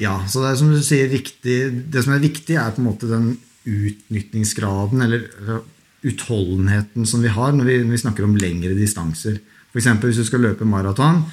Ja, 0.02 0.16
så 0.26 0.42
det 0.42 0.50
er 0.50 0.58
som 0.58 0.72
du 0.74 0.80
sier 0.82 1.10
viktig, 1.12 1.58
det 1.92 2.02
som 2.02 2.14
er 2.16 2.22
viktig, 2.24 2.56
er 2.58 2.74
på 2.74 2.82
en 2.82 2.88
måte 2.88 3.10
den 3.10 3.34
utnytningsgraden 3.64 5.04
eller 5.04 5.62
utholdenheten 6.04 7.06
som 7.08 7.22
vi 7.24 7.32
har 7.32 7.54
når 7.54 7.68
vi, 7.68 7.78
når 7.84 7.96
vi 7.96 8.02
snakker 8.02 8.26
om 8.26 8.36
lengre 8.36 8.74
distanser. 8.76 9.38
F.eks. 9.72 9.88
hvis 10.02 10.20
du 10.20 10.26
skal 10.28 10.44
løpe 10.44 10.68
maraton, 10.68 11.24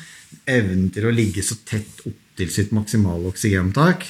evnen 0.50 0.90
til 0.94 1.10
å 1.10 1.14
ligge 1.14 1.44
så 1.44 1.58
tett 1.68 2.06
opptil 2.08 2.52
sitt 2.54 2.72
maksimale 2.76 3.30
oksygenopptak, 3.34 4.06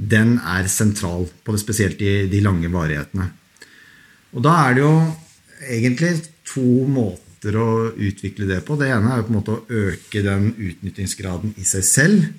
den 0.00 0.38
er 0.38 0.68
sentral, 0.72 1.26
på 1.44 1.52
det 1.52 1.60
spesielt 1.60 2.00
i 2.00 2.28
de 2.30 2.40
lange 2.44 2.70
varighetene. 2.72 3.26
Og 4.36 4.44
da 4.46 4.54
er 4.62 4.76
det 4.76 4.84
jo 4.84 4.94
egentlig 5.66 6.12
to 6.48 6.86
måter 6.88 7.56
å 7.58 7.90
utvikle 7.90 8.46
det 8.48 8.62
på. 8.64 8.78
Det 8.80 8.88
ene 8.92 9.10
er 9.10 9.20
jo 9.20 9.26
på 9.26 9.34
en 9.34 9.40
måte 9.40 9.56
å 9.56 9.82
øke 9.90 10.22
den 10.24 10.52
utnyttingsgraden 10.54 11.56
i 11.60 11.66
seg 11.68 11.84
selv. 11.86 12.30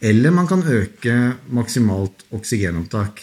Eller 0.00 0.30
man 0.30 0.48
kan 0.48 0.62
øke 0.62 1.36
maksimalt 1.48 2.26
oksygenopptak. 2.36 3.22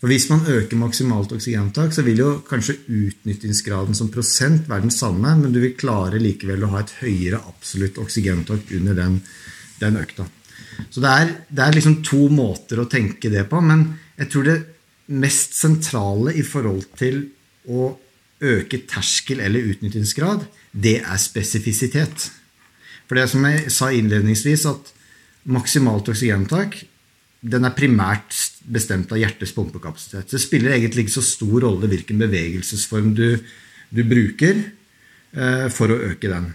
For 0.00 0.08
Hvis 0.08 0.30
man 0.30 0.46
øker 0.48 0.76
maksimalt 0.80 1.32
oksygenopptak, 1.32 1.92
så 1.92 2.02
vil 2.02 2.18
jo 2.18 2.30
kanskje 2.48 2.78
utnyttingsgraden 2.88 3.94
som 3.94 4.08
prosent 4.08 4.68
være 4.68 4.86
den 4.88 4.94
samme, 4.94 5.36
men 5.36 5.52
du 5.52 5.60
vil 5.60 5.76
klare 5.76 6.18
likevel 6.18 6.64
å 6.64 6.72
ha 6.72 6.80
et 6.80 6.94
høyere 7.02 7.42
absolutt 7.46 8.00
oksygenopptak 8.00 8.72
under 8.78 8.96
den, 8.96 9.18
den 9.80 9.98
økta. 10.00 10.24
Så 10.88 11.02
det 11.04 11.10
er, 11.10 11.32
det 11.50 11.64
er, 11.64 11.76
liksom 11.76 11.98
to 12.06 12.28
måter 12.32 12.80
å 12.80 12.88
tenke 12.88 13.28
det 13.28 13.44
på. 13.50 13.60
Men 13.60 13.84
jeg 14.16 14.30
tror 14.32 14.48
det 14.48 14.58
mest 15.12 15.58
sentrale 15.58 16.32
i 16.32 16.44
forhold 16.46 16.86
til 16.98 17.26
å 17.68 17.90
øke 18.40 18.80
terskel 18.88 19.42
eller 19.44 19.68
utnyttingsgrad, 19.74 20.46
det 20.72 21.00
er 21.02 21.20
spesifisitet. 21.20 22.30
For 23.04 23.18
det 23.18 23.26
som 23.28 23.44
jeg 23.44 23.68
sa 23.74 23.90
innledningsvis, 23.92 24.64
at 24.70 24.94
maksimalt 25.48 26.08
oksygeninntak 26.12 26.82
den 27.40 27.64
er 27.64 27.72
primært 27.72 28.36
bestemt 28.68 29.12
av 29.14 29.20
hjertets 29.20 29.54
pumpekapasitet. 29.56 30.28
Det 30.28 30.40
spiller 30.42 30.74
egentlig 30.76 31.06
ikke 31.06 31.16
så 31.16 31.24
stor 31.24 31.64
rolle 31.64 31.88
hvilken 31.88 32.20
bevegelsesform 32.20 33.14
du, 33.16 33.38
du 33.88 34.02
bruker 34.04 34.60
eh, 34.60 35.66
for 35.72 35.92
å 35.92 36.00
øke 36.10 36.28
den. 36.28 36.50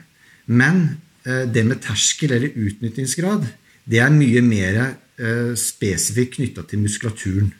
Men 0.45 0.83
eh, 1.25 1.47
det 1.49 1.65
med 1.65 1.81
terskel 1.81 2.37
eller 2.37 2.53
utnyttingsgrad 2.53 3.49
det 3.89 4.01
er 4.01 4.13
mye 4.13 4.41
mer 4.45 4.79
eh, 4.83 5.53
spesifikt 5.57 6.37
knytta 6.37 6.65
til 6.69 6.85
muskulaturen. 6.85 7.51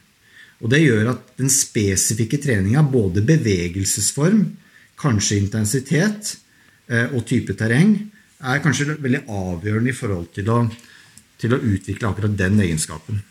Og 0.63 0.71
Det 0.71 0.81
gjør 0.81 1.11
at 1.11 1.35
den 1.38 1.52
spesifikke 1.52 2.39
treninga, 2.41 2.85
både 2.85 3.26
bevegelsesform, 3.26 4.45
kanskje 5.02 5.41
intensitet 5.41 6.38
eh, 6.88 7.10
og 7.11 7.26
type 7.27 7.57
terreng, 7.57 7.97
er 8.45 8.61
kanskje 8.61 8.95
veldig 9.02 9.26
avgjørende 9.31 9.91
i 9.91 9.97
forhold 9.97 10.30
til 10.35 10.49
å 10.53 10.60
til 11.41 11.56
å 11.56 11.62
utvikle 11.62 12.10
akkurat 12.10 12.36
den 12.40 12.60
egenskapen. 12.64 13.22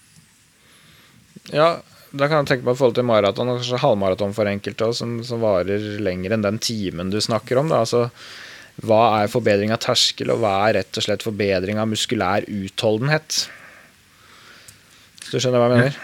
Ja, 1.52 1.76
da 2.14 2.28
kan 2.30 2.42
jeg 2.42 2.50
tenke 2.52 2.68
på 2.68 2.74
i 2.76 2.78
forhold 2.78 2.96
til 2.98 3.06
maraton 3.08 3.50
og 3.50 3.60
kanskje 3.60 3.82
halvmaraton 3.82 4.34
for 4.36 4.48
enkelte 4.48 4.90
som, 4.96 5.16
som, 5.26 5.42
varer 5.42 5.82
lenger 6.04 6.36
enn 6.36 6.44
den 6.46 6.60
timen 6.62 7.10
du 7.10 7.18
snakker 7.22 7.58
om. 7.60 7.72
Da. 7.72 7.82
Altså, 7.82 8.06
hva 8.86 9.02
er 9.20 9.32
forbedring 9.32 9.74
av 9.74 9.82
terskel, 9.82 10.30
og 10.34 10.42
hva 10.42 10.56
er 10.68 10.78
rett 10.80 11.00
og 11.00 11.06
slett 11.06 11.26
forbedring 11.26 11.80
av 11.82 11.90
muskulær 11.90 12.46
utholdenhet? 12.46 13.44
Hvis 15.22 15.32
du 15.32 15.40
skjønner 15.40 15.62
hva 15.62 15.70
jeg 15.72 15.80
mener? 15.80 15.98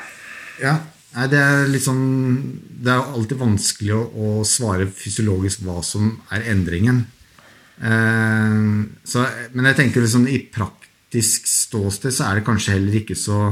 Ja. 0.63 0.81
Nei, 1.11 1.25
det 1.27 1.39
er 1.43 1.65
litt 1.67 1.83
sånn 1.83 2.03
Det 2.87 2.93
er 2.93 3.01
alltid 3.17 3.41
vanskelig 3.41 3.97
å, 3.97 4.03
å 4.15 4.45
svare 4.47 4.85
fysiologisk 4.95 5.65
hva 5.67 5.81
som 5.83 6.13
er 6.31 6.45
endringen. 6.53 7.01
Eh, 7.83 8.61
så, 9.03 9.25
men 9.57 9.71
jeg 9.73 9.79
tenker 9.81 10.05
liksom 10.05 10.29
i 10.31 10.39
prakt 10.55 10.80
taktisk 11.11 11.47
ståsted 11.47 12.15
så 12.15 12.25
er 12.25 12.39
det 12.39 12.47
kanskje 12.47 12.77
heller 12.77 13.01
ikke 13.01 13.17
så, 13.19 13.51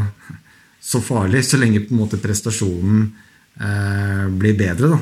så 0.81 1.01
farlig, 1.03 1.45
så 1.45 1.59
lenge 1.59 1.81
på 1.81 1.95
en 1.95 2.03
måte 2.05 2.21
prestasjonen 2.23 3.09
eh, 3.61 4.29
blir 4.31 4.55
bedre. 4.55 4.95
da. 4.95 4.99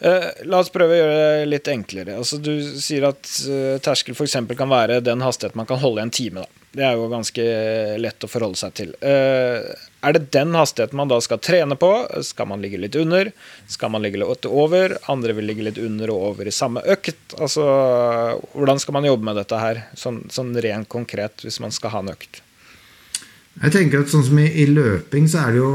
Uh, 0.00 0.30
la 0.48 0.62
oss 0.62 0.70
prøve 0.72 0.94
å 0.94 0.96
gjøre 0.96 1.16
det 1.20 1.48
litt 1.50 1.68
enklere. 1.68 2.14
Altså, 2.16 2.38
du 2.40 2.54
sier 2.80 3.04
at 3.04 3.20
uh, 3.44 3.76
terskel 3.84 4.14
f.eks. 4.16 4.38
kan 4.56 4.70
være 4.70 5.02
den 5.04 5.20
hastigheten 5.20 5.60
man 5.60 5.68
kan 5.68 5.78
holde 5.78 6.00
i 6.00 6.06
en 6.06 6.10
time. 6.10 6.40
Da. 6.40 6.59
Det 6.70 6.84
er 6.86 6.94
jo 6.94 7.08
ganske 7.10 7.44
lett 7.98 8.24
å 8.24 8.30
forholde 8.30 8.58
seg 8.60 8.74
til. 8.78 8.90
Uh, 9.02 9.72
er 10.06 10.14
det 10.14 10.28
den 10.32 10.54
hastigheten 10.54 11.00
man 11.00 11.10
da 11.10 11.18
skal 11.24 11.40
trene 11.42 11.74
på? 11.76 11.90
Skal 12.26 12.46
man 12.50 12.62
ligge 12.62 12.78
litt 12.78 12.94
under? 12.96 13.32
Skal 13.66 13.90
man 13.90 14.04
ligge 14.04 14.20
litt 14.22 14.46
over? 14.46 14.94
Andre 15.10 15.34
vil 15.36 15.50
ligge 15.50 15.66
litt 15.66 15.80
under 15.82 16.12
og 16.14 16.28
over 16.30 16.46
i 16.46 16.54
samme 16.54 16.84
økt. 16.94 17.34
Altså, 17.36 17.64
hvordan 18.54 18.78
skal 18.80 18.96
man 18.96 19.08
jobbe 19.10 19.26
med 19.26 19.40
dette 19.42 19.58
her, 19.58 19.82
sånn, 19.98 20.22
sånn 20.30 20.54
rent 20.62 20.88
konkret, 20.92 21.42
hvis 21.42 21.58
man 21.64 21.74
skal 21.74 21.96
ha 21.96 22.04
en 22.04 22.12
økt? 22.14 22.44
Jeg 23.60 23.74
tenker 23.74 24.04
at 24.04 24.12
sånn 24.12 24.28
som 24.30 24.38
i, 24.38 24.46
i 24.62 24.68
løping, 24.70 25.26
så 25.28 25.42
er 25.42 25.56
det 25.56 25.64
jo 25.64 25.72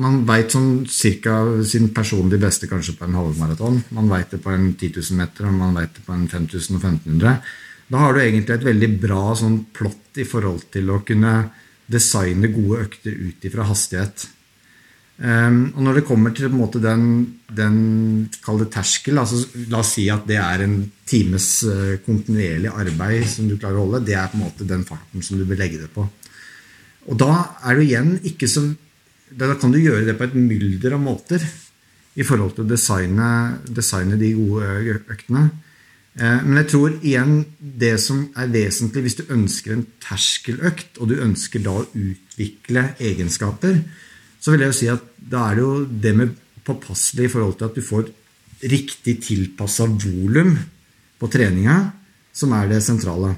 man 0.00 0.22
veit 0.28 0.54
sånn 0.54 0.86
cirka 0.88 1.34
sin 1.68 1.90
personlig 1.92 2.38
beste 2.40 2.68
kanskje 2.70 2.94
på 2.96 3.04
en 3.04 3.18
halvmaraton. 3.18 3.82
Man 3.92 4.08
veit 4.08 4.32
det 4.32 4.40
på 4.40 4.52
en 4.52 4.70
10 4.72 4.94
000 4.96 5.18
meter, 5.20 5.48
og 5.48 5.58
man 5.58 5.76
veit 5.76 5.92
det 5.96 6.04
på 6.06 6.14
en 6.16 6.24
5000 6.30 6.78
og 6.78 6.86
1500. 6.86 7.34
Da 7.92 8.00
har 8.00 8.14
du 8.14 8.22
egentlig 8.22 8.54
et 8.56 8.64
veldig 8.64 8.88
bra 9.02 9.34
sånn 9.36 9.58
plott 9.76 10.16
i 10.20 10.24
forhold 10.24 10.70
til 10.72 10.88
å 10.88 11.02
kunne 11.04 11.32
designe 11.92 12.48
gode 12.52 12.86
økter 12.86 13.12
ut 13.12 13.44
ifra 13.44 13.66
hastighet. 13.68 14.24
Um, 15.22 15.68
og 15.76 15.82
når 15.84 15.98
det 15.98 16.04
kommer 16.08 16.32
til 16.34 16.48
måte, 16.50 16.80
den, 16.82 17.02
den 17.52 17.76
terskel, 18.72 19.20
altså, 19.20 19.42
la 19.70 19.82
oss 19.82 19.92
si 19.98 20.06
at 20.10 20.24
det 20.26 20.38
er 20.40 20.64
en 20.64 20.78
times 21.06 21.48
uh, 21.68 21.98
kontinuerlig 22.06 22.72
arbeid 22.72 23.28
som 23.28 23.50
du 23.50 23.58
klarer 23.58 23.78
å 23.78 23.84
holde, 23.84 24.06
det 24.08 24.16
er 24.16 24.30
på 24.32 24.40
en 24.40 24.46
måte 24.46 24.66
den 24.66 24.86
farten 24.88 25.22
som 25.22 25.36
du 25.38 25.44
vil 25.44 25.60
legge 25.60 25.82
det 25.82 25.90
på. 25.92 26.06
Og 27.12 27.18
da 27.20 27.34
er 27.68 27.76
du 27.76 27.84
igjen 27.84 28.14
ikke 28.22 28.46
så 28.46 28.62
Da 29.32 29.48
kan 29.58 29.72
du 29.72 29.78
gjøre 29.80 30.04
det 30.04 30.12
på 30.18 30.26
et 30.26 30.34
mylder 30.36 30.92
av 30.92 31.00
måter 31.00 31.40
i 32.20 32.24
forhold 32.26 32.52
til 32.52 32.66
å 32.66 32.68
designe, 32.68 33.28
designe 33.64 34.18
de 34.20 34.28
gode 34.36 34.98
øktene. 35.08 35.46
Eh, 36.20 36.40
men 36.44 36.60
jeg 36.60 36.68
tror 36.74 36.96
igjen 37.00 37.36
det 37.58 37.94
som 38.02 38.26
er 38.36 38.50
vesentlig 38.52 39.06
hvis 39.06 39.18
du 39.22 39.24
ønsker 39.32 39.76
en 39.76 39.86
terskeløkt, 40.02 41.00
og 41.00 41.12
du 41.12 41.20
ønsker 41.24 41.64
da 41.64 41.78
å 41.80 41.86
utvikle 41.88 42.90
egenskaper, 43.00 43.80
så 44.42 44.52
vil 44.52 44.64
jeg 44.64 44.72
jo 44.72 44.78
si 44.80 44.90
at 44.92 45.06
da 45.16 45.46
er 45.48 45.58
det 45.58 45.64
jo 45.64 45.74
det 46.04 46.12
med 46.18 46.34
påpasselig 46.66 47.28
i 47.28 47.32
forhold 47.32 47.56
til 47.58 47.70
at 47.70 47.78
du 47.78 47.84
får 47.86 48.10
riktig 48.72 49.16
tilpassa 49.24 49.86
volum 49.86 50.54
på 51.18 51.30
treninga, 51.30 51.78
som 52.32 52.52
er 52.56 52.68
det 52.70 52.82
sentrale. 52.84 53.34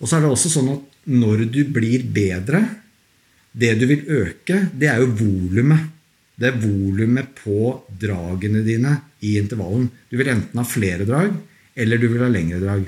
Og 0.00 0.08
så 0.08 0.16
er 0.16 0.24
det 0.24 0.32
også 0.32 0.52
sånn 0.52 0.72
at 0.72 1.10
når 1.14 1.44
du 1.52 1.60
blir 1.74 2.06
bedre, 2.14 2.62
det 3.54 3.74
du 3.78 3.84
vil 3.86 4.06
øke, 4.10 4.68
det 4.74 4.88
er 4.90 5.02
jo 5.02 5.12
volumet. 5.20 5.90
Det 6.34 6.48
er 6.48 6.58
volumet 6.58 7.36
på 7.38 7.70
dragene 7.86 8.64
dine 8.66 8.96
i 9.22 9.36
intervallen. 9.38 9.86
Du 10.10 10.16
vil 10.18 10.32
enten 10.32 10.58
ha 10.58 10.64
flere 10.66 11.06
drag, 11.06 11.36
eller 11.76 12.00
du 12.00 12.08
vil 12.08 12.22
ha 12.22 12.30
lengre 12.30 12.60
drag. 12.62 12.84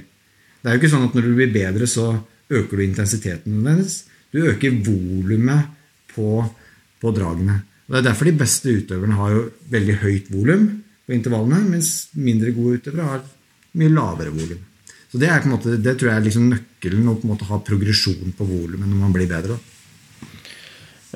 Det 0.63 0.71
er 0.71 0.77
jo 0.77 0.83
ikke 0.83 0.93
sånn 0.93 1.07
at 1.09 1.17
når 1.17 1.27
du 1.27 1.35
blir 1.39 1.55
bedre, 1.55 1.89
så 1.91 2.09
øker 2.51 2.79
du 2.79 2.85
intensiteten 2.85 3.65
deres. 3.67 4.05
Du 4.35 4.41
øker 4.47 4.81
volumet 4.87 5.69
på, 6.15 6.43
på, 7.01 7.13
dragene. 7.15 7.61
Og 7.87 7.95
Det 7.95 8.01
er 8.01 8.09
derfor 8.09 8.29
de 8.29 8.39
beste 8.41 8.75
utøverne 8.75 9.19
har 9.19 9.35
jo 9.35 9.45
veldig 9.71 9.99
høyt 10.03 10.33
volum 10.35 10.67
på 11.07 11.15
intervallene, 11.15 11.71
mens 11.71 11.93
mindre 12.19 12.55
gode 12.57 12.81
utøvere 12.81 13.11
har 13.13 13.23
mye 13.77 13.93
lavere 13.93 14.35
volum. 14.35 14.65
Så 15.07 15.21
det, 15.23 15.31
er 15.31 15.47
måte, 15.49 15.77
det 15.79 15.95
tror 15.97 16.11
jeg 16.11 16.19
er 16.19 16.27
liksom 16.27 16.51
nøkkelen 16.51 17.09
å 17.09 17.39
ha 17.51 17.63
progresjon 17.63 18.35
på 18.37 18.47
volumet 18.49 18.89
når 18.91 19.03
man 19.05 19.15
blir 19.15 19.31
bedre. 19.31 19.55
Da. 19.55 19.76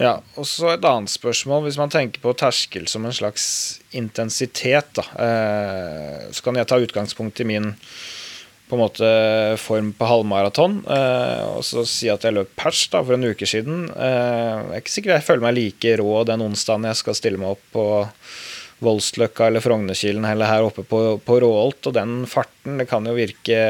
Ja, 0.00 0.14
og 0.40 0.46
så 0.48 0.70
et 0.72 0.86
annet 0.88 1.12
spørsmål. 1.12 1.66
Hvis 1.66 1.76
man 1.76 1.92
tenker 1.92 2.22
på 2.22 2.32
terskel 2.40 2.86
som 2.88 3.04
en 3.04 3.12
slags 3.12 3.44
intensitet, 3.92 4.88
da, 4.96 5.04
eh, 5.20 6.30
så 6.32 6.46
kan 6.46 6.56
jeg 6.56 6.68
ta 6.70 6.80
utgangspunkt 6.80 7.42
i 7.44 7.48
min 7.50 7.74
på 8.70 8.78
en 8.78 8.84
måte 8.84 9.10
form 9.60 9.90
på 9.98 10.06
halvmaraton. 10.08 10.78
Eh, 10.88 11.42
og 11.50 11.64
så 11.66 11.84
si 11.84 12.08
at 12.08 12.24
jeg 12.24 12.36
løp 12.36 12.54
pers 12.56 12.86
da, 12.88 13.02
for 13.02 13.18
en 13.18 13.28
uke 13.28 13.48
siden. 13.48 13.90
Eh, 13.90 14.54
jeg 14.56 14.78
er 14.78 14.80
ikke 14.80 14.94
sikker 14.94 15.14
jeg 15.16 15.26
føler 15.26 15.44
meg 15.44 15.58
like 15.58 15.96
rå 16.00 16.22
den 16.24 16.46
onsdagen 16.46 16.88
jeg 16.88 17.00
skal 17.02 17.18
stille 17.18 17.42
meg 17.42 17.58
opp 17.58 17.66
på 17.74 17.86
Voldsløkka 18.80 19.50
eller 19.50 19.60
Frognerkilen 19.60 20.24
eller 20.24 20.48
her 20.48 20.64
oppe 20.64 20.86
på, 20.86 21.02
på 21.20 21.40
Råholt. 21.44 21.90
Og 21.90 21.98
den 21.98 22.22
farten, 22.30 22.78
det 22.80 22.88
kan 22.88 23.04
jo 23.04 23.18
virke 23.18 23.60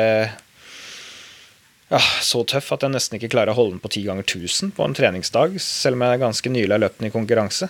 ja, 1.90 2.00
så 2.22 2.44
tøff 2.46 2.70
at 2.76 2.84
jeg 2.86 2.94
nesten 2.94 3.18
ikke 3.18 3.32
klarer 3.32 3.50
å 3.50 3.58
holde 3.58 3.74
den 3.74 3.82
på 3.82 3.90
ti 3.90 4.04
ganger 4.06 4.22
1000 4.22 4.70
på 4.76 4.86
en 4.86 4.94
treningsdag, 4.94 5.56
selv 5.62 5.98
om 5.98 6.04
jeg 6.06 6.22
ganske 6.22 6.52
nylig 6.54 6.74
har 6.76 6.82
løpt 6.84 7.00
den 7.00 7.08
i 7.08 7.14
konkurranse. 7.14 7.66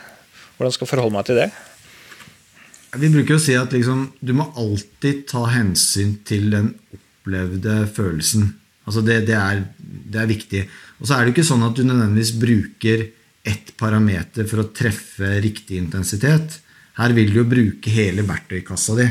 Hvordan 0.59 0.75
skal 0.77 0.85
jeg 0.85 0.93
forholde 0.93 1.17
meg 1.17 1.29
til 1.29 1.41
det? 1.41 1.51
Vi 3.01 3.09
bruker 3.15 3.39
å 3.39 3.41
si 3.41 3.55
at 3.57 3.73
liksom, 3.73 4.03
du 4.21 4.35
må 4.37 4.51
alltid 4.61 5.23
ta 5.31 5.47
hensyn 5.55 6.19
til 6.27 6.51
den 6.53 6.75
opplevde 6.93 7.85
følelsen. 7.97 8.51
Altså 8.85 9.05
det, 9.07 9.23
det, 9.31 9.39
er, 9.39 9.63
det, 9.79 10.19
er, 10.19 10.29
viktig. 10.29 10.63
Og 10.99 11.09
så 11.09 11.17
er 11.17 11.25
det 11.25 11.33
ikke 11.33 11.47
sånn 11.47 11.65
at 11.65 11.79
du 11.79 11.85
nødvendigvis 11.87 12.35
bruker 12.43 13.07
ett 13.47 13.73
parameter 13.81 14.45
for 14.51 14.61
å 14.61 14.69
treffe 14.75 15.33
riktig 15.41 15.79
intensitet. 15.81 16.59
Her 16.99 17.17
vil 17.17 17.33
du 17.33 17.41
jo 17.41 17.49
bruke 17.49 17.93
hele 17.95 18.27
verktøykassa 18.29 18.99
di. 18.99 19.09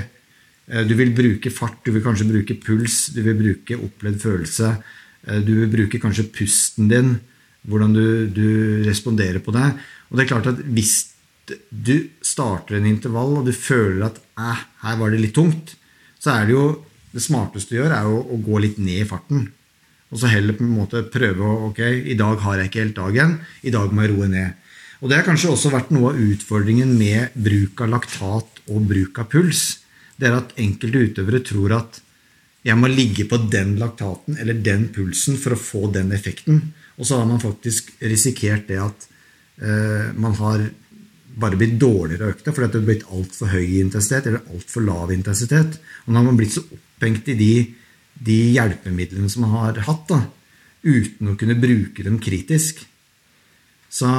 Eh, 0.69 0.86
du 0.86 0.94
vil 0.99 1.15
bruke 1.18 1.49
fart, 1.53 1.80
du 1.86 1.95
vil 1.95 2.06
kanskje 2.06 2.27
bruke 2.30 2.60
puls, 2.61 3.07
du 3.15 3.23
vil 3.26 3.38
bruke 3.40 3.80
opplevd 3.80 4.22
følelse. 4.22 4.73
Eh, 5.27 5.41
du 5.43 5.67
bruker 5.71 6.01
kanskje 6.01 6.29
pusten 6.33 6.89
din, 6.91 7.15
hvordan 7.67 7.95
du, 7.95 8.05
du, 8.31 8.49
responderer 8.87 9.41
på 9.43 9.53
det. 9.55 9.71
Og 10.09 10.17
det 10.17 10.25
er 10.25 10.31
klart 10.31 10.51
at 10.51 10.61
hvis 10.63 10.95
du 11.69 11.95
starter 12.25 12.77
en 12.77 12.87
intervall 12.89 13.39
og 13.39 13.49
du 13.49 13.53
føler 13.55 14.05
at 14.07 14.19
her 14.37 14.99
var 14.99 15.11
det 15.11 15.21
litt 15.23 15.35
tungt, 15.37 15.75
så 16.21 16.35
er 16.35 16.47
det 16.47 16.55
jo 16.55 16.65
det 17.09 17.23
smarteste 17.25 17.73
du 17.73 17.79
gjør, 17.79 17.95
er 17.95 18.07
å, 18.09 18.19
å 18.21 18.37
gå 18.43 18.61
litt 18.61 18.77
ned 18.81 19.01
i 19.01 19.07
farten. 19.09 19.47
Og 20.09 20.21
så 20.21 20.29
heller 20.29 20.57
på 20.57 20.65
en 20.65 20.73
måte 20.73 21.03
prøve 21.13 21.45
å 21.45 21.69
Ok, 21.69 21.81
i 21.81 22.17
dag 22.17 22.41
har 22.41 22.59
jeg 22.59 22.69
ikke 22.69 22.83
helt 22.83 22.97
dagen. 22.97 23.35
I 23.61 23.73
dag 23.73 23.93
må 23.93 24.05
jeg 24.05 24.15
roe 24.15 24.29
ned. 24.29 24.57
Og 24.99 25.09
det 25.09 25.19
har 25.19 25.27
kanskje 25.27 25.51
også 25.53 25.71
vært 25.71 25.91
noe 25.95 26.11
av 26.11 26.19
utfordringen 26.19 26.91
med 26.99 27.35
bruk 27.37 27.81
av 27.85 27.93
laktat 27.93 28.61
og 28.67 28.87
bruk 28.89 29.21
av 29.21 29.29
puls. 29.31 29.63
Det 30.19 30.27
er 30.27 30.39
at 30.41 30.55
enkelte 30.59 31.03
utøvere 31.07 31.43
tror 31.45 31.75
at 31.77 32.01
jeg 32.65 32.76
må 32.76 32.90
ligge 32.91 33.23
på 33.30 33.40
den 33.52 33.77
laktaten 33.80 34.38
eller 34.40 34.57
den 34.60 34.90
pulsen 34.95 35.38
for 35.40 35.56
å 35.56 35.61
få 35.61 35.88
den 35.95 36.11
effekten. 36.15 36.60
Og 36.99 37.07
så 37.07 37.22
har 37.22 37.30
man 37.30 37.40
faktisk 37.40 37.94
risikert 38.03 38.68
det 38.68 38.81
at 38.84 39.06
eh, 39.64 40.10
man 40.19 40.36
har 40.41 40.65
bare 41.40 41.60
blitt 41.60 41.77
dårligere 41.80 42.34
økta 42.34 42.52
fordi 42.52 42.68
det 42.68 42.80
har 42.81 42.90
blitt 42.90 43.07
altfor 43.15 43.53
høy 43.53 43.77
intensitet 43.80 44.27
eller 44.27 44.52
altfor 44.52 44.84
lav 44.84 45.14
intensitet. 45.15 45.80
Og 46.03 46.11
nå 46.11 46.19
har 46.19 46.27
man 46.27 46.40
blitt 46.40 46.57
så 46.57 46.65
opphengt 46.65 47.31
i 47.31 47.38
de, 47.40 47.53
de 48.27 48.38
hjelpemidlene 48.57 49.31
som 49.31 49.48
man 49.48 49.56
har 49.56 49.80
hatt, 49.88 50.11
da, 50.11 50.19
uten 50.84 51.31
å 51.31 51.38
kunne 51.40 51.60
bruke 51.60 52.03
dem 52.03 52.19
kritisk. 52.23 52.84
Så 53.90 54.11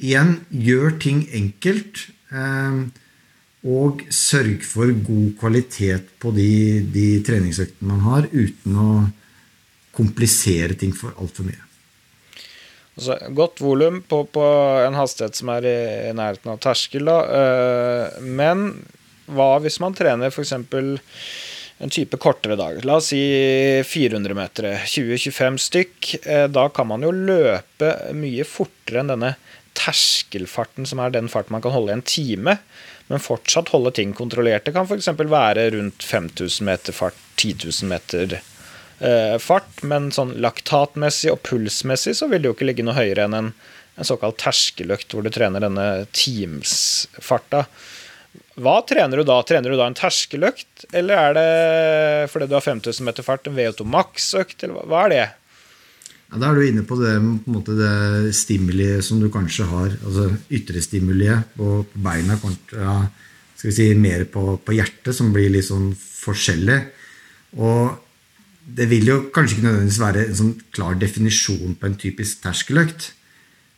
igjen, 0.00 0.38
gjør 0.48 0.96
ting 1.02 1.26
enkelt. 1.36 2.06
Eh, 2.32 2.82
og 3.62 4.02
sørg 4.10 4.64
for 4.66 4.90
god 5.06 5.34
kvalitet 5.38 6.08
på 6.22 6.32
de, 6.34 6.82
de 6.82 7.06
treningsøktene 7.26 7.92
man 7.92 8.06
har, 8.08 8.26
uten 8.32 8.78
å 8.78 8.88
komplisere 9.94 10.74
ting 10.78 10.94
for 10.96 11.14
altfor 11.20 11.46
mye. 11.46 11.60
Altså, 12.96 13.16
godt 13.32 13.62
volum 13.64 14.02
på, 14.04 14.24
på, 14.34 14.42
en 14.84 14.98
hastighet 14.98 15.38
som 15.38 15.52
er 15.54 15.68
i, 15.68 15.78
i 16.10 16.16
nærheten 16.16 16.52
av 16.52 16.58
terskel. 16.60 17.06
Da. 17.08 17.20
Uh, 17.22 18.26
men 18.26 18.66
hva 19.32 19.54
hvis 19.64 19.78
man 19.80 19.94
trener 19.96 20.32
f.eks. 20.32 20.52
en 20.58 21.92
type 21.94 22.18
kortere 22.20 22.58
dag? 22.58 22.82
La 22.84 22.98
oss 22.98 23.12
si 23.14 23.22
400 23.88 24.36
meter, 24.36 24.68
20-25 24.84 25.60
stykk. 25.68 26.12
Uh, 26.26 26.46
da 26.52 26.66
kan 26.74 26.90
man 26.90 27.06
jo 27.06 27.14
løpe 27.14 27.94
mye 28.18 28.44
fortere 28.48 29.04
enn 29.04 29.14
denne 29.14 29.36
terskelfarten, 29.78 30.84
som 30.84 31.00
er 31.00 31.14
den 31.14 31.30
farten 31.32 31.54
man 31.54 31.64
kan 31.64 31.72
holde 31.72 31.94
i 31.94 31.96
en 31.96 32.04
time 32.04 32.58
men 33.12 33.20
fortsatt 33.20 33.68
holde 33.74 33.90
ting 33.92 34.14
kontrollert. 34.16 34.64
Det 34.64 34.72
kan 34.72 34.88
f.eks. 34.88 35.10
være 35.20 35.66
rundt 35.74 36.04
5000 36.08 36.64
meter 36.64 36.96
fart, 36.96 37.18
10 37.36 37.58
000 37.82 37.90
meter 37.90 38.38
eh, 39.04 39.36
fart, 39.42 39.82
men 39.84 40.08
sånn 40.16 40.32
laktatmessig 40.40 41.28
og 41.34 41.42
pulsmessig 41.44 42.16
så 42.16 42.30
vil 42.32 42.40
det 42.40 42.48
jo 42.48 42.56
ikke 42.56 42.70
ligge 42.70 42.86
noe 42.86 42.96
høyere 42.96 43.26
enn 43.26 43.36
en, 43.36 43.50
en 44.00 44.08
såkalt 44.08 44.40
terskeløkt 44.40 45.12
hvor 45.12 45.26
du 45.26 45.28
trener 45.34 45.60
denne 45.60 46.06
Teams-farta. 46.16 47.66
Hva 48.64 48.78
trener 48.88 49.20
du 49.20 49.28
da? 49.28 49.36
Trener 49.44 49.72
du 49.72 49.76
da 49.76 49.90
en 49.90 49.98
terskeløkt, 49.98 50.86
eller 50.96 51.20
er 51.26 51.36
det 51.36 52.32
fordi 52.32 52.48
du 52.48 52.56
har 52.56 52.64
5000 52.64 53.04
meter 53.04 53.28
fart, 53.28 53.44
en 53.44 53.60
VO2 53.60 53.84
Max-økt, 53.92 54.64
eller 54.64 54.88
hva 54.88 55.04
er 55.04 55.12
det? 55.12 55.26
Ja, 56.32 56.38
da 56.40 56.48
er 56.48 56.56
du 56.56 56.64
inne 56.64 56.82
på 56.88 56.96
det, 56.96 57.12
på 57.44 57.52
måte, 57.52 57.74
det 57.76 58.32
stimuliet 58.36 59.04
som 59.04 59.20
du 59.20 59.28
kanskje 59.32 59.66
har. 59.68 59.92
altså 60.00 60.30
ytrestimuliet 60.48 61.52
på, 61.58 61.82
på 61.84 62.00
beina 62.00 62.38
kontra 62.40 63.02
skal 63.52 63.68
vi 63.68 63.74
si, 63.76 63.88
mer 63.94 64.24
på, 64.32 64.56
på, 64.64 64.74
hjertet, 64.74 65.12
som 65.14 65.28
blir 65.34 65.52
litt 65.52 65.68
sånn 65.68 65.92
forskjellig. 65.94 66.78
Og 67.60 67.92
det 68.64 68.88
vil 68.88 69.10
jo 69.10 69.18
kanskje 69.34 69.58
ikke 69.58 69.66
nødvendigvis 69.68 70.00
være 70.00 70.24
en 70.24 70.38
sånn 70.40 70.54
klar 70.72 70.96
definisjon 70.98 71.76
på 71.76 71.90
en 71.90 71.98
typisk 72.00 72.40
terskeløkt. 72.42 73.12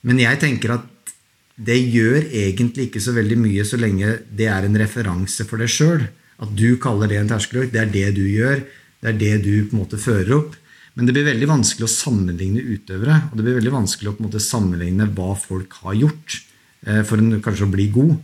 Men 0.06 0.22
jeg 0.22 0.40
tenker 0.40 0.76
at 0.78 1.12
det 1.55 1.76
gjør 1.82 2.22
egentlig 2.31 2.89
ikke 2.89 3.02
så 3.02 3.12
veldig 3.18 3.36
mye 3.43 3.66
så 3.66 3.78
lenge 3.82 4.18
det 4.31 4.47
er 4.51 4.66
en 4.66 4.78
referanse 4.78 5.44
for 5.48 5.59
deg 5.59 5.74
sjøl. 5.74 6.06
At 6.39 6.55
du 6.55 6.78
kaller 6.82 7.10
det 7.10 7.18
en 7.18 7.35
terskeløkt. 7.35 7.74
Det 7.74 7.82
er 7.82 7.93
det 7.93 8.09
du 8.16 8.24
gjør. 8.24 8.62
Det 9.02 9.10
er 9.10 9.20
det 9.20 9.35
du 9.43 9.55
på 9.66 9.74
en 9.74 9.82
måte 9.82 10.01
fører 10.01 10.39
opp. 10.39 10.55
Men 10.94 11.08
det 11.08 11.14
blir 11.16 11.26
veldig 11.26 11.48
vanskelig 11.50 11.88
å 11.88 11.90
sammenligne 11.90 12.62
utøvere. 12.62 13.18
Og 13.30 13.38
det 13.38 13.46
blir 13.46 13.58
veldig 13.58 13.74
vanskelig 13.74 14.12
å 14.12 14.16
måte, 14.22 14.42
sammenligne 14.42 15.08
hva 15.16 15.32
folk 15.38 15.74
har 15.82 15.98
gjort 15.98 16.38
eh, 16.86 17.02
for 17.06 17.18
en, 17.18 17.40
kanskje 17.42 17.66
å 17.66 17.72
bli 17.72 17.88
god. 17.94 18.14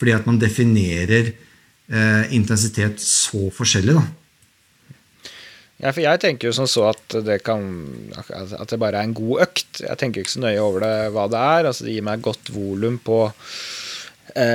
Fordi 0.00 0.14
at 0.14 0.28
man 0.30 0.38
definerer 0.40 1.32
eh, 1.32 2.30
intensitet 2.36 3.02
så 3.02 3.48
forskjellig. 3.54 3.98
da. 3.98 4.06
Ja, 5.80 5.90
for 5.90 6.04
jeg 6.04 6.20
tenker 6.20 6.50
jo 6.50 6.54
som 6.54 6.68
så 6.68 6.90
at 6.90 7.14
det 7.24 7.38
kan 7.46 7.62
At 8.12 8.68
det 8.68 8.78
bare 8.80 9.00
er 9.00 9.08
en 9.08 9.16
god 9.16 9.46
økt. 9.48 9.82
Jeg 9.82 9.98
tenker 9.98 10.22
ikke 10.22 10.36
så 10.36 10.44
nøye 10.44 10.62
over 10.62 10.84
det 10.84 10.94
hva 11.16 11.26
det 11.32 11.40
er. 11.40 11.70
Altså 11.70 11.86
det 11.86 11.96
gir 11.96 12.06
meg 12.06 12.24
godt 12.24 12.52
volum 12.54 13.00
på 13.02 13.24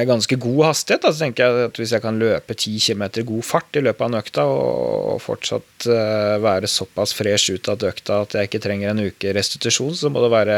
ganske 0.07 0.38
god 0.39 0.61
hastighet. 0.65 1.03
Da. 1.03 1.11
Så 1.14 1.23
tenker 1.23 1.45
jeg 1.45 1.69
at 1.69 1.80
hvis 1.80 1.93
jeg 1.95 2.03
kan 2.03 2.19
løpe 2.22 2.56
10 2.56 2.77
km 2.80 3.03
god 3.27 3.45
fart 3.45 3.77
i 3.80 3.84
løpet 3.84 4.06
av 4.06 4.11
en 4.11 4.19
økta, 4.19 4.45
og 4.45 5.19
fortsatt 5.23 5.88
eh, 5.91 6.38
være 6.43 6.69
såpass 6.72 7.15
fresh 7.18 7.56
ut 7.56 7.69
av 7.72 7.84
økta 7.89 8.22
at 8.26 8.38
jeg 8.38 8.49
ikke 8.49 8.64
trenger 8.64 8.93
en 8.93 9.03
uke 9.10 9.35
restitusjon, 9.35 9.93
så 9.97 10.11
må 10.14 10.23
det 10.23 10.31
være, 10.34 10.57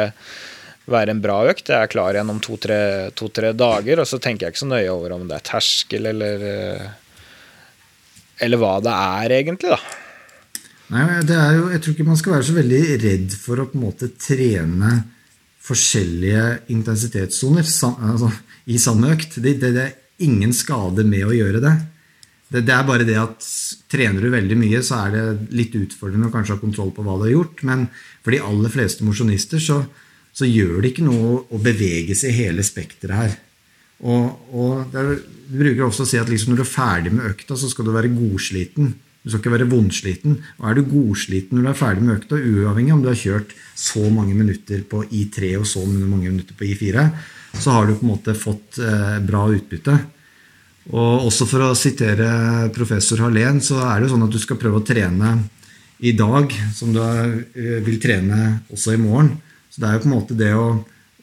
være 0.91 1.15
en 1.15 1.23
bra 1.23 1.41
økt. 1.51 1.73
Jeg 1.73 1.79
er 1.79 1.91
klar 1.91 2.17
igjen 2.17 2.33
om 2.33 2.41
to-tre 2.43 2.79
to, 3.17 3.29
dager, 3.33 4.03
og 4.03 4.09
så 4.09 4.21
tenker 4.21 4.47
jeg 4.47 4.55
ikke 4.55 4.65
så 4.65 4.71
nøye 4.71 4.93
over 4.93 5.17
om 5.17 5.27
det 5.29 5.39
er 5.39 5.47
terskel 5.53 6.11
eller 6.13 6.49
eh, 6.53 6.87
Eller 8.45 8.59
hva 8.61 8.75
det 8.85 8.93
er, 8.93 9.31
egentlig, 9.39 9.71
da. 9.73 9.79
Nei, 10.93 11.05
det 11.27 11.35
er 11.35 11.55
jo, 11.57 11.69
Jeg 11.73 11.81
tror 11.81 11.93
ikke 11.95 12.07
man 12.07 12.19
skal 12.19 12.33
være 12.37 12.47
så 12.47 12.53
veldig 12.55 12.81
redd 13.01 13.33
for 13.41 13.59
å 13.59 13.65
på 13.67 13.79
en 13.79 13.87
måte 13.89 14.11
trene 14.13 14.91
forskjellige 15.67 16.43
intensitetssoner 16.71 17.65
altså, 17.65 18.29
i 18.67 18.79
samme 18.81 19.13
økt. 19.15 19.39
Det, 19.39 19.57
det, 19.61 19.71
det, 19.75 19.85
er 19.85 20.25
ingen 20.27 20.53
skade 20.55 21.05
med 21.07 21.27
å 21.27 21.35
gjøre 21.35 21.61
det. 21.63 21.73
det. 22.51 22.63
det. 22.65 22.73
er 22.73 22.87
bare 22.87 23.07
det 23.07 23.17
at 23.21 23.47
trener 23.91 24.23
du 24.23 24.31
veldig 24.33 24.57
mye, 24.59 24.83
så 24.85 25.03
er 25.05 25.15
det 25.15 25.55
litt 25.55 25.75
utfordrende 25.77 26.29
å 26.29 26.33
kanskje 26.33 26.57
ha 26.57 26.63
kontroll 26.63 26.93
på 26.95 27.05
hva 27.05 27.17
du 27.19 27.27
har 27.27 27.35
gjort. 27.35 27.63
Men 27.67 27.87
for 28.25 28.35
de 28.35 28.43
aller 28.43 28.73
fleste 28.73 29.07
mosjonister 29.07 29.63
så, 29.63 29.81
så, 30.33 30.47
gjør 30.47 30.81
det 30.81 30.93
ikke 30.93 31.07
noe 31.07 31.43
å 31.47 31.61
bevege 31.63 32.17
seg 32.17 32.33
i 32.33 32.47
hele 32.47 32.65
spekteret 32.65 33.21
her. 33.21 33.35
Og, 33.97 34.53
og 34.53 34.95
er, 34.97 35.17
Du 35.47 35.57
bruker 35.57 35.87
også 35.87 36.03
å 36.03 36.09
si 36.09 36.19
at 36.19 36.29
liksom 36.29 36.53
når 36.53 36.59
du 36.59 36.65
er 36.67 36.73
ferdig 36.75 37.13
med 37.15 37.29
økta, 37.31 37.55
så 37.57 37.69
skal 37.71 37.87
du 37.87 37.95
være 37.95 38.13
godsliten. 38.13 38.91
Du 39.23 39.31
skal 39.31 39.41
ikke 39.41 39.55
være 39.57 39.69
vondsliten. 39.71 40.37
Og 40.59 40.67
er 40.69 40.77
du 40.77 40.85
godsliten 40.87 41.57
når 41.57 41.65
du 41.65 41.69
er 41.71 41.79
ferdig 41.79 42.03
med 42.03 42.19
økta, 42.19 42.37
uavhengig 42.39 42.93
om 42.95 43.01
du 43.03 43.09
har 43.09 43.17
kjørt 43.19 43.55
så 43.75 44.05
mange 44.13 44.35
minutter 44.37 44.85
på 44.87 45.01
I3 45.07 45.55
og 45.59 45.65
så 45.67 45.83
mange 45.87 46.29
minutter 46.29 46.55
på 46.55 46.67
I4, 46.67 47.03
så 47.61 47.75
har 47.75 47.87
du 47.87 47.95
på 47.97 48.05
en 48.05 48.13
måte 48.13 48.35
fått 48.37 48.79
eh, 48.83 49.17
bra 49.25 49.47
utbytte. 49.53 49.97
Og 50.93 51.27
også 51.27 51.47
for 51.49 51.65
å 51.67 51.75
sitere 51.75 52.69
professor 52.75 53.25
Hallén, 53.25 53.59
så 53.63 53.81
er 53.83 53.97
det 53.97 54.07
jo 54.07 54.13
sånn 54.15 54.27
at 54.27 54.35
du 54.35 54.39
skal 54.39 54.59
prøve 54.61 54.79
å 54.79 54.87
trene 54.87 55.33
i 55.99 56.13
dag 56.15 56.53
som 56.75 56.93
du 56.95 57.01
eh, 57.01 57.79
vil 57.83 57.97
trene 58.01 58.61
også 58.71 58.95
i 58.95 59.01
morgen. 59.01 59.33
Så 59.69 59.81
det 59.81 59.89
er 59.89 59.97
jo 59.97 60.05
på 60.05 60.09
en 60.09 60.15
måte 60.15 60.37
det 60.37 60.53
å, 60.55 60.69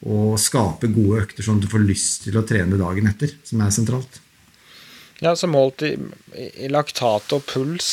å 0.05 0.35
skape 0.39 0.91
gode 0.93 1.23
økter 1.23 1.47
sånn 1.47 1.57
at 1.59 1.65
du 1.65 1.71
får 1.71 1.87
lyst 1.87 2.27
til 2.27 2.37
å 2.37 2.45
trene 2.47 2.79
dagen 2.79 3.09
etter, 3.09 3.33
som 3.47 3.63
er 3.65 3.73
sentralt. 3.73 4.21
Ja, 5.23 5.31
så 5.35 5.47
Målt 5.47 5.81
i, 5.87 5.95
i, 6.35 6.67
laktat 6.67 7.31
og 7.33 7.45
puls 7.47 7.87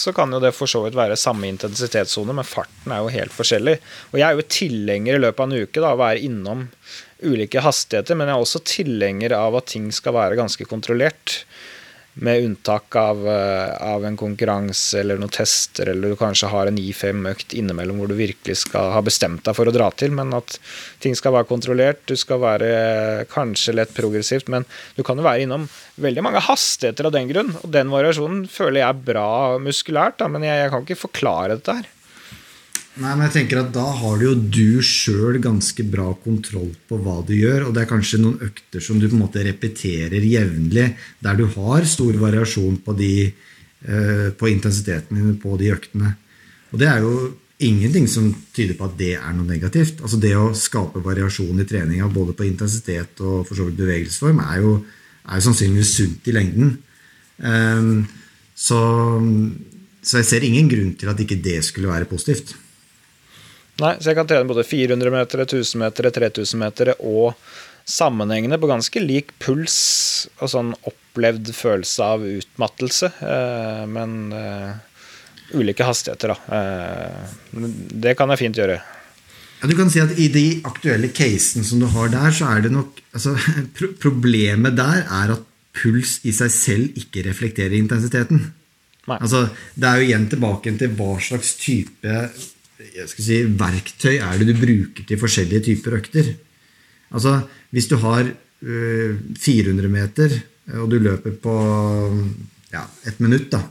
så 0.00 0.12
kan 0.16 0.32
jo 0.32 0.40
det 0.40 0.52
for 0.56 0.68
så 0.70 0.82
vidt 0.84 0.96
være 0.96 1.16
samme 1.20 1.48
intensitetssone, 1.48 2.34
men 2.36 2.46
farten 2.48 2.92
er 2.92 3.02
jo 3.02 3.12
helt 3.12 3.34
forskjellig. 3.36 3.76
Og 4.12 4.20
Jeg 4.20 4.26
er 4.28 4.36
jo 4.38 4.48
tilhenger 4.48 5.16
i 5.16 5.22
løpet 5.24 5.42
av 5.42 5.48
en 5.48 5.64
uke 5.64 5.82
da, 5.82 5.92
å 5.92 6.00
være 6.00 6.22
innom 6.24 6.66
ulike 7.22 7.62
hastigheter, 7.64 8.16
men 8.18 8.30
jeg 8.30 8.36
er 8.36 8.46
også 8.46 8.64
tilhenger 8.68 9.36
av 9.36 9.58
at 9.60 9.70
ting 9.72 9.90
skal 9.94 10.16
være 10.16 10.38
ganske 10.40 10.66
kontrollert 10.70 11.40
med 12.20 12.44
unntak 12.44 12.96
av, 12.96 13.28
eh, 13.28 13.92
av, 13.92 14.04
en 14.04 14.16
konkurranse 14.18 14.98
eller 15.00 15.18
noen 15.20 15.32
tester, 15.32 15.88
eller 15.92 16.10
du 16.10 16.18
kanskje 16.18 16.50
har 16.50 16.68
en 16.68 16.78
I5-økt 16.80 17.54
innimellom 17.56 18.00
hvor 18.00 18.10
du 18.10 18.16
virkelig 18.18 18.58
skal 18.64 18.90
ha 18.94 19.02
bestemt 19.04 19.44
deg 19.46 19.56
for 19.56 19.70
å 19.70 19.74
dra 19.74 19.88
til, 19.94 20.12
men 20.16 20.34
at 20.36 20.58
ting 21.00 21.14
skal 21.16 21.36
være 21.36 21.48
kontrollert. 21.48 22.02
Du 22.10 22.16
skal 22.18 22.42
være 22.42 23.28
kanskje 23.30 23.76
lett 23.78 23.94
progressivt, 23.96 24.50
men 24.52 24.66
du 24.98 25.04
kan 25.06 25.20
jo 25.20 25.26
være 25.26 25.46
innom 25.46 25.68
veldig 26.02 26.26
mange 26.26 26.42
hastigheter 26.44 27.08
av 27.08 27.14
den 27.14 27.30
grunn. 27.30 27.54
Og 27.62 27.70
den 27.78 27.94
variasjonen 27.94 28.44
føler 28.50 28.82
jeg 28.82 28.90
er 28.90 29.06
bra 29.12 29.30
muskulært, 29.62 30.18
da, 30.20 30.28
men 30.28 30.44
jeg, 30.48 30.64
jeg 30.64 30.74
kan 30.74 30.86
ikke 30.86 31.02
forklare 31.06 31.56
dette 31.56 31.78
her. 31.78 31.88
Nei, 33.00 33.14
men 33.14 33.24
jeg 33.28 33.32
tenker 33.38 33.62
at 33.62 33.70
Da 33.72 33.86
har 33.96 34.18
du 34.20 34.26
jo 34.26 34.34
du 34.36 34.80
sjøl 34.84 35.38
ganske 35.40 35.84
bra 35.88 36.10
kontroll 36.20 36.72
på 36.88 36.98
hva 37.00 37.20
du 37.24 37.32
gjør. 37.32 37.68
Og 37.68 37.74
det 37.76 37.84
er 37.84 37.92
kanskje 37.92 38.20
noen 38.20 38.42
økter 38.50 38.84
som 38.84 39.00
du 39.00 39.08
på 39.08 39.16
en 39.16 39.24
måte 39.24 39.44
repeterer 39.46 40.20
jevnlig, 40.20 40.90
der 41.24 41.38
du 41.38 41.46
har 41.56 41.88
stor 41.88 42.18
variasjon 42.20 42.76
på, 42.84 42.96
de, 42.98 43.14
eh, 43.88 44.28
på 44.36 44.52
intensiteten 44.52 45.16
din 45.16 45.38
på 45.40 45.56
de 45.60 45.72
øktene. 45.72 46.14
Og 46.74 46.82
det 46.82 46.90
er 46.90 47.00
jo 47.06 47.14
ingenting 47.60 48.06
som 48.08 48.30
tyder 48.56 48.76
på 48.76 48.88
at 48.88 48.96
det 49.00 49.14
er 49.16 49.32
noe 49.36 49.48
negativt. 49.48 50.04
Altså 50.04 50.20
Det 50.20 50.36
å 50.36 50.52
skape 50.56 51.00
variasjon 51.04 51.60
i 51.60 51.68
treninga 51.68 52.12
både 52.12 52.36
på 52.36 52.48
intensitet 52.48 53.20
og 53.24 53.46
for 53.48 53.56
så 53.56 53.68
vidt 53.68 53.80
bevegelsesform 53.80 54.44
er 54.44 54.60
jo, 54.60 54.78
er 55.24 55.40
jo 55.40 55.48
sannsynligvis 55.48 55.96
sunt 55.96 56.28
i 56.28 56.36
lengden. 56.36 56.78
Um, 57.40 58.08
så, 58.52 58.80
så 60.04 60.20
jeg 60.20 60.28
ser 60.28 60.44
ingen 60.44 60.68
grunn 60.68 60.96
til 61.00 61.08
at 61.08 61.20
ikke 61.20 61.40
det 61.40 61.62
skulle 61.64 61.88
være 61.88 62.08
positivt. 62.08 62.52
Nei, 63.80 63.94
så 63.96 64.10
jeg 64.10 64.18
kan 64.18 64.28
trene 64.28 64.48
både 64.48 64.66
400 64.66 65.12
meter, 65.14 65.44
1000 65.46 65.80
meter, 65.80 66.10
3000 66.12 66.60
meter 66.60 66.92
og 66.98 67.32
sammenhengende 67.88 68.58
på 68.60 68.68
ganske 68.70 69.02
lik 69.02 69.32
puls 69.42 69.78
og 70.38 70.52
sånn 70.52 70.74
opplevd 70.88 71.52
følelse 71.56 72.06
av 72.14 72.24
utmattelse, 72.28 73.10
eh, 73.24 73.82
men 73.90 74.16
uh, 74.36 74.76
ulike 75.56 75.86
hastigheter, 75.86 76.34
da. 76.34 76.36
Uh, 76.46 77.64
det 78.04 78.14
kan 78.18 78.30
jeg 78.30 78.42
fint 78.44 78.60
gjøre. 78.60 78.78
Ja, 79.60 79.68
du 79.68 79.74
kan 79.76 79.90
si 79.92 80.00
at 80.00 80.12
I 80.16 80.28
de 80.32 80.44
aktuelle 80.68 81.10
casene 81.12 81.66
som 81.66 81.82
du 81.82 81.88
har 81.92 82.12
der, 82.12 82.30
så 82.32 82.52
er 82.52 82.62
det 82.64 82.70
nok 82.72 83.00
altså, 83.12 83.34
Problemet 84.04 84.78
der 84.78 85.02
er 85.04 85.34
at 85.34 85.44
puls 85.76 86.18
i 86.26 86.32
seg 86.34 86.52
selv 86.52 86.96
ikke 87.00 87.24
reflekterer 87.26 87.76
intensiteten. 87.78 88.48
Altså, 89.10 89.48
det 89.74 89.88
er 89.88 90.00
jo 90.00 90.08
igjen 90.08 90.26
tilbake 90.30 90.72
til 90.78 90.92
hva 90.98 91.14
slags 91.22 91.56
type 91.58 92.16
si, 93.06 93.42
verktøy 93.44 94.16
er 94.18 94.38
det 94.40 94.48
du 94.50 94.60
bruker 94.60 95.06
til 95.08 95.20
forskjellige 95.20 95.64
typer 95.68 95.98
økter? 96.00 96.30
Altså, 97.10 97.40
Hvis 97.70 97.86
du 97.86 97.96
har 97.96 98.26
øh, 98.62 99.16
400 99.38 99.88
meter, 99.88 100.30
og 100.74 100.90
du 100.90 100.98
løper 100.98 101.30
på 101.30 101.54
ja, 102.72 102.82
et 103.06 103.20
minutt 103.20 103.50
da, 103.52 103.62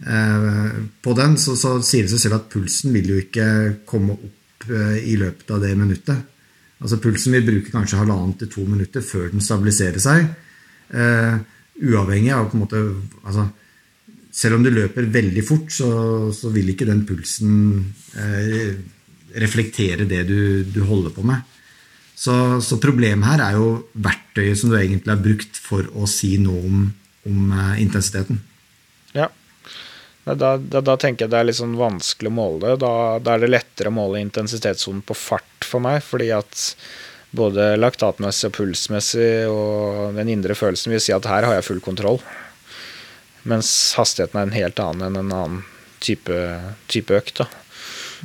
øh, 0.00 0.84
på 1.02 1.12
den, 1.12 1.36
så, 1.36 1.56
så, 1.56 1.80
sier 1.82 2.02
det 2.02 2.10
seg 2.10 2.20
selv 2.20 2.34
at 2.34 2.48
pulsen 2.52 2.92
vil 2.92 3.08
jo 3.08 3.16
ikke 3.16 3.76
komme 3.86 4.12
opp 4.12 4.68
øh, 4.70 4.96
i 5.00 5.16
løpet 5.16 5.50
av 5.50 5.60
det 5.60 5.76
minuttet. 5.76 6.16
Altså 6.80 6.98
Pulsen 7.00 7.32
vil 7.32 7.46
bruke 7.46 7.72
kanskje 7.72 7.96
halvannet 7.96 8.38
til 8.38 8.50
to 8.52 8.64
minutter 8.68 9.00
før 9.00 9.30
den 9.32 9.40
stabiliserer 9.40 9.96
seg. 9.96 10.26
Uavhengig 11.80 12.34
av 12.36 12.50
på 12.50 12.58
en 12.58 12.64
måte 12.66 12.82
altså, 13.24 13.46
selv 14.36 14.58
om 14.58 14.64
du 14.64 14.72
løper 14.72 15.08
veldig 15.12 15.44
fort, 15.46 15.70
så, 15.72 15.88
så 16.36 16.52
vil 16.52 16.68
ikke 16.72 16.88
den 16.88 17.04
pulsen 17.08 17.54
eh, 18.20 18.74
reflektere 19.40 20.04
det 20.08 20.26
du, 20.28 20.40
du, 20.68 20.82
holder 20.84 21.14
på 21.16 21.24
med. 21.26 21.54
Så, 22.16 22.34
så, 22.64 22.78
problemet 22.80 23.28
her 23.28 23.44
er 23.46 23.56
jo 23.56 23.70
verktøyet 23.92 24.60
som 24.60 24.72
du 24.72 24.76
egentlig 24.78 25.12
har 25.12 25.24
brukt 25.24 25.60
for 25.60 25.88
å 25.96 26.08
si 26.08 26.36
noe 26.40 26.60
om, 26.68 26.84
om 27.28 27.56
eh, 27.56 27.82
intensiteten. 27.84 28.42
Ja. 29.16 29.30
Da, 30.26 30.56
da, 30.58 30.80
da, 30.82 30.96
tenker 30.98 31.24
jeg 31.24 31.32
det 31.32 31.38
er 31.38 31.48
litt 31.48 31.60
sånn 31.60 31.76
vanskelig 31.78 32.32
å 32.32 32.36
måle 32.36 32.62
det. 32.64 32.78
Da, 32.82 32.94
da 33.22 33.36
er 33.36 33.44
det 33.44 33.52
lettere 33.52 33.92
å 33.92 33.96
måle 33.96 34.20
intensitetssonen 34.24 35.04
på 35.06 35.16
fart 35.16 35.64
for 35.64 35.80
meg, 35.84 36.02
fordi 36.04 36.32
at 36.34 36.72
både 37.36 37.76
laktatmessig 37.78 38.50
og 38.50 38.56
pulsmessig 38.56 39.30
og 39.48 40.16
den 40.16 40.32
indre 40.34 40.56
følelsen 40.58 40.92
vil 40.92 41.02
si 41.02 41.14
at 41.14 41.28
her 41.30 41.46
har 41.46 41.56
jeg 41.56 41.68
full 41.68 41.84
kontroll. 41.84 42.20
Mens 43.46 43.70
hastigheten 43.98 44.40
er 44.40 44.48
en 44.48 44.56
helt 44.56 44.82
annen 44.82 45.06
enn 45.08 45.20
en 45.20 45.36
annen 45.36 45.62
type, 46.02 46.36
type 46.90 47.14
økt. 47.14 47.42
Da. 47.42 47.48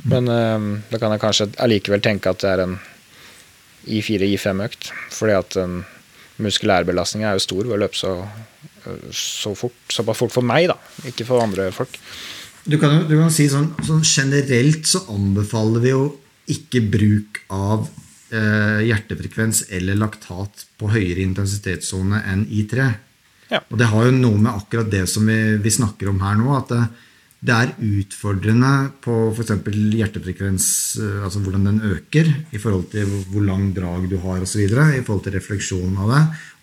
Men 0.08 0.28
um, 0.28 0.68
da 0.90 0.98
kan 1.00 1.14
jeg 1.14 1.22
kanskje 1.22 1.50
allikevel 1.62 2.02
tenke 2.04 2.32
at 2.32 2.42
det 2.42 2.50
er 2.50 2.64
en 2.64 2.76
I4-I5-økt. 3.86 4.90
Fordi 5.14 5.36
at 5.38 5.58
den 5.58 5.82
muskulærbelastninga 6.42 7.30
er 7.30 7.38
jo 7.38 7.46
stor 7.46 7.64
ved 7.66 7.76
å 7.76 7.80
løpe 7.84 7.98
så, 7.98 8.14
så 9.14 9.54
fort. 9.58 9.78
Såpass 9.92 10.22
fort 10.22 10.34
for 10.34 10.46
meg, 10.46 10.70
da. 10.72 10.78
Ikke 11.08 11.26
for 11.28 11.44
andre 11.44 11.70
folk. 11.74 11.98
Du 12.62 12.78
kan, 12.78 13.02
du 13.08 13.16
kan 13.18 13.32
si 13.34 13.48
sånn, 13.50 13.72
sånn, 13.82 14.04
Generelt 14.06 14.86
så 14.86 15.02
anbefaler 15.10 15.82
vi 15.82 15.90
jo 15.90 16.04
ikke 16.52 16.82
bruk 16.92 17.40
av 17.54 17.88
eh, 18.34 18.82
hjertefrekvens 18.86 19.64
eller 19.74 19.98
laktat 19.98 20.66
på 20.78 20.90
høyere 20.94 21.24
intensitetssone 21.24 22.22
enn 22.30 22.44
I3. 22.50 22.86
Og 23.60 23.78
det 23.80 23.88
har 23.92 24.08
jo 24.08 24.18
noe 24.18 24.40
med 24.40 24.52
akkurat 24.52 24.90
det 24.92 25.06
som 25.10 25.26
vi, 25.28 25.38
vi 25.62 25.72
snakker 25.72 26.10
om 26.12 26.20
her 26.22 26.38
nå. 26.40 26.52
at 26.56 26.72
det, 26.72 26.82
det 27.42 27.54
er 27.56 27.72
utfordrende 27.82 28.70
på 29.02 29.14
f.eks. 29.32 29.50
hjertefrekvens, 29.98 30.66
eh, 31.02 31.22
altså 31.26 31.40
hvordan 31.42 31.66
den 31.66 31.80
øker, 31.90 32.28
i 32.54 32.60
forhold 32.62 32.86
til 32.92 33.08
hvor 33.32 33.42
lang 33.42 33.72
drag 33.74 34.06
du 34.10 34.14
har 34.22 34.44
osv., 34.44 34.62
i 34.62 35.02
forhold 35.02 35.24
til 35.24 35.34
refleksjonen 35.34 35.96
av 36.04 36.12
det, 36.12 36.20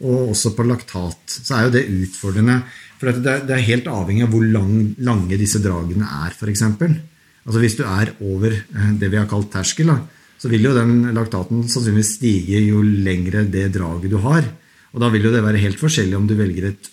og 0.07 0.29
også 0.31 0.53
på 0.55 0.63
laktat. 0.69 1.35
Så 1.35 1.57
er 1.57 1.67
jo 1.67 1.73
det 1.75 1.83
utfordrende. 1.91 2.61
For 2.99 3.11
det 3.11 3.27
er, 3.27 3.43
det 3.47 3.57
er 3.57 3.67
helt 3.67 3.91
avhengig 3.91 4.23
av 4.23 4.31
hvor 4.31 4.47
lang, 4.55 4.71
lange 5.03 5.39
disse 5.39 5.59
dragene 5.63 6.07
er, 6.23 6.31
f.eks. 6.31 6.63
Altså 6.69 7.59
hvis 7.59 7.75
du 7.75 7.83
er 7.83 8.13
over 8.23 8.55
eh, 8.55 8.89
det 9.01 9.11
vi 9.11 9.19
har 9.19 9.27
kalt 9.27 9.51
terskel, 9.51 9.91
da, 9.91 9.99
så 10.39 10.47
vil 10.47 10.63
jo 10.63 10.75
den 10.77 11.09
laktaten 11.11 11.65
sannsynligvis 11.67 12.15
stige 12.21 12.63
jo 12.63 12.79
lengre 12.87 13.43
det 13.51 13.67
draget 13.75 14.15
du 14.15 14.19
har. 14.23 14.47
Og 14.93 15.03
da 15.03 15.09
vil 15.13 15.27
jo 15.27 15.33
det 15.33 15.43
være 15.45 15.61
helt 15.61 15.81
forskjellig 15.81 16.17
om 16.17 16.27
du 16.29 16.35
velger 16.39 16.71
et 16.71 16.91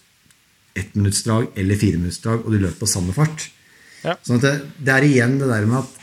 ettminuttsdrag 0.76 1.54
eller 1.56 1.80
fireminuttsdrag 1.80 2.42
og 2.44 2.52
du 2.52 2.58
løper 2.60 2.82
på 2.82 2.90
samme 2.90 3.14
fart. 3.16 3.48
Ja. 4.04 4.16
Sånn 4.26 4.42
det, 4.42 4.58
det 4.76 4.92
er 4.92 5.06
igjen 5.06 5.38
det 5.40 5.48
der 5.50 5.68
med 5.68 5.80
at 5.82 6.02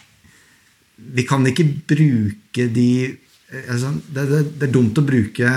vi 1.14 1.26
kan 1.28 1.46
ikke 1.50 1.66
bruke 1.90 2.68
de 2.74 2.90
eh, 3.06 3.66
altså, 3.68 3.94
det, 4.08 4.24
det, 4.30 4.42
det 4.60 4.70
er 4.70 4.74
dumt 4.74 4.98
å 4.98 5.06
bruke 5.06 5.52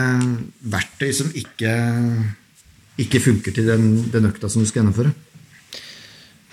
verktøy 0.75 1.13
som 1.17 1.31
ikke, 1.39 1.77
ikke 3.03 3.23
funker 3.25 3.57
til 3.57 3.71
den, 3.71 3.89
den 4.13 4.29
økta 4.29 4.51
som 4.53 4.65
du 4.65 4.69
skal 4.69 4.83
gjennomføre. 4.83 5.15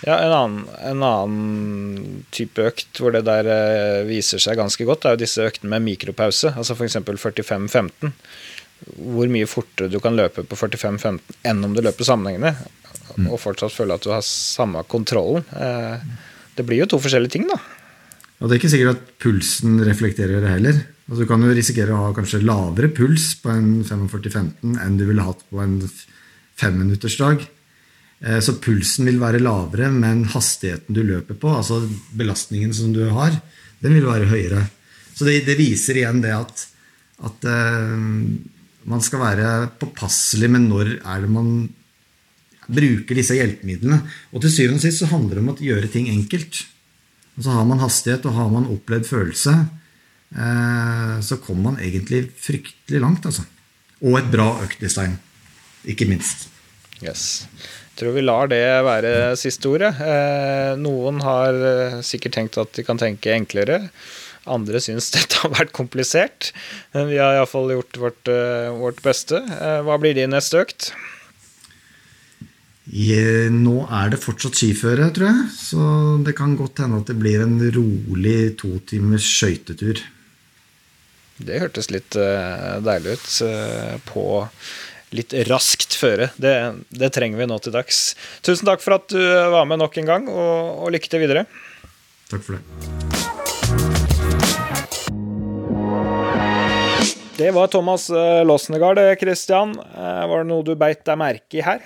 Ja, 0.04 0.18
en 0.20 0.34
annen, 0.36 0.64
en 0.84 1.04
annen 1.06 2.24
type 2.34 2.60
økt 2.60 3.00
hvor 3.00 3.14
det 3.14 3.22
der 3.24 3.48
eh, 3.48 4.02
viser 4.08 4.42
seg 4.42 4.58
ganske 4.60 4.84
godt, 4.84 5.06
er 5.06 5.14
jo 5.14 5.22
disse 5.22 5.46
øktene 5.46 5.72
med 5.72 5.86
mikropause. 5.86 6.52
Altså 6.52 6.76
f.eks. 6.76 6.98
45-15. 7.00 8.12
Hvor 8.84 9.30
mye 9.32 9.48
fortere 9.48 9.88
du 9.92 9.98
kan 10.02 10.16
løpe 10.18 10.44
på 10.44 10.58
45-15 10.58 11.20
enn 11.48 11.64
om 11.64 11.74
du 11.76 11.80
løper 11.84 12.04
sammenhengende, 12.06 12.54
og 13.28 13.38
fortsatt 13.40 13.72
føle 13.74 13.96
at 13.96 14.04
du 14.04 14.10
har 14.12 14.24
samme 14.26 14.82
kontrollen. 14.90 15.44
Eh, 15.54 16.04
det 16.56 16.66
blir 16.66 16.82
jo 16.82 16.90
to 16.94 17.00
forskjellige 17.02 17.36
ting, 17.36 17.46
da. 17.50 17.58
Og 18.40 18.48
det 18.50 18.56
er 18.56 18.60
ikke 18.60 18.72
sikkert 18.72 18.98
at 18.98 19.14
pulsen 19.22 19.78
reflekterer 19.86 20.42
det 20.42 20.52
heller. 20.56 20.80
Altså, 21.08 21.22
du 21.22 21.28
kan 21.28 21.42
jo 21.44 21.54
risikere 21.54 21.94
å 21.94 22.06
ha 22.06 22.12
kanskje 22.16 22.42
lavere 22.44 22.90
puls 22.92 23.34
på 23.42 23.52
en 23.52 23.68
45-15 23.86 24.78
enn 24.84 24.96
du 25.00 25.04
ville 25.08 25.24
hatt 25.24 25.42
på 25.50 25.60
en 25.62 25.78
femminuttersdag. 26.60 27.44
Eh, 28.24 28.40
Så 28.40 28.56
pulsen 28.62 29.08
vil 29.08 29.20
være 29.22 29.42
lavere, 29.42 29.90
men 29.92 30.24
hastigheten 30.32 30.96
du 30.96 31.02
løper 31.04 31.38
på, 31.38 31.50
altså 31.52 31.82
belastningen 32.16 32.72
som 32.74 32.92
du 32.94 33.04
har, 33.10 33.36
den 33.84 33.94
vil 33.96 34.06
være 34.08 34.30
høyere. 34.30 34.64
Så 35.14 35.26
det, 35.28 35.44
det 35.46 35.58
viser 35.60 36.00
igjen 36.00 36.22
det 36.24 36.32
at, 36.34 36.66
at 37.22 37.44
eh, 37.46 37.98
man 38.90 39.02
skal 39.04 39.22
være 39.22 39.50
påpasselig 39.80 40.50
med 40.52 40.68
når 40.68 40.92
er 40.98 41.24
det 41.24 41.32
man 41.32 41.50
bruker 42.64 43.18
disse 43.18 43.36
hjelpemidlene. 43.36 44.00
Og 44.32 44.44
til 44.44 44.52
syvende 44.52 44.80
og 44.80 44.84
sist 44.84 45.02
så 45.02 45.10
handler 45.12 45.38
det 45.38 45.44
om 45.44 45.52
å 45.52 45.56
gjøre 45.68 45.90
ting 45.92 46.08
enkelt. 46.12 46.64
Og 47.34 47.46
så 47.46 47.56
har 47.56 47.66
man 47.68 47.82
hastighet 47.82 48.26
og 48.28 48.36
har 48.38 48.50
man 48.52 48.68
opplevd 48.70 49.08
følelse, 49.08 49.54
eh, 50.36 51.14
så 51.20 51.40
kommer 51.42 51.72
man 51.72 51.80
egentlig 51.82 52.28
fryktelig 52.40 53.00
langt. 53.02 53.26
altså. 53.26 53.44
Og 54.04 54.18
et 54.20 54.30
bra 54.30 54.50
øktdesign, 54.64 55.16
ikke 55.84 56.08
minst. 56.08 56.48
Yes. 57.02 57.46
Jeg 57.94 58.00
tror 58.00 58.14
vi 58.16 58.24
lar 58.24 58.48
det 58.50 58.62
være 58.86 59.36
siste 59.38 59.70
ordet. 59.70 59.92
Eh, 60.02 60.74
noen 60.80 61.20
har 61.22 61.54
eh, 61.54 61.98
sikkert 62.06 62.34
tenkt 62.38 62.58
at 62.58 62.72
de 62.74 62.84
kan 62.86 62.98
tenke 62.98 63.34
enklere. 63.34 63.84
Andre 64.50 64.80
syns 64.82 65.10
dette 65.16 65.40
har 65.42 65.52
vært 65.54 65.74
komplisert. 65.76 66.52
Men 66.94 67.10
vi 67.12 67.20
har 67.20 67.38
iallfall 67.38 67.72
gjort 67.76 68.00
vårt, 68.00 68.30
eh, 68.32 68.70
vårt 68.76 69.02
beste. 69.04 69.40
Eh, 69.40 69.80
hva 69.86 69.98
blir 70.00 70.16
din 70.16 70.34
neste 70.34 70.64
økt? 70.64 70.92
Nå 72.84 73.76
er 73.88 74.10
det 74.12 74.20
fortsatt 74.20 74.58
skiføre, 74.60 75.06
tror 75.16 75.30
jeg, 75.30 75.44
så 75.56 75.84
det 76.20 76.34
kan 76.36 76.52
godt 76.58 76.82
hende 76.82 76.98
at 77.00 77.08
det 77.08 77.16
blir 77.16 77.40
en 77.40 77.56
rolig 77.72 78.58
to 78.60 78.76
timers 78.84 79.24
skøytetur. 79.24 80.02
Det 81.40 81.62
hørtes 81.62 81.88
litt 81.90 82.14
eh, 82.20 82.74
deilig 82.84 83.16
ut 83.16 84.04
på 84.10 84.26
litt 85.14 85.32
raskt 85.48 85.96
føre. 85.96 86.28
Det, 86.36 86.52
det 86.92 87.12
trenger 87.14 87.40
vi 87.40 87.48
nå 87.48 87.56
til 87.64 87.74
dags. 87.74 88.02
Tusen 88.44 88.68
takk 88.68 88.84
for 88.84 88.98
at 88.98 89.08
du 89.08 89.22
var 89.54 89.64
med 89.70 89.80
nok 89.80 89.96
en 90.02 90.10
gang, 90.10 90.28
og, 90.28 90.84
og 90.84 90.92
lykke 90.94 91.08
til 91.08 91.24
videre. 91.24 91.46
Takk 92.28 92.44
for 92.44 92.58
det. 92.58 93.43
Det 97.36 97.50
var 97.50 97.66
Thomas 97.66 98.10
eh, 98.10 98.44
Losnegard, 98.44 98.98
eh, 98.98 99.14
Christian. 99.14 99.78
Eh, 99.96 100.26
Var 100.28 100.38
det 100.38 100.48
noe 100.48 100.62
du 100.62 100.74
beit 100.78 101.02
deg 101.06 101.18
merke 101.18 101.58
i 101.58 101.64
her? 101.66 101.80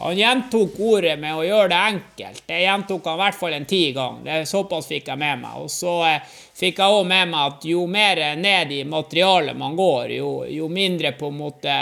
Han 0.00 0.16
gjentok 0.16 0.78
ordet 0.80 1.14
med 1.20 1.36
å 1.36 1.44
gjøre 1.44 1.68
det 1.72 1.78
enkelt. 1.92 2.42
Det 2.48 2.58
gjentok 2.62 3.08
han 3.08 3.18
i 3.18 3.22
hvert 3.22 3.38
fall 3.40 3.56
en 3.56 3.66
ti 3.68 3.80
gang. 3.96 4.20
Det 4.24 4.38
Såpass 4.48 4.88
fikk 4.88 5.08
jeg 5.12 5.20
med 5.20 5.42
meg. 5.42 5.56
Og 5.64 5.72
så 5.72 5.94
eh, 6.08 6.36
fikk 6.60 6.80
jeg 6.80 6.98
òg 7.00 7.08
med 7.08 7.32
meg 7.32 7.54
at 7.54 7.66
jo 7.68 7.86
mer 7.88 8.20
ned 8.40 8.72
i 8.76 8.82
materialet 8.88 9.56
man 9.56 9.76
går, 9.80 10.14
jo, 10.18 10.30
jo 10.48 10.68
mindre 10.72 11.14
på 11.16 11.32
en 11.32 11.40
måte 11.40 11.76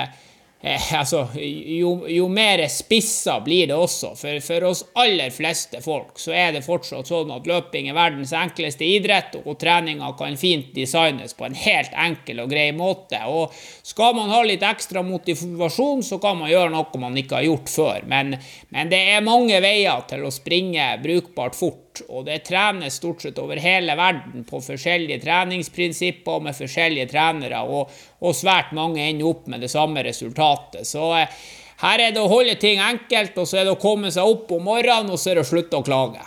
eh, 0.60 0.94
Altså, 0.98 1.26
jo, 1.35 1.93
jo 2.09 2.28
mer 2.28 2.64
spissa 2.72 3.39
blir 3.44 3.66
det 3.70 3.76
også. 3.76 4.12
For, 4.18 4.40
for 4.44 4.68
oss 4.70 4.85
aller 4.98 5.30
fleste 5.35 5.80
folk 5.85 6.18
så 6.20 6.35
er 6.35 6.52
det 6.56 6.64
fortsatt 6.66 7.10
sånn 7.10 7.32
at 7.35 7.48
løping 7.48 7.90
er 7.90 7.97
verdens 7.98 8.35
enkleste 8.36 8.86
idrett, 8.86 9.39
og 9.44 9.59
treninga 9.60 10.10
kan 10.18 10.39
fint 10.40 10.72
designes 10.76 11.36
på 11.39 11.48
en 11.48 11.59
helt 11.59 11.94
enkel 11.94 12.44
og 12.44 12.52
grei 12.52 12.70
måte. 12.76 13.20
Og 13.26 13.55
skal 13.86 14.16
man 14.18 14.32
ha 14.35 14.43
litt 14.47 14.64
ekstra 14.66 15.02
motivasjon, 15.06 16.02
så 16.06 16.20
kan 16.22 16.40
man 16.43 16.52
gjøre 16.52 16.72
noe 16.74 17.02
man 17.02 17.18
ikke 17.18 17.40
har 17.40 17.48
gjort 17.48 17.72
før. 17.72 18.09
Men, 18.10 18.36
men 18.74 18.90
det 18.93 19.02
er 19.14 19.26
mange 19.26 19.60
veier 19.64 20.06
til 20.10 20.26
å 20.26 20.35
springe 20.35 20.90
brukbart 21.02 21.59
fort, 21.59 21.88
og 22.09 22.27
det 22.29 22.43
trenes 22.47 22.99
stort 23.01 23.23
sett 23.25 23.39
over 23.43 23.61
hele 23.62 23.95
verden 23.99 24.45
på 24.49 24.61
forskjellige 24.65 25.20
treningsprinsipper 25.25 26.43
med 26.45 26.57
forskjellige 26.57 27.09
trenere, 27.12 27.62
og, 27.66 27.93
og 28.23 28.37
svært 28.37 28.75
mange 28.77 29.05
ender 29.05 29.31
opp 29.31 29.47
med 29.51 29.65
det 29.65 29.73
samme 29.73 30.05
resultatet. 30.07 30.87
Så 30.89 31.11
eh, 31.19 31.39
her 31.83 32.03
er 32.03 32.15
det 32.15 32.23
å 32.23 32.31
holde 32.31 32.57
ting 32.59 32.83
enkelt, 32.83 33.39
og 33.39 33.49
så 33.49 33.61
er 33.61 33.69
det 33.69 33.77
å 33.77 33.83
komme 33.83 34.11
seg 34.15 34.27
opp 34.27 34.51
om 34.57 34.66
morgenen, 34.66 35.12
og 35.15 35.20
så 35.20 35.33
er 35.33 35.39
det 35.39 35.47
å 35.47 35.51
slutte 35.53 35.79
å 35.79 35.87
klage. 35.87 36.25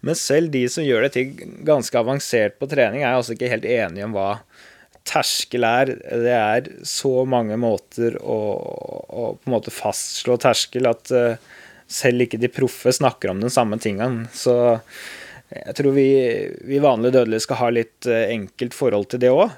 Men 0.00 0.16
selv 0.16 0.52
de 0.54 0.64
som 0.72 0.84
gjør 0.84 1.04
det 1.04 1.12
til 1.16 1.56
ganske 1.68 1.98
avansert 2.00 2.56
på 2.60 2.68
trening, 2.70 3.04
er 3.04 3.18
altså 3.18 3.36
ikke 3.36 3.50
helt 3.52 3.68
enige 3.68 4.06
om 4.06 4.16
hva 4.16 4.30
terskel 5.08 5.66
er. 5.66 5.92
Det 6.00 6.36
er 6.36 6.70
så 6.88 7.26
mange 7.28 7.58
måter 7.60 8.16
å, 8.20 8.38
å 8.56 9.26
på 9.36 9.50
en 9.50 9.56
måte 9.56 9.74
fastslå 9.74 10.38
terskel 10.40 10.88
at 10.90 11.12
eh, 11.12 11.50
selv 11.90 12.26
ikke 12.26 12.40
de 12.40 12.52
proffe 12.52 12.92
snakker 12.94 13.32
om 13.32 13.42
den 13.42 13.52
samme 13.52 13.78
tingen. 13.82 14.24
Så 14.32 14.54
jeg 15.50 15.74
tror 15.74 15.94
vi, 15.96 16.06
vi 16.62 16.78
vanlige 16.78 17.16
dødelige 17.16 17.42
skal 17.42 17.58
ha 17.58 17.70
litt 17.74 18.06
eh, 18.06 18.28
enkelt 18.36 18.76
forhold 18.76 19.08
til 19.10 19.22
det 19.24 19.32
òg. 19.34 19.56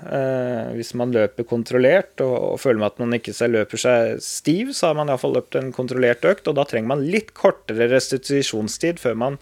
hvis 0.72 0.94
man 0.96 1.12
løper 1.12 1.44
kontrollert 1.44 2.22
og, 2.24 2.32
og 2.54 2.60
føler 2.62 2.80
med 2.80 2.88
at 2.88 3.02
man 3.02 3.16
ikke 3.18 3.48
løper 3.52 3.82
seg 3.82 4.22
stiv, 4.24 4.72
så 4.72 4.88
har 4.88 4.96
man 4.96 5.12
iallfall 5.12 5.36
løpt 5.36 5.58
en 5.60 5.72
kontrollert 5.76 6.24
økt, 6.24 6.48
og 6.48 6.56
da 6.56 6.64
trenger 6.64 6.94
man 6.94 7.04
litt 7.04 7.34
kortere 7.36 7.90
restitusjonstid 7.92 9.02
før 9.02 9.20
man 9.26 9.40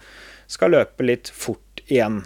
skal 0.51 0.75
løpe 0.75 1.07
litt 1.07 1.31
fort 1.31 1.85
igjen. 1.87 2.25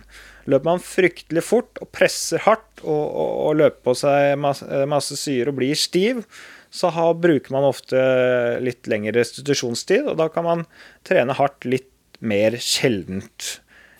Løper 0.50 0.72
man 0.74 0.82
fryktelig 0.82 1.46
fort 1.46 1.78
og 1.82 1.90
presser 1.94 2.42
hardt 2.46 2.82
og, 2.84 3.06
og, 3.06 3.32
og 3.46 3.56
løper 3.62 3.82
på 3.86 3.96
seg 3.98 4.36
masse, 4.42 4.86
masse 4.90 5.18
syre 5.22 5.54
og 5.54 5.60
blir 5.62 5.78
stiv, 5.78 6.26
så 6.76 6.92
har, 6.92 7.14
bruker 7.24 7.56
man 7.56 7.68
ofte 7.68 8.00
litt 8.64 8.90
lengre 8.92 9.16
restitusjonstid, 9.16 10.10
og 10.12 10.20
da 10.20 10.28
kan 10.32 10.48
man 10.48 10.64
trene 11.08 11.38
hardt 11.38 11.68
litt 11.68 11.92
mer 12.20 12.58
sjeldent. 12.60 13.60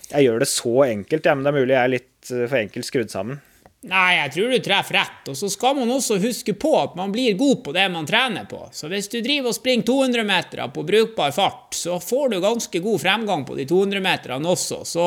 Jeg 0.10 0.28
gjør 0.28 0.44
det 0.44 0.50
så 0.52 0.74
enkelt, 0.86 1.26
ja, 1.26 1.36
men 1.36 1.46
det 1.46 1.52
er 1.52 1.60
mulig 1.60 1.76
jeg 1.76 1.82
er 1.82 1.94
litt 1.94 2.32
eh, 2.34 2.48
for 2.50 2.60
enkelt 2.60 2.88
skrudd 2.88 3.14
sammen. 3.14 3.40
Nei, 3.86 4.16
jeg 4.18 4.32
tror 4.34 4.50
du 4.50 4.58
treffer 4.66 4.96
rett. 4.98 5.28
Og 5.30 5.36
så 5.38 5.48
skal 5.54 5.76
man 5.78 5.92
også 5.94 6.16
huske 6.18 6.56
på 6.58 6.72
at 6.80 6.96
man 6.98 7.12
blir 7.14 7.36
god 7.38 7.60
på 7.68 7.74
det 7.76 7.84
man 7.94 8.08
trener 8.10 8.48
på. 8.50 8.64
Så 8.74 8.90
hvis 8.90 9.08
du 9.14 9.20
driver 9.22 9.52
og 9.52 9.58
springer 9.58 9.86
200 9.86 10.26
meter 10.26 10.64
på 10.74 10.84
brukbar 10.88 11.36
fart, 11.36 11.78
så 11.78 12.00
får 12.02 12.34
du 12.34 12.40
ganske 12.42 12.82
god 12.82 13.04
fremgang 13.04 13.46
på 13.46 13.58
de 13.60 13.68
200 13.70 14.02
meterne 14.02 14.50
også. 14.50 14.80
Så 14.90 15.06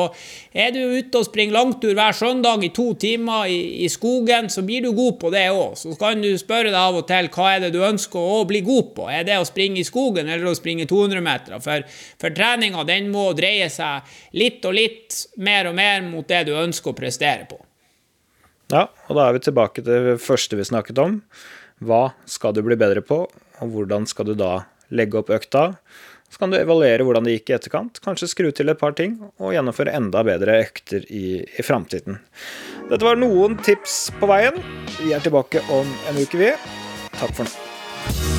er 0.55 0.71
du 0.71 0.79
ute 0.95 1.19
og 1.19 1.27
springer 1.27 1.57
langtur 1.57 1.91
hver 1.91 2.15
søndag 2.15 2.63
i 2.63 2.71
to 2.71 2.93
timer 2.95 3.51
i, 3.51 3.59
i 3.83 3.91
skogen, 3.91 4.47
så 4.47 4.63
blir 4.63 4.87
du 4.87 4.93
god 4.95 5.19
på 5.19 5.35
det 5.35 5.49
òg. 5.51 5.75
Så 5.75 5.99
kan 5.99 6.23
du 6.23 6.31
spørre 6.39 6.71
deg 6.71 6.79
av 6.79 7.01
og 7.01 7.07
til 7.09 7.27
hva 7.35 7.51
er 7.57 7.65
det 7.65 7.75
du 7.75 7.83
ønsker 7.83 8.31
å 8.39 8.45
bli 8.47 8.63
god 8.63 8.93
på. 8.95 9.11
Er 9.11 9.27
det 9.27 9.41
å 9.41 9.47
springe 9.49 9.83
i 9.83 9.87
skogen 9.87 10.29
eller 10.29 10.53
å 10.53 10.55
springe 10.55 10.87
200 10.87 11.25
meter? 11.25 11.59
For, 11.59 11.83
for 12.21 12.31
treninga 12.31 12.87
den 12.87 13.11
må 13.11 13.33
dreie 13.35 13.67
seg 13.73 14.07
litt 14.39 14.63
og 14.63 14.79
litt 14.79 15.25
mer 15.43 15.67
og 15.67 15.75
mer 15.75 16.05
mot 16.07 16.27
det 16.31 16.45
du 16.47 16.55
ønsker 16.55 16.93
å 16.93 17.01
prestere 17.03 17.49
på. 17.49 17.59
Ja, 18.69 18.85
og 19.09 19.17
da 19.17 19.25
er 19.25 19.35
vi 19.35 19.41
tilbake 19.41 19.81
til 19.81 19.89
det 19.89 20.19
første 20.21 20.57
vi 20.59 20.67
snakket 20.67 21.01
om. 21.01 21.19
Hva 21.81 22.11
skal 22.29 22.53
du 22.53 22.61
bli 22.65 22.77
bedre 22.77 23.01
på, 23.05 23.23
og 23.25 23.73
hvordan 23.73 24.05
skal 24.09 24.29
du 24.29 24.35
da 24.37 24.65
legge 24.93 25.17
opp 25.21 25.31
økta? 25.33 25.71
Så 26.29 26.37
kan 26.37 26.53
du 26.53 26.59
evaluere 26.59 27.05
hvordan 27.05 27.25
det 27.25 27.39
gikk 27.39 27.49
i 27.49 27.55
etterkant, 27.57 28.01
kanskje 28.05 28.29
skru 28.29 28.51
til 28.53 28.69
et 28.69 28.81
par 28.81 28.93
ting, 28.97 29.17
og 29.41 29.55
gjennomføre 29.55 29.95
enda 29.97 30.21
bedre 30.27 30.59
økter 30.61 31.07
i, 31.09 31.41
i 31.41 31.65
framtiden. 31.65 32.19
Dette 32.91 33.05
var 33.05 33.17
noen 33.17 33.57
tips 33.65 34.11
på 34.21 34.29
veien. 34.29 34.61
Vi 34.99 35.15
er 35.17 35.25
tilbake 35.25 35.65
om 35.73 35.89
en 36.11 36.21
uke, 36.21 36.37
vi. 36.37 36.53
Takk 37.17 37.33
for 37.33 37.49
nå. 37.49 38.38